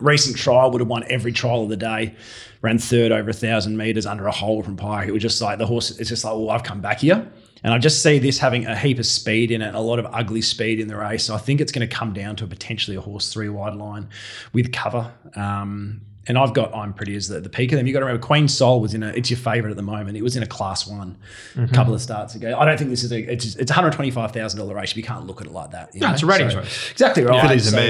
Recent 0.00 0.36
trial 0.36 0.70
would 0.72 0.80
have 0.80 0.88
won 0.88 1.04
every 1.08 1.32
trial 1.32 1.62
of 1.62 1.70
the 1.70 1.76
day. 1.76 2.14
Ran 2.60 2.78
third 2.78 3.12
over 3.12 3.30
a 3.30 3.32
thousand 3.32 3.76
meters 3.76 4.04
under 4.06 4.26
a 4.26 4.32
hole 4.32 4.62
from 4.62 4.76
Pike. 4.76 5.08
It 5.08 5.12
was 5.12 5.22
just 5.22 5.40
like 5.40 5.58
the 5.58 5.66
horse. 5.66 5.98
It's 5.98 6.10
just 6.10 6.22
like, 6.24 6.34
well, 6.34 6.50
I've 6.50 6.62
come 6.64 6.80
back 6.82 7.00
here, 7.00 7.26
and 7.66 7.74
I 7.74 7.78
just 7.78 8.00
see 8.00 8.20
this 8.20 8.38
having 8.38 8.64
a 8.64 8.76
heap 8.76 8.98
of 9.00 9.06
speed 9.06 9.50
in 9.50 9.60
it, 9.60 9.74
a 9.74 9.80
lot 9.80 9.98
of 9.98 10.06
ugly 10.12 10.40
speed 10.40 10.78
in 10.78 10.86
the 10.86 10.96
race. 10.96 11.24
So 11.24 11.34
I 11.34 11.38
think 11.38 11.60
it's 11.60 11.72
going 11.72 11.86
to 11.86 11.92
come 11.92 12.12
down 12.14 12.36
to 12.36 12.44
a 12.44 12.46
potentially 12.46 12.96
a 12.96 13.00
horse 13.00 13.32
three 13.32 13.48
wide 13.48 13.74
line 13.74 14.08
with 14.52 14.72
cover. 14.72 15.12
Um, 15.34 16.00
and 16.28 16.36
I've 16.36 16.54
got 16.54 16.74
I'm 16.74 16.92
pretty 16.92 17.14
as 17.14 17.28
the, 17.28 17.40
the 17.40 17.48
peak 17.48 17.70
of 17.70 17.76
them. 17.76 17.86
You've 17.86 17.94
got 17.94 18.00
to 18.00 18.06
remember 18.06 18.24
Queen 18.26 18.48
Soul 18.48 18.80
was 18.80 18.94
in 18.94 19.04
a 19.04 19.08
it's 19.10 19.30
your 19.30 19.38
favorite 19.38 19.70
at 19.70 19.76
the 19.76 19.82
moment. 19.84 20.16
It 20.16 20.22
was 20.22 20.34
in 20.36 20.42
a 20.42 20.46
class 20.46 20.84
one 20.86 21.16
a 21.56 21.68
couple 21.68 21.94
of 21.94 22.00
starts 22.02 22.34
ago. 22.34 22.56
I 22.58 22.64
don't 22.64 22.76
think 22.76 22.90
this 22.90 23.04
is 23.04 23.12
a 23.12 23.18
it's 23.32 23.54
it's 23.54 23.70
125 23.70 24.32
thousand 24.32 24.58
dollar 24.58 24.74
race. 24.74 24.90
But 24.92 24.96
you 24.96 25.02
can't 25.04 25.24
look 25.26 25.40
at 25.40 25.46
it 25.46 25.52
like 25.52 25.70
that. 25.70 25.94
you 25.94 26.00
No, 26.00 26.08
know? 26.08 26.14
it's 26.14 26.22
a 26.24 26.26
ratings 26.26 26.52
So- 26.54 26.58
race. 26.60 26.90
Exactly 26.90 27.22
right. 27.24 27.42
Fillies 27.42 27.66
and 27.72 27.74
So- 27.74 27.80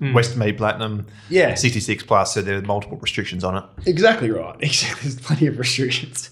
Mares, 0.00 0.12
West 0.14 0.36
Mead 0.36 0.58
Platinum. 0.58 1.06
Yeah. 1.28 1.54
66 1.54 2.02
plus, 2.02 2.34
so 2.34 2.42
there 2.42 2.58
are 2.58 2.62
multiple 2.62 2.98
restrictions 2.98 3.44
on 3.44 3.56
it. 3.58 3.64
Exactly 3.86 4.30
right. 4.30 4.56
Exactly. 4.60 5.02
There's 5.10 5.20
plenty 5.20 5.46
of 5.46 5.56
restrictions. 5.58 6.30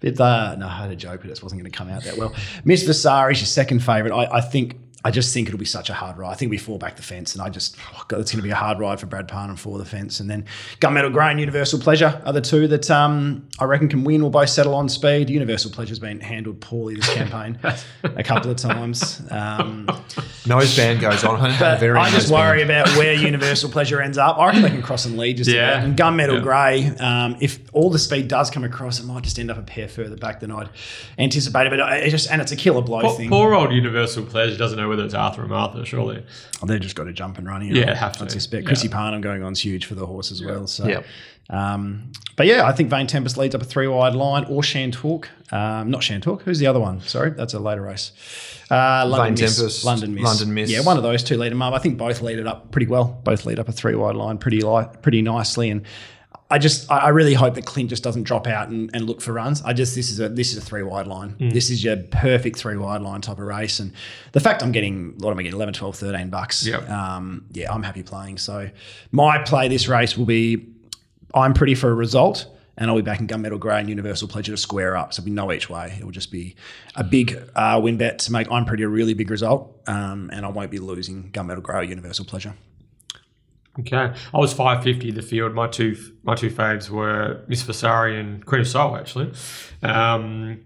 But 0.00 0.20
uh, 0.20 0.56
no, 0.58 0.66
I 0.66 0.82
had 0.82 0.90
a 0.90 0.96
joke, 0.96 1.22
but 1.22 1.30
it 1.30 1.42
wasn't 1.42 1.60
going 1.60 1.70
to 1.70 1.76
come 1.76 1.88
out 1.88 2.04
that 2.04 2.16
well. 2.16 2.34
Miss 2.64 2.82
Vasari 2.82 3.34
your 3.36 3.46
second 3.46 3.80
favourite. 3.80 4.14
I, 4.14 4.36
I 4.36 4.40
think. 4.40 4.78
I 5.06 5.10
just 5.10 5.34
think 5.34 5.48
it'll 5.48 5.58
be 5.58 5.66
such 5.66 5.90
a 5.90 5.94
hard 5.94 6.16
ride. 6.16 6.30
I 6.30 6.34
think 6.34 6.50
we 6.50 6.56
fall 6.56 6.78
back 6.78 6.96
the 6.96 7.02
fence, 7.02 7.34
and 7.34 7.42
I 7.42 7.50
just, 7.50 7.76
oh 7.94 8.02
God, 8.08 8.20
it's 8.20 8.32
going 8.32 8.38
to 8.38 8.42
be 8.42 8.50
a 8.50 8.54
hard 8.54 8.78
ride 8.78 8.98
for 8.98 9.04
Brad 9.06 9.28
Parnham 9.28 9.56
for 9.56 9.76
the 9.76 9.84
fence. 9.84 10.18
And 10.18 10.30
then 10.30 10.46
Gunmetal 10.80 11.12
Grey 11.12 11.30
and 11.30 11.38
Universal 11.38 11.80
Pleasure 11.80 12.22
are 12.24 12.32
the 12.32 12.40
two 12.40 12.66
that 12.68 12.90
um, 12.90 13.46
I 13.58 13.64
reckon 13.64 13.88
can 13.88 14.02
win. 14.04 14.22
Will 14.22 14.30
both 14.30 14.48
settle 14.48 14.74
on 14.74 14.88
speed. 14.88 15.28
Universal 15.28 15.72
Pleasure's 15.72 15.98
been 15.98 16.20
handled 16.20 16.60
poorly 16.62 16.94
this 16.94 17.12
campaign 17.12 17.58
a 18.02 18.22
couple 18.22 18.50
of 18.50 18.56
times. 18.56 19.20
Um, 19.30 19.86
Noseband 20.44 21.00
goes 21.00 21.22
on. 21.24 21.38
but 21.58 21.80
Very 21.80 21.98
I 21.98 22.10
just 22.10 22.28
noseband. 22.28 22.32
worry 22.32 22.62
about 22.62 22.88
where 22.96 23.12
Universal 23.12 23.70
Pleasure 23.70 24.00
ends 24.00 24.16
up. 24.18 24.38
I 24.38 24.46
reckon 24.46 24.62
they 24.62 24.70
can 24.70 24.82
cross 24.82 25.04
and 25.04 25.16
lead 25.18 25.36
just 25.36 25.50
Yeah. 25.50 25.72
about. 25.72 25.84
And 25.84 25.96
Gunmetal 25.98 26.36
Yeah. 26.36 26.40
Grey, 26.40 26.96
um, 26.98 27.36
if 27.40 27.58
all 27.72 27.90
the 27.90 27.98
speed 27.98 28.28
does 28.28 28.50
come 28.50 28.64
across, 28.64 29.00
it 29.00 29.04
might 29.06 29.22
just 29.24 29.38
end 29.38 29.50
up 29.50 29.58
a 29.58 29.62
pair 29.62 29.88
further 29.88 30.16
back 30.16 30.40
than 30.40 30.50
I'd 30.50 30.70
anticipated. 31.18 31.70
But 31.70 31.80
it 32.02 32.10
just 32.10 32.30
and 32.30 32.40
it's 32.40 32.52
a 32.52 32.56
killer 32.56 32.82
blow 32.82 33.00
Poor, 33.02 33.16
thing. 33.16 33.28
poor 33.28 33.54
old 33.54 33.72
Universal 33.72 34.24
Pleasure 34.26 34.56
doesn't 34.56 34.78
know 34.78 34.88
whether 34.94 35.04
it's 35.04 35.14
Arthur 35.14 35.42
or 35.44 35.48
Martha, 35.48 35.84
surely. 35.84 36.24
Oh, 36.62 36.66
they've 36.66 36.80
just 36.80 36.96
got 36.96 37.04
to 37.04 37.12
jump 37.12 37.38
and 37.38 37.46
run 37.46 37.60
here. 37.62 37.74
Yeah, 37.74 37.94
have 37.94 38.16
to. 38.18 38.24
I 38.24 38.28
suspect. 38.28 38.62
Yeah. 38.64 38.68
Chrissy 38.68 38.88
Parnham 38.88 39.20
going 39.20 39.42
on's 39.42 39.60
huge 39.60 39.86
for 39.86 39.94
the 39.94 40.06
horse 40.06 40.30
as 40.32 40.42
well. 40.42 40.66
So, 40.66 40.86
Yep. 40.86 41.04
um, 41.50 42.12
but 42.36 42.46
yeah, 42.46 42.64
I 42.66 42.72
think 42.72 42.90
Vane 42.90 43.06
Tempest 43.06 43.36
leads 43.36 43.54
up 43.54 43.62
a 43.62 43.64
three 43.64 43.86
wide 43.88 44.14
line 44.14 44.44
or 44.44 44.62
Shantalk. 44.62 45.26
Um, 45.52 45.90
not 45.90 46.00
Shantalk. 46.00 46.42
Who's 46.42 46.58
the 46.58 46.66
other 46.66 46.80
one? 46.80 47.00
Sorry, 47.02 47.30
that's 47.30 47.54
a 47.54 47.58
later 47.60 47.82
race. 47.82 48.12
Uh, 48.70 49.04
London 49.06 49.36
Vane 49.36 49.44
Miss. 49.44 49.56
Tempest, 49.56 49.84
London 49.84 50.14
Miss. 50.14 50.24
London 50.24 50.54
Miss. 50.54 50.70
Yeah, 50.70 50.80
one 50.80 50.96
of 50.96 51.02
those 51.02 51.22
two 51.22 51.36
lead 51.36 51.52
them 51.52 51.62
up. 51.62 51.74
I 51.74 51.78
think 51.78 51.98
both 51.98 52.22
lead 52.22 52.38
it 52.38 52.46
up 52.46 52.70
pretty 52.70 52.86
well. 52.86 53.20
Both 53.22 53.44
lead 53.46 53.58
up 53.58 53.68
a 53.68 53.72
three 53.72 53.94
wide 53.94 54.16
line 54.16 54.38
pretty 54.38 54.60
light, 54.62 55.02
pretty 55.02 55.20
nicely. 55.22 55.70
And 55.70 55.82
I 56.54 56.58
just, 56.58 56.88
I 56.88 57.08
really 57.08 57.34
hope 57.34 57.54
that 57.54 57.66
Clint 57.66 57.90
just 57.90 58.04
doesn't 58.04 58.22
drop 58.22 58.46
out 58.46 58.68
and, 58.68 58.88
and 58.94 59.06
look 59.06 59.20
for 59.20 59.32
runs. 59.32 59.60
I 59.62 59.72
just, 59.72 59.96
this 59.96 60.08
is 60.08 60.20
a, 60.20 60.28
this 60.28 60.52
is 60.52 60.58
a 60.58 60.60
three 60.60 60.84
wide 60.84 61.08
line. 61.08 61.34
This 61.50 61.68
is 61.68 61.82
your 61.82 61.96
perfect 61.96 62.56
three 62.56 62.76
wide 62.76 63.02
line 63.02 63.22
type 63.22 63.38
of 63.38 63.44
race. 63.44 63.80
And 63.80 63.92
the 64.30 64.38
fact 64.38 64.62
I'm 64.62 64.70
getting, 64.70 65.18
what 65.18 65.32
am 65.32 65.38
I 65.40 65.42
getting, 65.42 65.56
11, 65.56 65.74
12, 65.74 65.96
13 65.96 66.30
bucks. 66.30 66.64
Yep. 66.64 66.88
Um, 66.88 67.46
yeah, 67.50 67.72
I'm 67.72 67.82
happy 67.82 68.04
playing. 68.04 68.38
So 68.38 68.70
my 69.10 69.42
play 69.42 69.66
this 69.66 69.88
race 69.88 70.16
will 70.16 70.26
be, 70.26 70.64
I'm 71.34 71.54
pretty 71.54 71.74
for 71.74 71.90
a 71.90 71.94
result. 71.94 72.46
And 72.78 72.88
I'll 72.88 72.96
be 72.96 73.02
back 73.02 73.18
in 73.18 73.26
Gunmetal 73.26 73.58
Grey 73.58 73.80
and 73.80 73.88
Universal 73.88 74.28
Pleasure 74.28 74.52
to 74.52 74.56
square 74.56 74.96
up. 74.96 75.12
So 75.12 75.24
be 75.24 75.32
no 75.32 75.52
each 75.52 75.68
way. 75.68 75.96
It 75.98 76.04
will 76.04 76.12
just 76.12 76.30
be 76.30 76.54
a 76.94 77.02
big 77.02 77.36
uh, 77.56 77.80
win 77.82 77.96
bet 77.96 78.20
to 78.20 78.32
make 78.32 78.48
I'm 78.48 78.64
pretty 78.64 78.84
a 78.84 78.88
really 78.88 79.14
big 79.14 79.30
result. 79.30 79.76
Um, 79.88 80.30
and 80.32 80.46
I 80.46 80.50
won't 80.50 80.70
be 80.70 80.78
losing 80.78 81.32
Gunmetal 81.32 81.62
Grey 81.62 81.78
or 81.78 81.82
Universal 81.82 82.26
Pleasure. 82.26 82.54
Okay, 83.80 83.96
I 84.32 84.38
was 84.38 84.52
five 84.52 84.84
fifty 84.84 85.10
the 85.10 85.22
field. 85.22 85.52
My 85.52 85.66
two 85.66 85.96
my 86.22 86.34
two 86.34 86.50
faves 86.50 86.90
were 86.90 87.42
Miss 87.48 87.62
Vasari 87.62 88.18
and 88.18 88.44
Queen 88.46 88.60
of 88.60 88.68
Soul 88.68 88.96
actually. 88.96 89.32
Um, 89.82 90.60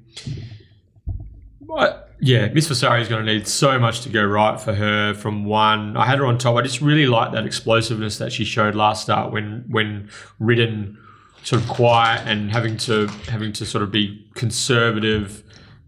but 1.63 2.15
yeah, 2.21 2.49
Miss 2.49 2.67
Vasari 2.67 3.01
is 3.01 3.09
going 3.09 3.25
to 3.25 3.33
need 3.33 3.47
so 3.47 3.79
much 3.79 4.03
to 4.03 4.09
go 4.09 4.25
right 4.25 4.61
for 4.61 4.75
her 4.75 5.15
from 5.15 5.45
one. 5.45 5.97
I 5.97 6.05
had 6.05 6.19
her 6.19 6.27
on 6.27 6.37
top. 6.37 6.57
I 6.57 6.63
just 6.63 6.81
really 6.81 7.07
like 7.07 7.33
that 7.33 7.47
explosiveness 7.47 8.19
that 8.19 8.33
she 8.33 8.45
showed 8.45 8.75
last 8.75 9.03
start 9.03 9.33
when 9.33 9.65
when 9.69 10.11
ridden 10.39 10.99
sort 11.45 11.63
of 11.63 11.69
quiet 11.69 12.27
and 12.27 12.51
having 12.51 12.77
to 12.77 13.07
having 13.29 13.53
to 13.55 13.65
sort 13.65 13.83
of 13.83 13.91
be 13.91 14.27
conservative. 14.35 15.43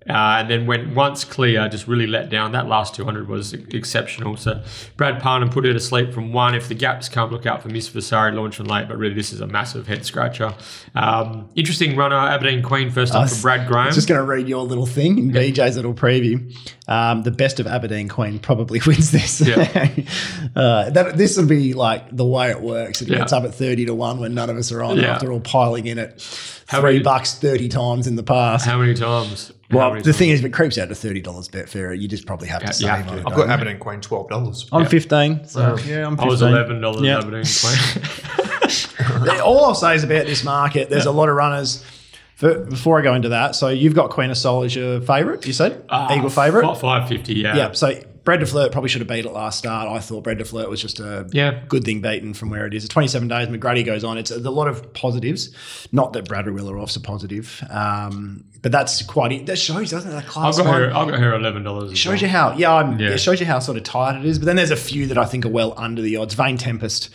Uh, 0.08 0.40
and 0.40 0.50
then 0.50 0.66
when 0.66 0.94
once 0.94 1.24
clear, 1.24 1.68
just 1.68 1.86
really 1.86 2.06
let 2.06 2.30
down. 2.30 2.52
That 2.52 2.66
last 2.66 2.94
200 2.94 3.28
was 3.28 3.52
exceptional. 3.52 4.36
So 4.36 4.62
Brad 4.96 5.20
Parnham 5.20 5.50
put 5.50 5.64
her 5.66 5.72
to 5.74 5.80
sleep 5.80 6.14
from 6.14 6.32
one. 6.32 6.54
If 6.54 6.68
the 6.68 6.74
gaps 6.74 7.08
come, 7.08 7.30
look 7.30 7.44
out 7.44 7.62
for 7.62 7.68
Miss 7.68 7.88
Vasari 7.88 8.32
launching 8.32 8.66
late. 8.66 8.88
But 8.88 8.96
really, 8.96 9.14
this 9.14 9.32
is 9.32 9.40
a 9.40 9.46
massive 9.46 9.86
head 9.86 10.06
scratcher. 10.06 10.54
Um, 10.94 11.50
interesting 11.54 11.96
runner, 11.96 12.16
Aberdeen 12.16 12.62
Queen 12.62 12.90
first 12.90 13.14
up 13.14 13.28
for 13.28 13.42
Brad 13.42 13.68
Graham. 13.68 13.92
just 13.92 14.08
going 14.08 14.20
to 14.20 14.26
read 14.26 14.48
your 14.48 14.64
little 14.64 14.86
thing 14.86 15.18
in 15.18 15.30
BJ's 15.30 15.76
little 15.76 15.94
preview. 15.94 16.50
Um, 16.90 17.22
the 17.22 17.30
best 17.30 17.60
of 17.60 17.66
Aberdeen 17.68 18.08
Queen 18.08 18.38
probably 18.40 18.80
wins 18.86 19.12
this. 19.12 19.40
Yeah. 19.40 19.88
uh, 20.56 20.90
that 20.90 21.16
this 21.16 21.36
will 21.38 21.46
be 21.46 21.72
like 21.72 22.14
the 22.14 22.24
way 22.26 22.50
it 22.50 22.60
works. 22.60 23.00
It 23.00 23.08
Yeah. 23.08 23.18
gets 23.18 23.32
up 23.32 23.44
at 23.44 23.54
thirty 23.54 23.86
to 23.86 23.94
one 23.94 24.18
when 24.18 24.34
none 24.34 24.50
of 24.50 24.56
us 24.56 24.72
are 24.72 24.82
on 24.82 24.98
Yeah. 24.98 25.14
after 25.14 25.30
all 25.32 25.38
piling 25.40 25.86
in 25.86 25.98
it 25.98 26.20
How 26.66 26.80
three 26.80 26.94
many- 26.94 27.04
bucks 27.04 27.34
thirty 27.36 27.68
times 27.68 28.06
in 28.08 28.16
the 28.16 28.24
past. 28.24 28.66
How 28.66 28.76
many 28.76 28.94
times? 28.94 29.52
Well, 29.70 29.90
many 29.90 30.00
the 30.00 30.06
times? 30.06 30.16
thing 30.18 30.30
is, 30.30 30.40
if 30.40 30.46
it 30.46 30.52
creeps 30.52 30.78
out 30.78 30.88
to 30.88 30.96
thirty 30.96 31.20
dollars 31.20 31.48
Betfair, 31.48 31.96
you 31.96 32.08
just 32.08 32.26
probably 32.26 32.48
have 32.48 32.64
to 32.64 32.72
save 32.72 32.88
have 32.88 33.06
on 33.08 33.14
to. 33.14 33.20
it. 33.20 33.26
I've 33.28 33.36
got 33.36 33.46
you? 33.46 33.52
Aberdeen 33.52 33.78
Queen, 33.78 34.00
$12. 34.00 34.68
I'm 34.72 34.86
fifteen. 34.86 35.46
So 35.46 35.78
yeah, 35.86 36.04
I'm 36.06 36.16
15 36.16 36.18
I 36.18 36.24
was 36.26 36.42
eleven 36.42 36.80
dollars 36.80 37.02
Yeah. 37.02 37.18
Aberdeen 37.18 37.44
Queen. 37.44 39.40
All 39.44 39.64
I'll 39.64 39.74
say 39.76 39.94
is 39.94 40.02
about 40.02 40.26
this 40.26 40.42
market, 40.44 40.90
there's 40.90 41.06
a 41.06 41.12
lot 41.12 41.28
of 41.28 41.36
runners. 41.36 41.84
For, 42.40 42.58
before 42.64 42.98
I 42.98 43.02
go 43.02 43.14
into 43.14 43.28
that, 43.28 43.54
so 43.54 43.68
you've 43.68 43.94
got 43.94 44.08
Queen 44.10 44.30
of 44.30 44.36
Soul 44.38 44.62
as 44.62 44.74
your 44.74 45.00
favourite, 45.02 45.46
you 45.46 45.52
said? 45.52 45.84
Eagle 46.10 46.30
favourite? 46.30 46.74
Five 46.78 47.06
fifty. 47.06 47.34
Yeah. 47.34 47.54
Yeah, 47.54 47.72
so 47.72 47.92
Bread 48.24 48.40
de 48.40 48.46
Flirt 48.46 48.72
probably 48.72 48.88
should 48.88 49.02
have 49.02 49.08
beat 49.08 49.26
it 49.26 49.32
last 49.32 49.58
start. 49.58 49.88
I 49.88 49.98
thought 49.98 50.24
Bread 50.24 50.38
de 50.38 50.44
Flirt 50.46 50.70
was 50.70 50.80
just 50.80 51.00
a 51.00 51.26
Yeah. 51.32 51.60
good 51.68 51.84
thing 51.84 52.00
beaten 52.00 52.32
from 52.32 52.48
where 52.48 52.66
it 52.66 52.72
is. 52.72 52.84
It's 52.84 52.92
27 52.94 53.28
days, 53.28 53.48
McGruddy 53.48 53.84
goes 53.84 54.04
on. 54.04 54.16
It's 54.16 54.30
a, 54.30 54.36
a 54.38 54.48
lot 54.50 54.68
of 54.68 54.92
positives. 54.94 55.50
Not 55.92 56.14
that 56.14 56.28
Brad 56.28 56.46
Willoroff's 56.46 56.96
a 56.96 57.00
positive, 57.00 57.62
um, 57.68 58.44
but 58.62 58.72
that's 58.72 59.02
quite, 59.02 59.44
that 59.46 59.58
shows, 59.58 59.90
doesn't 59.90 60.10
it? 60.10 60.14
That 60.14 60.24
I've 60.24 60.28
class 60.30 60.56
got 60.56 60.66
one. 60.66 60.74
her. 60.80 60.86
I've 60.96 61.08
got 61.08 61.18
her 61.18 61.34
eleven 61.34 61.62
dollars. 61.62 61.98
Shows 61.98 62.22
you 62.22 62.28
how, 62.28 62.54
yeah, 62.56 62.96
Yeah. 62.98 63.10
it 63.10 63.18
shows 63.20 63.40
you 63.40 63.46
how 63.46 63.58
sort 63.58 63.76
of 63.76 63.82
tight 63.84 64.18
it 64.18 64.24
is. 64.24 64.38
But 64.38 64.46
then 64.46 64.56
there's 64.56 64.70
a 64.70 64.76
few 64.76 65.06
that 65.08 65.18
I 65.18 65.24
think 65.26 65.44
are 65.44 65.50
well 65.50 65.74
under 65.76 66.00
the 66.02 66.16
odds. 66.16 66.34
Vane 66.34 66.56
Tempest, 66.58 67.10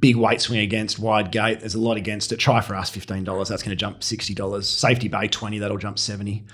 big 0.00 0.16
weight 0.16 0.40
swing 0.40 0.60
against 0.60 0.98
wide 0.98 1.30
gate. 1.32 1.60
There's 1.60 1.74
a 1.74 1.80
lot 1.80 1.96
against 1.96 2.32
it. 2.32 2.36
Try 2.36 2.60
for 2.60 2.74
us, 2.74 2.90
fifteen 2.90 3.24
dollars. 3.24 3.48
That's 3.48 3.62
going 3.62 3.70
to 3.70 3.76
jump 3.76 4.02
sixty 4.02 4.34
dollars. 4.34 4.68
Safety 4.68 5.08
Bay 5.08 5.28
twenty. 5.28 5.58
That'll 5.58 5.78
jump 5.78 5.98
seventy. 5.98 6.44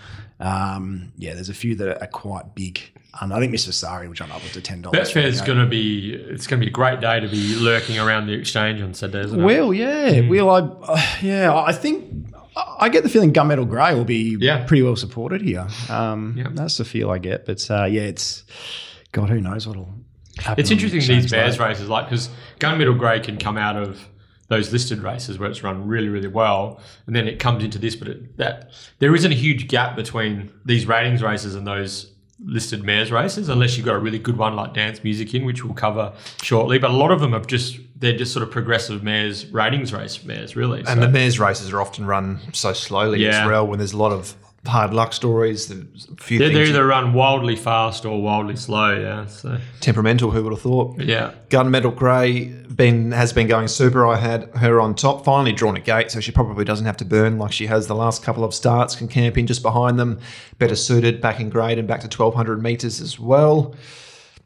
Um, 0.40 1.12
yeah, 1.16 1.34
there's 1.34 1.48
a 1.48 1.54
few 1.54 1.74
that 1.76 2.02
are 2.02 2.06
quite 2.08 2.54
big. 2.54 2.80
And 3.20 3.32
I 3.32 3.38
think 3.38 3.52
Miss 3.52 3.64
Vasari 3.66 4.08
will 4.08 4.14
jump 4.14 4.34
up 4.34 4.42
to 4.42 4.60
ten 4.60 4.82
dollars. 4.82 5.12
Betfair's 5.12 5.40
going 5.40 5.58
to 5.58 5.66
be. 5.66 6.12
It's 6.14 6.46
going 6.46 6.60
to 6.60 6.64
be 6.64 6.70
a 6.70 6.72
great 6.72 7.00
day 7.00 7.20
to 7.20 7.28
be 7.28 7.54
lurking 7.56 7.98
around 7.98 8.26
the 8.26 8.32
exchange 8.32 8.80
on 8.82 8.92
Saturday, 8.94 9.24
isn't 9.26 9.40
it? 9.40 9.44
Well, 9.44 9.72
yeah, 9.72 10.20
will 10.28 10.50
I? 10.50 10.58
Uh, 10.60 11.06
yeah, 11.22 11.54
I 11.54 11.72
think 11.72 12.34
I 12.56 12.88
get 12.88 13.02
the 13.04 13.08
feeling 13.08 13.32
Gunmetal 13.32 13.68
Grey 13.68 13.94
will 13.94 14.04
be 14.04 14.36
Yeah. 14.40 14.64
pretty 14.64 14.82
well 14.82 14.96
supported 14.96 15.42
here. 15.42 15.66
Um, 15.88 16.34
Yeah. 16.36 16.48
That's 16.52 16.76
the 16.76 16.84
feel 16.84 17.10
I 17.10 17.18
get. 17.18 17.46
But 17.46 17.68
uh, 17.70 17.84
yeah, 17.84 18.02
it's 18.02 18.44
God, 19.12 19.30
who 19.30 19.40
knows 19.40 19.66
what'll. 19.66 19.88
It's 20.58 20.70
interesting 20.70 21.00
these 21.00 21.08
exchange 21.10 21.30
Bears 21.30 21.56
day. 21.58 21.64
races, 21.64 21.88
like 21.88 22.06
because 22.06 22.28
Gunmetal 22.60 22.98
Grey 22.98 23.20
can 23.20 23.36
come 23.38 23.56
out 23.56 23.76
of 23.76 24.08
those 24.48 24.72
listed 24.72 24.98
races 25.02 25.38
where 25.38 25.48
it's 25.50 25.62
run 25.62 25.86
really, 25.86 26.08
really 26.08 26.28
well, 26.28 26.80
and 27.06 27.16
then 27.16 27.26
it 27.26 27.38
comes 27.38 27.64
into 27.64 27.78
this, 27.78 27.96
but 27.96 28.08
it, 28.08 28.36
that 28.36 28.70
there 28.98 29.14
isn't 29.14 29.32
a 29.32 29.34
huge 29.34 29.68
gap 29.68 29.96
between 29.96 30.52
these 30.64 30.86
ratings 30.86 31.22
races 31.22 31.54
and 31.54 31.66
those 31.66 32.12
listed 32.44 32.84
mares 32.84 33.10
races, 33.10 33.48
unless 33.48 33.76
you've 33.76 33.86
got 33.86 33.94
a 33.94 33.98
really 33.98 34.18
good 34.18 34.36
one 34.36 34.54
like 34.54 34.74
Dance 34.74 35.02
Music 35.02 35.32
in, 35.34 35.44
which 35.46 35.64
we'll 35.64 35.72
cover 35.72 36.12
shortly. 36.42 36.78
But 36.78 36.90
a 36.90 36.94
lot 36.94 37.10
of 37.10 37.20
them 37.20 37.32
have 37.32 37.46
just 37.46 37.78
they're 37.96 38.16
just 38.16 38.32
sort 38.34 38.42
of 38.42 38.50
progressive 38.50 39.02
mares 39.02 39.46
ratings 39.46 39.92
race 39.94 40.22
mares, 40.24 40.56
really. 40.56 40.80
And 40.80 40.88
So- 40.88 40.94
the 40.96 41.08
mares 41.08 41.38
races 41.40 41.72
are 41.72 41.80
often 41.80 42.04
run 42.06 42.40
so 42.52 42.72
slowly 42.74 43.22
Yeah. 43.24 43.42
as 43.42 43.46
well 43.46 43.66
when 43.66 43.78
there's 43.78 43.92
a 43.94 43.96
lot 43.98 44.12
of 44.12 44.34
hard 44.66 44.94
luck 44.94 45.12
stories. 45.12 45.70
A 45.70 45.76
few 46.16 46.38
They 46.38 46.48
they 46.52 46.68
either 46.68 46.86
run 46.86 47.12
wildly 47.12 47.56
fast 47.56 48.04
or 48.04 48.20
wildly 48.20 48.56
slow. 48.56 48.98
Yeah. 48.98 49.26
So 49.26 49.58
temperamental. 49.80 50.30
Who 50.30 50.42
would 50.44 50.52
have 50.52 50.62
thought? 50.62 51.00
yeah. 51.00 51.32
Gunmetal 51.48 51.94
Grey 51.94 52.46
been 52.46 53.12
has 53.12 53.32
been 53.32 53.46
going 53.46 53.68
super. 53.68 54.06
I 54.06 54.16
had 54.16 54.50
her 54.56 54.80
on 54.80 54.94
top, 54.94 55.24
finally 55.24 55.52
drawn 55.52 55.76
a 55.76 55.80
gate, 55.80 56.10
so 56.10 56.20
she 56.20 56.32
probably 56.32 56.64
doesn't 56.64 56.86
have 56.86 56.96
to 56.98 57.04
burn 57.04 57.38
like 57.38 57.52
she 57.52 57.66
has 57.66 57.86
the 57.86 57.94
last 57.94 58.22
couple 58.22 58.44
of 58.44 58.54
starts. 58.54 58.96
Can 58.96 59.08
camp 59.08 59.38
in 59.38 59.46
just 59.46 59.62
behind 59.62 59.98
them, 59.98 60.18
better 60.58 60.76
suited, 60.76 61.20
back 61.20 61.40
in 61.40 61.50
grade 61.50 61.78
and 61.78 61.86
back 61.86 62.00
to 62.00 62.08
twelve 62.08 62.34
hundred 62.34 62.62
meters 62.62 63.00
as 63.00 63.18
well. 63.20 63.74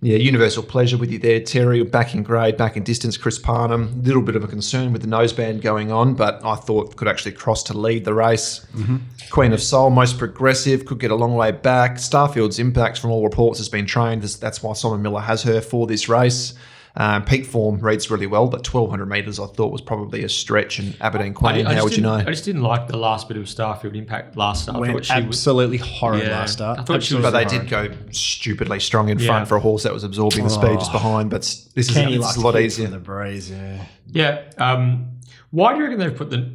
Yeah, 0.01 0.17
universal 0.19 0.63
pleasure 0.63 0.97
with 0.97 1.11
you 1.11 1.19
there, 1.19 1.41
Terry. 1.41 1.83
Back 1.83 2.15
in 2.15 2.23
grade, 2.23 2.57
back 2.57 2.77
in 2.77 2.85
distance, 2.85 3.17
Chris 3.17 3.37
Parnham. 3.37 4.01
Little 4.05 4.23
bit 4.23 4.37
of 4.37 4.45
a 4.45 4.47
concern 4.47 4.93
with 4.93 5.03
the 5.03 5.09
noseband 5.09 5.61
going 5.61 5.91
on, 5.91 6.15
but 6.15 6.45
I 6.45 6.55
thought 6.55 6.95
could 6.95 7.09
actually 7.09 7.33
cross 7.33 7.65
to 7.65 7.77
lead 7.77 8.05
the 8.05 8.15
race. 8.15 8.65
Mm-hmm. 8.77 8.99
Queen 9.31 9.53
of 9.53 9.61
Soul, 9.61 9.91
most 9.91 10.17
progressive, 10.17 10.85
could 10.87 11.01
get 11.01 11.11
a 11.11 11.17
long 11.17 11.35
way 11.35 11.51
back. 11.51 11.99
Starfield's 11.99 12.61
impact, 12.61 13.01
from 13.01 13.11
all 13.11 13.25
reports, 13.25 13.59
has 13.59 13.69
been 13.69 13.87
trained. 13.87 14.23
That's- 14.23 14.37
That's 14.37 14.63
why 14.63 14.75
Simon 14.75 15.03
Miller 15.03 15.21
has 15.21 15.43
her 15.43 15.61
for 15.61 15.89
this 15.89 16.09
race. 16.09 16.55
Um, 17.01 17.25
peak 17.25 17.47
form 17.47 17.79
reads 17.79 18.11
really 18.11 18.27
well, 18.27 18.49
but 18.49 18.67
1200 18.67 19.07
metres 19.07 19.39
I 19.39 19.47
thought 19.47 19.71
was 19.71 19.81
probably 19.81 20.25
a 20.25 20.29
stretch. 20.29 20.81
And 20.81 20.97
Aberdeen 21.01 21.33
Queen, 21.33 21.65
I 21.65 21.69
how 21.69 21.75
just 21.75 21.85
would 21.85 21.93
you 21.93 21.97
didn't- 22.03 22.19
know? 22.25 22.27
I 22.27 22.33
just 22.33 22.45
didn't 22.45 22.63
like 22.63 22.89
the 22.89 22.97
last 22.97 23.29
bit 23.29 23.37
of 23.37 23.45
Starfield 23.45 23.95
impact 23.95 24.37
last 24.37 24.65
start. 24.65 24.79
I 24.83 24.93
thought 24.93 25.05
she 25.05 25.13
was 25.15 25.37
absolutely 25.37 25.77
horrid 25.77 26.25
Yeah. 26.25 26.41
last 26.41 26.55
start. 26.55 26.81
I 26.81 26.83
thought 26.83 27.05
she 27.05 27.15
was- 27.15 27.23
but 27.23 27.31
they 27.31 27.47
Sorry. 27.47 27.59
did 27.61 27.69
go 27.71 27.89
stupidly 28.11 28.81
strong 28.81 29.11
in 29.11 29.19
Yeah. 29.21 29.27
front 29.29 29.47
for 29.49 29.55
a 29.57 29.61
horse 29.61 29.85
that 29.85 29.93
was 29.95 30.03
absorbing 30.03 30.43
the 30.43 30.51
speed 30.51 30.81
just 30.81 30.91
behind. 30.91 31.31
But 31.31 31.43
s- 31.43 31.69
this 31.73 31.89
is, 31.89 31.95
Kenny 31.95 32.17
this 32.17 32.23
likes 32.25 32.37
is 32.37 32.43
a 32.43 32.45
lot 32.47 32.61
easier. 32.61 32.87
from 32.87 32.95
the 32.95 32.99
breeze. 33.01 33.49
Yeah. 33.49 33.85
Yeah. 34.11 34.39
Um, 34.59 35.07
why 35.53 35.73
do 35.75 35.79
you 35.79 35.85
reckon 35.85 36.01
they've 36.01 36.17
put 36.17 36.31
the 36.31 36.51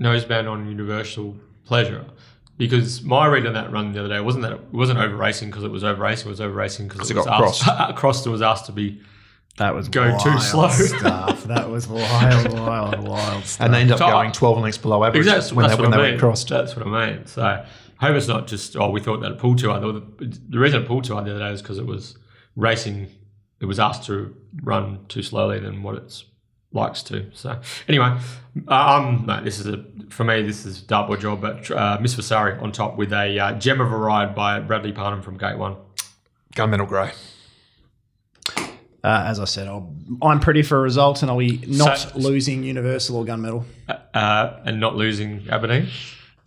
noseband 0.00 0.50
on 0.50 0.66
Universal 0.68 1.36
Pleasure? 1.66 2.06
Because 2.56 3.02
my 3.02 3.26
read 3.26 3.46
on 3.46 3.52
that 3.54 3.72
run 3.72 3.92
the 3.92 4.00
other 4.00 4.08
day 4.08 4.20
wasn't 4.20 4.42
that 4.44 4.52
it 4.52 4.60
wasn't 4.72 4.98
over 4.98 5.16
racing 5.16 5.50
because 5.50 5.64
it 5.64 5.70
was 5.70 5.84
over 5.84 6.00
racing. 6.02 6.28
It 6.28 6.30
was 6.30 6.40
over 6.40 6.54
racing 6.54 6.88
because 6.88 7.10
it 7.10 7.14
it 7.14 7.16
was 7.18 7.26
got 7.26 7.42
asked, 7.42 7.96
crossed 7.96 8.24
and 8.24 8.32
was 8.32 8.40
asked 8.42 8.66
to 8.66 8.72
be. 8.72 9.00
That 9.58 9.74
was 9.74 9.88
Going 9.88 10.18
too 10.18 10.38
slow. 10.40 10.68
stuff. 10.70 11.44
That 11.44 11.68
was 11.68 11.86
wild, 11.86 12.52
wild, 12.52 13.06
wild 13.06 13.44
stuff. 13.44 13.64
And 13.64 13.74
they 13.74 13.80
end 13.82 13.92
up 13.92 13.98
So 13.98 14.06
I- 14.06 14.10
going 14.10 14.32
12 14.32 14.58
lengths 14.58 14.78
below 14.78 15.04
average 15.04 15.24
Because 15.24 15.44
that's, 15.44 15.52
when, 15.52 15.68
they, 15.68 15.74
what 15.74 15.82
when 15.82 15.92
I 15.92 15.96
they 15.96 16.02
mean. 16.02 16.10
went 16.12 16.20
crossed. 16.20 16.48
That's 16.48 16.74
what 16.74 16.86
I 16.86 17.10
mean. 17.10 17.26
So 17.26 17.42
I 17.42 17.66
hope 18.06 18.16
it's 18.16 18.28
not 18.28 18.46
just 18.46 18.76
oh 18.76 18.90
we 18.90 19.00
thought 19.00 19.20
that 19.20 19.32
it 19.32 19.38
pulled 19.38 19.58
too 19.58 19.68
hard. 19.70 19.82
The, 19.82 20.38
the 20.48 20.58
reason 20.58 20.82
it 20.82 20.88
pulled 20.88 21.04
too 21.04 21.12
hard 21.14 21.26
the 21.26 21.30
other 21.32 21.40
day 21.44 21.50
was 21.50 21.60
because 21.62 21.78
it 21.78 21.86
was 21.86 22.16
racing. 22.56 23.08
It 23.60 23.66
was 23.66 23.78
asked 23.78 24.04
to 24.06 24.34
run 24.62 25.04
too 25.08 25.22
slowly 25.22 25.60
than 25.60 25.82
what 25.82 25.96
it's 25.96 26.24
likes 26.72 27.02
to. 27.04 27.26
So 27.34 27.60
anyway, 27.88 28.16
uh, 28.68 28.74
um, 28.74 29.24
no, 29.26 29.42
this 29.44 29.58
is 29.60 29.66
a 29.66 29.84
for 30.08 30.24
me 30.24 30.42
this 30.42 30.64
is 30.64 30.80
dartboard 30.82 31.20
job, 31.20 31.42
but 31.42 31.70
uh, 31.70 31.98
Miss 32.00 32.14
Vasari 32.14 32.58
on 32.58 32.72
top 32.72 32.96
with 32.96 33.12
a 33.12 33.38
uh, 33.38 33.52
gem 33.58 33.80
of 33.82 33.92
a 33.92 33.96
ride 33.96 34.34
by 34.34 34.58
Bradley 34.60 34.92
Parnham 34.92 35.20
from 35.22 35.36
Gate 35.36 35.58
One. 35.58 35.76
Gunmetal 36.56 36.88
Grey. 36.88 37.12
Uh, 39.04 39.24
as 39.26 39.40
I 39.40 39.46
said, 39.46 39.66
I'll, 39.66 39.92
I'm 40.22 40.38
pretty 40.38 40.62
for 40.62 40.80
results, 40.80 41.22
and 41.22 41.30
I'll 41.30 41.38
be 41.38 41.58
not 41.66 41.98
So- 41.98 42.10
losing 42.18 42.62
Universal 42.62 43.16
or 43.16 43.24
Gunmetal. 43.24 43.64
Uh, 44.14 44.60
and 44.64 44.78
not 44.78 44.94
losing 44.96 45.48
Aberdeen. 45.50 45.88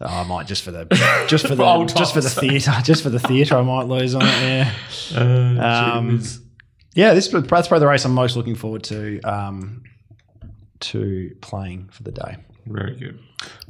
Oh, 0.02 0.06
I 0.08 0.24
might 0.24 0.48
just 0.48 0.64
for 0.64 0.72
the 0.72 0.86
just 1.28 1.48
for 1.48 1.56
the 1.56 1.86
just 1.86 2.14
for 2.14 2.22
the 2.22 2.30
theatre, 2.30 2.74
just 2.84 3.02
for 3.04 3.10
the 3.10 3.20
theatre. 3.20 3.56
I 3.58 3.62
might 3.62 3.84
lose 3.88 4.14
on 4.16 4.22
it. 4.24 4.28
Yeah, 4.28 4.74
Uh, 5.16 5.98
Um, 5.98 6.22
yeah. 6.94 7.14
This 7.14 7.28
that's 7.30 7.48
probably 7.48 7.80
the 7.80 7.88
race 7.88 8.04
I'm 8.06 8.14
most 8.14 8.36
looking 8.36 8.56
forward 8.56 8.84
to 8.86 9.22
um, 9.22 9.84
to 10.82 11.36
playing 11.42 11.90
for 11.92 12.04
the 12.04 12.12
day. 12.12 12.38
Very 12.66 12.96
good. 12.96 13.20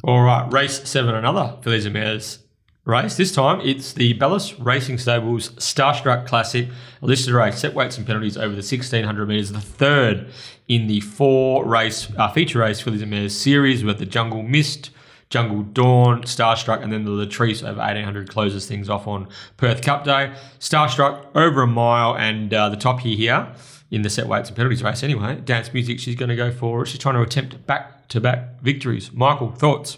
All 0.04 0.22
right, 0.24 0.52
race 0.52 0.88
seven, 0.88 1.14
another 1.16 1.58
Fillies 1.62 1.86
and 1.86 1.94
Mares 1.94 2.40
race. 2.86 3.18
This 3.18 3.32
time 3.32 3.60
it's 3.62 3.94
the 3.94 4.14
Bellis 4.14 4.60
Racing 4.60 5.00
Stables 5.00 5.50
Starstruck 5.50 6.28
Classic, 6.28 6.70
a 7.02 7.06
listed 7.06 7.34
race, 7.34 7.60
set 7.60 7.74
weights 7.74 7.98
and 7.98 8.06
penalties 8.06 8.38
over 8.38 8.50
the 8.50 8.58
1600 8.58 9.28
metres, 9.28 9.52
the 9.52 9.60
third 9.60 10.32
in 10.68 10.88
the 10.88 11.02
four 11.02 11.66
race 11.66 12.08
uh, 12.18 12.32
feature 12.32 12.60
race 12.60 12.82
Fillies 12.82 13.02
and 13.02 13.12
Mares 13.12 13.36
series 13.36 13.84
with 13.84 14.00
the 14.00 14.06
Jungle 14.06 14.44
Mist. 14.44 14.92
Jungle 15.28 15.64
Dawn, 15.64 16.22
Starstruck, 16.22 16.84
and 16.84 16.94
then 16.94 17.04
the 17.04 17.10
Latrice 17.10 17.64
over 17.64 17.80
1800 17.80 18.30
closes 18.30 18.68
things 18.68 18.92
off 18.92 19.08
on 19.08 19.28
Perth 19.58 19.82
Cup 19.82 20.04
Day. 20.04 20.32
Starstruck 20.60 21.26
over 21.34 21.64
a 21.64 21.68
mile, 21.68 22.16
and 22.16 22.54
uh, 22.54 22.70
the 22.70 22.78
top 22.78 23.00
here 23.00 23.18
here 23.18 23.56
in 23.90 24.04
the 24.04 24.10
set 24.10 24.28
weights 24.28 24.50
and 24.50 24.56
penalties 24.56 24.84
race 24.84 25.02
anyway. 25.02 25.42
Dance 25.44 25.74
music, 25.74 26.00
she's 26.00 26.16
going 26.16 26.30
to 26.30 26.36
go 26.36 26.52
for. 26.52 26.86
She's 26.86 27.00
trying 27.00 27.16
to 27.16 27.22
attempt 27.22 27.66
back 27.66 28.08
to 28.10 28.22
back 28.22 28.62
victories. 28.62 29.12
Michael, 29.12 29.52
thoughts? 29.52 29.98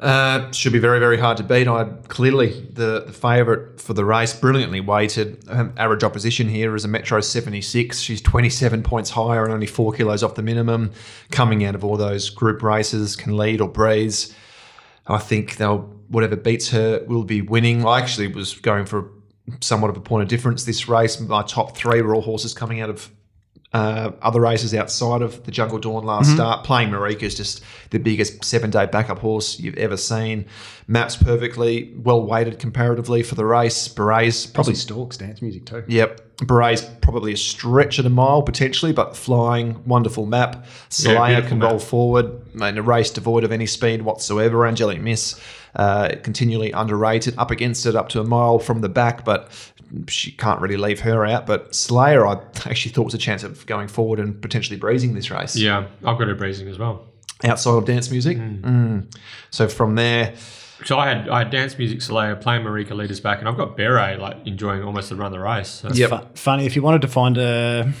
Uh, 0.00 0.50
should 0.52 0.72
be 0.72 0.78
very, 0.78 0.98
very 0.98 1.18
hard 1.18 1.36
to 1.36 1.42
beat. 1.42 1.66
I'm 1.68 2.02
clearly 2.04 2.68
the, 2.72 3.04
the 3.06 3.12
favourite 3.12 3.80
for 3.80 3.94
the 3.94 4.04
race, 4.04 4.32
brilliantly 4.34 4.80
weighted. 4.80 5.48
Average 5.48 6.04
opposition 6.04 6.48
here 6.48 6.74
is 6.76 6.84
a 6.84 6.88
Metro 6.88 7.20
76. 7.20 8.00
She's 8.00 8.20
27 8.22 8.82
points 8.82 9.10
higher 9.10 9.44
and 9.44 9.52
only 9.52 9.66
four 9.66 9.92
kilos 9.92 10.22
off 10.22 10.34
the 10.34 10.42
minimum. 10.42 10.92
Coming 11.30 11.64
out 11.64 11.74
of 11.74 11.84
all 11.84 11.96
those 11.96 12.30
group 12.30 12.62
races, 12.62 13.16
can 13.16 13.36
lead 13.36 13.60
or 13.60 13.68
breeze. 13.68 14.34
I 15.06 15.18
think 15.18 15.56
they'll 15.56 15.94
whatever 16.08 16.36
beats 16.36 16.70
her 16.70 17.04
will 17.06 17.24
be 17.24 17.42
winning. 17.42 17.86
I 17.86 18.00
actually 18.00 18.28
was 18.28 18.54
going 18.54 18.86
for 18.86 19.10
somewhat 19.60 19.90
of 19.90 19.96
a 19.96 20.00
point 20.00 20.22
of 20.22 20.28
difference 20.28 20.64
this 20.64 20.88
race. 20.88 21.20
My 21.20 21.42
top 21.42 21.76
three 21.76 22.02
were 22.02 22.14
all 22.14 22.22
horses 22.22 22.54
coming 22.54 22.80
out 22.80 22.90
of 22.90 23.10
uh, 23.72 24.12
other 24.22 24.40
races 24.40 24.74
outside 24.74 25.20
of 25.20 25.44
the 25.44 25.50
Jungle 25.50 25.78
Dawn 25.78 26.04
last 26.04 26.32
start. 26.32 26.64
Playing 26.64 26.88
Marika 26.88 27.24
is 27.24 27.34
just 27.34 27.62
the 27.90 27.98
biggest 27.98 28.42
seven 28.44 28.70
day 28.70 28.86
backup 28.86 29.18
horse 29.18 29.60
you've 29.60 29.76
ever 29.76 29.96
seen. 29.96 30.46
Maps 30.86 31.16
perfectly, 31.16 31.92
well 31.96 32.24
weighted 32.26 32.58
comparatively 32.58 33.22
for 33.22 33.34
the 33.34 33.44
race. 33.44 33.86
Berets 33.88 34.46
Probably 34.46 34.54
probably. 34.54 34.74
stalks 34.74 35.16
dance 35.18 35.42
music 35.42 35.66
too. 35.66 35.84
Yep, 35.86 36.38
Berets 36.46 36.82
probably 37.02 37.34
a 37.34 37.36
stretch 37.36 37.98
at 37.98 38.06
a 38.06 38.10
mile 38.10 38.40
potentially, 38.42 38.92
but 38.92 39.14
flying, 39.14 39.84
wonderful 39.84 40.24
map. 40.24 40.64
Salaya 40.88 41.26
beautiful 41.26 41.48
can 41.50 41.58
map. 41.58 41.70
roll 41.70 41.78
forward 41.78 42.40
in 42.54 42.78
a 42.78 42.82
race 42.82 43.10
devoid 43.10 43.44
of 43.44 43.52
any 43.52 43.66
speed 43.66 44.00
whatsoever. 44.00 44.66
Angelic 44.66 45.00
Miss 45.02 45.38
uh, 45.76 46.10
continually 46.22 46.72
underrated, 46.72 47.34
up 47.38 47.50
against 47.50 47.86
it, 47.86 47.94
up 47.96 48.08
to 48.10 48.20
a 48.20 48.24
mile 48.24 48.58
from 48.58 48.80
the 48.80 48.88
back, 48.88 49.24
but 49.24 49.50
she 50.06 50.30
can't 50.32 50.60
really 50.60 50.76
leave 50.76 51.00
her 51.00 51.24
out. 51.24 51.46
But 51.46 51.74
Slayer, 51.74 52.26
I 52.26 52.34
actually 52.66 52.92
thought 52.92 53.04
was 53.06 53.14
a 53.14 53.18
chance 53.18 53.42
of 53.42 53.64
going 53.66 53.88
forward 53.88 54.18
and 54.20 54.40
potentially 54.40 54.78
breezing 54.78 55.14
this 55.14 55.30
race 55.30 55.56
Yeah, 55.56 55.86
I've 56.04 56.18
got 56.18 56.28
her 56.28 56.34
breezing 56.34 56.68
as 56.68 56.78
well. 56.78 57.06
outside 57.44 57.72
of 57.78 57.84
dance 57.86 58.10
music. 58.10 58.36
Mm. 58.38 59.06
So 59.50 59.68
from 59.68 59.94
there, 59.94 60.34
So 60.84 60.98
I 60.98 61.08
had 61.08 61.28
I 61.28 61.38
had 61.40 61.50
dance 61.50 61.76
music, 61.78 62.02
Soleil, 62.02 62.36
playing 62.36 62.64
Marika 62.64 62.92
leaders 62.94 63.18
back, 63.20 63.38
and 63.40 63.48
I've 63.48 63.56
got 63.56 63.76
Beret 63.76 64.20
like 64.20 64.36
enjoying 64.46 64.82
almost 64.84 65.08
the 65.08 65.16
run 65.16 65.26
of 65.26 65.32
the 65.32 65.40
race. 65.40 65.68
So. 65.68 65.88
Yep. 65.92 66.10
Fu- 66.10 66.26
funny 66.34 66.66
if 66.66 66.76
you 66.76 66.82
wanted 66.82 67.02
to 67.02 67.08
find 67.08 67.36
a 67.38 67.92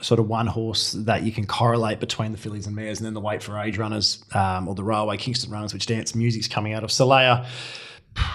sort 0.00 0.18
of 0.20 0.28
one 0.28 0.46
horse 0.46 0.92
that 0.92 1.22
you 1.22 1.32
can 1.32 1.46
correlate 1.46 2.00
between 2.00 2.32
the 2.32 2.38
fillies 2.38 2.66
and 2.66 2.74
mares, 2.76 2.98
and 2.98 3.06
then 3.06 3.14
the 3.14 3.20
weight 3.20 3.42
for 3.42 3.58
age 3.58 3.78
runners 3.78 4.24
um, 4.34 4.68
or 4.68 4.74
the 4.74 4.84
railway 4.84 5.16
Kingston 5.16 5.50
runners, 5.50 5.72
which 5.72 5.86
dance 5.86 6.14
music's 6.14 6.48
coming 6.48 6.72
out 6.72 6.82
of. 6.84 6.90
Solaya, 6.90 7.46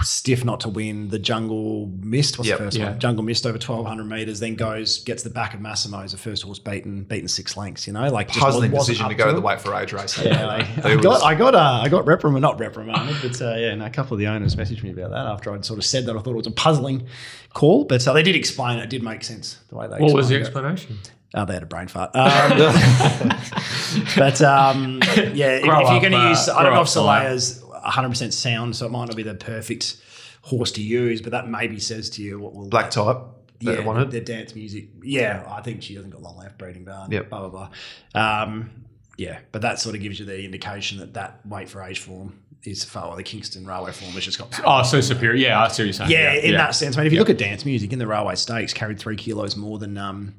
stiff 0.04 0.46
not 0.46 0.62
to 0.62 0.70
win. 0.70 1.10
The 1.10 1.20
Jungle 1.20 1.92
Mist, 2.00 2.38
what's 2.38 2.48
Yep. 2.48 2.58
the 2.58 2.64
first 2.64 2.78
Yeah. 2.78 2.90
one? 2.92 3.00
Jungle 3.00 3.24
Mist 3.26 3.46
over 3.46 3.58
twelve 3.58 3.86
hundred 3.86 4.06
meters, 4.06 4.40
then 4.40 4.56
goes 4.56 5.00
gets 5.04 5.24
the 5.24 5.30
back 5.30 5.54
of 5.54 5.60
Massimo 5.60 6.02
as 6.02 6.14
the 6.14 6.18
first 6.18 6.44
horse 6.44 6.60
beaten 6.60 7.04
beaten 7.04 7.28
six 7.28 7.58
lengths. 7.58 7.86
You 7.86 7.92
know, 7.94 8.08
like 8.10 8.28
just 8.30 8.40
puzzling 8.40 8.72
wasn't 8.72 8.98
decision 8.98 9.10
to 9.10 9.16
go 9.16 9.26
to 9.26 9.32
it. 9.32 9.34
the 9.34 9.42
weight 9.42 9.60
for 9.60 9.76
age 9.76 9.92
race. 9.92 10.18
Yeah, 10.24 10.46
like, 10.46 10.66
It 10.78 10.86
I 10.86 10.96
got, 10.96 11.24
I 11.24 11.36
got, 11.36 11.56
uh, 11.56 11.82
I 11.84 11.90
got 11.90 12.06
reprimanded, 12.08 12.42
not 12.42 12.60
reprimanded, 12.60 13.18
but 13.22 13.42
uh, 13.42 13.56
yeah, 13.56 13.76
no, 13.76 13.86
a 13.86 13.90
couple 13.90 14.14
of 14.14 14.20
the 14.20 14.28
owners 14.28 14.56
messaged 14.56 14.82
me 14.82 14.92
about 14.92 15.10
that 15.12 15.26
after 15.26 15.54
I'd 15.54 15.66
sort 15.66 15.78
of 15.80 15.86
said 15.86 16.06
that. 16.06 16.16
I 16.16 16.20
thought 16.22 16.32
it 16.32 16.38
was 16.38 16.48
a 16.48 16.52
puzzling 16.52 17.06
call, 17.54 17.84
but 17.84 18.08
uh, 18.08 18.14
they 18.14 18.24
did 18.24 18.36
explain 18.36 18.80
it. 18.80 18.84
It 18.84 18.90
did 18.90 19.04
make 19.04 19.24
sense 19.26 19.60
the 19.68 19.76
way 19.76 19.88
they. 19.88 19.98
What 20.00 20.14
was 20.14 20.30
the 20.30 20.36
explained 20.36 20.80
it. 20.80 21.12
Oh, 21.34 21.46
they 21.46 21.54
had 21.54 21.64
a 21.64 21.66
brain 21.66 21.88
fart. 21.88 22.16
Um, 22.16 22.58
but 24.16 24.42
um, 24.42 25.00
yeah, 25.34 25.58
if, 25.58 25.64
if 25.64 25.66
you're 25.66 26.00
going 26.00 26.12
to 26.12 26.18
uh, 26.18 26.30
use, 26.30 26.47
I 26.47 26.64
don't 26.64 26.74
know 26.74 26.82
if 26.82 26.88
Solaya's 26.88 27.62
100% 27.62 28.34
sound, 28.34 28.76
so 28.76 28.86
it 28.86 28.92
might 28.92 29.06
not 29.06 29.16
be 29.16 29.24
the 29.24 29.36
perfect 29.36 29.97
horse 30.42 30.72
to 30.74 30.82
use, 30.82 31.22
but 31.22 31.32
that 31.32 31.50
maybe 31.50 31.80
says 31.80 32.10
to 32.12 32.22
you 32.22 32.39
what 32.39 32.54
will 32.54 32.70
Black 32.70 32.92
type. 32.92 33.18
yeah, 33.60 33.80
wanted. 33.82 34.12
the 34.12 34.22
dance 34.22 34.56
music. 34.56 34.89
Yeah, 35.04 35.43
I 35.47 35.62
think 35.62 35.82
she 35.82 35.96
hasn't 35.96 36.14
got 36.14 36.22
long 36.22 36.38
left 36.38 36.58
breeding 36.58 36.86
barn. 36.86 37.12
Yep. 37.12 37.30
Blah 37.30 37.50
blah 37.50 37.70
blah. 38.14 38.42
Um, 38.43 38.86
yeah, 39.18 39.39
but 39.52 39.62
that 39.62 39.80
sort 39.80 39.96
of 39.96 40.02
gives 40.02 40.20
you 40.20 40.26
the 40.26 40.43
indication 40.43 41.00
that 41.00 41.14
that 41.14 41.46
weight 41.46 41.70
for 41.70 41.82
age 41.82 42.00
form 42.00 42.39
is 42.64 42.84
far. 42.84 43.08
Well, 43.08 43.18
the 43.18 43.24
Kingston 43.24 43.66
Railway 43.66 43.92
form 43.92 44.12
has 44.12 44.24
just 44.24 44.38
got. 44.38 44.60
Oh, 44.66 44.84
so 44.84 45.02
superior. 45.02 45.36
Yeah, 45.36 45.62
I 45.62 45.68
see 45.70 45.84
what 45.84 45.86
you're 45.86 45.93
saying. 45.93 46.12
yeah, 46.12 46.34
in 46.34 46.52
yeah. 46.52 46.58
that 46.58 46.76
sense. 46.76 46.97
I 46.97 47.02
mean, 47.02 47.08
if 47.08 47.14
you 47.14 47.20
look 47.20 47.30
at 47.30 47.38
dance 47.38 47.66
music 47.66 47.93
in 47.93 48.00
the 48.00 48.08
Railway 48.08 48.36
Stakes, 48.36 48.74
carried 48.74 49.00
three 49.00 49.16
kilos 49.16 49.56
more 49.56 49.80
than 49.80 49.97
um, 49.97 50.36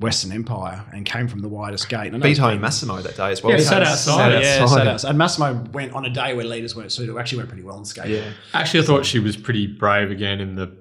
Western 0.00 0.32
Empire 0.32 0.84
and 0.92 1.04
came 1.04 1.28
from 1.28 1.40
the 1.40 1.48
widest 1.48 1.88
gate. 1.88 2.06
And 2.12 2.16
I 2.16 2.18
Beat 2.20 2.30
it's 2.30 2.38
home 2.40 2.52
been- 2.52 2.60
Massimo 2.62 3.00
that 3.02 3.16
day 3.16 3.30
as 3.32 3.42
well. 3.42 3.52
Yeah, 3.52 3.58
he 3.58 3.64
sat 3.64 3.86
Sat 3.86 3.86
outside. 3.86 4.42
Yeah, 4.42 4.58
outside. 4.62 4.76
sat 4.78 4.86
outside. 4.86 5.08
And 5.10 5.18
Massimo 5.18 5.64
went 5.72 5.92
on 5.92 6.04
a 6.06 6.10
day 6.10 6.34
where 6.34 6.44
leaders 6.46 6.74
weren't 6.74 6.90
suited. 6.90 7.14
It 7.14 7.18
actually, 7.18 7.38
went 7.38 7.50
pretty 7.50 7.64
well 7.64 7.76
in 7.78 7.84
skate. 7.84 8.08
Yeah. 8.08 8.30
Actually, 8.54 8.80
I 8.80 8.86
thought 8.86 9.04
she 9.06 9.18
was 9.18 9.36
pretty 9.36 9.66
brave 9.66 10.10
again 10.10 10.40
in 10.40 10.54
the 10.56 10.72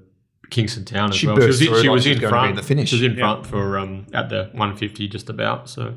Kingston 0.50 0.84
Town 0.86 1.10
as 1.10 1.16
She 1.16 1.28
well. 1.28 1.36
burst 1.36 1.60
she 1.60 1.66
through 1.66 1.74
was, 1.74 1.80
in, 1.80 1.84
she 1.84 1.90
like 1.90 1.94
was 1.96 2.06
in 2.08 2.14
gonna 2.14 2.28
be 2.28 2.30
front. 2.30 2.50
in 2.52 2.56
the 2.56 2.64
finish. 2.64 2.90
She 2.90 2.96
was 2.96 3.04
in 3.04 3.12
Yeah. 3.12 3.20
front 3.20 3.46
for 3.46 3.78
um, 3.78 4.06
at 4.14 4.30
the 4.30 4.46
150 4.54 5.08
just 5.08 5.30
about. 5.30 5.70
So 5.70 5.94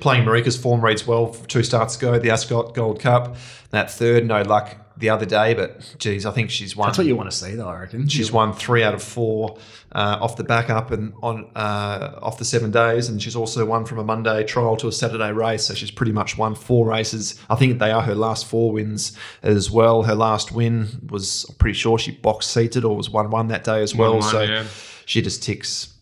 Playing 0.00 0.24
Marika's 0.24 0.56
form 0.56 0.80
reads 0.84 1.06
well 1.06 1.28
two 1.46 1.62
starts 1.62 1.96
ago. 1.96 2.18
The 2.18 2.30
Ascot 2.30 2.74
Gold 2.74 2.98
Cup. 3.00 3.36
That 3.70 3.90
third, 3.90 4.26
no 4.26 4.42
luck 4.42 4.76
the 5.02 5.10
other 5.10 5.26
day, 5.26 5.52
but 5.52 5.96
geez, 5.98 6.24
I 6.24 6.30
think 6.30 6.48
she's 6.48 6.76
won. 6.76 6.86
That's 6.86 6.96
what 6.96 7.08
you 7.08 7.16
want 7.16 7.28
to 7.28 7.36
see, 7.36 7.56
though. 7.56 7.68
I 7.68 7.80
reckon 7.80 8.06
She's 8.06 8.30
won 8.30 8.52
three 8.52 8.84
out 8.84 8.94
of 8.94 9.02
four 9.02 9.58
uh, 9.90 10.18
off 10.20 10.36
the 10.36 10.44
back 10.44 10.70
up 10.70 10.92
and 10.92 11.12
on 11.24 11.50
uh, 11.56 12.20
off 12.22 12.38
the 12.38 12.44
seven 12.44 12.70
days, 12.70 13.08
and 13.08 13.20
she's 13.20 13.34
also 13.34 13.66
won 13.66 13.84
from 13.84 13.98
a 13.98 14.04
Monday 14.04 14.44
trial 14.44 14.76
to 14.76 14.86
a 14.86 14.92
Saturday 14.92 15.32
race. 15.32 15.64
So 15.64 15.74
she's 15.74 15.90
pretty 15.90 16.12
much 16.12 16.38
won 16.38 16.54
four 16.54 16.86
races. 16.86 17.34
I 17.50 17.56
think 17.56 17.80
they 17.80 17.90
are 17.90 18.00
her 18.00 18.14
last 18.14 18.46
four 18.46 18.70
wins 18.70 19.18
as 19.42 19.72
well. 19.72 20.04
Her 20.04 20.14
last 20.14 20.52
win 20.52 20.86
was 21.10 21.46
I'm 21.48 21.56
pretty 21.56 21.76
sure 21.76 21.98
she 21.98 22.12
box 22.12 22.46
seated 22.46 22.84
or 22.84 22.96
was 22.96 23.10
one 23.10 23.28
one 23.30 23.48
that 23.48 23.64
day 23.64 23.82
as 23.82 23.96
well. 23.96 24.20
1-1, 24.20 24.30
so 24.30 24.40
yeah. 24.42 24.64
she 25.04 25.20
just 25.20 25.42
ticks 25.42 25.92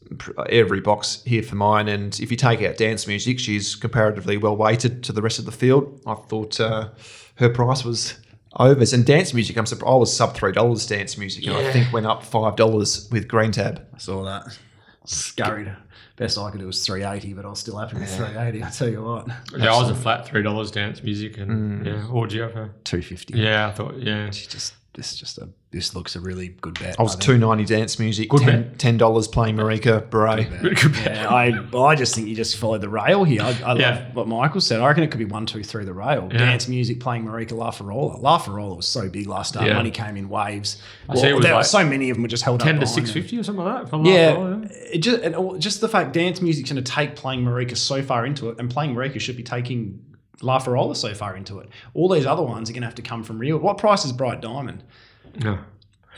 every 0.50 0.80
box 0.80 1.22
here 1.24 1.42
for 1.42 1.56
mine. 1.56 1.88
And 1.88 2.20
if 2.20 2.30
you 2.30 2.36
take 2.36 2.60
out 2.60 2.76
dance 2.76 3.06
music, 3.06 3.38
she's 3.38 3.74
comparatively 3.74 4.36
well 4.36 4.56
weighted 4.56 5.02
to 5.04 5.12
the 5.12 5.22
rest 5.22 5.38
of 5.38 5.46
the 5.46 5.52
field. 5.52 6.02
I 6.06 6.16
thought 6.16 6.60
uh, 6.60 6.90
her 7.36 7.48
price 7.48 7.82
was 7.82 8.18
overs. 8.56 8.92
And 8.92 9.04
dance 9.06 9.32
music, 9.34 9.56
I'm 9.56 9.66
surprised. 9.66 9.92
I 9.92 9.96
was 9.96 10.14
sub 10.16 10.34
three 10.34 10.52
dollars 10.52 10.86
dance 10.86 11.16
music, 11.18 11.46
and 11.46 11.56
I 11.56 11.72
think 11.72 11.92
went 11.92 12.06
up 12.06 12.24
five 12.24 12.56
dollars 12.56 13.08
with 13.10 13.28
Green 13.28 13.52
Tab. 13.52 13.86
I 13.94 13.98
saw 13.98 14.24
that. 14.24 14.56
Scurried. 15.04 15.72
Best 16.16 16.36
I 16.36 16.50
could 16.50 16.60
do 16.60 16.66
was 16.66 16.84
380, 16.84 17.32
but 17.32 17.46
I 17.46 17.48
was 17.48 17.60
still 17.60 17.78
happy 17.78 17.96
with 17.96 18.14
380. 18.14 18.62
I 18.62 18.68
tell 18.68 18.88
you 18.90 19.02
what, 19.02 19.26
yeah, 19.56 19.72
I 19.74 19.80
was 19.80 19.88
a 19.88 19.94
flat 19.94 20.26
three 20.26 20.42
dollars 20.42 20.70
dance 20.70 21.02
music, 21.02 21.38
and 21.38 21.82
Mm. 21.82 21.86
yeah, 21.86 22.02
what 22.08 22.20
would 22.20 22.32
you 22.32 22.42
have 22.42 22.52
her? 22.52 22.70
250. 22.84 23.38
Yeah, 23.38 23.68
I 23.68 23.70
thought 23.72 23.96
yeah. 23.96 24.30
She 24.30 24.46
just 24.46 24.74
this 24.94 25.14
just 25.14 25.38
a 25.38 25.48
this 25.70 25.94
looks 25.94 26.16
a 26.16 26.20
really 26.20 26.48
good 26.48 26.76
bet. 26.80 26.96
I 26.98 27.02
was 27.02 27.14
two 27.14 27.38
ninety 27.38 27.64
dance 27.64 28.00
music, 28.00 28.28
Good 28.28 28.76
ten 28.78 28.96
dollars 28.96 29.28
playing 29.28 29.56
Marika 29.56 30.10
Beret. 30.10 30.48
Yeah, 31.06 31.28
I 31.32 31.52
I 31.78 31.94
just 31.94 32.12
think 32.14 32.26
you 32.26 32.34
just 32.34 32.56
follow 32.56 32.76
the 32.76 32.88
rail 32.88 33.22
here. 33.22 33.40
I, 33.42 33.50
I 33.64 33.74
Yeah. 33.76 33.90
love 34.06 34.14
what 34.16 34.28
Michael 34.28 34.60
said. 34.60 34.80
I 34.80 34.88
reckon 34.88 35.04
it 35.04 35.12
could 35.12 35.18
be 35.18 35.24
one, 35.26 35.46
two, 35.46 35.62
three, 35.62 35.84
the 35.84 35.94
rail. 35.94 36.28
Yeah. 36.32 36.38
Dance 36.38 36.66
music 36.66 36.98
playing 36.98 37.24
Marika 37.24 37.52
Lafarola. 37.52 38.20
Lafarola 38.20 38.76
was 38.76 38.88
so 38.88 39.08
big 39.08 39.28
last 39.28 39.50
start. 39.50 39.66
Yeah. 39.68 39.74
Money 39.74 39.92
came 39.92 40.16
in 40.16 40.28
waves. 40.28 40.82
I 41.08 41.14
see 41.14 41.28
it 41.28 41.34
was 41.34 41.44
there 41.44 41.52
like 41.54 41.60
were 41.60 41.64
so 41.64 41.84
many 41.84 42.10
of 42.10 42.16
them 42.16 42.22
were 42.22 42.28
just 42.28 42.42
held 42.42 42.58
Ten 42.60 42.70
up 42.70 42.74
to 42.74 42.80
behind 42.80 42.94
six 42.96 43.12
them. 43.12 43.22
fifty 43.22 43.38
or 43.38 43.44
something 43.44 43.64
like 43.64 43.82
that. 43.84 43.90
From 43.90 44.04
Yeah, 44.04 44.32
last 44.32 44.72
it 44.92 44.98
just 44.98 45.22
and 45.22 45.60
just 45.60 45.80
the 45.80 45.88
fact 45.88 46.12
dance 46.12 46.40
music's 46.42 46.70
going 46.72 46.82
to 46.82 46.90
take 46.92 47.14
playing 47.14 47.44
Marika 47.44 47.76
so 47.76 48.02
far 48.02 48.26
into 48.26 48.48
it, 48.50 48.58
and 48.58 48.68
playing 48.68 48.94
Marika 48.96 49.20
should 49.20 49.36
be 49.36 49.44
taking 49.44 50.04
Lafarola 50.42 50.96
so 50.96 51.14
far 51.14 51.36
into 51.36 51.58
it. 51.58 51.68
All 51.94 52.08
these 52.08 52.26
other 52.26 52.42
ones 52.42 52.70
are 52.70 52.72
going 52.72 52.82
to 52.82 52.86
have 52.86 52.94
to 52.96 53.02
come 53.02 53.22
from 53.22 53.38
real. 53.38 53.58
What 53.58 53.78
price 53.78 54.04
is 54.04 54.12
Bright 54.12 54.40
Diamond? 54.40 54.82
No. 55.42 55.58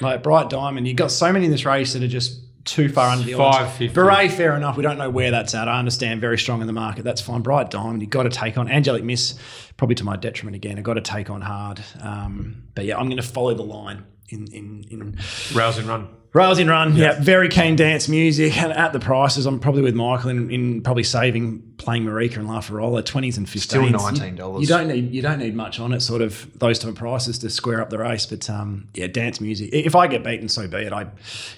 Like 0.01 0.23
Bright 0.23 0.51
Diamond, 0.51 0.87
you've 0.89 0.97
got 0.97 1.11
so 1.11 1.33
many 1.33 1.47
in 1.47 1.51
this 1.51 1.65
race 1.65 1.93
that 1.93 2.03
are 2.03 2.09
just 2.09 2.41
too 2.65 2.89
far 2.89 3.09
under 3.09 3.25
the 3.25 3.35
odds. 3.35 3.57
550. 3.57 3.95
Beret, 3.95 4.31
fair 4.31 4.57
enough. 4.57 4.77
We 4.77 4.83
don't 4.83 4.99
know 4.99 5.11
where 5.11 5.31
that's 5.31 5.55
at. 5.55 5.69
I 5.69 5.79
understand 5.79 6.21
very 6.21 6.39
strong 6.39 6.61
in 6.61 6.67
the 6.67 6.73
market. 6.73 7.03
That's 7.03 7.21
fine. 7.21 7.43
Bright 7.43 7.71
Diamond, 7.71 8.01
you've 8.01 8.11
got 8.11 8.23
to 8.23 8.31
take 8.31 8.57
on. 8.57 8.71
Angelic 8.71 9.05
Miss, 9.05 9.39
probably 9.77 9.97
to 9.97 10.05
my 10.05 10.17
detriment 10.17 10.55
again. 10.55 10.79
I've 10.79 10.85
got 10.85 10.95
to 10.95 11.01
take 11.01 11.29
on 11.29 11.41
hard. 11.41 11.81
Um, 12.01 12.65
but 12.75 12.85
yeah, 12.85 12.99
I'm 12.99 13.07
going 13.07 13.17
to 13.17 13.23
follow 13.23 13.55
the 13.55 13.65
line 13.65 14.05
in 14.29 14.47
in 14.53 14.85
in 14.91 15.19
Rousing 15.55 15.87
run. 15.87 16.09
Rousing 16.35 16.67
run, 16.67 16.97
yeah. 16.97 17.21
very 17.21 17.51
keen 17.51 17.77
dance 17.77 18.09
music, 18.09 18.57
and 18.57 18.73
at 18.73 18.95
the 18.95 18.99
prices, 18.99 19.45
I'm 19.45 19.61
probably 19.61 19.83
with 19.83 19.95
Michael 19.95 20.31
in, 20.31 20.51
in 20.51 20.81
probably 20.81 21.03
saving 21.03 21.75
playing 21.77 22.05
Marika 22.05 22.37
and 22.37 22.49
La 22.49 22.59
Lafarola, 22.59 23.05
twenties 23.05 23.37
and 23.37 23.47
fifteens. 23.47 23.65
Still 23.65 23.85
You- 23.85 24.39
$19. 24.39 24.61
You, 24.63 24.67
don't 24.67 24.89
need 24.89 25.13
you 25.13 25.21
don't 25.21 25.41
need 25.41 25.55
much 25.55 25.79
on 25.79 25.93
it, 25.93 26.01
sort 26.01 26.23
of 26.23 26.49
those 26.59 26.79
type 26.79 26.89
of 26.89 26.95
prices 26.95 27.39
to 27.41 27.51
square 27.51 27.83
up 27.83 27.91
the 27.91 27.99
race. 27.99 28.25
But 28.25 28.49
um, 28.49 28.89
yeah, 28.95 29.09
dance 29.09 29.43
music. 29.43 29.71
If 29.75 29.95
I 29.95 30.07
get 30.07 30.25
beaten, 30.25 30.49
so 30.49 30.67
be 30.67 30.79
it. 30.79 30.93
I 30.95 31.09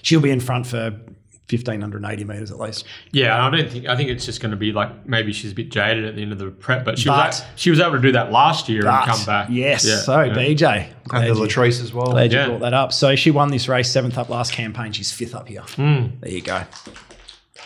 she'll 0.01 0.19
be 0.19 0.29
in 0.31 0.41
front 0.41 0.67
for 0.67 0.99
fifteen 1.47 1.81
hundred 1.81 2.03
and 2.03 2.11
eighty 2.11 2.23
meters 2.23 2.51
at 2.51 2.59
least. 2.59 2.85
Yeah, 3.11 3.45
I 3.45 3.49
don't 3.49 3.69
think 3.69 3.85
I 3.87 3.95
think 3.95 4.09
it's 4.09 4.25
just 4.25 4.41
going 4.41 4.51
to 4.51 4.57
be 4.57 4.71
like 4.71 5.05
maybe 5.07 5.31
she's 5.33 5.51
a 5.51 5.55
bit 5.55 5.69
jaded 5.69 6.05
at 6.05 6.15
the 6.15 6.21
end 6.21 6.31
of 6.31 6.39
the 6.39 6.47
prep, 6.51 6.83
but 6.85 6.97
she 6.99 7.09
But- 7.09 7.27
was 7.27 7.41
a- 7.41 7.45
she 7.55 7.69
was 7.69 7.79
able 7.79 7.93
to 7.93 7.99
do 7.99 8.11
that 8.13 8.31
last 8.31 8.67
year 8.69 8.87
and 8.87 9.05
come 9.05 9.23
back. 9.25 9.47
Yes, 9.49 9.85
Yeah, 9.87 9.95
so 9.97 10.21
yeah. 10.21 10.33
BJ. 10.33 10.87
And 11.11 11.23
the 11.23 11.27
you- 11.27 11.33
Latrice 11.35 11.81
as 11.83 11.93
well. 11.93 12.11
Glad 12.11 12.33
you 12.33 12.43
brought 12.45 12.61
that 12.61 12.73
up. 12.73 12.91
So 12.93 13.15
she 13.15 13.29
won 13.31 13.51
this 13.51 13.67
race, 13.69 13.91
seventh 13.91 14.17
up 14.17 14.29
last 14.29 14.53
campaign. 14.53 14.91
She's 14.91 15.11
fifth 15.11 15.35
up 15.35 15.47
here. 15.47 15.61
Hmm. 15.61 16.07
There 16.21 16.31
you 16.31 16.41
go. 16.41 16.63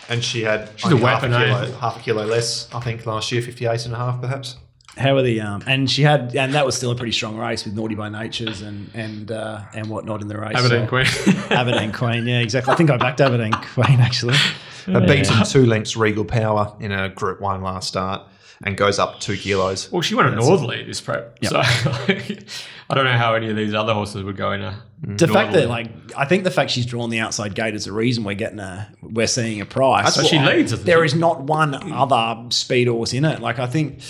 And 0.08 0.22
she 0.24 0.42
had 0.42 0.68
She's 0.76 0.90
a 0.90 0.94
only 0.94 1.06
half, 1.06 1.22
weapon, 1.22 1.32
a 1.32 1.38
eh? 1.38 1.44
kilo, 1.66 1.78
half 1.78 1.96
a 1.96 2.02
kilo 2.02 2.24
less, 2.26 2.68
I 2.74 2.80
think, 2.80 3.06
last 3.06 3.30
year, 3.30 3.40
58 3.42 3.84
and 3.86 3.94
a 3.94 3.96
half 3.96 4.20
perhaps. 4.20 4.56
How 4.96 5.16
are 5.16 5.22
the 5.22 5.40
um? 5.40 5.62
And 5.66 5.90
she 5.90 6.02
had, 6.02 6.34
and 6.36 6.52
that 6.54 6.66
was 6.66 6.76
still 6.76 6.90
a 6.90 6.94
pretty 6.96 7.12
strong 7.12 7.36
race 7.38 7.64
with 7.64 7.74
Naughty 7.74 7.94
by 7.94 8.08
Natures 8.08 8.60
and 8.62 8.90
and 8.94 9.30
uh, 9.30 9.60
and 9.74 9.88
whatnot 9.88 10.20
in 10.22 10.28
the 10.28 10.36
race. 10.38 10.56
Aberdeen 10.56 10.86
So- 10.86 10.88
Queen. 11.32 11.36
Aberdeen 11.50 11.92
Queen, 11.92 12.26
yeah, 12.26 12.40
exactly. 12.40 12.72
I 12.74 12.76
think 12.76 12.90
I 12.90 12.96
backed 12.96 13.20
Aberdeen 13.20 13.52
Queen 13.52 14.00
actually. 14.00 14.34
A 14.88 15.00
beaten 15.00 15.44
two 15.44 15.66
lengths 15.66 15.96
Regal 15.96 16.24
Power 16.24 16.74
in 16.80 16.90
a 16.90 17.08
Group 17.10 17.40
1 17.40 17.62
last 17.62 17.86
start 17.86 18.22
and 18.64 18.76
goes 18.76 18.98
up 18.98 19.20
two 19.20 19.36
kilos. 19.36 19.90
well, 19.92 20.02
she 20.02 20.14
won 20.14 20.26
a 20.26 20.34
Northerly 20.34 20.82
this 20.84 21.00
prep, 21.00 21.38
so 21.44 21.60
I 21.64 22.94
don't 22.94 23.04
know 23.04 23.12
how 23.16 23.34
any 23.34 23.48
of 23.50 23.56
these 23.56 23.72
other 23.74 23.94
horses 23.94 24.22
would 24.24 24.36
go 24.36 24.52
in 24.52 24.62
a. 24.62 24.82
The 25.02 25.28
fact 25.28 25.52
that 25.52 25.68
like 25.68 25.88
I 26.16 26.24
think 26.24 26.44
the 26.44 26.50
fact 26.50 26.70
she's 26.70 26.84
drawn 26.86 27.08
the 27.10 27.20
outside 27.20 27.54
gate 27.54 27.74
is 27.74 27.84
the 27.84 27.92
reason 27.92 28.24
we're 28.24 28.34
getting 28.34 28.58
a 28.58 28.92
we're 29.02 29.26
seeing 29.26 29.60
a 29.60 29.66
price. 29.66 30.16
But 30.16 30.26
she 30.26 30.36
Well, 30.36 30.56
leads, 30.56 30.72
isn't 30.72 30.84
There 30.84 31.00
she? 31.06 31.14
is 31.14 31.14
not 31.14 31.42
one 31.42 31.74
other 31.92 32.50
speed 32.50 32.88
horse 32.88 33.12
in 33.12 33.24
it. 33.24 33.40
Like 33.40 33.58
I 33.58 33.66
think 33.66 34.00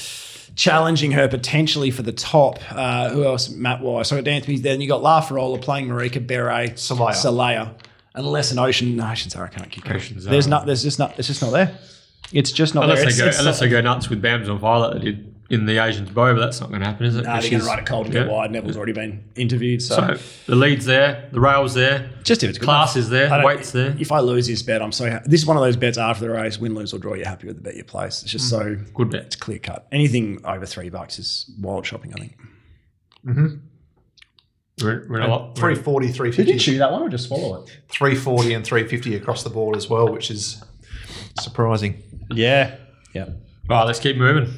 challenging 0.57 1.13
her 1.13 1.29
potentially 1.29 1.91
for 1.91 2.03
the 2.03 2.13
top. 2.13 2.59
Uh, 2.71 3.11
who 3.11 3.25
else? 3.25 3.49
Matt 3.51 3.81
Wise. 3.81 4.09
So 4.09 4.21
dance 4.21 4.47
music. 4.49 4.65
Then 4.65 4.81
you 4.81 4.89
got 4.89 5.03
Lafarola 5.03 5.61
playing 5.61 5.89
Marika 5.89 6.25
Beret, 6.25 6.75
Salaya. 6.75 7.11
Salaya. 7.13 7.75
Unless 8.15 8.51
an 8.53 8.59
ocean, 8.59 8.97
no, 8.97 9.09
Ocean 9.11 9.31
I 9.41 9.47
can't 9.47 9.71
keep. 9.71 9.89
Ocean 9.89 10.17
There's 10.21 10.47
not. 10.49 10.67
There's 10.67 10.83
just 10.83 10.99
not. 10.99 11.19
It's 11.19 11.29
just 11.29 11.43
not 11.43 11.53
there. 11.53 11.79
It's 12.33 12.53
just 12.53 12.75
not 12.75 12.85
Unless 12.85 12.99
there. 12.99 13.05
they 13.07 13.11
It's, 13.11 13.21
go, 13.21 13.27
it's 13.29 13.39
unless 13.39 13.61
not- 13.61 13.67
they 13.67 13.71
go 13.71 13.81
nuts 13.81 14.09
with 14.11 14.23
Bams 14.23 14.49
on 14.51 14.59
Violet 14.59 14.95
that 14.95 15.05
did 15.05 15.35
in 15.51 15.67
the 15.67 15.85
Asians 15.85 16.11
Bow, 16.11 16.33
but 16.33 16.39
that's 16.41 16.61
not 16.61 16.71
going 16.71 16.81
to 16.81 16.87
happen, 16.87 17.07
is 17.07 17.17
it? 17.17 17.25
Nah, 17.25 17.41
Because 17.41 17.43
they're 17.43 17.51
going 17.51 17.61
to 17.61 17.67
she's- 17.67 17.77
ride 17.77 17.83
a 17.83 17.85
cold 17.85 18.07
and 18.07 18.15
yeah. 18.15 18.25
go 18.25 18.33
wide. 18.33 18.53
Neville's 18.53 18.77
already 18.77 18.93
been 18.93 19.25
interviewed. 19.35 19.83
So, 19.83 19.97
So 19.97 20.19
the 20.47 20.55
lead's 20.55 20.85
there, 20.87 21.29
the 21.33 21.41
rail's 21.41 21.75
there, 21.75 22.09
just 22.23 22.45
if 22.45 22.51
it's 22.51 22.59
good 22.59 22.65
class 22.65 22.95
enough. 22.95 23.05
is 23.05 23.11
there, 23.11 23.45
weight's 23.45 23.73
there. 23.73 23.97
If 23.99 24.13
I 24.13 24.21
lose 24.21 24.47
this 24.47 24.63
bet, 24.63 24.81
I'm 24.81 24.93
so 24.93 25.11
happy. 25.11 25.29
This 25.29 25.41
is 25.41 25.47
one 25.47 25.57
of 25.57 25.63
those 25.63 25.77
bets 25.77 25.99
after 25.99 26.25
the 26.25 26.31
race, 26.31 26.59
win, 26.59 26.75
lose, 26.75 26.95
or 26.95 26.99
draw. 26.99 27.15
You're 27.15 27.27
happy 27.27 27.49
with 27.49 27.57
the 27.57 27.63
bet 27.63 27.75
you 27.75 27.83
place. 27.85 28.23
It's 28.23 28.31
just 28.31 28.45
hmm. 28.45 28.59
so 28.59 28.77
Good 28.95 29.11
bet. 29.11 29.25
it's 29.25 29.37
clear 29.37 29.59
cut. 29.59 29.89
Anything 29.91 30.41
over 30.45 30.65
three 30.67 30.89
bucks 30.89 31.19
is 31.19 31.51
wild 31.61 31.85
shopping. 31.85 32.15
I 32.15 32.19
think. 32.21 32.37
Mm-hmm. 33.27 33.57
We're, 34.83 35.07
we're 35.09 35.17
in 35.17 35.23
a 35.25 35.29
lot. 35.29 35.57
340, 35.59 36.07
Did 36.07 36.17
350. 36.17 36.53
you 36.53 36.59
chew 36.59 36.79
that 36.79 36.91
one 36.93 37.03
or 37.03 37.09
just 37.09 37.27
swallow 37.27 37.63
it? 37.63 37.71
340 37.89 38.55
and 38.55 38.65
350 38.65 39.15
across 39.17 39.43
the 39.43 39.51
board 39.51 39.77
as 39.77 39.91
well, 39.91 40.11
which 40.11 40.31
is 40.31 40.63
surprising. 41.41 42.03
Yeah. 42.31 42.77
Yeah. 43.13 43.31
Right, 43.69 43.85
let's 43.85 43.99
keep 43.99 44.17
moving. 44.17 44.55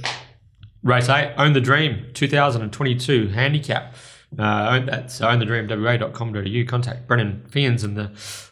Race 0.82 1.08
8, 1.08 1.34
Own 1.36 1.52
the 1.52 1.60
Dream, 1.60 2.06
2022 2.12 3.28
handicap. 3.28 3.94
Uh, 4.36 4.68
own, 4.70 4.86
that's 4.86 5.20
ownthedreamwa.com.au. 5.20 6.70
Contact 6.70 7.06
Brennan 7.06 7.44
Fians 7.48 7.84
and 7.84 7.96
the 7.96 8.10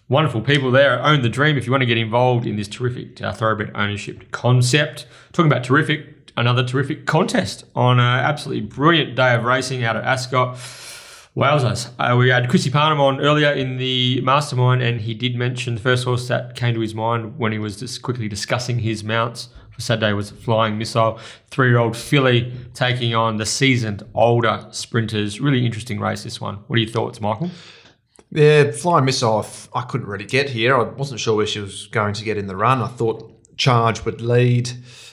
wonderful 0.09 0.41
people 0.41 0.71
there 0.71 1.03
Own 1.03 1.23
the 1.23 1.29
Dream 1.29 1.57
if 1.57 1.67
you 1.67 1.73
want 1.73 1.83
to 1.83 1.87
get 1.87 1.99
involved 1.99 2.47
in 2.47 2.57
this 2.57 2.69
terrific 2.69 3.21
uh, 3.21 3.33
thoroughbred 3.33 3.73
ownership 3.75 4.31
concept. 4.31 5.07
Talking 5.33 5.51
about 5.51 5.65
terrific, 5.65 6.31
another 6.37 6.65
terrific 6.65 7.07
contest 7.07 7.65
on 7.75 7.99
an 7.99 8.21
absolutely 8.21 8.67
brilliant 8.67 9.17
day 9.17 9.35
of 9.35 9.45
racing 9.45 9.83
out 9.83 9.97
at 9.97 10.05
Ascot. 10.05 10.57
Wowzers. 11.37 11.91
Uh, 11.97 12.17
we 12.17 12.29
had 12.29 12.51
Chrissy 12.51 12.71
Parnham 12.71 13.01
on 13.01 13.21
earlier 13.21 13.53
in 13.53 13.77
the 13.77 14.21
mastermind, 14.23 14.83
and 14.83 15.01
he 15.01 15.15
did 15.15 15.37
mention 15.37 15.77
the 15.77 15.81
first 15.81 16.05
horse 16.05 16.27
that 16.27 16.57
came 16.57 16.75
to 16.75 16.81
his 16.81 16.93
mind 16.93 17.39
when 17.39 17.53
he 17.53 17.59
was 17.59 17.79
just 17.79 18.03
quickly 18.03 18.27
discussing 18.27 18.81
his 18.81 19.05
mounts 19.05 19.49
Saturday 19.81 20.13
was 20.13 20.31
Flying 20.31 20.79
Missile, 20.79 21.19
three 21.51 21.69
year 21.69 21.79
old 21.79 21.97
filly 21.97 22.53
taking 22.75 23.15
on 23.15 23.37
the 23.37 23.47
seasoned 23.47 24.03
older 24.15 24.67
sprinters. 24.71 25.41
Really 25.41 25.65
interesting 25.65 25.99
race, 26.01 26.23
this 26.23 26.41
one. 26.41 26.57
What 26.67 26.77
are 26.79 26.83
your 26.83 26.91
thoughts, 26.91 27.21
Michael? 27.21 27.51
Yeah, 28.33 28.71
flying 28.71 29.05
missile. 29.05 29.45
I 29.75 29.83
couldn't 29.83 30.07
really 30.07 30.25
get 30.25 30.49
here. 30.51 30.77
I 30.77 30.85
wasn't 30.85 31.19
sure 31.21 31.37
where 31.37 31.47
she 31.47 31.61
was 31.61 31.89
going 31.89 32.15
to 32.15 32.25
get 32.25 32.37
in 32.37 32.47
the 32.47 32.57
run. 32.57 32.81
I 32.81 32.87
thought 32.87 33.57
Charge 33.57 34.05
would 34.05 34.21
lead. 34.21 34.71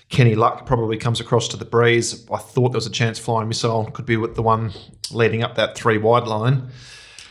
Kenny 0.10 0.36
Luck 0.36 0.66
probably 0.66 0.98
comes 0.98 1.20
across 1.20 1.48
to 1.50 1.58
the 1.58 1.66
breeze. 1.66 2.26
I 2.32 2.38
thought 2.38 2.70
there 2.70 2.78
was 2.78 2.86
a 2.86 2.92
chance 2.92 3.20
flying 3.20 3.48
missile 3.48 3.86
could 3.92 4.06
be 4.06 4.18
with 4.18 4.36
the 4.36 4.42
one 4.42 4.72
leading 5.12 5.44
up 5.44 5.56
that 5.56 5.76
three 5.76 5.98
wide 5.98 6.28
line. 6.28 6.70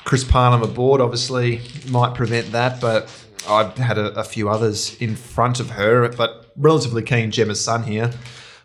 Chris 0.04 0.24
Parnham 0.24 0.62
aboard 0.62 1.00
obviously 1.00 1.60
might 1.88 2.14
prevent 2.14 2.52
that, 2.52 2.80
but 2.80 3.08
I 3.48 3.70
had 3.80 3.98
a, 3.98 4.18
a 4.18 4.24
few 4.24 4.48
others 4.48 4.96
in 5.00 5.16
front 5.16 5.60
of 5.60 5.70
her. 5.70 6.08
But 6.08 6.46
relatively 6.56 7.02
keen 7.02 7.30
Gemma's 7.30 7.62
son 7.62 7.82
here. 7.82 8.10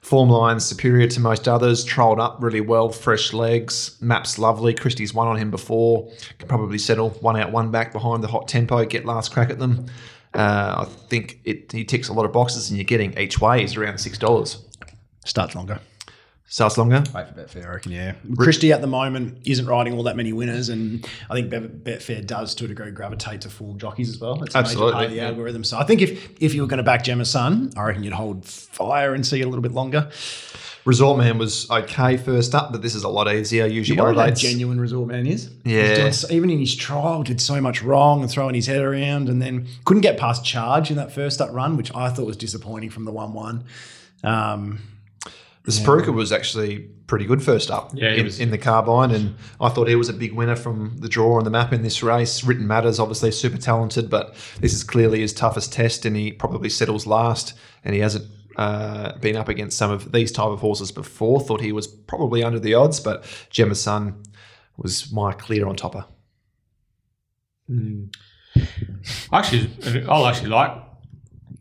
Form 0.01 0.29
lines 0.29 0.65
superior 0.65 1.07
to 1.07 1.19
most 1.19 1.47
others, 1.47 1.83
trolled 1.83 2.19
up 2.19 2.37
really 2.39 2.59
well, 2.59 2.89
fresh 2.89 3.33
legs, 3.33 3.97
maps 4.01 4.39
lovely. 4.39 4.73
Christie's 4.73 5.13
won 5.13 5.27
on 5.27 5.37
him 5.37 5.51
before, 5.51 6.09
can 6.39 6.47
probably 6.47 6.79
settle 6.79 7.11
one 7.21 7.37
out, 7.37 7.51
one 7.51 7.69
back 7.69 7.91
behind 7.91 8.23
the 8.23 8.27
hot 8.27 8.47
tempo, 8.47 8.83
get 8.83 9.05
last 9.05 9.31
crack 9.31 9.51
at 9.51 9.59
them. 9.59 9.85
Uh, 10.33 10.85
I 10.87 10.91
think 11.07 11.39
it 11.43 11.71
he 11.71 11.85
ticks 11.85 12.09
a 12.09 12.13
lot 12.13 12.25
of 12.25 12.33
boxes, 12.33 12.69
and 12.69 12.79
you're 12.79 12.85
getting 12.85 13.15
each 13.15 13.39
way 13.39 13.63
is 13.63 13.77
around 13.77 13.99
six 13.99 14.17
dollars. 14.17 14.65
Starts 15.23 15.53
longer. 15.53 15.79
Starts 16.51 16.77
longer. 16.77 17.01
Wait 17.15 17.27
for 17.29 17.33
Betfair, 17.33 17.65
I 17.65 17.69
reckon, 17.69 17.93
yeah. 17.93 18.13
Christie 18.37 18.73
at 18.73 18.81
the 18.81 18.87
moment 18.87 19.37
isn't 19.45 19.65
riding 19.65 19.93
all 19.93 20.03
that 20.03 20.17
many 20.17 20.33
winners, 20.33 20.67
and 20.67 21.07
I 21.29 21.33
think 21.33 21.49
Betfair 21.49 22.27
does 22.27 22.53
to 22.55 22.65
a 22.65 22.67
degree 22.67 22.91
gravitate 22.91 23.39
to 23.41 23.49
full 23.49 23.75
jockeys 23.75 24.09
as 24.09 24.19
well. 24.19 24.33
It's 24.43 24.53
a 24.53 24.57
major 24.57 24.67
Absolutely, 24.67 24.91
part 24.91 25.05
of 25.05 25.11
the 25.11 25.17
yeah. 25.17 25.27
algorithm. 25.27 25.63
So 25.63 25.77
I 25.77 25.85
think 25.85 26.01
if 26.01 26.41
if 26.41 26.53
you 26.53 26.61
were 26.61 26.67
going 26.67 26.79
to 26.79 26.83
back 26.83 27.05
Gemma 27.05 27.23
Sun, 27.23 27.71
I 27.77 27.83
reckon 27.83 28.03
you'd 28.03 28.11
hold 28.11 28.43
fire 28.43 29.13
and 29.13 29.25
see 29.25 29.39
it 29.39 29.45
a 29.45 29.47
little 29.47 29.61
bit 29.61 29.71
longer. 29.71 30.11
Resort 30.83 31.19
Man 31.19 31.37
was 31.37 31.71
okay 31.71 32.17
first 32.17 32.53
up, 32.53 32.73
but 32.73 32.81
this 32.81 32.95
is 32.95 33.05
a 33.05 33.09
lot 33.09 33.33
easier. 33.33 33.65
Usually, 33.65 33.95
You 33.95 34.01
know 34.01 34.09
what 34.11 34.17
that 34.17 34.35
genuine 34.35 34.81
resort 34.81 35.07
man 35.07 35.27
is? 35.27 35.49
Yeah. 35.63 36.07
He's 36.07 36.23
doing 36.23 36.33
even 36.35 36.49
in 36.49 36.59
his 36.59 36.75
trial, 36.75 37.23
did 37.23 37.39
so 37.39 37.61
much 37.61 37.81
wrong 37.81 38.23
and 38.23 38.29
throwing 38.29 38.55
his 38.55 38.67
head 38.67 38.81
around, 38.81 39.29
and 39.29 39.41
then 39.41 39.67
couldn't 39.85 40.01
get 40.01 40.17
past 40.17 40.43
charge 40.43 40.91
in 40.91 40.97
that 40.97 41.13
first 41.13 41.39
up 41.39 41.53
run, 41.53 41.77
which 41.77 41.95
I 41.95 42.09
thought 42.09 42.25
was 42.25 42.35
disappointing 42.35 42.89
from 42.89 43.05
the 43.05 43.11
one 43.13 43.31
one. 43.31 43.63
Um, 44.21 44.79
The 45.63 45.71
Spruker 45.71 46.11
was 46.13 46.31
actually 46.31 46.79
pretty 47.05 47.25
good 47.25 47.43
first 47.43 47.69
up 47.69 47.91
Yeah, 47.93 48.13
in, 48.13 48.23
was. 48.23 48.39
in 48.39 48.49
the 48.49 48.57
carbine, 48.57 49.11
and 49.11 49.35
I 49.59 49.69
thought 49.69 49.87
he 49.87 49.95
was 49.95 50.09
a 50.09 50.13
big 50.13 50.33
winner 50.33 50.55
from 50.55 50.97
the 50.97 51.07
draw 51.07 51.37
on 51.37 51.43
the 51.43 51.51
map 51.51 51.71
in 51.71 51.83
this 51.83 52.01
race. 52.01 52.43
Written 52.43 52.65
Matters, 52.65 52.99
obviously 52.99 53.29
super 53.31 53.57
talented, 53.57 54.09
but 54.09 54.33
this 54.59 54.73
is 54.73 54.83
clearly 54.83 55.19
his 55.19 55.33
toughest 55.33 55.71
test, 55.71 56.05
and 56.05 56.15
he 56.15 56.31
probably 56.31 56.69
settles 56.69 57.05
last. 57.05 57.53
And 57.83 57.93
he 57.93 58.01
hasn't 58.01 58.25
uh, 58.55 59.17
been 59.19 59.35
up 59.35 59.49
against 59.49 59.77
some 59.77 59.91
of 59.91 60.11
these 60.11 60.31
type 60.31 60.47
of 60.47 60.61
horses 60.61 60.91
before. 60.91 61.39
Thought 61.41 61.61
he 61.61 61.71
was 61.71 61.85
probably 61.85 62.43
under 62.43 62.59
the 62.59 62.73
odds, 62.73 62.99
but 62.99 63.23
Gemma 63.51 63.75
Sun 63.75 64.23
was 64.77 65.11
my 65.11 65.31
clear 65.31 65.67
on 65.67 65.75
topper. 65.75 66.05
Actually, 69.31 69.69
I'll 70.09 70.25
actually 70.25 70.49
like 70.49 70.71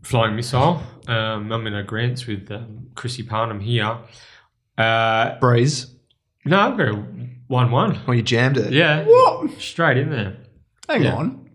Flying 0.03 0.37
Missile. 0.37 0.83
Um, 1.11 1.51
I'm 1.53 1.67
in 1.67 1.75
agreement 1.75 2.27
with 2.27 2.51
um, 2.51 2.89
Chrissy 2.95 3.23
Parnham 3.23 3.61
here. 3.61 3.99
Uh, 4.79 5.39
Breeze, 5.41 5.95
no, 6.45 6.59
I've 6.61 6.77
got 6.79 6.89
a 6.89 6.93
1 6.95 7.71
1. 7.71 8.01
well, 8.07 8.15
you 8.15 8.23
jammed 8.23 8.57
it. 8.57 8.73
Yeah. 8.73 9.05
what? 9.05 9.51
Straight 9.61 9.97
in 9.99 10.11
there. 10.11 10.37
Hang 10.89 11.03
Yeah. 11.03 11.15
on. 11.17 11.51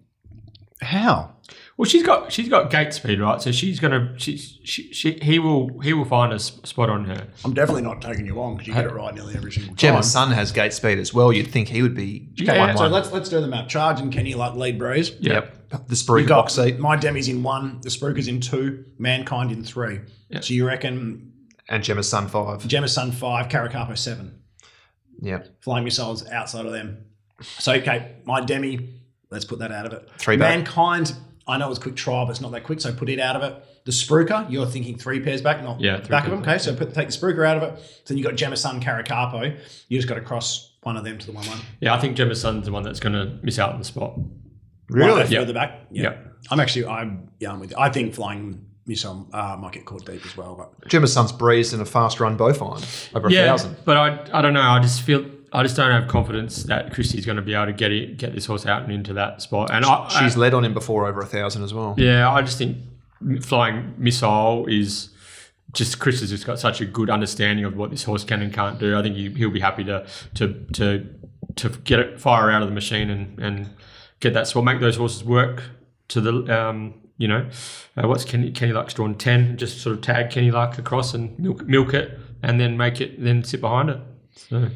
How? 0.82 1.32
Well, 1.78 1.86
she's 1.86 2.04
got 2.04 2.32
she's 2.32 2.48
got 2.48 2.70
gate 2.70 2.94
speed, 2.94 3.20
right? 3.20 3.42
So 3.42 3.52
she's 3.52 3.80
gonna 3.82 4.14
she's 4.18 4.60
she, 4.64 4.94
she 4.94 5.14
he 5.22 5.40
will 5.40 5.80
he 5.80 5.92
will 5.94 6.06
find 6.06 6.32
a 6.32 6.40
spot 6.40 6.90
on 6.90 7.04
her. 7.06 7.28
I'm 7.44 7.54
definitely 7.54 7.82
not 7.82 8.02
taking 8.02 8.26
you 8.26 8.42
on 8.42 8.54
because 8.56 8.68
you 8.68 8.74
get 8.74 8.86
it 8.86 8.94
right 8.94 9.14
nearly 9.14 9.36
every 9.36 9.52
single 9.52 9.72
time. 9.72 9.78
Gemma 9.78 10.04
son 10.04 10.32
has 10.32 10.52
gate 10.54 10.72
speed 10.74 11.00
as 11.00 11.14
well. 11.14 11.34
You'd 11.34 11.48
think 11.48 11.68
he 11.68 11.82
would 11.82 11.96
be 11.96 12.30
Yeah, 12.36 12.60
one 12.60 12.78
So 12.78 12.84
one. 12.84 12.92
let's 12.94 13.12
let's 13.12 13.30
do 13.30 13.42
the 13.42 13.48
map. 13.48 13.68
Charge 13.68 14.00
and 14.00 14.12
Kenny 14.12 14.36
like 14.36 14.54
lead 14.56 14.78
breeze. 14.80 15.12
Yep. 15.20 15.55
The 15.70 15.78
You 15.90 15.96
Spruker 15.96 16.30
box 16.30 16.54
seat 16.54 16.80
my 16.80 16.96
Demi's 16.96 17.28
in 17.28 17.44
one, 17.44 17.80
the 17.82 17.90
Spruker's 17.90 18.28
in 18.28 18.40
two, 18.40 18.86
Mankind 18.98 19.52
in 19.52 19.64
three. 19.64 20.00
Yeah. 20.30 20.42
So 20.42 20.54
you 20.54 20.66
reckon 20.68 21.32
and 21.70 21.84
Gemma 21.84 22.04
Sun 22.04 22.28
five. 22.28 22.66
Gemma 22.68 22.88
Sun 22.88 23.12
five, 23.12 23.48
Caracapo 23.50 23.98
seven. 23.98 24.40
Yep. 25.22 25.62
Flying 25.62 25.84
missiles 25.84 26.28
outside 26.30 26.66
of 26.66 26.72
them. 26.72 27.06
So 27.42 27.74
okay, 27.74 28.18
my 28.26 28.42
Demi, 28.42 29.02
let's 29.30 29.46
put 29.46 29.60
that 29.60 29.72
out 29.72 29.86
of 29.86 29.94
it. 29.94 30.10
Three 30.18 30.38
back. 30.38 30.56
Mankind, 30.56 31.14
I 31.48 31.58
know 31.58 31.70
it's 31.70 31.80
quick 31.80 31.96
trial, 31.96 32.26
but 32.26 32.32
it's 32.32 32.42
not 32.42 32.52
that 32.52 32.64
quick, 32.64 32.82
so 32.82 32.94
put 32.94 33.10
it 33.10 33.20
out 33.20 33.36
of 33.36 33.44
it. 33.44 33.64
The 33.86 33.92
Spruker, 33.92 34.50
you're 34.50 34.66
thinking 34.66 34.98
three 34.98 35.20
pairs 35.20 35.42
back, 35.42 35.62
not 35.64 35.80
Yeah, 35.80 36.00
three 36.00 36.10
back 36.10 36.26
of 36.26 36.32
them. 36.32 36.42
pairs 36.44 36.68
Okay, 36.68 36.78
so 36.80 36.86
put 36.86 36.94
take 36.94 37.10
the 37.10 37.14
Spruker 37.14 37.48
out 37.48 37.58
of 37.58 37.64
it. 37.64 38.04
Then 38.08 38.18
you've 38.18 38.26
got 38.26 38.36
Gemma 38.36 38.58
Sun, 38.58 38.82
Caracapo. 38.82 39.58
You 39.88 39.98
just 39.98 40.08
got 40.08 40.16
to 40.16 40.22
cross 40.22 40.74
one 40.84 40.98
of 40.98 41.04
them 41.04 41.18
to 41.18 41.26
the 41.26 41.32
one 41.34 41.46
one. 41.48 41.60
Yeah, 41.80 41.94
I 41.94 42.00
think 42.00 42.16
Gemma 42.18 42.36
Sun's 42.36 42.66
the 42.66 42.72
one 42.72 42.84
that's 42.84 43.00
gonna 43.00 43.40
miss 43.42 43.58
out 43.60 43.74
on 43.74 43.80
the 43.80 43.86
spot. 43.86 44.18
Really? 44.90 45.24
Yeah. 45.28 45.40
Further 45.40 45.54
back? 45.54 45.82
Yeah. 45.92 46.16
I'm 46.52 46.60
actually, 46.60 46.86
I'm, 46.86 47.30
yeah, 47.40 47.52
I'm 47.52 47.60
with 47.60 47.72
you. 47.72 47.78
I 47.78 47.90
think 47.90 48.14
flying 48.14 48.66
missile 48.86 49.28
uh, 49.34 49.58
might 49.60 49.72
get 49.74 49.86
caught 49.86 50.06
deep 50.06 50.24
as 50.26 50.38
well, 50.38 50.56
but 50.56 50.88
Gemma 50.88 51.08
Sun's 51.08 51.32
breezed 51.32 51.74
in 51.74 51.82
a 51.82 51.86
fast 51.86 52.20
run 52.20 52.38
bovine 52.38 52.84
over 53.16 53.28
a 53.28 53.32
thousand. 53.32 53.78
but 53.84 53.98
I 53.98 54.38
I 54.38 54.42
don't 54.44 54.54
know. 54.54 54.62
I 54.62 54.80
just 54.80 55.02
feel 55.02 55.26
I 55.52 55.64
just 55.64 55.76
don't 55.76 55.90
have 55.92 56.08
confidence 56.08 56.64
that 56.64 56.94
Christie's 56.94 57.26
going 57.26 57.38
to 57.38 57.42
be 57.42 57.56
able 57.56 57.66
to 57.68 57.74
get 57.74 57.92
it 57.92 58.18
get 58.18 58.36
this 58.36 58.46
horse 58.46 58.66
out 58.68 58.84
and 58.84 58.92
into 58.92 59.14
that 59.14 59.42
spot. 59.42 59.72
And 59.72 59.86
I, 59.86 60.08
She's 60.10 60.36
I, 60.36 60.40
led 60.40 60.54
on 60.54 60.64
him 60.64 60.76
before 60.76 61.08
over 61.08 61.22
a 61.22 61.26
thousand 61.26 61.64
as 61.64 61.74
well. 61.74 61.96
yeah, 61.98 62.30
I 62.32 62.42
just 62.44 62.60
think 62.60 62.78
flying 63.42 63.96
missile 63.98 64.68
is 64.68 65.10
just 65.72 66.00
Chris 66.00 66.20
has 66.20 66.30
just 66.30 66.46
got 66.46 66.60
such 66.60 66.80
a 66.80 66.86
good 66.86 67.10
understanding 67.10 67.66
of 67.66 67.76
what 67.76 67.90
this 67.90 68.04
horse 68.04 68.24
can 68.24 68.42
and 68.44 68.54
can't 68.54 68.78
do. 68.78 68.96
I 68.98 69.02
think 69.02 69.16
he, 69.16 69.30
he'll 69.32 69.50
be 69.50 69.60
happy 69.62 69.84
to 69.86 70.06
to 70.36 70.54
to 70.74 71.10
to 71.56 71.70
get 71.70 72.00
it 72.00 72.20
fire 72.22 72.52
out 72.52 72.62
of 72.62 72.68
the 72.68 72.76
machine 72.76 73.10
and 73.10 73.40
and 73.40 73.70
get 74.26 74.34
that 74.34 74.48
spot, 74.48 74.64
make 74.64 74.80
those 74.80 74.98
horses 74.98 75.24
work 75.24 75.64
to 76.08 76.22
the 76.22 76.34
um 76.60 76.94
you 77.18 77.28
know 77.28 77.48
uh, 77.98 78.08
what's 78.08 78.26
Kenny 78.26 78.52
Kenny 78.52 78.74
Luck's 78.74 78.94
drawn 78.94 79.16
ten, 79.16 79.58
just 79.58 79.82
sort 79.82 79.96
of 79.96 80.02
tag 80.02 80.32
Kenny 80.32 80.52
Luck 80.52 80.78
across 80.78 81.14
and 81.14 81.38
milk 81.40 81.66
milk 81.66 81.94
it 81.94 82.20
and 82.42 82.60
then 82.60 82.76
make 82.76 83.02
it 83.02 83.24
then 83.24 83.44
sit 83.44 83.62
behind 83.62 83.90
it. 83.90 84.00
So 84.36 84.70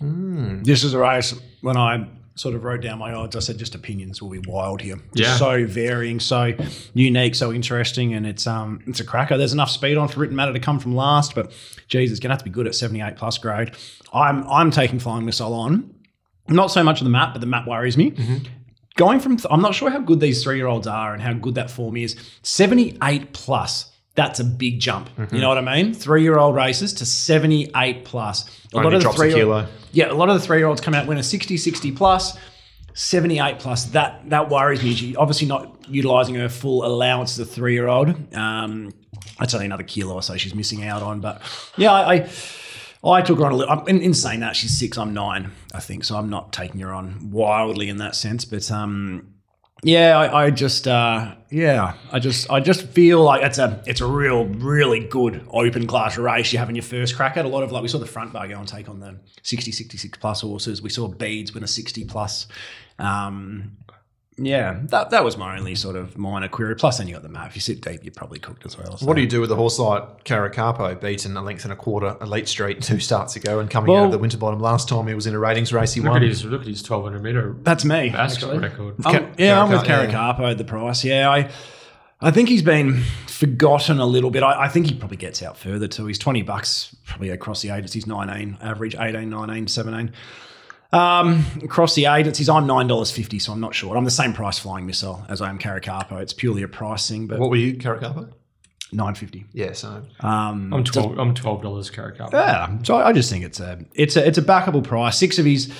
this 0.00 0.84
is 0.84 0.94
a 0.94 0.98
race 0.98 1.34
when 1.60 1.76
I 1.76 2.06
sort 2.36 2.54
of 2.54 2.64
wrote 2.64 2.82
down 2.82 2.98
my 2.98 3.12
odds. 3.12 3.36
I 3.36 3.40
said 3.40 3.58
just 3.58 3.74
opinions 3.74 4.20
will 4.20 4.30
be 4.30 4.40
wild 4.40 4.80
here. 4.80 4.98
Yeah. 5.14 5.36
so 5.36 5.66
varying, 5.66 6.18
so 6.20 6.52
unique, 6.92 7.34
so 7.34 7.52
interesting, 7.52 8.14
and 8.14 8.26
it's 8.26 8.46
um 8.46 8.80
it's 8.86 9.00
a 9.00 9.04
cracker. 9.04 9.36
There's 9.36 9.52
enough 9.52 9.70
speed 9.70 9.96
on 9.96 10.08
for 10.08 10.20
written 10.20 10.36
matter 10.36 10.52
to 10.52 10.60
come 10.60 10.78
from 10.78 10.94
last, 10.94 11.34
but 11.34 11.52
geez, 11.88 12.10
it's 12.10 12.20
gonna 12.20 12.34
have 12.34 12.40
to 12.40 12.44
be 12.44 12.50
good 12.50 12.66
at 12.66 12.74
78 12.74 13.16
plus 13.16 13.38
grade. 13.38 13.72
I'm 14.12 14.46
I'm 14.48 14.70
taking 14.70 14.98
flying 15.00 15.24
missile 15.24 15.52
on. 15.54 15.94
Not 16.48 16.70
so 16.70 16.82
much 16.82 17.00
of 17.00 17.04
the 17.04 17.10
map, 17.10 17.32
but 17.32 17.40
the 17.40 17.46
map 17.46 17.66
worries 17.66 17.96
me. 17.96 18.12
Going 18.96 19.18
from, 19.20 19.38
I'm 19.50 19.60
not 19.60 19.74
sure 19.74 19.90
how 19.90 19.98
good 19.98 20.20
these 20.20 20.44
three 20.44 20.56
year 20.56 20.66
olds 20.66 20.86
are 20.86 21.12
and 21.12 21.20
how 21.22 21.32
good 21.32 21.56
that 21.56 21.70
form 21.70 21.96
is. 21.96 22.16
78 22.42 23.32
plus, 23.32 23.90
that's 24.14 24.38
a 24.38 24.44
big 24.44 24.78
jump. 24.78 25.10
You 25.32 25.40
know 25.40 25.48
what 25.48 25.58
I 25.58 25.82
mean? 25.82 25.92
Three 25.94 26.22
year 26.22 26.38
old 26.38 26.54
races 26.54 26.92
to 26.94 27.06
78 27.06 28.04
plus. 28.04 28.48
A 28.72 28.76
Only 28.78 29.00
drops 29.00 29.16
a 29.16 29.18
three-year- 29.18 29.36
kilo. 29.38 29.66
Yeah, 29.92 30.10
a 30.10 30.14
lot 30.14 30.28
of 30.28 30.40
the 30.40 30.46
three 30.46 30.58
year 30.58 30.66
olds 30.68 30.80
come 30.80 30.94
out 30.94 31.06
winning 31.08 31.22
60, 31.24 31.56
60 31.56 31.92
plus. 31.92 32.36
78 32.96 33.58
plus 33.58 33.86
that 33.86 34.28
that 34.30 34.48
worries 34.50 34.80
me. 34.84 34.94
She's 34.94 35.16
obviously 35.16 35.48
not 35.48 35.76
utilizing 35.88 36.36
her 36.36 36.48
full 36.48 36.86
allowance 36.86 37.32
as 37.38 37.48
a 37.48 37.50
three 37.50 37.72
year 37.74 37.88
old. 37.88 38.32
Um, 38.34 38.92
that's 39.40 39.52
only 39.54 39.66
another 39.66 39.82
kilo 39.82 40.14
or 40.14 40.22
so 40.22 40.36
she's 40.36 40.54
missing 40.54 40.84
out 40.84 41.02
on. 41.02 41.20
But 41.20 41.42
yeah, 41.76 41.92
I, 41.92 42.12
I 42.14 42.30
I 43.12 43.22
took 43.22 43.38
her 43.38 43.46
on 43.46 43.52
a 43.52 43.56
little. 43.56 43.72
I'm, 43.72 43.86
in, 43.88 44.00
in 44.00 44.14
saying 44.14 44.40
that, 44.40 44.56
she's 44.56 44.76
six. 44.76 44.96
I'm 44.96 45.12
nine, 45.12 45.52
I 45.74 45.80
think. 45.80 46.04
So 46.04 46.16
I'm 46.16 46.30
not 46.30 46.52
taking 46.52 46.80
her 46.80 46.92
on 46.92 47.30
wildly 47.30 47.88
in 47.88 47.98
that 47.98 48.16
sense. 48.16 48.44
But 48.44 48.70
um, 48.70 49.34
yeah, 49.82 50.16
I, 50.16 50.44
I 50.46 50.50
just 50.50 50.88
uh, 50.88 51.34
yeah, 51.50 51.94
I 52.10 52.18
just 52.18 52.50
I 52.50 52.60
just 52.60 52.86
feel 52.88 53.22
like 53.22 53.42
it's 53.42 53.58
a 53.58 53.82
it's 53.86 54.00
a 54.00 54.06
real 54.06 54.46
really 54.46 55.00
good 55.00 55.46
open 55.50 55.86
class 55.86 56.16
race. 56.16 56.52
You're 56.52 56.60
having 56.60 56.76
your 56.76 56.82
first 56.82 57.16
crack 57.16 57.36
at 57.36 57.44
a 57.44 57.48
lot 57.48 57.62
of 57.62 57.72
like 57.72 57.82
we 57.82 57.88
saw 57.88 57.98
the 57.98 58.06
front 58.06 58.32
bar 58.32 58.48
go 58.48 58.58
and 58.58 58.66
take 58.66 58.88
on 58.88 59.00
the 59.00 59.20
60, 59.42 59.70
66 59.72 60.18
plus 60.18 60.40
horses. 60.40 60.80
We 60.80 60.88
saw 60.88 61.08
Beads 61.08 61.52
win 61.52 61.62
a 61.62 61.68
60 61.68 62.04
plus. 62.06 62.46
Um, 62.98 63.76
yeah, 64.36 64.80
that 64.84 65.10
that 65.10 65.22
was 65.24 65.36
my 65.36 65.56
only 65.56 65.74
sort 65.74 65.94
of 65.96 66.18
minor 66.18 66.48
query. 66.48 66.74
Plus, 66.74 66.98
then 66.98 67.06
you 67.06 67.14
got 67.14 67.22
the 67.22 67.28
map. 67.28 67.48
If 67.50 67.54
you 67.54 67.60
sit 67.60 67.80
deep, 67.80 68.02
you're 68.02 68.12
probably 68.12 68.38
cooked 68.40 68.66
as 68.66 68.76
well. 68.76 68.96
so. 68.96 69.06
What 69.06 69.14
do 69.14 69.20
you 69.22 69.28
do 69.28 69.40
with 69.40 69.50
a 69.52 69.54
horse 69.56 69.78
like 69.78 70.24
Caracapo, 70.24 71.00
beaten 71.00 71.36
a 71.36 71.42
length 71.42 71.64
and 71.64 71.72
a 71.72 71.76
quarter 71.76 72.16
a 72.20 72.26
late 72.26 72.48
straight 72.48 72.82
two 72.82 72.98
starts 72.98 73.36
ago 73.36 73.60
and 73.60 73.70
coming 73.70 73.94
out 73.94 74.06
of 74.06 74.10
the 74.12 74.18
Winterbottom 74.18 74.58
last 74.60 74.88
time 74.88 75.06
he 75.06 75.14
was 75.14 75.26
in 75.26 75.34
a 75.34 75.38
ratings 75.38 75.72
race 75.72 75.92
he 75.94 76.00
look 76.00 76.10
won? 76.12 76.22
at 76.22 76.28
his 76.28 76.44
look 76.44 76.62
at 76.62 76.66
his 76.66 76.82
1200 76.88 77.22
meter 77.22 77.56
That's 77.62 77.84
me. 77.84 78.10
basketball 78.10 78.64
actually. 78.64 78.68
record. 78.90 79.06
I'm- 79.06 79.32
yeah, 79.38 79.62
I'm 79.62 79.70
with 79.70 79.82
Caracar- 79.82 80.10
yeah. 80.10 80.34
Caracapo 80.34 80.56
the 80.58 80.64
price. 80.64 81.04
Yeah, 81.04 81.30
I 81.30 81.50
I 82.20 82.30
think 82.30 82.48
he's 82.48 82.62
been 82.62 83.02
forgotten 83.26 83.98
a 83.98 84.06
little 84.06 84.30
bit. 84.30 84.42
I, 84.42 84.64
I 84.64 84.68
think 84.68 84.86
he 84.86 84.94
probably 84.94 85.16
gets 85.18 85.42
out 85.42 85.58
further 85.58 85.86
too. 85.88 86.06
He's 86.06 86.18
20 86.18 86.42
bucks 86.42 86.96
probably 87.06 87.28
across 87.30 87.60
the 87.60 87.68
agencies, 87.70 88.06
19, 88.06 88.58
average 88.62 88.94
18, 88.98 89.28
19, 89.28 89.66
17. 89.68 90.12
Um, 90.94 91.44
across 91.62 91.94
the 91.94 92.06
agencies, 92.06 92.48
I'm 92.48 92.66
$9.50, 92.66 93.40
so 93.42 93.52
I'm 93.52 93.60
not 93.60 93.74
sure. 93.74 93.96
I'm 93.96 94.04
the 94.04 94.10
same 94.10 94.32
price 94.32 94.58
flying 94.58 94.86
missile 94.86 95.24
as 95.28 95.40
I 95.40 95.48
am 95.50 95.58
Caracapo. 95.58 96.20
It's 96.20 96.32
purely 96.32 96.62
a 96.62 96.68
pricing. 96.68 97.26
but 97.26 97.38
What 97.38 97.50
were 97.50 97.56
you, 97.56 97.74
Caracapo? 97.74 98.32
950. 98.92 99.46
Yeah, 99.52 99.72
so 99.72 100.02
Um, 100.20 100.72
I'm 100.72 100.84
12. 100.84 101.18
I'm 101.18 101.34
12 101.34 101.62
dollars 101.62 101.90
carrot 101.90 102.16
yeah, 102.32 102.78
so 102.84 102.96
I 102.96 103.12
just 103.12 103.28
think 103.28 103.44
it's 103.44 103.58
a 103.58 103.84
it's 103.94 104.16
a 104.16 104.24
it's 104.24 104.38
a 104.38 104.42
backable 104.42 104.84
price. 104.84 105.18
Six 105.18 105.38
of 105.40 105.44
his 105.46 105.72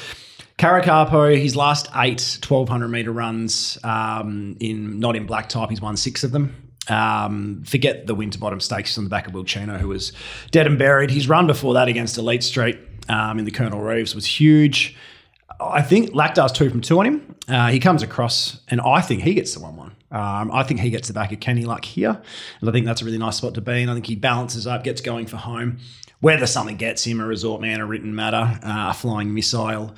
Caracapo, 0.59 1.41
his 1.41 1.55
last 1.55 1.89
eight 1.95 2.21
1200 2.47 2.89
meter 2.89 3.13
runs 3.13 3.79
um, 3.85 4.57
in 4.61 4.99
not 4.99 5.15
in 5.17 5.27
black 5.27 5.49
type, 5.49 5.71
he's 5.71 5.81
won 5.81 5.97
six 5.97 6.25
of 6.25 6.33
them. 6.33 6.57
Um, 6.89 7.63
forget 7.65 8.07
the 8.07 8.15
Winterbottom 8.15 8.61
Stakes 8.61 8.91
he's 8.91 8.99
on 8.99 9.05
the 9.05 9.11
back 9.11 9.27
of 9.27 9.33
Will 9.33 9.45
Chino, 9.45 9.79
who 9.79 9.89
was 9.89 10.13
dead 10.51 10.67
and 10.67 10.79
buried. 10.79 11.11
His 11.11 11.29
run 11.29 11.47
before 11.47 11.75
that 11.75 11.89
against 11.89 12.19
Elite 12.19 12.43
Street 12.43 12.79
um, 13.09 13.39
in 13.39 13.45
the 13.45 13.51
Colonel 13.51 13.81
Reeves 13.81 14.15
was 14.15 14.27
huge. 14.27 14.97
I 15.61 15.83
think 15.83 16.11
Lactar's 16.11 16.53
two 16.53 16.69
from 16.69 16.81
two 16.81 16.99
on 16.99 17.07
him. 17.07 17.37
Uh, 17.47 17.69
he 17.69 17.79
comes 17.79 18.03
across, 18.03 18.61
and 18.69 18.81
I 18.81 19.01
think 19.01 19.23
he 19.23 19.35
gets 19.35 19.55
the 19.55 19.61
one 19.61 19.77
one. 19.77 19.97
Um, 20.11 20.51
I 20.53 20.63
think 20.63 20.81
he 20.81 20.91
gets 20.91 21.09
the 21.09 21.15
back 21.15 21.33
of 21.33 21.41
Kenny 21.41 21.65
Luck 21.65 21.85
here, 21.85 22.21
and 22.61 22.69
I 22.69 22.73
think 22.73 22.87
that's 22.87 23.03
a 23.03 23.05
really 23.05 23.19
nice 23.19 23.37
spot 23.37 23.55
to 23.55 23.61
be 23.61 23.83
in. 23.83 23.89
I 23.89 23.95
think 23.95 24.07
he 24.07 24.17
balances 24.17 24.67
up, 24.67 24.85
gets 24.85 25.01
going 25.01 25.27
for 25.27 25.37
home. 25.37 25.79
Whether 26.21 26.47
something 26.47 26.77
gets 26.77 27.05
him, 27.05 27.21
a 27.21 27.27
resort 27.27 27.61
man, 27.61 27.81
a 27.81 27.87
written 27.87 28.15
matter, 28.15 28.59
uh, 28.65 28.91
a 28.91 28.95
flying 28.95 29.35
missile, 29.35 29.93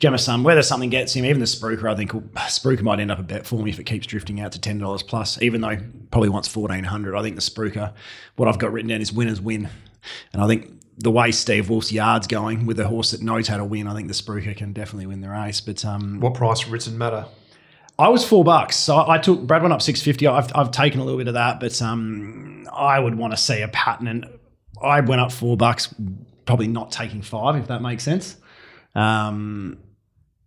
Jemison, 0.00 0.42
whether 0.42 0.62
something 0.62 0.90
gets 0.90 1.14
him, 1.14 1.24
even 1.24 1.38
the 1.38 1.46
Spruker, 1.46 1.88
I 1.88 1.94
think 1.94 2.10
Spruker 2.10 2.82
might 2.82 2.98
end 2.98 3.12
up 3.12 3.20
a 3.20 3.22
bet 3.22 3.46
for 3.46 3.62
me 3.62 3.70
if 3.70 3.78
it 3.78 3.84
keeps 3.84 4.06
drifting 4.06 4.40
out 4.40 4.52
to 4.52 4.60
ten 4.60 4.78
dollars 4.78 5.04
plus. 5.04 5.40
Even 5.40 5.60
though 5.60 5.76
probably 6.10 6.30
wants 6.30 6.48
fourteen 6.48 6.84
hundred, 6.84 7.14
I 7.14 7.22
think 7.22 7.36
the 7.36 7.42
Spruker, 7.42 7.92
what 8.36 8.48
I've 8.48 8.58
got 8.58 8.72
written 8.72 8.88
down 8.88 9.00
is 9.00 9.12
winners 9.12 9.40
win, 9.40 9.68
and 10.32 10.42
I 10.42 10.48
think 10.48 10.72
the 10.98 11.10
way 11.10 11.30
Steve 11.30 11.70
Wolfe's 11.70 11.92
yard's 11.92 12.26
going 12.26 12.66
with 12.66 12.78
a 12.80 12.86
horse 12.88 13.12
that 13.12 13.22
knows 13.22 13.46
how 13.48 13.56
to 13.56 13.64
win, 13.64 13.86
I 13.86 13.94
think 13.94 14.08
the 14.08 14.14
Spruker 14.14 14.56
can 14.56 14.72
definitely 14.72 15.06
win 15.06 15.20
the 15.20 15.28
race. 15.28 15.60
But 15.60 15.84
um, 15.84 16.20
What 16.20 16.34
price 16.34 16.66
written 16.66 16.98
matter? 16.98 17.26
I 17.98 18.08
was 18.08 18.24
four 18.24 18.44
bucks, 18.44 18.76
so 18.76 19.08
I 19.08 19.18
took 19.18 19.40
Brad 19.42 19.62
went 19.62 19.72
up 19.72 19.82
six 19.82 20.00
fifty. 20.00 20.26
I've 20.26 20.54
I've 20.54 20.70
taken 20.70 21.00
a 21.00 21.04
little 21.04 21.18
bit 21.18 21.26
of 21.28 21.34
that, 21.34 21.58
but 21.58 21.80
um, 21.82 22.68
I 22.72 23.00
would 23.00 23.16
want 23.16 23.32
to 23.32 23.36
see 23.36 23.60
a 23.60 23.68
pattern, 23.68 24.06
and 24.06 24.26
I 24.80 25.00
went 25.00 25.20
up 25.20 25.32
four 25.32 25.56
bucks, 25.56 25.92
probably 26.46 26.68
not 26.68 26.92
taking 26.92 27.22
five, 27.22 27.56
if 27.56 27.66
that 27.66 27.82
makes 27.82 28.04
sense. 28.04 28.36
Um, 28.94 29.78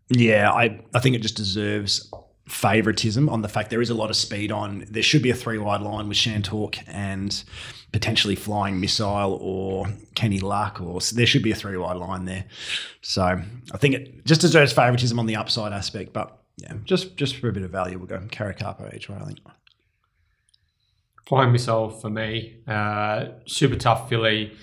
yeah, 0.08 0.50
I 0.50 0.80
I 0.94 1.00
think 1.00 1.16
it 1.16 1.22
just 1.22 1.36
deserves 1.36 2.10
favoritism 2.48 3.30
on 3.30 3.42
the 3.42 3.48
fact 3.48 3.70
there 3.70 3.82
is 3.82 3.90
a 3.90 3.94
lot 3.94 4.10
of 4.10 4.16
speed 4.16 4.52
on. 4.52 4.86
There 4.90 5.04
should 5.04 5.22
be 5.22 5.30
a 5.30 5.36
three 5.36 5.58
wide 5.58 5.82
line 5.82 6.08
with 6.08 6.18
Shantalk 6.18 6.80
and 6.88 7.44
potentially 7.92 8.36
Flying 8.36 8.80
Missile 8.80 9.38
or 9.42 9.88
Kenny 10.16 10.40
Luck, 10.40 10.82
or 10.82 11.00
there 11.14 11.26
should 11.26 11.44
be 11.44 11.52
a 11.52 11.56
three 11.56 11.78
wide 11.78 11.98
line 11.98 12.26
there. 12.26 12.46
So 13.02 13.24
I 13.24 13.78
think 13.78 13.96
it 13.96 14.26
just 14.26 14.42
deserves 14.42 14.74
favoritism 14.74 15.20
on 15.20 15.26
the 15.26 15.36
upside 15.36 15.74
aspect, 15.74 16.14
but 16.14 16.38
yeah, 16.58 16.74
just 16.84 17.16
just 17.16 17.38
for 17.38 17.50
a 17.50 17.54
bit 17.54 17.64
of 17.64 17.72
value, 17.72 17.98
we'll 17.98 18.08
go 18.08 18.20
Caracapo 18.20 18.94
each 18.94 19.10
way. 19.10 19.18
I 19.20 19.26
think. 19.26 19.40
Flying 21.28 21.52
missile 21.52 21.90
for 21.90 22.10
me. 22.10 22.58
Uh, 22.68 23.28
super 23.46 23.76
tough 23.76 24.10
filly. 24.10 24.54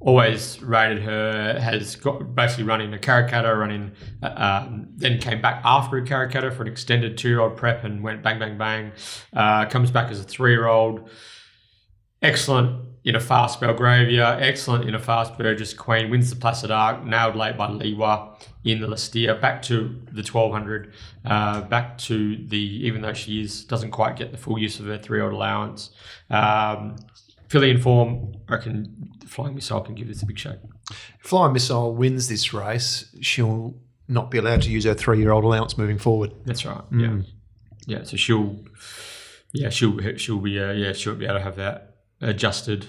Always 0.00 0.62
rated 0.62 1.02
her. 1.02 1.58
Has 1.58 1.96
got 1.96 2.34
basically 2.34 2.64
running 2.64 2.94
a 2.94 2.98
Karrakatta, 2.98 3.58
running. 3.58 3.92
Uh, 4.22 4.62
um, 4.66 4.88
then 4.94 5.18
came 5.18 5.42
back 5.42 5.60
after 5.64 5.96
a 5.96 6.04
Karrakatta 6.04 6.54
for 6.54 6.62
an 6.62 6.68
extended 6.68 7.18
two-year-old 7.18 7.56
prep 7.56 7.82
and 7.82 8.02
went 8.02 8.22
bang 8.22 8.38
bang 8.38 8.56
bang. 8.56 8.92
Uh, 9.32 9.66
comes 9.66 9.90
back 9.90 10.10
as 10.10 10.20
a 10.20 10.24
three-year-old. 10.24 11.10
Excellent 12.22 12.84
in 13.04 13.16
a 13.16 13.20
fast 13.20 13.60
Belgravia. 13.60 14.38
Excellent 14.40 14.84
in 14.84 14.94
a 14.94 14.98
fast 14.98 15.38
Burgess 15.38 15.72
Queen. 15.72 16.10
Wins 16.10 16.30
the 16.30 16.36
Placid 16.36 16.70
Ark. 16.70 17.04
Nailed 17.04 17.36
late 17.36 17.56
by 17.56 17.68
Liwa 17.68 18.40
in 18.64 18.80
the 18.80 18.86
Lastia. 18.86 19.40
Back 19.40 19.62
to 19.62 20.00
the 20.12 20.22
1200. 20.22 20.92
Uh, 21.24 21.62
back 21.62 21.96
to 21.98 22.36
the, 22.46 22.58
even 22.58 23.00
though 23.00 23.14
she 23.14 23.40
is, 23.40 23.64
doesn't 23.64 23.92
quite 23.92 24.16
get 24.16 24.30
the 24.30 24.38
full 24.38 24.58
use 24.58 24.78
of 24.78 24.86
her 24.86 24.98
three-year-old 24.98 25.32
allowance. 25.32 25.90
Um, 26.30 26.96
Philly 27.48 27.70
in 27.70 27.80
form, 27.80 28.34
I 28.48 28.58
the 28.58 29.17
Flying 29.28 29.54
Missile 29.54 29.80
can 29.80 29.94
give 29.94 30.08
this 30.08 30.22
a 30.22 30.26
big 30.26 30.38
shake. 30.38 30.58
Flying 31.20 31.52
Missile 31.52 31.94
wins 31.94 32.28
this 32.28 32.52
race. 32.52 33.14
She'll 33.20 33.74
not 34.08 34.30
be 34.30 34.38
allowed 34.38 34.62
to 34.62 34.70
use 34.70 34.84
her 34.84 34.94
three-year-old 34.94 35.44
allowance 35.44 35.76
moving 35.76 35.98
forward. 35.98 36.32
That's 36.44 36.64
right. 36.64 36.82
Yeah, 36.90 37.18
yeah. 37.86 38.02
So 38.04 38.16
she'll, 38.16 38.56
yeah, 39.52 39.68
she'll 39.70 39.98
she'll 40.16 40.38
be 40.38 40.58
uh, 40.58 40.72
yeah 40.72 40.92
she'll 40.92 41.14
be 41.14 41.26
able 41.26 41.36
to 41.36 41.42
have 41.42 41.56
that 41.56 41.96
adjusted 42.20 42.86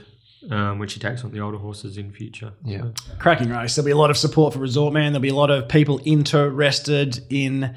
um, 0.50 0.80
when 0.80 0.88
she 0.88 1.00
takes 1.00 1.24
on 1.24 1.32
the 1.32 1.40
older 1.40 1.58
horses 1.58 1.98
in 1.98 2.12
future. 2.12 2.54
Yeah. 2.64 2.82
So, 2.82 3.14
cracking 3.20 3.50
race. 3.50 3.76
There'll 3.76 3.86
be 3.86 3.92
a 3.92 3.98
lot 3.98 4.10
of 4.10 4.18
support 4.18 4.54
for 4.54 4.60
Resort 4.60 4.94
Man. 4.94 5.12
There'll 5.12 5.22
be 5.22 5.30
a 5.30 5.36
lot 5.36 5.52
of 5.52 5.68
people 5.68 6.00
interested 6.06 7.20
in 7.30 7.76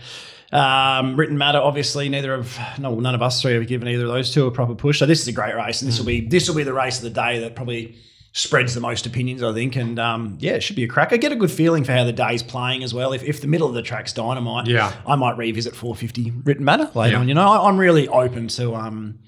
um, 0.53 1.17
written 1.17 1.39
matter. 1.39 1.59
Obviously, 1.59 2.09
neither 2.09 2.35
of 2.35 2.57
no, 2.79 2.95
none 3.01 3.15
of 3.15 3.23
us 3.23 3.43
three 3.43 3.55
have 3.55 3.67
given 3.67 3.89
either 3.89 4.05
of 4.05 4.11
those 4.11 4.33
two 4.33 4.47
a 4.47 4.51
proper 4.51 4.75
push. 4.75 4.99
So 4.99 5.07
this 5.07 5.21
is 5.21 5.29
a 5.29 5.33
great 5.33 5.57
race, 5.57 5.83
and 5.83 5.89
this 5.89 5.99
will 5.99 6.07
be 6.07 6.27
this 6.27 6.49
will 6.49 6.57
be 6.57 6.65
the 6.65 6.75
race 6.75 6.99
of 6.99 7.05
the 7.05 7.11
day 7.11 7.41
that 7.41 7.57
probably 7.57 7.97
spreads 8.33 8.75
the 8.75 8.81
most 8.81 9.05
opinions, 9.07 9.43
I 9.43 9.53
think. 9.53 9.77
And 9.77 9.99
um, 9.99 10.37
yeah, 10.41 10.53
it 10.53 10.63
should 10.63 10.77
be 10.77 10.85
a 10.85 10.89
crack. 10.89 11.13
I 11.13 11.17
get 11.19 11.33
a 11.33 11.37
good 11.37 11.51
feeling 11.51 11.85
for 11.85 11.93
how 11.93 12.05
the 12.05 12.13
day's 12.13 12.43
playing 12.43 12.83
as 12.83 12.95
well. 12.95 13.13
If, 13.13 13.23
if 13.23 13.41
the 13.41 13.47
middle 13.47 13.69
of 13.69 13.75
the 13.75 13.83
track's 13.83 14.13
dynamite, 14.13 14.67
Yeah. 14.67 14.93
I 15.07 15.17
might 15.17 15.37
revisit 15.37 15.75
450 15.77 16.31
written 16.45 16.65
matter 16.65 16.91
later 16.95 17.13
Yeah. 17.15 17.21
on. 17.21 17.29
You 17.29 17.35
know, 17.35 17.47
I, 17.49 17.69
I'm 17.69 17.77
really 17.79 18.09
open 18.09 18.49
to 18.49 18.75
um 18.75 19.19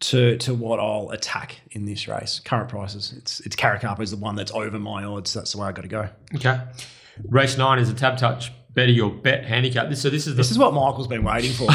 to 0.00 0.36
to 0.38 0.52
what 0.54 0.78
I'll 0.80 1.10
attack 1.10 1.60
in 1.70 1.84
this 1.86 2.06
race. 2.08 2.40
Current 2.44 2.68
prices, 2.68 3.14
it's 3.16 3.40
it's 3.40 3.56
Caracapo 3.56 4.00
is 4.00 4.10
the 4.10 4.16
one 4.16 4.36
that's 4.36 4.52
over 4.52 4.78
my 4.78 5.04
odds. 5.04 5.32
That's 5.34 5.52
the 5.52 5.58
way 5.58 5.68
I 5.68 5.72
got 5.72 5.82
to 5.82 5.88
go. 5.88 6.08
okay. 6.34 6.60
Race 7.28 7.56
nine 7.56 7.78
is 7.78 7.88
a 7.90 7.94
tab 7.94 8.18
touch 8.18 8.52
better 8.74 8.92
your 8.92 9.10
bet 9.10 9.44
handicap. 9.46 9.88
This 9.88 10.02
so 10.02 10.10
this 10.10 10.26
is 10.26 10.34
the 10.34 10.36
This 10.36 10.50
is 10.50 10.58
what 10.58 10.74
Michael's 10.74 11.08
been 11.08 11.24
waiting 11.24 11.52
for. 11.52 11.68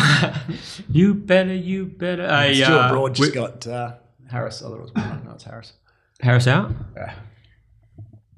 you 0.89 1.13
better 1.15 1.53
you 1.53 1.85
better. 1.85 2.23
A, 2.25 2.53
Stuart 2.53 2.69
uh, 2.69 2.89
Broad 2.91 3.15
just 3.15 3.33
wi- 3.33 3.49
got 3.51 3.67
uh, 3.67 3.95
Harris. 4.29 4.61
Otherwise, 4.61 4.89
no, 4.95 5.31
it's 5.33 5.43
Harris. 5.43 5.73
Harris 6.21 6.47
out. 6.47 6.71
Yeah. 6.95 7.13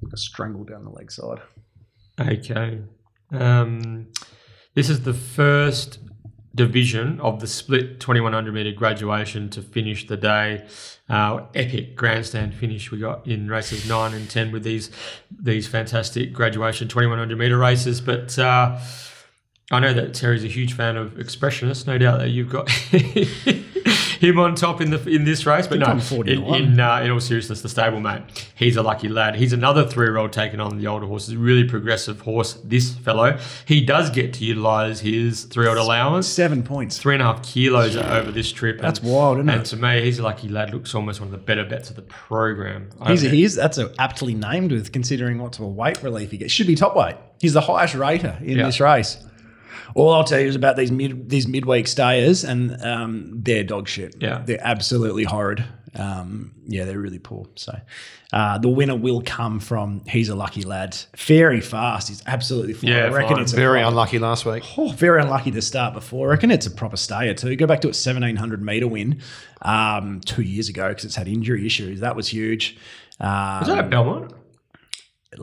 Got 0.10 0.20
strangled 0.20 0.70
down 0.70 0.84
the 0.84 0.92
leg 0.92 1.12
side. 1.12 1.42
Okay. 2.20 2.82
Um, 3.32 4.08
this 4.76 4.90
is 4.90 5.02
the 5.02 5.14
first 5.14 6.00
division 6.56 7.20
of 7.20 7.40
the 7.40 7.48
split 7.48 8.00
2100 8.00 8.54
meter 8.54 8.72
graduation 8.72 9.50
to 9.50 9.62
finish 9.62 10.08
the 10.08 10.18
day. 10.18 10.68
Uh, 11.10 11.46
epic 11.56 11.96
grandstand 11.96 12.54
finish 12.54 12.92
we 12.92 13.00
got 13.00 13.26
in 13.28 13.50
races 13.50 13.88
nine 13.90 14.14
and 14.14 14.30
ten 14.30 14.52
with 14.52 14.64
these 14.64 14.92
these 15.32 15.68
fantastic 15.68 16.32
graduation 16.32 16.88
2100 16.88 17.38
meter 17.38 17.58
races. 17.58 18.02
But 18.02 18.38
uh, 18.38 18.80
I 19.72 19.80
know 19.80 19.94
that 19.94 20.14
Terry's 20.14 20.44
a 20.44 20.48
huge 20.48 20.74
fan 20.74 20.96
of 20.96 21.14
expressionists. 21.14 21.88
No 21.88 21.98
doubt 21.98 22.20
that 22.20 22.30
you've 22.30 22.50
got 22.50 22.68
him 24.24 24.40
on 24.40 24.56
top 24.56 24.82
in 24.82 24.90
the 24.92 25.10
in 25.10 25.26
this 25.26 25.46
race. 25.46 25.68
But 25.68 25.80
no, 25.80 25.92
in, 26.24 26.44
in, 26.44 26.80
uh, 26.80 27.02
in 27.02 27.12
all 27.12 27.20
seriousness, 27.20 27.62
the 27.62 27.68
stablemate, 27.68 28.24
he's 28.56 28.76
a 28.78 28.84
lucky 28.84 29.10
lad. 29.10 29.36
He's 29.36 29.54
another 29.54 29.86
three-year-old 29.88 30.32
taking 30.32 30.60
on 30.60 30.78
the 30.78 30.88
older 30.88 31.06
horses. 31.06 31.36
Really 31.36 31.64
progressive 31.66 32.22
horse. 32.22 32.54
This 32.64 32.94
fellow, 32.94 33.38
he 33.66 33.84
does 33.86 34.10
get 34.10 34.34
to 34.36 34.46
utilise 34.46 35.00
his 35.02 35.44
three-year-old 35.46 35.78
allowance. 35.78 36.28
Seven 36.28 36.64
points. 36.64 36.98
Three 36.98 37.16
and 37.16 37.22
a 37.22 37.26
half 37.26 37.44
kilos 37.44 37.96
over 37.96 38.32
this 38.32 38.52
trip. 38.52 38.80
That's 38.80 39.02
wild, 39.02 39.38
isn't 39.40 39.50
and 39.50 39.62
it? 39.62 39.66
to 39.66 39.76
me, 39.78 40.02
he's 40.02 40.20
a 40.20 40.24
lucky 40.24 40.48
lad. 40.48 40.74
Looks 40.74 40.96
almost 40.96 41.20
one 41.20 41.28
of 41.28 41.32
the 41.32 41.38
better 41.38 41.66
bets 41.66 41.90
of 41.90 41.96
the 41.96 42.02
program. 42.04 42.90
He's, 43.08 43.26
I- 43.26 43.30
he's 43.30 43.56
that's 43.56 43.78
a 43.78 43.94
aptly 44.00 44.34
named 44.34 44.72
with 44.72 44.92
considering 44.92 45.40
what 45.40 45.56
sort 45.56 45.70
of 45.70 45.76
weight 45.76 46.02
relief 46.04 46.32
he 46.32 46.38
gets. 46.38 46.52
Should 46.52 46.68
be 46.68 46.76
top 46.76 46.96
weight. 46.96 47.16
He's 47.42 47.54
the 47.54 47.62
highest 47.62 47.96
rater 47.96 48.38
in 48.42 48.58
Yeah. 48.58 48.66
this 48.66 48.80
race. 48.80 49.18
All 49.96 50.12
I'll 50.14 50.24
tell 50.24 50.40
you 50.40 50.48
is 50.48 50.56
about 50.56 50.76
these 50.76 50.92
mid 50.92 51.30
these 51.30 51.48
midweek 51.48 51.88
stayers, 51.88 52.44
and 52.44 52.82
um, 52.84 53.32
they're 53.44 53.64
dog 53.64 53.88
shit. 53.88 54.16
Yeah. 54.20 54.44
they're 54.46 54.60
absolutely 54.62 55.24
horrid. 55.24 55.64
Um, 55.96 56.56
yeah, 56.66 56.86
they're 56.86 57.00
really 57.00 57.20
poor. 57.20 57.46
So 57.56 57.78
uh, 58.32 58.58
the 58.58 58.68
winner 58.70 58.96
will 58.96 59.22
come 59.24 59.60
from 59.60 60.02
he's 60.08 60.30
a 60.30 60.36
lucky 60.36 60.64
lad. 60.64 60.98
Very 61.16 61.62
fast. 61.62 62.08
He's 62.10 62.24
absolutely 62.26 62.74
flying. 62.74 62.96
Yeah, 62.96 63.04
I 63.06 63.10
reckon 63.10 63.28
flying. 63.28 63.44
it's 63.44 63.52
Very 63.52 63.80
proper- 63.82 63.90
unlucky 63.90 64.18
last 64.20 64.44
week. 64.46 64.64
Oh, 64.76 64.90
very 64.90 65.22
unlucky 65.22 65.52
to 65.52 65.62
start 65.62 65.94
before. 65.94 66.30
I 66.30 66.32
reckon 66.32 66.50
it's 66.50 66.66
a 66.66 66.72
proper 66.72 66.98
stayer 66.98 67.36
too. 67.36 67.56
Go 67.56 67.68
back 67.68 67.82
to 67.82 67.90
its 67.90 68.04
1700 68.04 68.64
meter 68.64 68.88
win 68.88 69.22
um, 69.62 70.20
two 70.22 70.42
years 70.42 70.68
ago 70.68 70.90
because 70.90 71.06
it's 71.06 71.16
had 71.16 71.28
injury 71.28 71.64
issues. 71.68 72.00
That 72.00 72.16
was 72.16 72.28
huge. 72.28 72.76
Um, 73.20 73.60
Was 73.60 73.68
that 73.68 73.78
at 73.78 73.90
Belmont? 73.92 74.34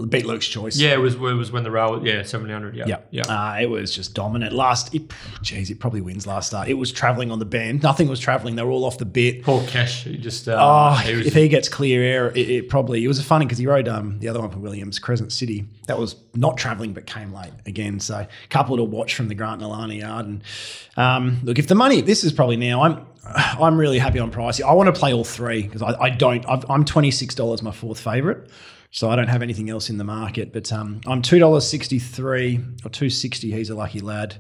Beat 0.09 0.27
Luke's 0.27 0.47
choice. 0.47 0.77
Yeah, 0.79 0.93
it 0.93 0.99
was. 0.99 1.15
It 1.15 1.19
was 1.21 1.51
when 1.53 1.63
the 1.63 1.71
rail. 1.71 2.05
Yeah, 2.07 2.23
seven 2.23 2.49
hundred. 2.51 2.77
Yeah, 2.77 2.85
Yeah, 2.87 2.99
yeah. 3.11 3.23
Uh, 3.23 3.59
it 3.61 3.67
was 3.71 3.95
just 3.95 4.15
dominant. 4.15 4.53
Last, 4.53 4.95
it, 4.95 5.13
geez, 5.43 5.71
it 5.71 5.81
probably 5.81 6.01
wins 6.01 6.27
last 6.27 6.49
start. 6.49 6.69
It 6.69 6.75
was 6.75 6.93
traveling 6.93 7.31
on 7.31 7.39
the 7.39 7.45
bend. 7.45 7.83
Nothing 7.83 8.09
was 8.09 8.21
traveling. 8.21 8.57
They 8.57 8.63
were 8.63 8.71
all 8.71 8.85
off 8.85 8.99
the 8.99 9.05
bit. 9.05 9.43
Poor 9.43 9.63
Cash. 9.67 10.05
He 10.05 10.17
just. 10.17 10.49
Uh, 10.49 10.57
Oh, 10.61 10.95
he 10.97 11.17
was, 11.17 11.27
if 11.27 11.35
he 11.35 11.49
gets 11.49 11.69
clear 11.69 12.03
air, 12.03 12.29
it, 12.31 12.49
it 12.51 12.69
probably. 12.69 13.05
It 13.05 13.09
was 13.09 13.23
funny 13.23 13.47
because 13.47 13.59
he 13.59 13.67
rode 13.67 13.89
um, 13.89 14.19
the 14.21 14.29
other 14.29 14.41
one 14.41 14.51
for 14.51 14.59
Williams, 14.59 14.99
Crescent 14.99 15.33
City. 15.33 15.65
That 15.87 15.99
was 15.99 16.17
not 16.35 16.57
traveling, 16.57 16.93
but 16.93 17.07
came 17.07 17.33
late 17.33 17.53
again. 17.67 17.99
So 18.01 18.15
a 18.19 18.29
couple 18.49 18.77
to 18.77 18.85
watch 18.85 19.15
from 19.15 19.29
the 19.29 19.35
Grant 19.35 19.61
Nalani 19.61 20.01
yard. 20.01 20.27
And 20.27 20.43
um, 20.97 21.41
look, 21.43 21.59
if 21.59 21.67
the 21.67 21.75
money, 21.75 22.01
this 22.01 22.25
is 22.25 22.33
probably 22.33 22.57
now. 22.57 22.83
I'm, 22.83 23.07
I'm 23.25 23.77
really 23.79 23.99
happy 23.99 24.19
on 24.19 24.31
pricey. 24.31 24.63
I 24.63 24.73
want 24.73 24.93
to 24.93 24.99
play 24.99 25.13
all 25.13 25.25
three 25.25 25.63
because 25.63 25.83
I, 25.83 25.95
I 26.01 26.11
don't. 26.11 26.49
I've, 26.49 26.69
I'm 26.71 26.85
twenty 26.85 27.11
six 27.11 27.35
dollars 27.35 27.63
my 27.63 27.71
fourth 27.73 28.01
favorite. 28.01 28.51
So 28.93 29.09
I 29.09 29.17
don't 29.17 29.29
have 29.29 29.43
anything 29.43 29.71
else 29.71 29.89
in 29.89 29.99
the 29.99 30.05
market, 30.05 30.53
but 30.53 30.73
um, 30.73 31.01
I'm 31.07 31.23
two 31.23 31.39
dollars 31.39 31.69
sixty 31.69 31.99
three 31.99 32.61
or 32.85 32.91
two 32.91 33.09
sixty. 33.11 33.53
He's 33.53 33.71
a 33.71 33.75
lucky 33.75 34.01
lad. 34.01 34.37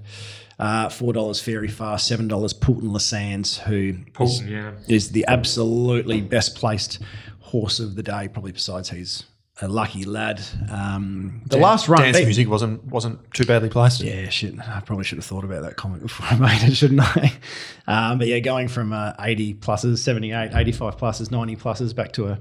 Uh, 0.58 0.88
Four 0.88 1.12
dollars 1.12 1.40
Fairy 1.40 1.68
Fast, 1.68 2.06
seven 2.06 2.28
dollars 2.28 2.52
Poulton 2.52 2.92
Lasands, 2.92 3.58
who 3.58 3.74
is, 3.74 3.96
Poulton, 4.12 4.48
yeah. 4.48 4.72
is 4.88 5.12
the 5.12 5.24
absolutely 5.26 6.20
best 6.20 6.54
placed 6.54 6.98
horse 7.38 7.80
of 7.80 7.94
the 7.94 8.02
day, 8.02 8.28
probably 8.28 8.52
besides 8.52 8.90
he's 8.90 9.24
a 9.62 9.68
lucky 9.68 10.04
lad. 10.04 10.40
Um, 10.70 11.42
the 11.46 11.58
last 11.58 11.88
run, 11.88 12.00
Dance 12.02 12.18
beat- 12.18 12.24
music 12.24 12.48
wasn't 12.48 12.82
wasn't 12.84 13.18
too 13.34 13.44
badly 13.44 13.68
placed. 13.68 14.00
Yeah, 14.00 14.28
shit. 14.30 14.58
I 14.58 14.80
probably 14.80 15.04
should 15.04 15.18
have 15.18 15.24
thought 15.24 15.44
about 15.44 15.62
that 15.62 15.76
comment 15.76 16.02
before 16.02 16.26
I 16.28 16.36
made 16.36 16.62
it, 16.68 16.74
shouldn't 16.76 17.00
I? 17.00 17.32
Um, 17.86 18.18
but 18.18 18.28
yeah, 18.28 18.38
going 18.38 18.68
from 18.68 18.92
uh, 18.92 19.14
80 19.18 19.54
pluses, 19.54 19.98
78, 19.98 20.52
85 20.54 20.96
pluses, 20.96 21.32
90 21.32 21.56
pluses 21.56 21.92
back 21.92 22.12
to 22.12 22.28
a, 22.28 22.38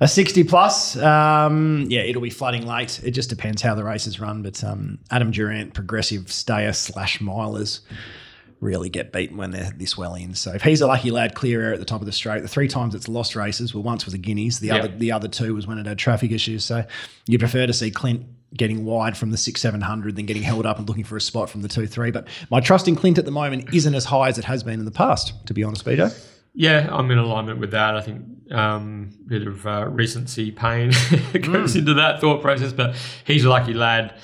a 0.00 0.06
60 0.06 0.44
plus. 0.44 0.94
Um, 0.98 1.86
yeah, 1.88 2.02
it'll 2.02 2.20
be 2.20 2.28
flooding 2.28 2.66
late. 2.66 3.00
It 3.02 3.12
just 3.12 3.30
depends 3.30 3.62
how 3.62 3.74
the 3.74 3.82
races 3.82 4.20
run. 4.20 4.42
But 4.42 4.62
um, 4.62 4.98
Adam 5.10 5.30
Durrant, 5.30 5.72
progressive 5.72 6.30
stayer 6.30 6.74
slash 6.74 7.18
milers, 7.20 7.80
really 8.60 8.88
get 8.88 9.12
beaten 9.12 9.36
when 9.36 9.50
they're 9.50 9.70
this 9.76 9.96
well 9.98 10.14
in. 10.14 10.34
So 10.34 10.52
if 10.52 10.62
he's 10.62 10.80
a 10.80 10.86
lucky 10.86 11.10
lad, 11.10 11.34
clear 11.34 11.60
air 11.62 11.72
at 11.74 11.78
the 11.78 11.84
top 11.84 12.00
of 12.00 12.06
the 12.06 12.12
straight. 12.12 12.42
The 12.42 12.48
three 12.48 12.68
times 12.68 12.94
it's 12.94 13.08
lost 13.08 13.36
races, 13.36 13.74
well, 13.74 13.82
once 13.82 14.04
was 14.04 14.14
a 14.14 14.18
Guineas. 14.18 14.60
The 14.60 14.68
Yeah. 14.68 14.76
other 14.76 14.88
the 14.88 15.12
other 15.12 15.28
two 15.28 15.54
was 15.54 15.66
when 15.66 15.78
it 15.78 15.86
had 15.86 15.98
traffic 15.98 16.30
issues. 16.32 16.64
So 16.64 16.84
you 17.26 17.38
prefer 17.38 17.66
to 17.66 17.72
see 17.72 17.90
Clint 17.90 18.24
getting 18.56 18.84
wide 18.84 19.16
from 19.16 19.30
the 19.32 19.36
six 19.36 19.60
seven 19.60 19.80
hundred 19.80 20.16
than 20.16 20.26
getting 20.26 20.42
held 20.42 20.64
up 20.64 20.78
and 20.78 20.88
looking 20.88 21.04
for 21.04 21.16
a 21.16 21.20
spot 21.20 21.50
from 21.50 21.62
the 21.62 21.68
two 21.68 21.86
three. 21.86 22.10
But 22.10 22.28
my 22.50 22.60
trust 22.60 22.88
in 22.88 22.96
Clint 22.96 23.18
at 23.18 23.24
the 23.24 23.30
moment 23.32 23.74
isn't 23.74 23.94
as 23.94 24.04
high 24.06 24.28
as 24.28 24.38
it 24.38 24.44
has 24.44 24.62
been 24.62 24.78
in 24.78 24.84
the 24.84 24.90
past. 24.92 25.32
To 25.46 25.54
be 25.54 25.62
honest, 25.64 25.84
Peter. 25.84 26.10
Yeah, 26.56 26.88
I'm 26.92 27.10
in 27.10 27.18
alignment 27.18 27.58
with 27.58 27.72
that. 27.72 27.96
I 27.96 28.00
think 28.00 28.22
um, 28.52 29.10
a 29.26 29.28
bit 29.28 29.46
of 29.48 29.66
uh, 29.66 29.88
recency 29.88 30.52
pain 30.52 30.92
goes 31.42 31.74
into 31.74 31.94
that 31.94 32.20
thought 32.20 32.42
process, 32.42 32.72
but 32.72 32.94
he's 33.24 33.44
a 33.44 33.48
lucky 33.48 33.74
lad. 33.74 34.14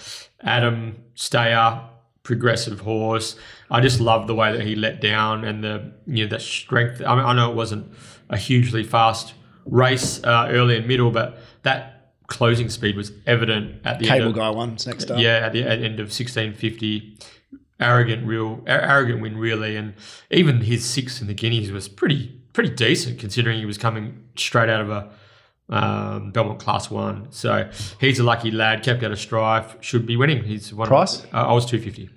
Adam 0.40 0.94
Stayer, 1.16 1.82
progressive 2.22 2.80
horse. 2.80 3.36
I 3.70 3.80
just 3.80 4.00
love 4.00 4.26
the 4.26 4.34
way 4.34 4.52
that 4.56 4.66
he 4.66 4.74
let 4.74 5.00
down 5.00 5.44
and 5.44 5.64
the 5.64 5.92
you 6.06 6.24
know 6.24 6.30
the 6.30 6.40
strength. 6.40 7.02
I, 7.04 7.14
mean, 7.14 7.24
I 7.24 7.32
know 7.32 7.50
it 7.50 7.56
wasn't 7.56 7.92
a 8.28 8.36
hugely 8.36 8.82
fast 8.82 9.34
race 9.66 10.22
uh, 10.24 10.48
early 10.50 10.76
and 10.76 10.86
middle, 10.86 11.10
but 11.10 11.38
that 11.62 12.12
closing 12.26 12.68
speed 12.68 12.96
was 12.96 13.12
evident 13.26 13.84
at 13.84 13.98
the 13.98 14.08
end 14.08 14.18
Cable 14.20 14.30
of, 14.30 14.36
guy 14.36 14.50
one 14.50 14.76
next 14.86 15.10
up. 15.10 15.18
yeah, 15.18 15.38
at 15.38 15.52
the 15.52 15.62
at 15.62 15.82
end 15.82 16.00
of 16.00 16.06
1650, 16.06 17.18
arrogant, 17.80 18.26
real 18.26 18.62
arrogant 18.66 19.20
win 19.20 19.36
really, 19.36 19.76
and 19.76 19.94
even 20.30 20.60
his 20.62 20.84
six 20.84 21.20
in 21.20 21.26
the 21.26 21.34
Guineas 21.34 21.70
was 21.70 21.88
pretty 21.88 22.36
pretty 22.52 22.70
decent 22.70 23.18
considering 23.18 23.58
he 23.58 23.66
was 23.66 23.78
coming 23.78 24.24
straight 24.36 24.68
out 24.68 24.80
of 24.80 24.90
a 24.90 25.10
um, 25.70 26.30
Belmont 26.32 26.58
Class 26.60 26.90
One. 26.90 27.28
So 27.30 27.70
he's 28.00 28.18
a 28.18 28.24
lucky 28.24 28.50
lad, 28.50 28.82
kept 28.82 29.02
out 29.02 29.12
of 29.12 29.18
strife, 29.18 29.76
should 29.80 30.06
be 30.06 30.16
winning. 30.16 30.42
He's 30.44 30.74
one. 30.74 30.86
Price? 30.88 31.24
Uh, 31.32 31.46
I 31.48 31.52
was 31.52 31.64
two 31.66 31.80
fifty. 31.80 32.10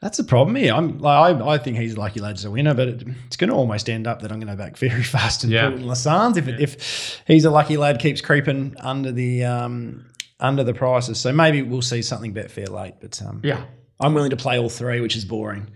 That's 0.00 0.16
the 0.16 0.24
problem 0.24 0.56
here. 0.56 0.72
I'm 0.74 0.98
like 0.98 1.36
I, 1.40 1.46
I 1.54 1.58
think 1.58 1.76
he's 1.76 1.94
a 1.94 2.00
lucky 2.00 2.20
lad 2.20 2.34
as 2.34 2.44
a 2.46 2.50
winner, 2.50 2.72
but 2.74 2.88
it, 2.88 3.04
it's 3.26 3.36
going 3.36 3.50
to 3.50 3.54
almost 3.56 3.88
end 3.90 4.06
up 4.06 4.22
that 4.22 4.32
I'm 4.32 4.40
going 4.40 4.50
to 4.50 4.56
back 4.56 4.76
very 4.78 5.02
fast 5.16 5.44
and 5.44 5.52
Yeah. 5.52 5.68
put 5.70 5.78
in 5.80 5.84
Lassans 5.86 6.36
if 6.38 6.48
it, 6.48 6.58
if 6.60 7.22
he's 7.26 7.44
a 7.44 7.50
lucky 7.50 7.76
lad 7.76 7.98
keeps 8.00 8.20
creeping 8.22 8.74
under 8.80 9.12
the 9.12 9.44
um, 9.44 10.06
under 10.40 10.64
the 10.64 10.72
prices. 10.74 11.20
So 11.20 11.32
maybe 11.32 11.60
we'll 11.62 11.82
see 11.82 12.00
something 12.02 12.32
bet 12.32 12.50
fair 12.50 12.66
late, 12.66 12.94
but 13.00 13.20
um, 13.22 13.40
Yeah. 13.44 13.64
I'm 14.00 14.14
willing 14.14 14.30
to 14.30 14.36
play 14.36 14.58
all 14.58 14.70
three, 14.70 15.00
which 15.02 15.16
is 15.16 15.26
boring. 15.26 15.68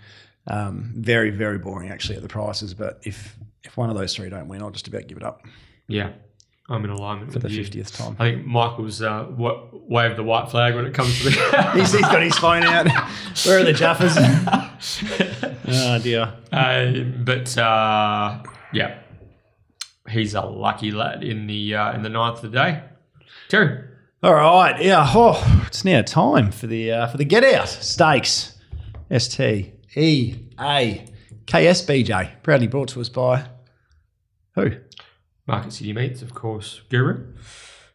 Um, 0.47 0.93
very 0.97 1.31
very 1.31 1.59
boring 1.59 1.91
actually 1.91 2.17
at 2.17 2.23
the 2.23 2.29
prices. 2.29 2.73
But 2.75 3.01
if 3.05 3.37
if 3.63 3.77
one 3.77 3.91
of 3.91 3.97
those 3.97 4.15
three 4.17 4.29
don't 4.31 4.49
win, 4.49 4.63
I'll 4.63 4.71
just 4.71 4.89
about 4.89 5.07
give 5.07 5.19
it 5.19 5.23
up 5.23 5.43
Yeah. 5.87 6.13
I'm 6.69 6.83
in 6.85 6.91
alignment 6.91 7.31
for 7.33 7.41
the 7.41 7.51
fiftieth 7.51 7.95
time. 7.95 8.17
I 8.19 8.31
think 8.31 8.47
Michael's 8.47 9.03
uh, 9.03 9.27
wa- 9.31 9.65
waved 9.73 10.17
the 10.17 10.23
white 10.23 10.51
flag 10.51 10.75
when 10.75 10.87
it 10.87 10.95
comes 10.95 11.19
to 11.19 11.25
the. 11.25 11.71
He's, 11.75 11.93
he's 11.93 12.01
got 12.01 12.23
his 12.23 12.37
phone 12.39 12.63
out. 12.63 12.87
Where 13.45 13.59
are 13.61 13.65
the 13.65 13.73
Jaffas? 13.75 14.17
oh 15.69 15.99
dear. 16.03 16.33
Uh, 16.51 17.03
but 17.23 17.59
uh, 17.59 18.43
yeah, 18.73 18.99
he's 20.09 20.33
a 20.35 20.41
lucky 20.41 20.91
lad 20.91 21.23
in 21.23 21.47
the 21.47 21.75
uh, 21.75 21.93
in 21.95 22.03
the 22.03 22.09
ninth 22.09 22.43
of 22.43 22.51
the 22.51 22.57
day. 22.59 22.83
Terry, 23.49 23.85
All 24.23 24.33
right, 24.35 24.83
yeah. 24.83 25.05
Oh, 25.15 25.65
it's 25.67 25.85
now 25.85 26.01
time 26.01 26.51
for 26.51 26.67
the 26.67 26.91
uh, 26.93 27.07
for 27.09 27.19
the 27.19 27.27
get 27.27 27.45
out 27.45 27.69
stakes. 27.69 28.57
S 29.11 29.29
T 29.29 29.71
E 29.97 30.35
A 30.59 31.07
K 31.45 31.67
S 31.67 31.83
B 31.83 32.03
J. 32.03 32.33
Proudly 32.43 32.69
brought 32.69 32.89
to 32.89 33.03
us 33.03 33.11
by 33.11 33.45
who? 34.55 34.71
Market 35.47 35.73
City 35.73 35.93
Meats, 35.93 36.23
of 36.23 36.35
course, 36.35 36.83
Guru. 36.89 37.35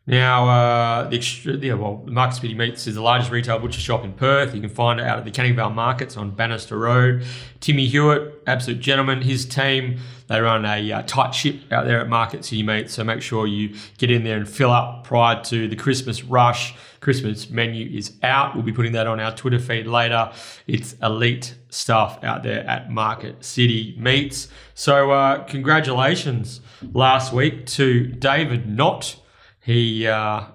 Now, 0.10 0.50
uh, 0.50 1.08
the 1.08 1.18
extra, 1.18 1.54
yeah, 1.54 1.74
well, 1.74 2.04
Market 2.08 2.38
City 2.38 2.56
Meats 2.56 2.88
is 2.88 2.96
the 2.96 3.02
largest 3.02 3.30
retail 3.30 3.60
butcher 3.60 3.80
shop 3.80 4.04
in 4.04 4.14
Perth. 4.14 4.56
You 4.56 4.62
can 4.62 4.70
find 4.70 5.00
it 5.00 5.06
out 5.06 5.20
at 5.20 5.26
the 5.26 5.30
Canning 5.30 5.56
Vale 5.56 5.70
Markets 5.70 6.18
on 6.18 6.32
Bannister 6.32 6.80
Road. 6.80 7.24
Timmy 7.60 7.86
Hewitt, 7.86 8.42
absolute 8.48 8.80
gentleman, 8.80 9.22
his 9.22 9.46
team, 9.46 10.00
they 10.26 10.42
run 10.42 10.66
a 10.66 10.92
uh, 10.92 11.04
tight 11.04 11.32
ship 11.36 11.60
out 11.72 11.86
there 11.86 12.00
at 12.00 12.10
Market 12.10 12.44
City 12.44 12.64
Meats. 12.64 12.96
So 12.96 13.04
make 13.04 13.22
sure 13.22 13.46
you 13.46 13.76
get 14.00 14.10
in 14.10 14.24
there 14.24 14.38
and 14.38 14.50
fill 14.50 14.72
up 14.72 15.04
prior 15.04 15.44
to 15.44 15.68
the 15.68 15.76
Christmas 15.76 16.24
rush. 16.24 16.74
Christmas 17.02 17.52
menu 17.52 17.88
is 17.96 18.14
out. 18.24 18.56
We'll 18.56 18.64
be 18.64 18.74
putting 18.74 18.94
that 18.94 19.06
on 19.06 19.20
our 19.20 19.36
Twitter 19.36 19.60
feed 19.60 19.86
later. 19.86 20.32
It's 20.66 20.94
elite 21.04 21.56
stuff 21.70 22.24
out 22.24 22.42
there 22.42 22.68
at 22.68 22.90
Market 22.90 23.46
City 23.46 23.96
Meats. 23.98 24.48
So 24.74 25.12
uh, 25.12 25.44
congratulations 25.44 26.62
last 26.94 27.34
week 27.34 27.66
to 27.68 28.08
David 28.08 28.68
Knott. 28.68 29.18
He 29.60 30.08
uh, 30.08 30.46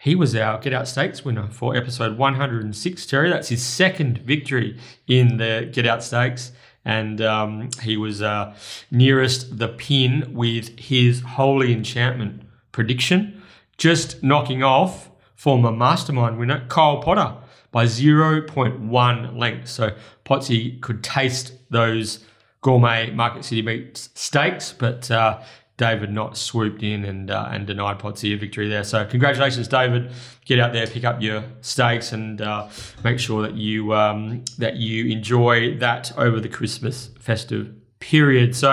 he 0.00 0.14
was 0.14 0.34
our 0.34 0.58
Get 0.58 0.72
Out 0.72 0.88
Stakes 0.88 1.24
winner 1.24 1.48
for 1.50 1.76
episode 1.76 2.16
106, 2.16 3.06
Terry. 3.06 3.28
That's 3.28 3.48
his 3.50 3.62
second 3.62 4.18
victory 4.18 4.78
in 5.06 5.36
the 5.36 5.68
Get 5.70 5.86
Out 5.86 6.02
Stakes. 6.02 6.52
And 6.86 7.20
um, 7.20 7.68
he 7.82 7.98
was 7.98 8.22
uh, 8.22 8.56
nearest 8.90 9.58
the 9.58 9.68
pin 9.68 10.32
with 10.32 10.78
his 10.78 11.20
Holy 11.20 11.74
Enchantment 11.74 12.42
prediction, 12.72 13.42
just 13.76 14.22
knocking 14.22 14.62
off 14.62 15.10
former 15.34 15.70
Mastermind 15.70 16.38
winner 16.38 16.64
Kyle 16.68 17.02
Potter 17.02 17.36
by 17.70 17.84
0.1 17.84 19.36
length. 19.36 19.68
So 19.68 19.94
Potsy 20.24 20.80
could 20.80 21.04
taste 21.04 21.52
those 21.68 22.24
gourmet 22.60 23.10
Market 23.10 23.44
City 23.44 23.62
Meats 23.62 24.10
steaks, 24.14 24.72
but 24.72 25.10
uh, 25.10 25.40
David 25.76 26.12
Knott 26.12 26.36
swooped 26.36 26.82
in 26.82 27.06
and 27.06 27.30
uh, 27.30 27.48
and 27.50 27.66
denied 27.66 27.98
Potsy 27.98 28.34
a 28.34 28.36
victory 28.36 28.68
there. 28.68 28.84
So 28.84 29.04
congratulations, 29.06 29.66
David. 29.66 30.12
Get 30.44 30.58
out 30.58 30.74
there, 30.74 30.86
pick 30.86 31.04
up 31.04 31.22
your 31.22 31.42
steaks, 31.62 32.12
and 32.12 32.42
uh, 32.42 32.68
make 33.02 33.18
sure 33.18 33.40
that 33.42 33.54
you 33.54 33.94
um, 33.94 34.44
that 34.58 34.76
you 34.76 35.06
enjoy 35.06 35.78
that 35.78 36.12
over 36.18 36.38
the 36.38 36.50
Christmas 36.50 37.08
festive 37.18 37.72
period. 37.98 38.54
So 38.54 38.70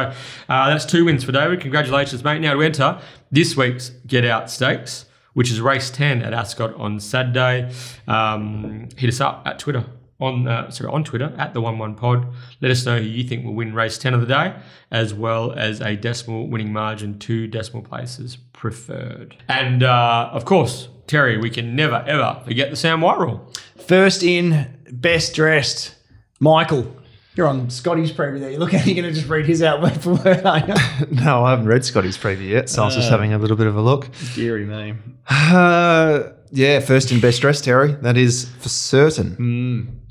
uh, 0.49 0.69
that's 0.69 0.83
two 0.83 1.05
wins 1.05 1.23
for 1.23 1.31
David. 1.31 1.61
Congratulations, 1.61 2.25
mate. 2.25 2.39
Now 2.39 2.55
to 2.55 2.61
enter 2.61 2.99
this 3.31 3.55
week's 3.55 3.89
Get 4.05 4.25
Out 4.25 4.51
Stakes. 4.51 5.05
Which 5.33 5.51
is 5.51 5.61
race 5.61 5.91
10 5.91 6.23
at 6.23 6.33
Ascot 6.33 6.73
on 6.77 6.99
Saturday. 6.99 7.71
Um, 8.07 8.89
hit 8.97 9.07
us 9.07 9.21
up 9.21 9.43
at 9.45 9.59
Twitter 9.59 9.85
on 10.19 10.47
uh, 10.47 10.69
sorry 10.71 10.91
on 10.91 11.03
Twitter 11.03 11.33
at 11.37 11.53
the 11.53 11.61
One 11.61 11.77
One 11.77 11.95
Pod. 11.95 12.27
Let 12.61 12.71
us 12.71 12.85
know 12.85 12.97
who 12.97 13.05
you 13.05 13.23
think 13.23 13.45
will 13.45 13.53
win 13.53 13.73
race 13.73 13.97
ten 13.97 14.13
of 14.13 14.21
the 14.21 14.27
day, 14.27 14.55
as 14.91 15.13
well 15.13 15.51
as 15.53 15.79
a 15.81 15.95
decimal 15.95 16.47
winning 16.47 16.73
margin, 16.73 17.19
two 17.19 17.47
decimal 17.47 17.83
places 17.83 18.37
preferred. 18.53 19.35
And 19.47 19.83
uh, 19.83 20.29
of 20.31 20.45
course, 20.45 20.89
Terry, 21.07 21.37
we 21.37 21.49
can 21.49 21.75
never 21.75 22.03
ever 22.07 22.41
forget 22.43 22.69
the 22.69 22.75
Sam 22.75 23.01
White 23.01 23.19
rule. 23.19 23.51
First 23.77 24.23
in, 24.23 24.77
best 24.91 25.35
dressed, 25.35 25.95
Michael. 26.39 26.93
You're 27.35 27.47
on 27.47 27.69
Scotty's 27.69 28.11
preview 28.11 28.39
there. 28.39 28.49
You 28.49 28.57
look 28.57 28.73
at 28.73 28.87
you're 28.87 28.95
going 28.95 29.07
to 29.07 29.13
just 29.13 29.29
read 29.29 29.45
his 29.45 29.61
out 29.61 29.79
word 29.79 30.01
for 30.01 30.15
word, 30.15 30.43
are 30.43 30.57
you? 30.57 30.73
No, 31.11 31.45
I 31.45 31.51
haven't 31.51 31.67
read 31.67 31.85
Scotty's 31.85 32.17
preview 32.17 32.49
yet, 32.49 32.67
so 32.67 32.81
I 32.81 32.85
was 32.85 32.95
just 32.95 33.11
having 33.11 33.31
a 33.31 33.37
little 33.37 33.55
bit 33.55 33.67
of 33.67 33.77
a 33.77 33.81
look. 33.81 34.07
Deary 34.33 34.65
me. 34.65 34.95
Uh, 35.29 36.29
yeah, 36.49 36.79
first 36.79 37.11
in 37.11 37.19
best 37.19 37.41
dress, 37.41 37.61
Terry. 37.61 37.91
That 37.91 38.17
is 38.17 38.49
for 38.59 38.69
certain. 38.69 40.01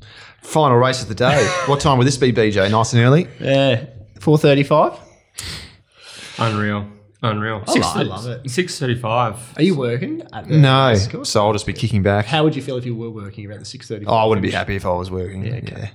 Final 0.47 0.77
race 0.77 1.01
of 1.01 1.09
the 1.09 1.15
day. 1.15 1.45
what 1.65 1.81
time 1.81 1.97
would 1.97 2.07
this 2.07 2.15
be, 2.17 2.31
BJ? 2.31 2.71
Nice 2.71 2.93
and 2.93 3.01
early. 3.03 3.27
Yeah, 3.39 3.85
four 4.19 4.37
thirty-five. 4.37 4.93
Unreal, 6.39 6.87
unreal. 7.21 7.63
I 7.67 7.73
love- 7.73 7.97
I 7.97 8.01
love 8.03 8.27
it. 8.27 8.49
Six 8.49 8.79
thirty-five. 8.79 9.53
Are 9.57 9.61
you 9.61 9.75
working? 9.75 10.21
At 10.31 10.47
the 10.47 10.57
No, 10.57 10.87
race 10.89 11.09
so 11.23 11.45
I'll 11.45 11.51
just 11.51 11.65
be 11.65 11.73
kicking 11.73 12.01
back. 12.01 12.25
How 12.25 12.45
would 12.45 12.55
you 12.55 12.61
feel 12.61 12.77
if 12.77 12.85
you 12.85 12.95
were 12.95 13.09
working 13.09 13.45
around 13.49 13.59
the 13.59 13.65
six 13.65 13.89
thirty? 13.89 14.05
Oh, 14.05 14.15
I 14.15 14.23
wouldn't 14.25 14.43
be 14.43 14.51
happy 14.51 14.75
if 14.77 14.85
I 14.85 14.93
was 14.93 15.11
working. 15.11 15.43
Yeah, 15.45 15.89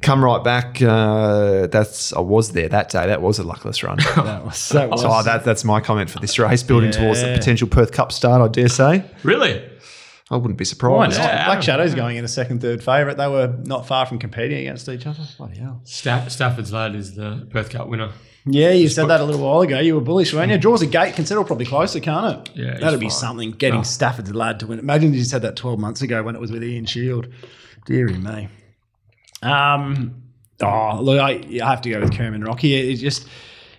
Come 0.00 0.24
right 0.24 0.42
back. 0.42 0.80
Uh, 0.80 1.66
that's 1.66 2.14
I 2.14 2.20
was 2.20 2.52
there 2.52 2.68
that 2.70 2.88
day. 2.88 3.06
That 3.06 3.20
was 3.20 3.38
a 3.38 3.42
luckless 3.42 3.82
run. 3.82 3.98
That 4.16 4.44
was, 4.44 4.68
that 4.70 4.88
was 4.88 5.02
so 5.02 5.08
oh, 5.10 5.22
that, 5.22 5.44
that's 5.44 5.64
my 5.64 5.80
comment 5.80 6.08
for 6.08 6.18
this 6.20 6.38
race, 6.38 6.62
building 6.62 6.92
towards 6.92 7.20
the 7.20 7.34
potential 7.34 7.68
Perth 7.68 7.92
Cup 7.92 8.10
start. 8.12 8.40
I 8.40 8.48
dare 8.48 8.68
say. 8.68 9.04
Really? 9.22 9.68
I 10.32 10.36
wouldn't 10.36 10.56
be 10.58 10.62
Why 10.64 10.66
surprised. 10.66 11.18
not? 11.18 11.24
Yeah, 11.26 11.44
Black 11.46 11.62
Shadows 11.62 11.94
going 11.94 12.16
in 12.16 12.24
a 12.24 12.28
second, 12.28 12.60
third 12.62 12.82
favourite. 12.82 13.18
They 13.18 13.28
were 13.28 13.54
not 13.64 13.86
far 13.86 14.06
from 14.06 14.18
competing 14.18 14.58
against 14.60 14.88
each 14.88 15.06
other. 15.06 15.20
Bloody 15.36 15.58
hell. 15.58 15.80
Sta- 15.84 16.28
Stafford's 16.28 16.72
lad 16.72 16.94
is 16.94 17.14
the 17.14 17.46
Perth 17.50 17.68
Cup 17.70 17.86
winner. 17.88 18.10
Yeah, 18.46 18.70
you 18.72 18.88
said 18.88 19.06
that 19.06 19.20
a 19.20 19.24
little 19.24 19.40
while 19.46 19.60
ago. 19.60 19.78
You 19.78 19.94
were 19.94 20.00
bullish, 20.00 20.32
weren't 20.34 20.50
you? 20.50 20.58
Draws 20.58 20.82
a 20.82 20.86
gate, 20.86 21.14
consider 21.14 21.44
probably 21.44 21.66
closer, 21.66 22.00
can't 22.00 22.48
it? 22.48 22.56
Yeah, 22.56 22.78
That'd 22.78 22.98
be 22.98 23.06
fine. 23.06 23.10
something. 23.10 23.50
Getting 23.52 23.80
Oh. 23.80 23.84
Stafford's 23.84 24.34
lad 24.34 24.58
to 24.60 24.66
win. 24.66 24.78
Imagine 24.80 25.10
if 25.10 25.16
you 25.18 25.24
said 25.24 25.42
that 25.42 25.54
12 25.54 25.78
months 25.78 26.02
ago 26.02 26.22
when 26.24 26.34
it 26.34 26.40
was 26.40 26.50
with 26.50 26.64
Ian 26.64 26.86
Shield. 26.86 27.28
Deary 27.86 28.16
me. 28.16 28.48
Um, 29.42 30.22
oh, 30.62 30.98
look, 31.02 31.20
I, 31.20 31.44
I 31.62 31.68
have 31.68 31.82
to 31.82 31.90
go 31.90 32.00
with 32.00 32.16
Kerman 32.16 32.42
Rocky. 32.42 32.74
It 32.74 32.96
just, 32.96 33.28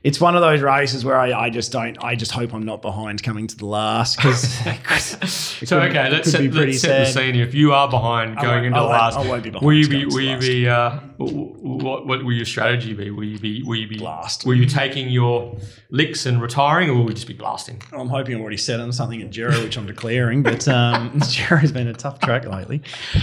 it's 0.03 0.19
one 0.19 0.35
of 0.35 0.41
those 0.41 0.61
races 0.61 1.05
where 1.05 1.17
I, 1.17 1.31
I 1.45 1.49
just 1.49 1.71
don't. 1.71 1.97
I 2.03 2.15
just 2.15 2.31
hope 2.31 2.53
I'm 2.53 2.63
not 2.65 2.81
behind 2.81 3.23
coming 3.23 3.47
to 3.47 3.55
the 3.57 3.65
last 3.65 4.17
because. 4.17 4.59
So 5.63 5.79
okay, 5.79 6.09
let's 6.09 6.29
set, 6.29 6.41
be 6.41 6.49
pretty 6.49 6.73
let's 6.73 6.81
set 6.81 6.99
the 6.99 7.05
sad. 7.05 7.13
scene. 7.13 7.35
here. 7.35 7.45
If 7.45 7.53
you 7.53 7.71
are 7.73 7.89
behind 7.89 8.35
going 8.35 8.47
won't- 8.47 8.65
into 8.65 8.79
the 8.81 8.85
last, 8.85 9.17
I 9.17 9.25
won't 9.25 9.43
be 9.43 9.49
behind 9.49 9.65
will 9.65 9.73
you 9.73 9.87
be? 9.87 10.05
Will 10.05 10.19
you 10.19 10.31
last. 10.33 10.41
be? 10.41 10.67
Uh, 10.67 10.89
w- 11.19 11.53
w- 11.55 11.83
what 11.85 12.05
what 12.05 12.25
will 12.25 12.33
your 12.33 12.45
strategy 12.45 12.93
be? 12.93 13.11
Will 13.11 13.23
you 13.23 13.39
be? 13.39 13.63
Will 13.63 13.77
you 13.77 13.87
be? 13.87 13.97
Blast. 13.97 14.45
Will 14.45 14.55
you 14.55 14.65
taking 14.65 15.07
your 15.09 15.57
licks 15.89 16.25
and 16.25 16.41
retiring, 16.41 16.89
or 16.89 16.95
will 16.95 17.05
we 17.05 17.13
just 17.13 17.27
be 17.27 17.33
blasting? 17.33 17.81
I'm 17.93 18.09
hoping 18.09 18.35
I'm 18.35 18.41
already 18.41 18.57
set 18.57 18.81
on 18.81 18.91
something 18.91 19.21
at 19.21 19.29
Jero, 19.29 19.63
which 19.63 19.77
I'm 19.77 19.85
declaring, 19.85 20.43
but 20.43 20.67
um, 20.67 21.11
Jero's 21.21 21.71
been 21.71 21.87
a 21.87 21.93
tough 21.93 22.19
track 22.19 22.45
lately. 22.45 22.81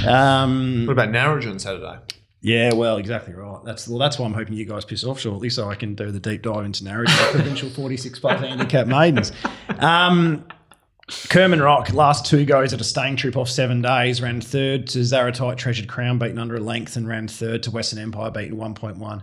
Um, 0.09 0.87
What 0.87 0.95
about 0.95 1.11
Narrogin 1.11 1.61
Saturday? 1.61 1.99
Yeah, 2.43 2.73
well, 2.73 2.97
exactly 2.97 3.35
right. 3.35 3.61
That's 3.65 3.87
well, 3.87 3.99
that's 3.99 4.19
why 4.19 4.27
I'm 4.27 4.33
hoping 4.33 4.55
you 4.55 4.65
guys 4.65 4.85
piss 4.85 5.05
off 5.05 5.21
shortly, 5.21 5.51
so 5.51 5.69
I 5.69 5.75
can 5.75 5.95
do 5.95 6.11
the 6.11 6.21
deep 6.21 6.43
dive 6.43 6.65
into 6.65 6.85
Narrogin 6.85 7.31
provincial 7.33 7.69
46 7.69 8.19
plus 8.19 8.41
handicap 8.41 8.87
maidens. 8.87 9.33
Um, 9.79 10.47
Kerman 11.29 11.61
Rock, 11.61 11.93
last 11.93 12.25
two 12.25 12.45
goes 12.45 12.73
at 12.73 12.81
a 12.81 12.85
staying 12.85 13.17
trip 13.17 13.37
off 13.37 13.51
seven 13.51 13.83
days, 13.83 14.23
ran 14.23 14.41
third 14.41 14.87
to 14.89 15.01
Zaratite 15.01 15.57
Treasured 15.57 15.89
Crown, 15.89 16.19
beaten 16.19 16.39
under 16.39 16.57
a 16.57 16.61
length, 16.61 16.97
and 16.97 17.07
ran 17.07 17.29
third 17.29 17.63
to 17.65 17.71
Western 17.71 17.99
Empire, 17.99 18.31
beaten 18.31 18.57
1.1. 18.57 19.23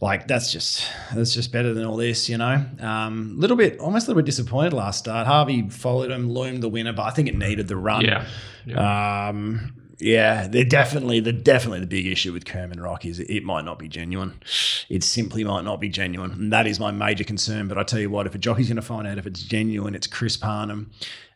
Like 0.00 0.26
that's 0.26 0.50
just 0.50 0.86
that's 1.14 1.32
just 1.32 1.52
better 1.52 1.72
than 1.74 1.84
all 1.84 1.96
this, 1.96 2.28
you 2.28 2.38
know. 2.38 2.64
Um, 2.80 3.38
little 3.38 3.56
bit, 3.56 3.78
almost 3.78 4.06
a 4.06 4.10
little 4.10 4.22
bit 4.22 4.26
disappointed 4.26 4.72
last 4.72 4.98
start. 4.98 5.26
Harvey 5.26 5.68
followed 5.68 6.10
him, 6.10 6.30
loomed 6.30 6.62
the 6.62 6.68
winner, 6.68 6.92
but 6.92 7.02
I 7.02 7.10
think 7.10 7.28
it 7.28 7.36
needed 7.36 7.68
the 7.68 7.76
run. 7.76 8.04
Yeah. 8.04 8.26
yeah. 8.64 9.28
Um, 9.28 9.83
yeah, 9.98 10.48
they're 10.48 10.64
definitely 10.64 11.20
the 11.20 11.32
definitely 11.32 11.80
the 11.80 11.86
big 11.86 12.06
issue 12.06 12.32
with 12.32 12.44
Kerman 12.44 12.80
Rock 12.80 13.04
is 13.04 13.20
it 13.20 13.44
might 13.44 13.64
not 13.64 13.78
be 13.78 13.88
genuine. 13.88 14.40
It 14.88 15.04
simply 15.04 15.44
might 15.44 15.64
not 15.64 15.80
be 15.80 15.88
genuine, 15.88 16.32
and 16.32 16.52
that 16.52 16.66
is 16.66 16.80
my 16.80 16.90
major 16.90 17.24
concern. 17.24 17.68
But 17.68 17.78
I 17.78 17.84
tell 17.84 18.00
you 18.00 18.10
what, 18.10 18.26
if 18.26 18.34
a 18.34 18.38
jockey's 18.38 18.68
going 18.68 18.76
to 18.76 18.82
find 18.82 19.06
out 19.06 19.18
if 19.18 19.26
it's 19.26 19.42
genuine, 19.42 19.94
it's 19.94 20.06
Chris 20.06 20.36
Parnham. 20.36 20.90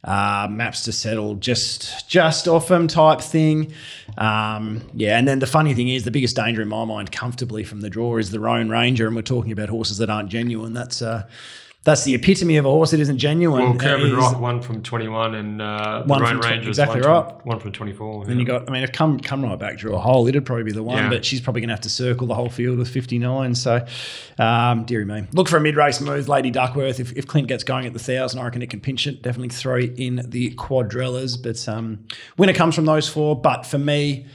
Uh, 0.04 0.46
maps 0.48 0.84
to 0.84 0.92
settle, 0.92 1.34
just 1.34 2.08
just 2.08 2.46
off 2.46 2.70
him 2.70 2.86
type 2.86 3.20
thing. 3.20 3.72
Um, 4.16 4.82
yeah, 4.94 5.18
and 5.18 5.26
then 5.26 5.40
the 5.40 5.46
funny 5.46 5.74
thing 5.74 5.88
is, 5.88 6.04
the 6.04 6.10
biggest 6.10 6.36
danger 6.36 6.62
in 6.62 6.68
my 6.68 6.84
mind, 6.84 7.10
comfortably 7.10 7.64
from 7.64 7.80
the 7.80 7.90
draw, 7.90 8.16
is 8.16 8.30
the 8.30 8.40
Roan 8.40 8.68
Ranger, 8.68 9.06
and 9.06 9.16
we're 9.16 9.22
talking 9.22 9.50
about 9.52 9.68
horses 9.68 9.98
that 9.98 10.08
aren't 10.08 10.28
genuine. 10.28 10.72
That's 10.72 11.02
uh, 11.02 11.26
that's 11.84 12.04
the 12.04 12.14
epitome 12.14 12.56
of 12.58 12.66
a 12.66 12.68
horse 12.70 12.90
that 12.90 13.00
isn't 13.00 13.16
genuine. 13.18 13.62
well, 13.62 13.74
Kerman 13.78 14.08
Is- 14.08 14.12
Rock 14.12 14.40
one 14.40 14.60
from 14.60 14.82
twenty 14.82 15.08
one, 15.08 15.34
and 15.34 15.62
uh, 15.62 16.02
the 16.04 16.08
One 16.08 16.20
Rhone 16.20 16.30
from 16.32 16.40
tw- 16.40 16.44
Rangers 16.44 16.68
exactly 16.68 17.00
one 17.00 17.08
right. 17.10 17.28
From, 17.30 17.38
one 17.44 17.60
from 17.60 17.72
twenty 17.72 17.92
four. 17.92 18.24
Then 18.26 18.38
you 18.38 18.44
got, 18.44 18.68
I 18.68 18.72
mean, 18.72 18.82
if 18.82 18.92
come 18.92 19.18
come 19.20 19.42
right 19.44 19.58
back 19.58 19.78
drew 19.78 19.94
a 19.94 19.98
hole, 19.98 20.26
it'd 20.28 20.44
probably 20.44 20.64
be 20.64 20.72
the 20.72 20.82
one, 20.82 20.98
Yeah. 21.04 21.08
but 21.08 21.24
she's 21.24 21.40
probably 21.40 21.60
going 21.62 21.68
to 21.68 21.74
have 21.74 21.80
to 21.82 21.88
circle 21.88 22.26
the 22.26 22.34
whole 22.34 22.50
field 22.50 22.78
with 22.78 22.88
59. 22.90 23.54
So, 23.54 23.86
um, 24.38 24.84
dearie 24.84 25.04
me. 25.06 25.28
Look 25.32 25.48
for 25.48 25.56
a 25.56 25.60
mid 25.60 25.76
race 25.76 26.00
move, 26.00 26.28
Lady 26.28 26.50
Duckworth. 26.50 27.00
If, 27.00 27.12
if 27.12 27.26
Clint 27.26 27.48
gets 27.48 27.64
going 27.64 27.86
at 27.86 27.92
the 27.94 27.98
thousand, 27.98 28.40
I 28.40 28.44
reckon 28.44 28.60
it 28.60 28.70
can 28.70 28.80
pinch 28.80 29.06
it. 29.06 29.22
Definitely 29.22 29.50
throw 29.50 29.78
in 29.78 30.20
the 30.26 30.50
quadrellas, 30.56 31.40
but 31.42 31.66
um, 31.72 32.04
winner 32.36 32.52
comes 32.54 32.74
from 32.74 32.84
those 32.84 33.08
four. 33.08 33.40
But 33.40 33.64
for 33.64 33.78
me, 33.78 34.26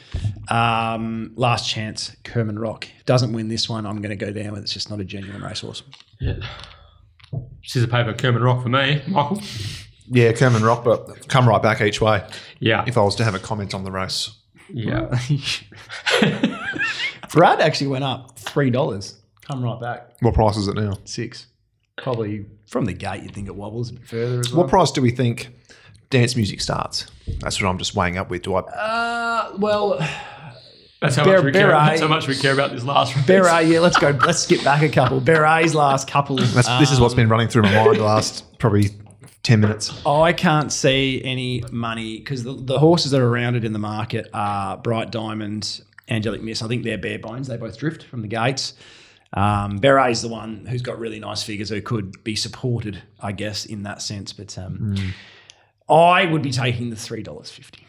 um, 0.49 1.33
last 1.35 1.69
chance, 1.69 2.15
Kerman 2.23 2.57
Rock. 2.57 2.87
Doesn't 3.05 3.33
win 3.33 3.47
this 3.49 3.67
one, 3.69 3.85
I'm 3.85 3.97
going 4.01 4.17
to 4.17 4.25
go 4.25 4.31
down 4.31 4.53
with 4.53 4.63
it's 4.63 4.73
just 4.73 4.89
not 4.89 4.99
a 4.99 5.03
genuine 5.05 5.43
racehorse. 5.43 5.83
yeah. 6.19 6.35
Scissor 7.63 7.87
paper, 7.87 8.13
Kerman 8.13 8.41
Rock 8.43 8.63
for 8.63 8.69
me, 8.69 9.01
Michael. 9.07 9.41
Yeah, 10.07 10.33
Kerman 10.33 10.63
Rock, 10.63 10.83
but 10.83 11.27
come 11.29 11.47
right 11.47 11.61
back 11.61 11.81
each 11.81 12.01
way. 12.01 12.25
Yeah, 12.59 12.83
If 12.87 12.97
I 12.97 13.01
was 13.01 13.15
to 13.15 13.23
have 13.23 13.35
a 13.35 13.39
comment 13.39 13.73
on 13.73 13.83
the 13.83 13.91
race, 13.91 14.31
yeah. 14.69 15.17
Brad 17.31 17.61
actually 17.61 17.87
went 17.87 18.03
up 18.03 18.37
$3. 18.39 19.15
Come 19.45 19.63
right 19.63 19.79
back. 19.79 20.09
what 20.21 20.33
price 20.33 20.57
is 20.57 20.67
it 20.67 20.75
now? 20.75 20.93
Six. 21.05 21.47
Probably 21.97 22.45
from 22.67 22.85
the 22.85 22.93
gate, 22.93 23.23
you'd 23.23 23.33
think 23.33 23.47
it 23.47 23.55
wobbles 23.55 23.89
a 23.89 23.93
bit 23.93 24.07
further 24.07 24.39
as 24.39 24.51
well. 24.51 24.63
What 24.63 24.69
price 24.69 24.91
do 24.91 25.01
we 25.01 25.11
think 25.11 25.49
dance 26.09 26.35
music 26.35 26.61
starts? 26.61 27.07
That's 27.39 27.61
what 27.61 27.69
I'm 27.69 27.77
just 27.77 27.95
weighing 27.95 28.17
up 28.17 28.29
with. 28.29 28.43
Do 28.43 28.55
I? 28.55 28.59
Uh, 28.61 29.51
well, 29.57 29.99
that's 31.03 31.17
how, 31.17 31.25
much 31.25 31.43
we 31.43 31.51
care, 31.51 31.67
Beret, 31.67 31.85
that's 31.85 32.01
how 32.01 32.07
much 32.07 32.27
we 32.29 32.35
care 32.35 32.53
about 32.53 32.71
this 32.71 32.85
last 32.85 33.13
race. 33.13 33.25
Beret, 33.25 33.67
yeah, 33.67 33.79
let's 33.79 33.97
go. 33.97 34.17
let's 34.25 34.39
skip 34.39 34.63
back 34.63 34.81
a 34.83 34.87
couple. 34.87 35.19
Beret's 35.19 35.75
last 35.75 36.07
couple. 36.07 36.39
Um, 36.39 36.79
this 36.79 36.91
is 36.91 36.99
what's 37.01 37.13
been 37.13 37.27
running 37.27 37.49
through 37.49 37.63
my 37.63 37.73
mind 37.73 37.97
the 37.97 38.03
last 38.03 38.57
probably 38.57 38.91
10 39.43 39.59
minutes. 39.59 40.05
I 40.05 40.31
can't 40.31 40.71
see 40.71 41.21
any 41.25 41.61
money 41.73 42.19
because 42.19 42.45
the, 42.45 42.53
the, 42.53 42.79
horses 42.79 43.11
that 43.11 43.19
are 43.19 43.29
rounded 43.29 43.65
in 43.65 43.73
the 43.73 43.79
market 43.79 44.29
are 44.33 44.77
Bright 44.77 45.11
Diamond, 45.11 45.81
Angelic 46.07 46.41
Miss. 46.41 46.61
I 46.61 46.69
think 46.69 46.83
they're 46.83 46.97
bare 46.97 47.19
bones. 47.19 47.49
They 47.49 47.57
both 47.57 47.77
drift 47.77 48.03
from 48.03 48.21
the 48.21 48.29
gates. 48.29 48.73
Um, 49.33 49.83
is 49.83 50.21
the 50.21 50.29
one 50.29 50.65
who's 50.67 50.81
got 50.81 50.99
really 50.99 51.19
nice 51.19 51.43
figures 51.43 51.69
who 51.69 51.81
could 51.81 52.23
be 52.23 52.37
supported, 52.37 53.03
I 53.19 53.33
guess, 53.33 53.65
in 53.65 53.83
that 53.83 54.01
sense. 54.01 54.31
But 54.31 54.57
um, 54.57 54.95
mm. 54.95 55.93
I 55.93 56.25
would 56.25 56.43
be 56.43 56.51
taking 56.51 56.91
the 56.91 56.95
$3.50. 56.95 57.82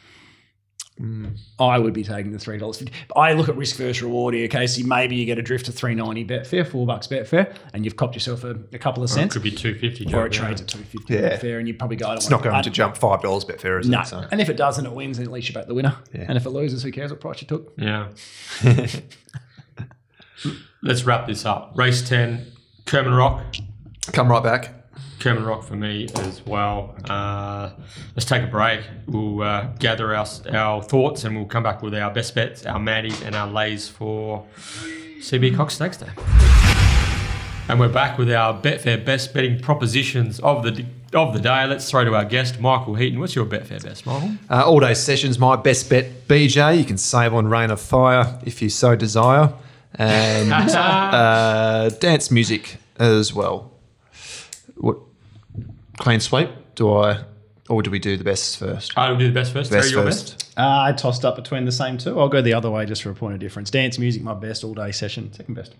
Mm. 1.01 1.37
I 1.59 1.77
would 1.77 1.93
be 1.93 2.05
taking 2.05 2.31
the 2.31 2.39
three 2.39 2.57
dollars 2.57 2.79
fifty. 2.79 2.93
I 3.17 3.33
look 3.33 3.49
at 3.49 3.57
risk 3.57 3.77
first, 3.77 4.01
reward 4.01 4.33
here, 4.35 4.47
Casey. 4.47 4.85
Maybe 4.85 5.17
you 5.17 5.27
get 5.27 5.39
a 5.39 5.43
drift 5.43 5.67
to 5.67 5.73
three 5.73 5.95
ninety 5.95 6.25
Betfair, 6.25 6.65
four 6.65 6.87
bucks 6.87 7.09
Betfair, 7.09 7.53
and 7.73 7.85
you've 7.85 7.97
copped 7.97 8.15
yourself 8.15 8.45
a, 8.45 8.51
a 8.73 8.79
couple 8.79 9.03
of 9.03 9.11
or 9.11 9.13
cents. 9.13 9.35
It 9.35 9.39
could 9.39 9.43
be 9.43 9.51
two 9.51 9.75
fifty, 9.77 10.15
or 10.15 10.27
it 10.27 10.33
trades 10.33 10.61
at 10.61 10.69
two 10.69 10.79
fifty 10.79 11.15
yeah. 11.15 11.37
Betfair, 11.37 11.59
and 11.59 11.67
you 11.67 11.75
probably 11.75 11.97
go. 11.97 12.13
It's 12.13 12.31
not 12.31 12.45
going 12.45 12.63
to 12.63 12.71
jump 12.71 12.97
five 12.97 13.23
dollars 13.23 13.45
Betfair, 13.45 13.81
is 13.81 13.89
no. 13.89 14.03
it? 14.03 14.07
So. 14.07 14.25
And 14.31 14.41
if 14.41 14.49
it 14.49 14.57
does, 14.57 14.79
and 14.79 14.87
it 14.87 14.93
wins, 14.93 15.19
and 15.19 15.27
at 15.27 15.33
least 15.33 15.49
you 15.49 15.55
bet 15.55 15.67
the 15.67 15.75
winner. 15.75 15.97
Yeah. 16.13 16.27
And 16.29 16.37
if 16.37 16.47
it 16.47 16.51
loses, 16.51 16.85
who 16.85 16.93
cares 16.93 17.11
what 17.11 17.21
price 17.21 17.43
you 17.43 17.49
took? 17.49 17.73
Yeah. 17.77 18.11
Let's 20.83 21.05
wrap 21.05 21.27
this 21.27 21.45
up. 21.45 21.73
Race 21.75 22.09
ten, 22.09 22.53
Kerman 22.87 23.15
Rock. 23.15 23.43
Come 24.13 24.29
right 24.29 24.45
back. 24.45 24.84
Kerman 25.21 25.45
Rock 25.45 25.65
for 25.65 25.77
me 25.77 26.07
as 26.17 26.45
well. 26.45 26.95
Uh, 27.09 27.71
let's 28.15 28.27
take 28.27 28.43
a 28.43 28.47
break. 28.47 28.83
We'll 29.07 29.43
uh, 29.43 29.69
gather 29.79 30.15
our, 30.15 30.27
our 30.53 30.83
thoughts 30.83 31.25
and 31.25 31.35
we'll 31.35 31.47
come 31.47 31.63
back 31.63 31.83
with 31.83 31.95
our 31.95 32.13
best 32.13 32.35
bets, 32.35 32.67
our 32.67 32.79
Maddies, 32.79 33.25
and 33.25 33.35
our 33.35 33.49
lays 33.49 33.89
for 33.89 34.45
CB 35.21 35.57
Cox 35.57 35.75
Stakes 35.75 35.97
Day. 35.97 36.11
And 37.67 37.81
we're 37.81 37.89
back 37.89 38.19
with 38.19 38.31
our 38.31 38.53
Betfair 38.53 39.03
best 39.03 39.33
betting 39.33 39.59
propositions 39.59 40.39
of 40.41 40.63
the 40.63 40.85
of 41.15 41.33
the 41.33 41.41
day. 41.41 41.67
Let's 41.67 41.89
throw 41.89 42.05
to 42.05 42.15
our 42.15 42.25
guest, 42.27 42.61
Michael 42.61 42.95
Heaton. 42.95 43.19
What's 43.19 43.35
your 43.35 43.47
Betfair 43.47 43.83
best, 43.83 44.05
Michael? 44.05 44.33
Uh, 44.51 44.65
all 44.67 44.81
day 44.81 44.93
sessions, 44.93 45.39
my 45.39 45.57
best 45.57 45.89
bet, 45.89 46.29
BJ. 46.29 46.77
You 46.77 46.85
can 46.85 46.99
save 46.99 47.33
on 47.33 47.47
Rain 47.49 47.71
of 47.71 47.81
Fire 47.81 48.39
if 48.45 48.61
you 48.61 48.69
so 48.69 48.95
desire, 48.97 49.55
and 49.95 50.53
uh, 50.53 51.89
dance 52.01 52.31
music 52.31 52.77
as 52.99 53.33
well. 53.33 53.71
What 54.77 54.99
clean 55.99 56.21
sweep? 56.21 56.51
Do 56.75 56.93
I, 56.93 57.25
or 57.69 57.83
do 57.83 57.91
we 57.91 57.99
do 57.99 58.17
the 58.17 58.25
best 58.25 58.59
first? 58.59 58.93
I'll 58.97 59.17
do 59.17 59.27
the 59.27 59.33
best 59.33 59.53
first. 59.53 59.71
Best 59.71 59.91
Terry, 59.91 60.03
your 60.03 60.11
first. 60.11 60.39
best. 60.39 60.59
Uh, 60.59 60.83
I 60.89 60.93
tossed 60.93 61.25
up 61.25 61.37
between 61.37 61.65
the 61.65 61.73
same 61.73 61.99
two. 61.99 62.19
I'll 62.19 62.29
go 62.29 62.41
the 62.43 62.55
other 62.55 62.71
way 62.71 62.87
just 62.87 63.03
for 63.03 63.11
a 63.11 63.15
point 63.15 63.35
of 63.35 63.41
difference. 63.41 63.71
Dance 63.71 63.99
music, 63.99 64.23
my 64.23 64.35
best 64.35 64.63
all 64.65 64.75
day 64.75 64.93
session. 64.93 65.33
Second 65.33 65.55
best. 65.55 65.75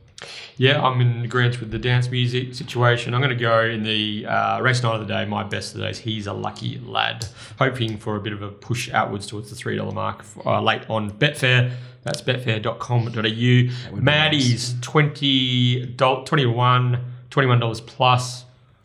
Yeah, 0.57 0.83
I'm 0.83 1.01
in 1.01 1.25
agreement 1.25 1.61
with 1.61 1.71
the 1.71 1.79
dance 1.79 2.11
music 2.11 2.55
situation. 2.55 3.15
I'm 3.15 3.21
going 3.21 3.37
to 3.37 3.41
go 3.41 3.65
in 3.65 3.83
the 3.83 4.27
uh, 4.27 4.61
race 4.61 4.83
night 4.83 4.95
of 4.95 5.07
the 5.07 5.13
day. 5.13 5.25
My 5.25 5.45
best 5.45 5.75
of 5.75 5.81
the 5.81 5.85
day 5.85 5.91
is 5.91 5.99
He's 5.99 6.27
a 6.27 6.33
Lucky 6.33 6.79
Lad. 6.79 7.27
Hoping 7.59 7.99
for 7.99 8.17
a 8.17 8.21
bit 8.21 8.33
of 8.33 8.43
a 8.43 8.51
push 8.51 8.91
outwards 8.91 9.27
towards 9.27 9.51
the 9.51 9.57
$3 9.57 9.93
mark 9.93 10.23
for, 10.23 10.49
uh, 10.49 10.61
late 10.61 10.89
on 10.89 11.11
Betfair. 11.11 11.73
That's 12.03 12.21
betfair.com.au. 12.23 13.97
Maddie's 13.97 14.75
$20, 14.75 15.97
$21, 15.97 17.01
$21 17.31 17.87
plus. 17.87 18.44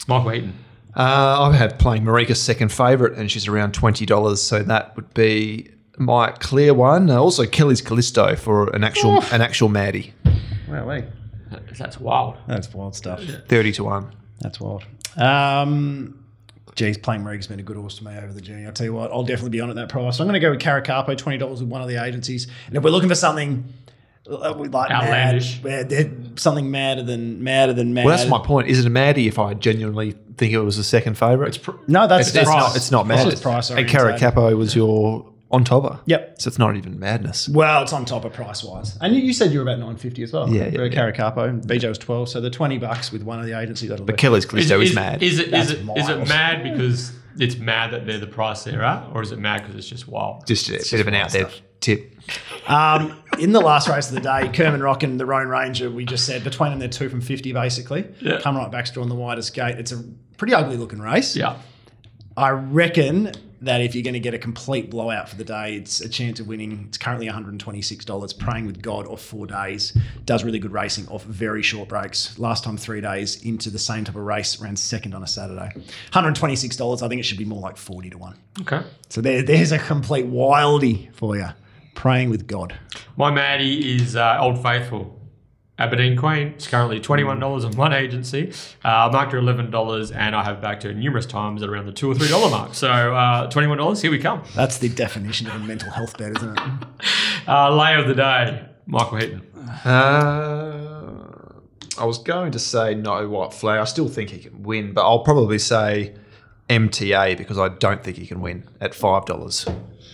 Michael 0.09 0.31
Heaton. 0.31 0.53
Uh, 0.95 1.43
I've 1.43 1.53
had 1.55 1.79
playing 1.79 2.03
Marika 2.03 2.35
second 2.35 2.73
favourite, 2.73 3.17
and 3.17 3.31
she's 3.31 3.47
around 3.47 3.73
twenty 3.73 4.05
dollars. 4.05 4.41
So 4.41 4.63
that 4.63 4.95
would 4.95 5.13
be 5.13 5.69
my 5.97 6.31
clear 6.31 6.73
one. 6.73 7.09
Uh, 7.09 7.17
also, 7.19 7.45
Kelly's 7.45 7.81
Callisto 7.81 8.35
for 8.35 8.69
an 8.75 8.83
actual 8.83 9.21
an 9.31 9.41
actual 9.41 9.69
Maddie, 9.69 10.13
Wow, 10.67 10.85
wait. 10.87 11.05
That's 11.77 11.99
wild. 11.99 12.35
That's 12.47 12.73
wild 12.73 12.95
stuff. 12.95 13.23
thirty 13.47 13.71
to 13.73 13.83
one. 13.85 14.11
That's 14.41 14.59
wild. 14.59 14.83
Um, 15.17 16.23
geez, 16.75 16.97
playing 16.97 17.23
Marie's 17.23 17.47
been 17.47 17.59
a 17.59 17.63
good 17.63 17.77
horse 17.77 17.97
to 17.99 18.03
me 18.05 18.17
over 18.17 18.33
the 18.33 18.41
journey. 18.41 18.65
I'll 18.65 18.71
tell 18.71 18.85
you 18.85 18.93
what, 18.93 19.11
I'll 19.11 19.23
definitely 19.23 19.49
be 19.51 19.61
on 19.61 19.69
at 19.69 19.75
that 19.75 19.89
price. 19.89 20.17
So 20.17 20.23
I'm 20.23 20.27
going 20.27 20.39
to 20.39 20.45
go 20.45 20.51
with 20.51 20.59
Caracapo, 20.59 21.17
twenty 21.17 21.37
dollars 21.37 21.61
with 21.61 21.69
one 21.69 21.81
of 21.81 21.87
the 21.87 22.03
agencies. 22.03 22.47
And 22.67 22.75
if 22.75 22.83
we're 22.83 22.89
looking 22.91 23.09
for 23.09 23.15
something 23.15 23.63
we 23.63 23.88
like 24.29 24.91
Outlandish. 24.91 25.55
mad, 25.57 25.63
where 25.63 25.83
they're- 25.83 26.11
something 26.35 26.69
madder 26.71 27.03
than 27.03 27.43
madder 27.43 27.73
than 27.73 27.93
mad. 27.93 28.05
Well, 28.05 28.15
that's 28.17 28.29
my 28.29 28.39
point. 28.39 28.67
Is 28.67 28.79
it 28.79 28.85
a 28.85 28.89
Maddie 28.89 29.27
if 29.27 29.37
I 29.39 29.53
genuinely 29.53 30.15
think 30.37 30.53
it 30.53 30.59
was 30.59 30.77
the 30.77 30.83
second 30.83 31.17
favourite? 31.17 31.49
It's 31.49 31.57
pr- 31.57 31.71
no, 31.87 32.07
that's 32.07 32.27
It's, 32.29 32.37
it's 32.37 32.45
that's 32.45 32.49
not. 32.49 32.75
It's 32.75 32.91
not 32.91 33.07
That's 33.07 33.25
mad. 33.25 33.31
just 33.31 33.43
price 33.43 33.69
and 33.69 33.79
orientated. 33.79 34.21
Caracapo 34.33 34.55
was 34.57 34.75
your 34.75 35.25
on 35.51 35.63
topper. 35.63 35.99
Yep. 36.05 36.41
So 36.41 36.47
it's 36.47 36.59
not 36.59 36.75
even 36.77 36.99
madness. 36.99 37.49
Well, 37.49 37.81
it's 37.81 37.91
on 37.91 38.05
top 38.05 38.23
of 38.23 38.31
price 38.33 38.63
wise. 38.63 38.97
And 39.01 39.15
you, 39.15 39.21
you 39.21 39.33
said 39.33 39.51
you 39.51 39.57
were 39.59 39.63
about 39.63 39.79
nine 39.79 39.97
fifty 39.97 40.21
as 40.23 40.31
well. 40.31 40.47
Yeah, 40.47 40.69
for 40.69 40.85
yeah, 40.85 41.05
a 41.05 41.11
Caracapo. 41.11 41.65
BJ 41.65 41.89
was 41.89 41.97
twelve, 41.97 42.29
so 42.29 42.39
the 42.39 42.51
twenty 42.51 42.77
bucks 42.77 43.11
with 43.11 43.23
one 43.23 43.39
of 43.39 43.45
the 43.47 43.57
agencies. 43.59 43.89
That'll 43.89 44.05
But 44.05 44.15
be. 44.15 44.21
Kelly's 44.21 44.45
Callisto 44.45 44.79
is, 44.79 44.93
mad. 44.93 45.23
Is 45.23 45.39
it 45.39 45.53
is 45.53 45.71
it, 45.71 45.79
is 45.97 46.07
it 46.09 46.27
mad 46.27 46.63
because 46.63 47.11
it's 47.37 47.57
mad 47.57 47.91
that 47.91 48.05
they're 48.05 48.19
the 48.19 48.27
price 48.27 48.63
they're 48.63 48.83
at? 48.83 49.07
Or 49.13 49.21
is 49.23 49.31
it 49.31 49.39
mad 49.39 49.63
because 49.63 49.75
it's 49.75 49.87
just 49.89 50.07
wild? 50.07 50.45
just 50.45 50.69
a 50.69 50.73
bit 50.73 50.93
of 51.01 51.07
an 51.07 51.15
out 51.15 51.31
there 51.31 51.49
tip. 51.81 52.13
Um, 52.67 53.17
in 53.39 53.51
the 53.51 53.59
last 53.59 53.87
race 53.87 54.09
of 54.09 54.15
the 54.15 54.21
day, 54.21 54.49
Kerman 54.53 54.81
Rock 54.81 55.03
and 55.03 55.19
the 55.19 55.25
Roan 55.25 55.47
Ranger, 55.47 55.89
we 55.89 56.05
just 56.05 56.25
said 56.25 56.43
between 56.43 56.71
them 56.71 56.79
they're 56.79 56.87
two 56.89 57.09
from 57.09 57.21
fifty 57.21 57.53
basically. 57.53 58.07
Yeah. 58.19 58.39
Come 58.41 58.57
right 58.57 58.71
back's 58.71 58.91
drawn 58.91 59.09
the 59.09 59.15
widest 59.15 59.53
gate. 59.53 59.77
It's 59.79 59.91
a 59.91 60.03
pretty 60.37 60.53
ugly 60.53 60.77
looking 60.77 60.99
race. 60.99 61.35
Yeah. 61.35 61.57
I 62.37 62.51
reckon 62.51 63.33
that 63.61 63.81
if 63.81 63.93
you're 63.93 64.03
going 64.03 64.13
to 64.13 64.19
get 64.19 64.33
a 64.33 64.37
complete 64.37 64.89
blowout 64.89 65.27
for 65.27 65.35
the 65.35 65.43
day, 65.43 65.75
it's 65.75 65.99
a 65.99 66.07
chance 66.07 66.39
of 66.39 66.47
winning. 66.47 66.85
It's 66.87 66.97
currently 66.97 67.27
$126. 67.27 68.39
Praying 68.39 68.65
with 68.65 68.81
God 68.81 69.05
off 69.07 69.21
four 69.21 69.45
days 69.45 69.97
does 70.25 70.43
really 70.43 70.59
good 70.59 70.71
racing 70.71 71.07
off 71.09 71.23
very 71.25 71.61
short 71.61 71.89
breaks. 71.89 72.39
Last 72.39 72.63
time 72.63 72.77
three 72.77 73.01
days 73.01 73.43
into 73.43 73.69
the 73.69 73.79
same 73.79 74.05
type 74.05 74.15
of 74.15 74.21
race, 74.21 74.59
ran 74.61 74.75
second 74.75 75.13
on 75.13 75.23
a 75.23 75.27
Saturday. 75.27 75.71
$126. 76.11 77.01
I 77.03 77.07
think 77.09 77.19
it 77.19 77.23
should 77.23 77.37
be 77.37 77.45
more 77.45 77.59
like 77.59 77.77
40 77.77 78.11
to 78.11 78.17
one. 78.17 78.37
Okay. 78.61 78.81
So 79.09 79.19
there, 79.21 79.41
there's 79.43 79.71
a 79.71 79.79
complete 79.79 80.25
wildy 80.25 81.13
for 81.13 81.35
you. 81.35 81.47
Praying 81.99 82.29
with 82.29 82.47
God. 82.47 82.79
My 83.17 83.29
Maddie 83.29 83.97
is 83.97 84.15
uh, 84.15 84.37
Old 84.39 84.63
Faithful. 84.63 85.19
Aberdeen 85.77 86.15
Queen. 86.15 86.47
It's 86.55 86.65
currently 86.65 87.01
$21 87.01 87.65
on 87.65 87.75
one 87.75 87.91
agency. 87.91 88.53
Uh, 88.85 88.87
I 88.87 89.11
marked 89.11 89.33
her 89.33 89.41
$11 89.41 90.15
and 90.15 90.33
I 90.33 90.45
have 90.45 90.61
backed 90.61 90.83
her 90.83 90.93
numerous 90.93 91.25
times 91.25 91.61
at 91.61 91.67
around 91.67 91.87
the 91.87 91.91
2 91.91 92.09
or 92.09 92.15
$3 92.15 92.51
mark. 92.51 92.73
So 92.73 92.87
uh, 92.89 93.49
$21, 93.49 94.01
here 94.01 94.11
we 94.11 94.17
come. 94.17 94.43
That's 94.55 94.77
the 94.77 94.87
definition 94.87 95.47
of 95.47 95.55
a 95.55 95.59
mental 95.59 95.91
health 95.91 96.17
bet, 96.17 96.37
isn't 96.37 96.57
it? 96.57 96.63
Uh, 97.49 97.75
lay 97.75 97.95
of 97.95 98.07
the 98.07 98.13
day, 98.15 98.63
Michael 98.85 99.17
Heaton. 99.17 99.41
Uh, 99.83 101.19
I 101.97 102.05
was 102.05 102.19
going 102.19 102.53
to 102.53 102.59
say 102.59 102.93
no 102.95 103.27
white 103.27 103.53
flag. 103.53 103.79
I 103.79 103.83
still 103.83 104.07
think 104.07 104.29
he 104.29 104.39
can 104.39 104.63
win, 104.63 104.93
but 104.93 105.01
I'll 105.01 105.23
probably 105.23 105.59
say 105.59 106.15
MTA 106.69 107.37
because 107.37 107.57
I 107.57 107.67
don't 107.69 108.03
think 108.03 108.15
he 108.17 108.25
can 108.27 108.39
win 108.39 108.69
at 108.79 108.93
five 108.93 109.25
dollars. 109.25 109.65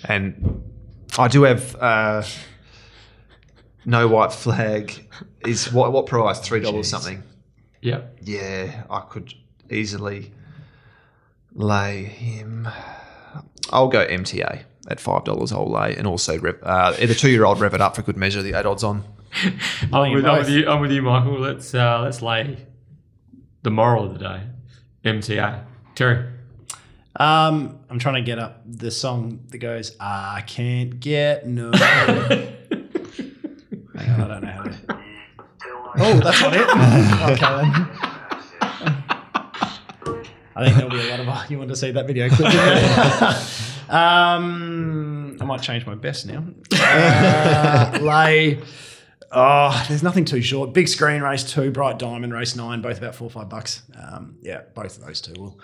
And 0.06 0.64
I 1.18 1.28
do 1.28 1.44
have 1.44 1.76
uh, 1.76 2.24
no 3.86 4.08
white 4.08 4.34
flag. 4.34 5.08
Is 5.46 5.72
what 5.72 5.94
what 5.94 6.08
price? 6.08 6.40
Three 6.40 6.60
dollars 6.60 6.90
something. 6.90 7.24
Yeah. 7.82 8.02
Yeah, 8.22 8.84
I 8.90 9.02
could 9.02 9.34
easily 9.70 10.34
lay 11.54 12.04
him. 12.04 12.68
I'll 13.72 13.88
go 13.88 14.06
MTA 14.06 14.64
at 14.90 15.00
five 15.00 15.24
dollars. 15.24 15.52
I'll 15.52 15.72
lay, 15.72 15.96
and 15.96 16.08
also 16.08 16.38
rev, 16.40 16.60
uh, 16.64 16.92
the 16.92 17.14
two-year-old 17.14 17.60
rev 17.60 17.74
it 17.74 17.82
up 17.82 17.96
for 17.96 18.02
good 18.02 18.18
measure. 18.18 18.42
The 18.42 18.58
eight 18.58 18.66
odds 18.66 18.84
on. 18.84 19.04
I'm 19.94 20.14
with, 20.14 20.26
I'm 20.26 20.38
with 20.40 20.50
you. 20.50 20.68
I'm 20.68 20.82
with 20.82 20.92
you, 20.92 21.02
Michael. 21.02 21.40
Let's 21.40 21.74
uh, 21.74 22.02
let's 22.02 22.22
lay 22.22 22.66
the 23.64 23.72
moral 23.72 24.06
of 24.06 24.14
the 24.14 24.20
day. 24.20 24.42
MTA. 25.06 25.64
Terry. 25.94 26.35
Um, 27.18 27.80
I'm 27.90 27.98
trying 27.98 28.16
to 28.16 28.22
get 28.22 28.40
up 28.40 28.62
the 28.66 28.92
song 28.92 29.40
that 29.50 29.60
goes, 29.60 29.96
I 30.00 30.44
can't 30.46 31.00
get 31.00 31.48
no. 31.48 31.72
Hang 31.78 31.90
on, 34.10 34.22
I 34.22 34.28
don't 34.28 34.44
know 34.44 34.52
how 34.52 34.64
to. 34.64 34.76
Oh, 35.98 36.20
that's 36.20 36.42
not 36.42 36.54
it. 36.54 36.68
okay, 37.32 37.56
then. 37.62 37.90
I 40.58 40.64
think 40.64 40.76
there'll 40.76 40.90
be 40.90 41.00
a 41.08 41.18
lot 41.18 41.46
of 41.46 41.52
you 41.52 41.58
want 41.58 41.70
to 41.70 41.76
see 41.76 41.92
that 41.92 42.08
video 42.08 42.30
clip. 42.30 42.54
um, 43.90 45.38
I 45.40 45.46
might 45.46 45.62
change 45.62 45.86
my 45.86 45.96
best 45.96 46.26
now. 46.26 46.44
Uh, 46.74 48.00
lay. 48.02 48.62
Oh, 49.32 49.86
there's 49.88 50.04
nothing 50.04 50.26
too 50.26 50.42
short. 50.42 50.74
Big 50.74 50.88
screen 50.88 51.22
race 51.22 51.44
two, 51.50 51.72
bright 51.72 52.00
diamond 52.00 52.34
race 52.34 52.56
nine, 52.56 52.82
both 52.82 52.98
about 52.98 53.16
four 53.16 53.28
or 53.28 53.32
five 53.32 53.50
bucks. 53.50 53.84
Um, 53.98 54.38
yeah, 54.42 54.62
both 54.74 54.98
of 54.98 55.06
those 55.06 55.20
two 55.22 55.34
will 55.42 55.60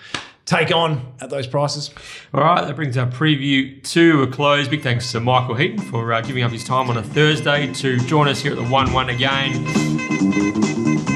take 0.46 0.74
on 0.74 1.14
at 1.20 1.30
those 1.30 1.48
prices. 1.48 1.92
All 2.34 2.42
right, 2.42 2.66
that 2.66 2.76
brings 2.76 2.98
our 2.98 3.08
preview 3.08 3.82
to 3.92 4.24
a 4.24 4.28
close. 4.28 4.68
Big 4.68 4.82
thanks 4.82 5.12
to 5.12 5.20
Michael 5.20 5.56
Heaton 5.56 5.80
for 5.80 6.14
uh, 6.14 6.22
giving 6.22 6.44
up 6.44 6.52
his 6.52 6.64
time 6.64 6.90
on 6.90 6.98
a 6.98 7.04
Thursday 7.04 7.72
to 7.74 7.98
join 8.00 8.28
us 8.28 8.42
here 8.42 8.52
at 8.52 8.58
the 8.58 8.68
1 8.68 8.94
1 8.94 9.10
again. 9.10 11.11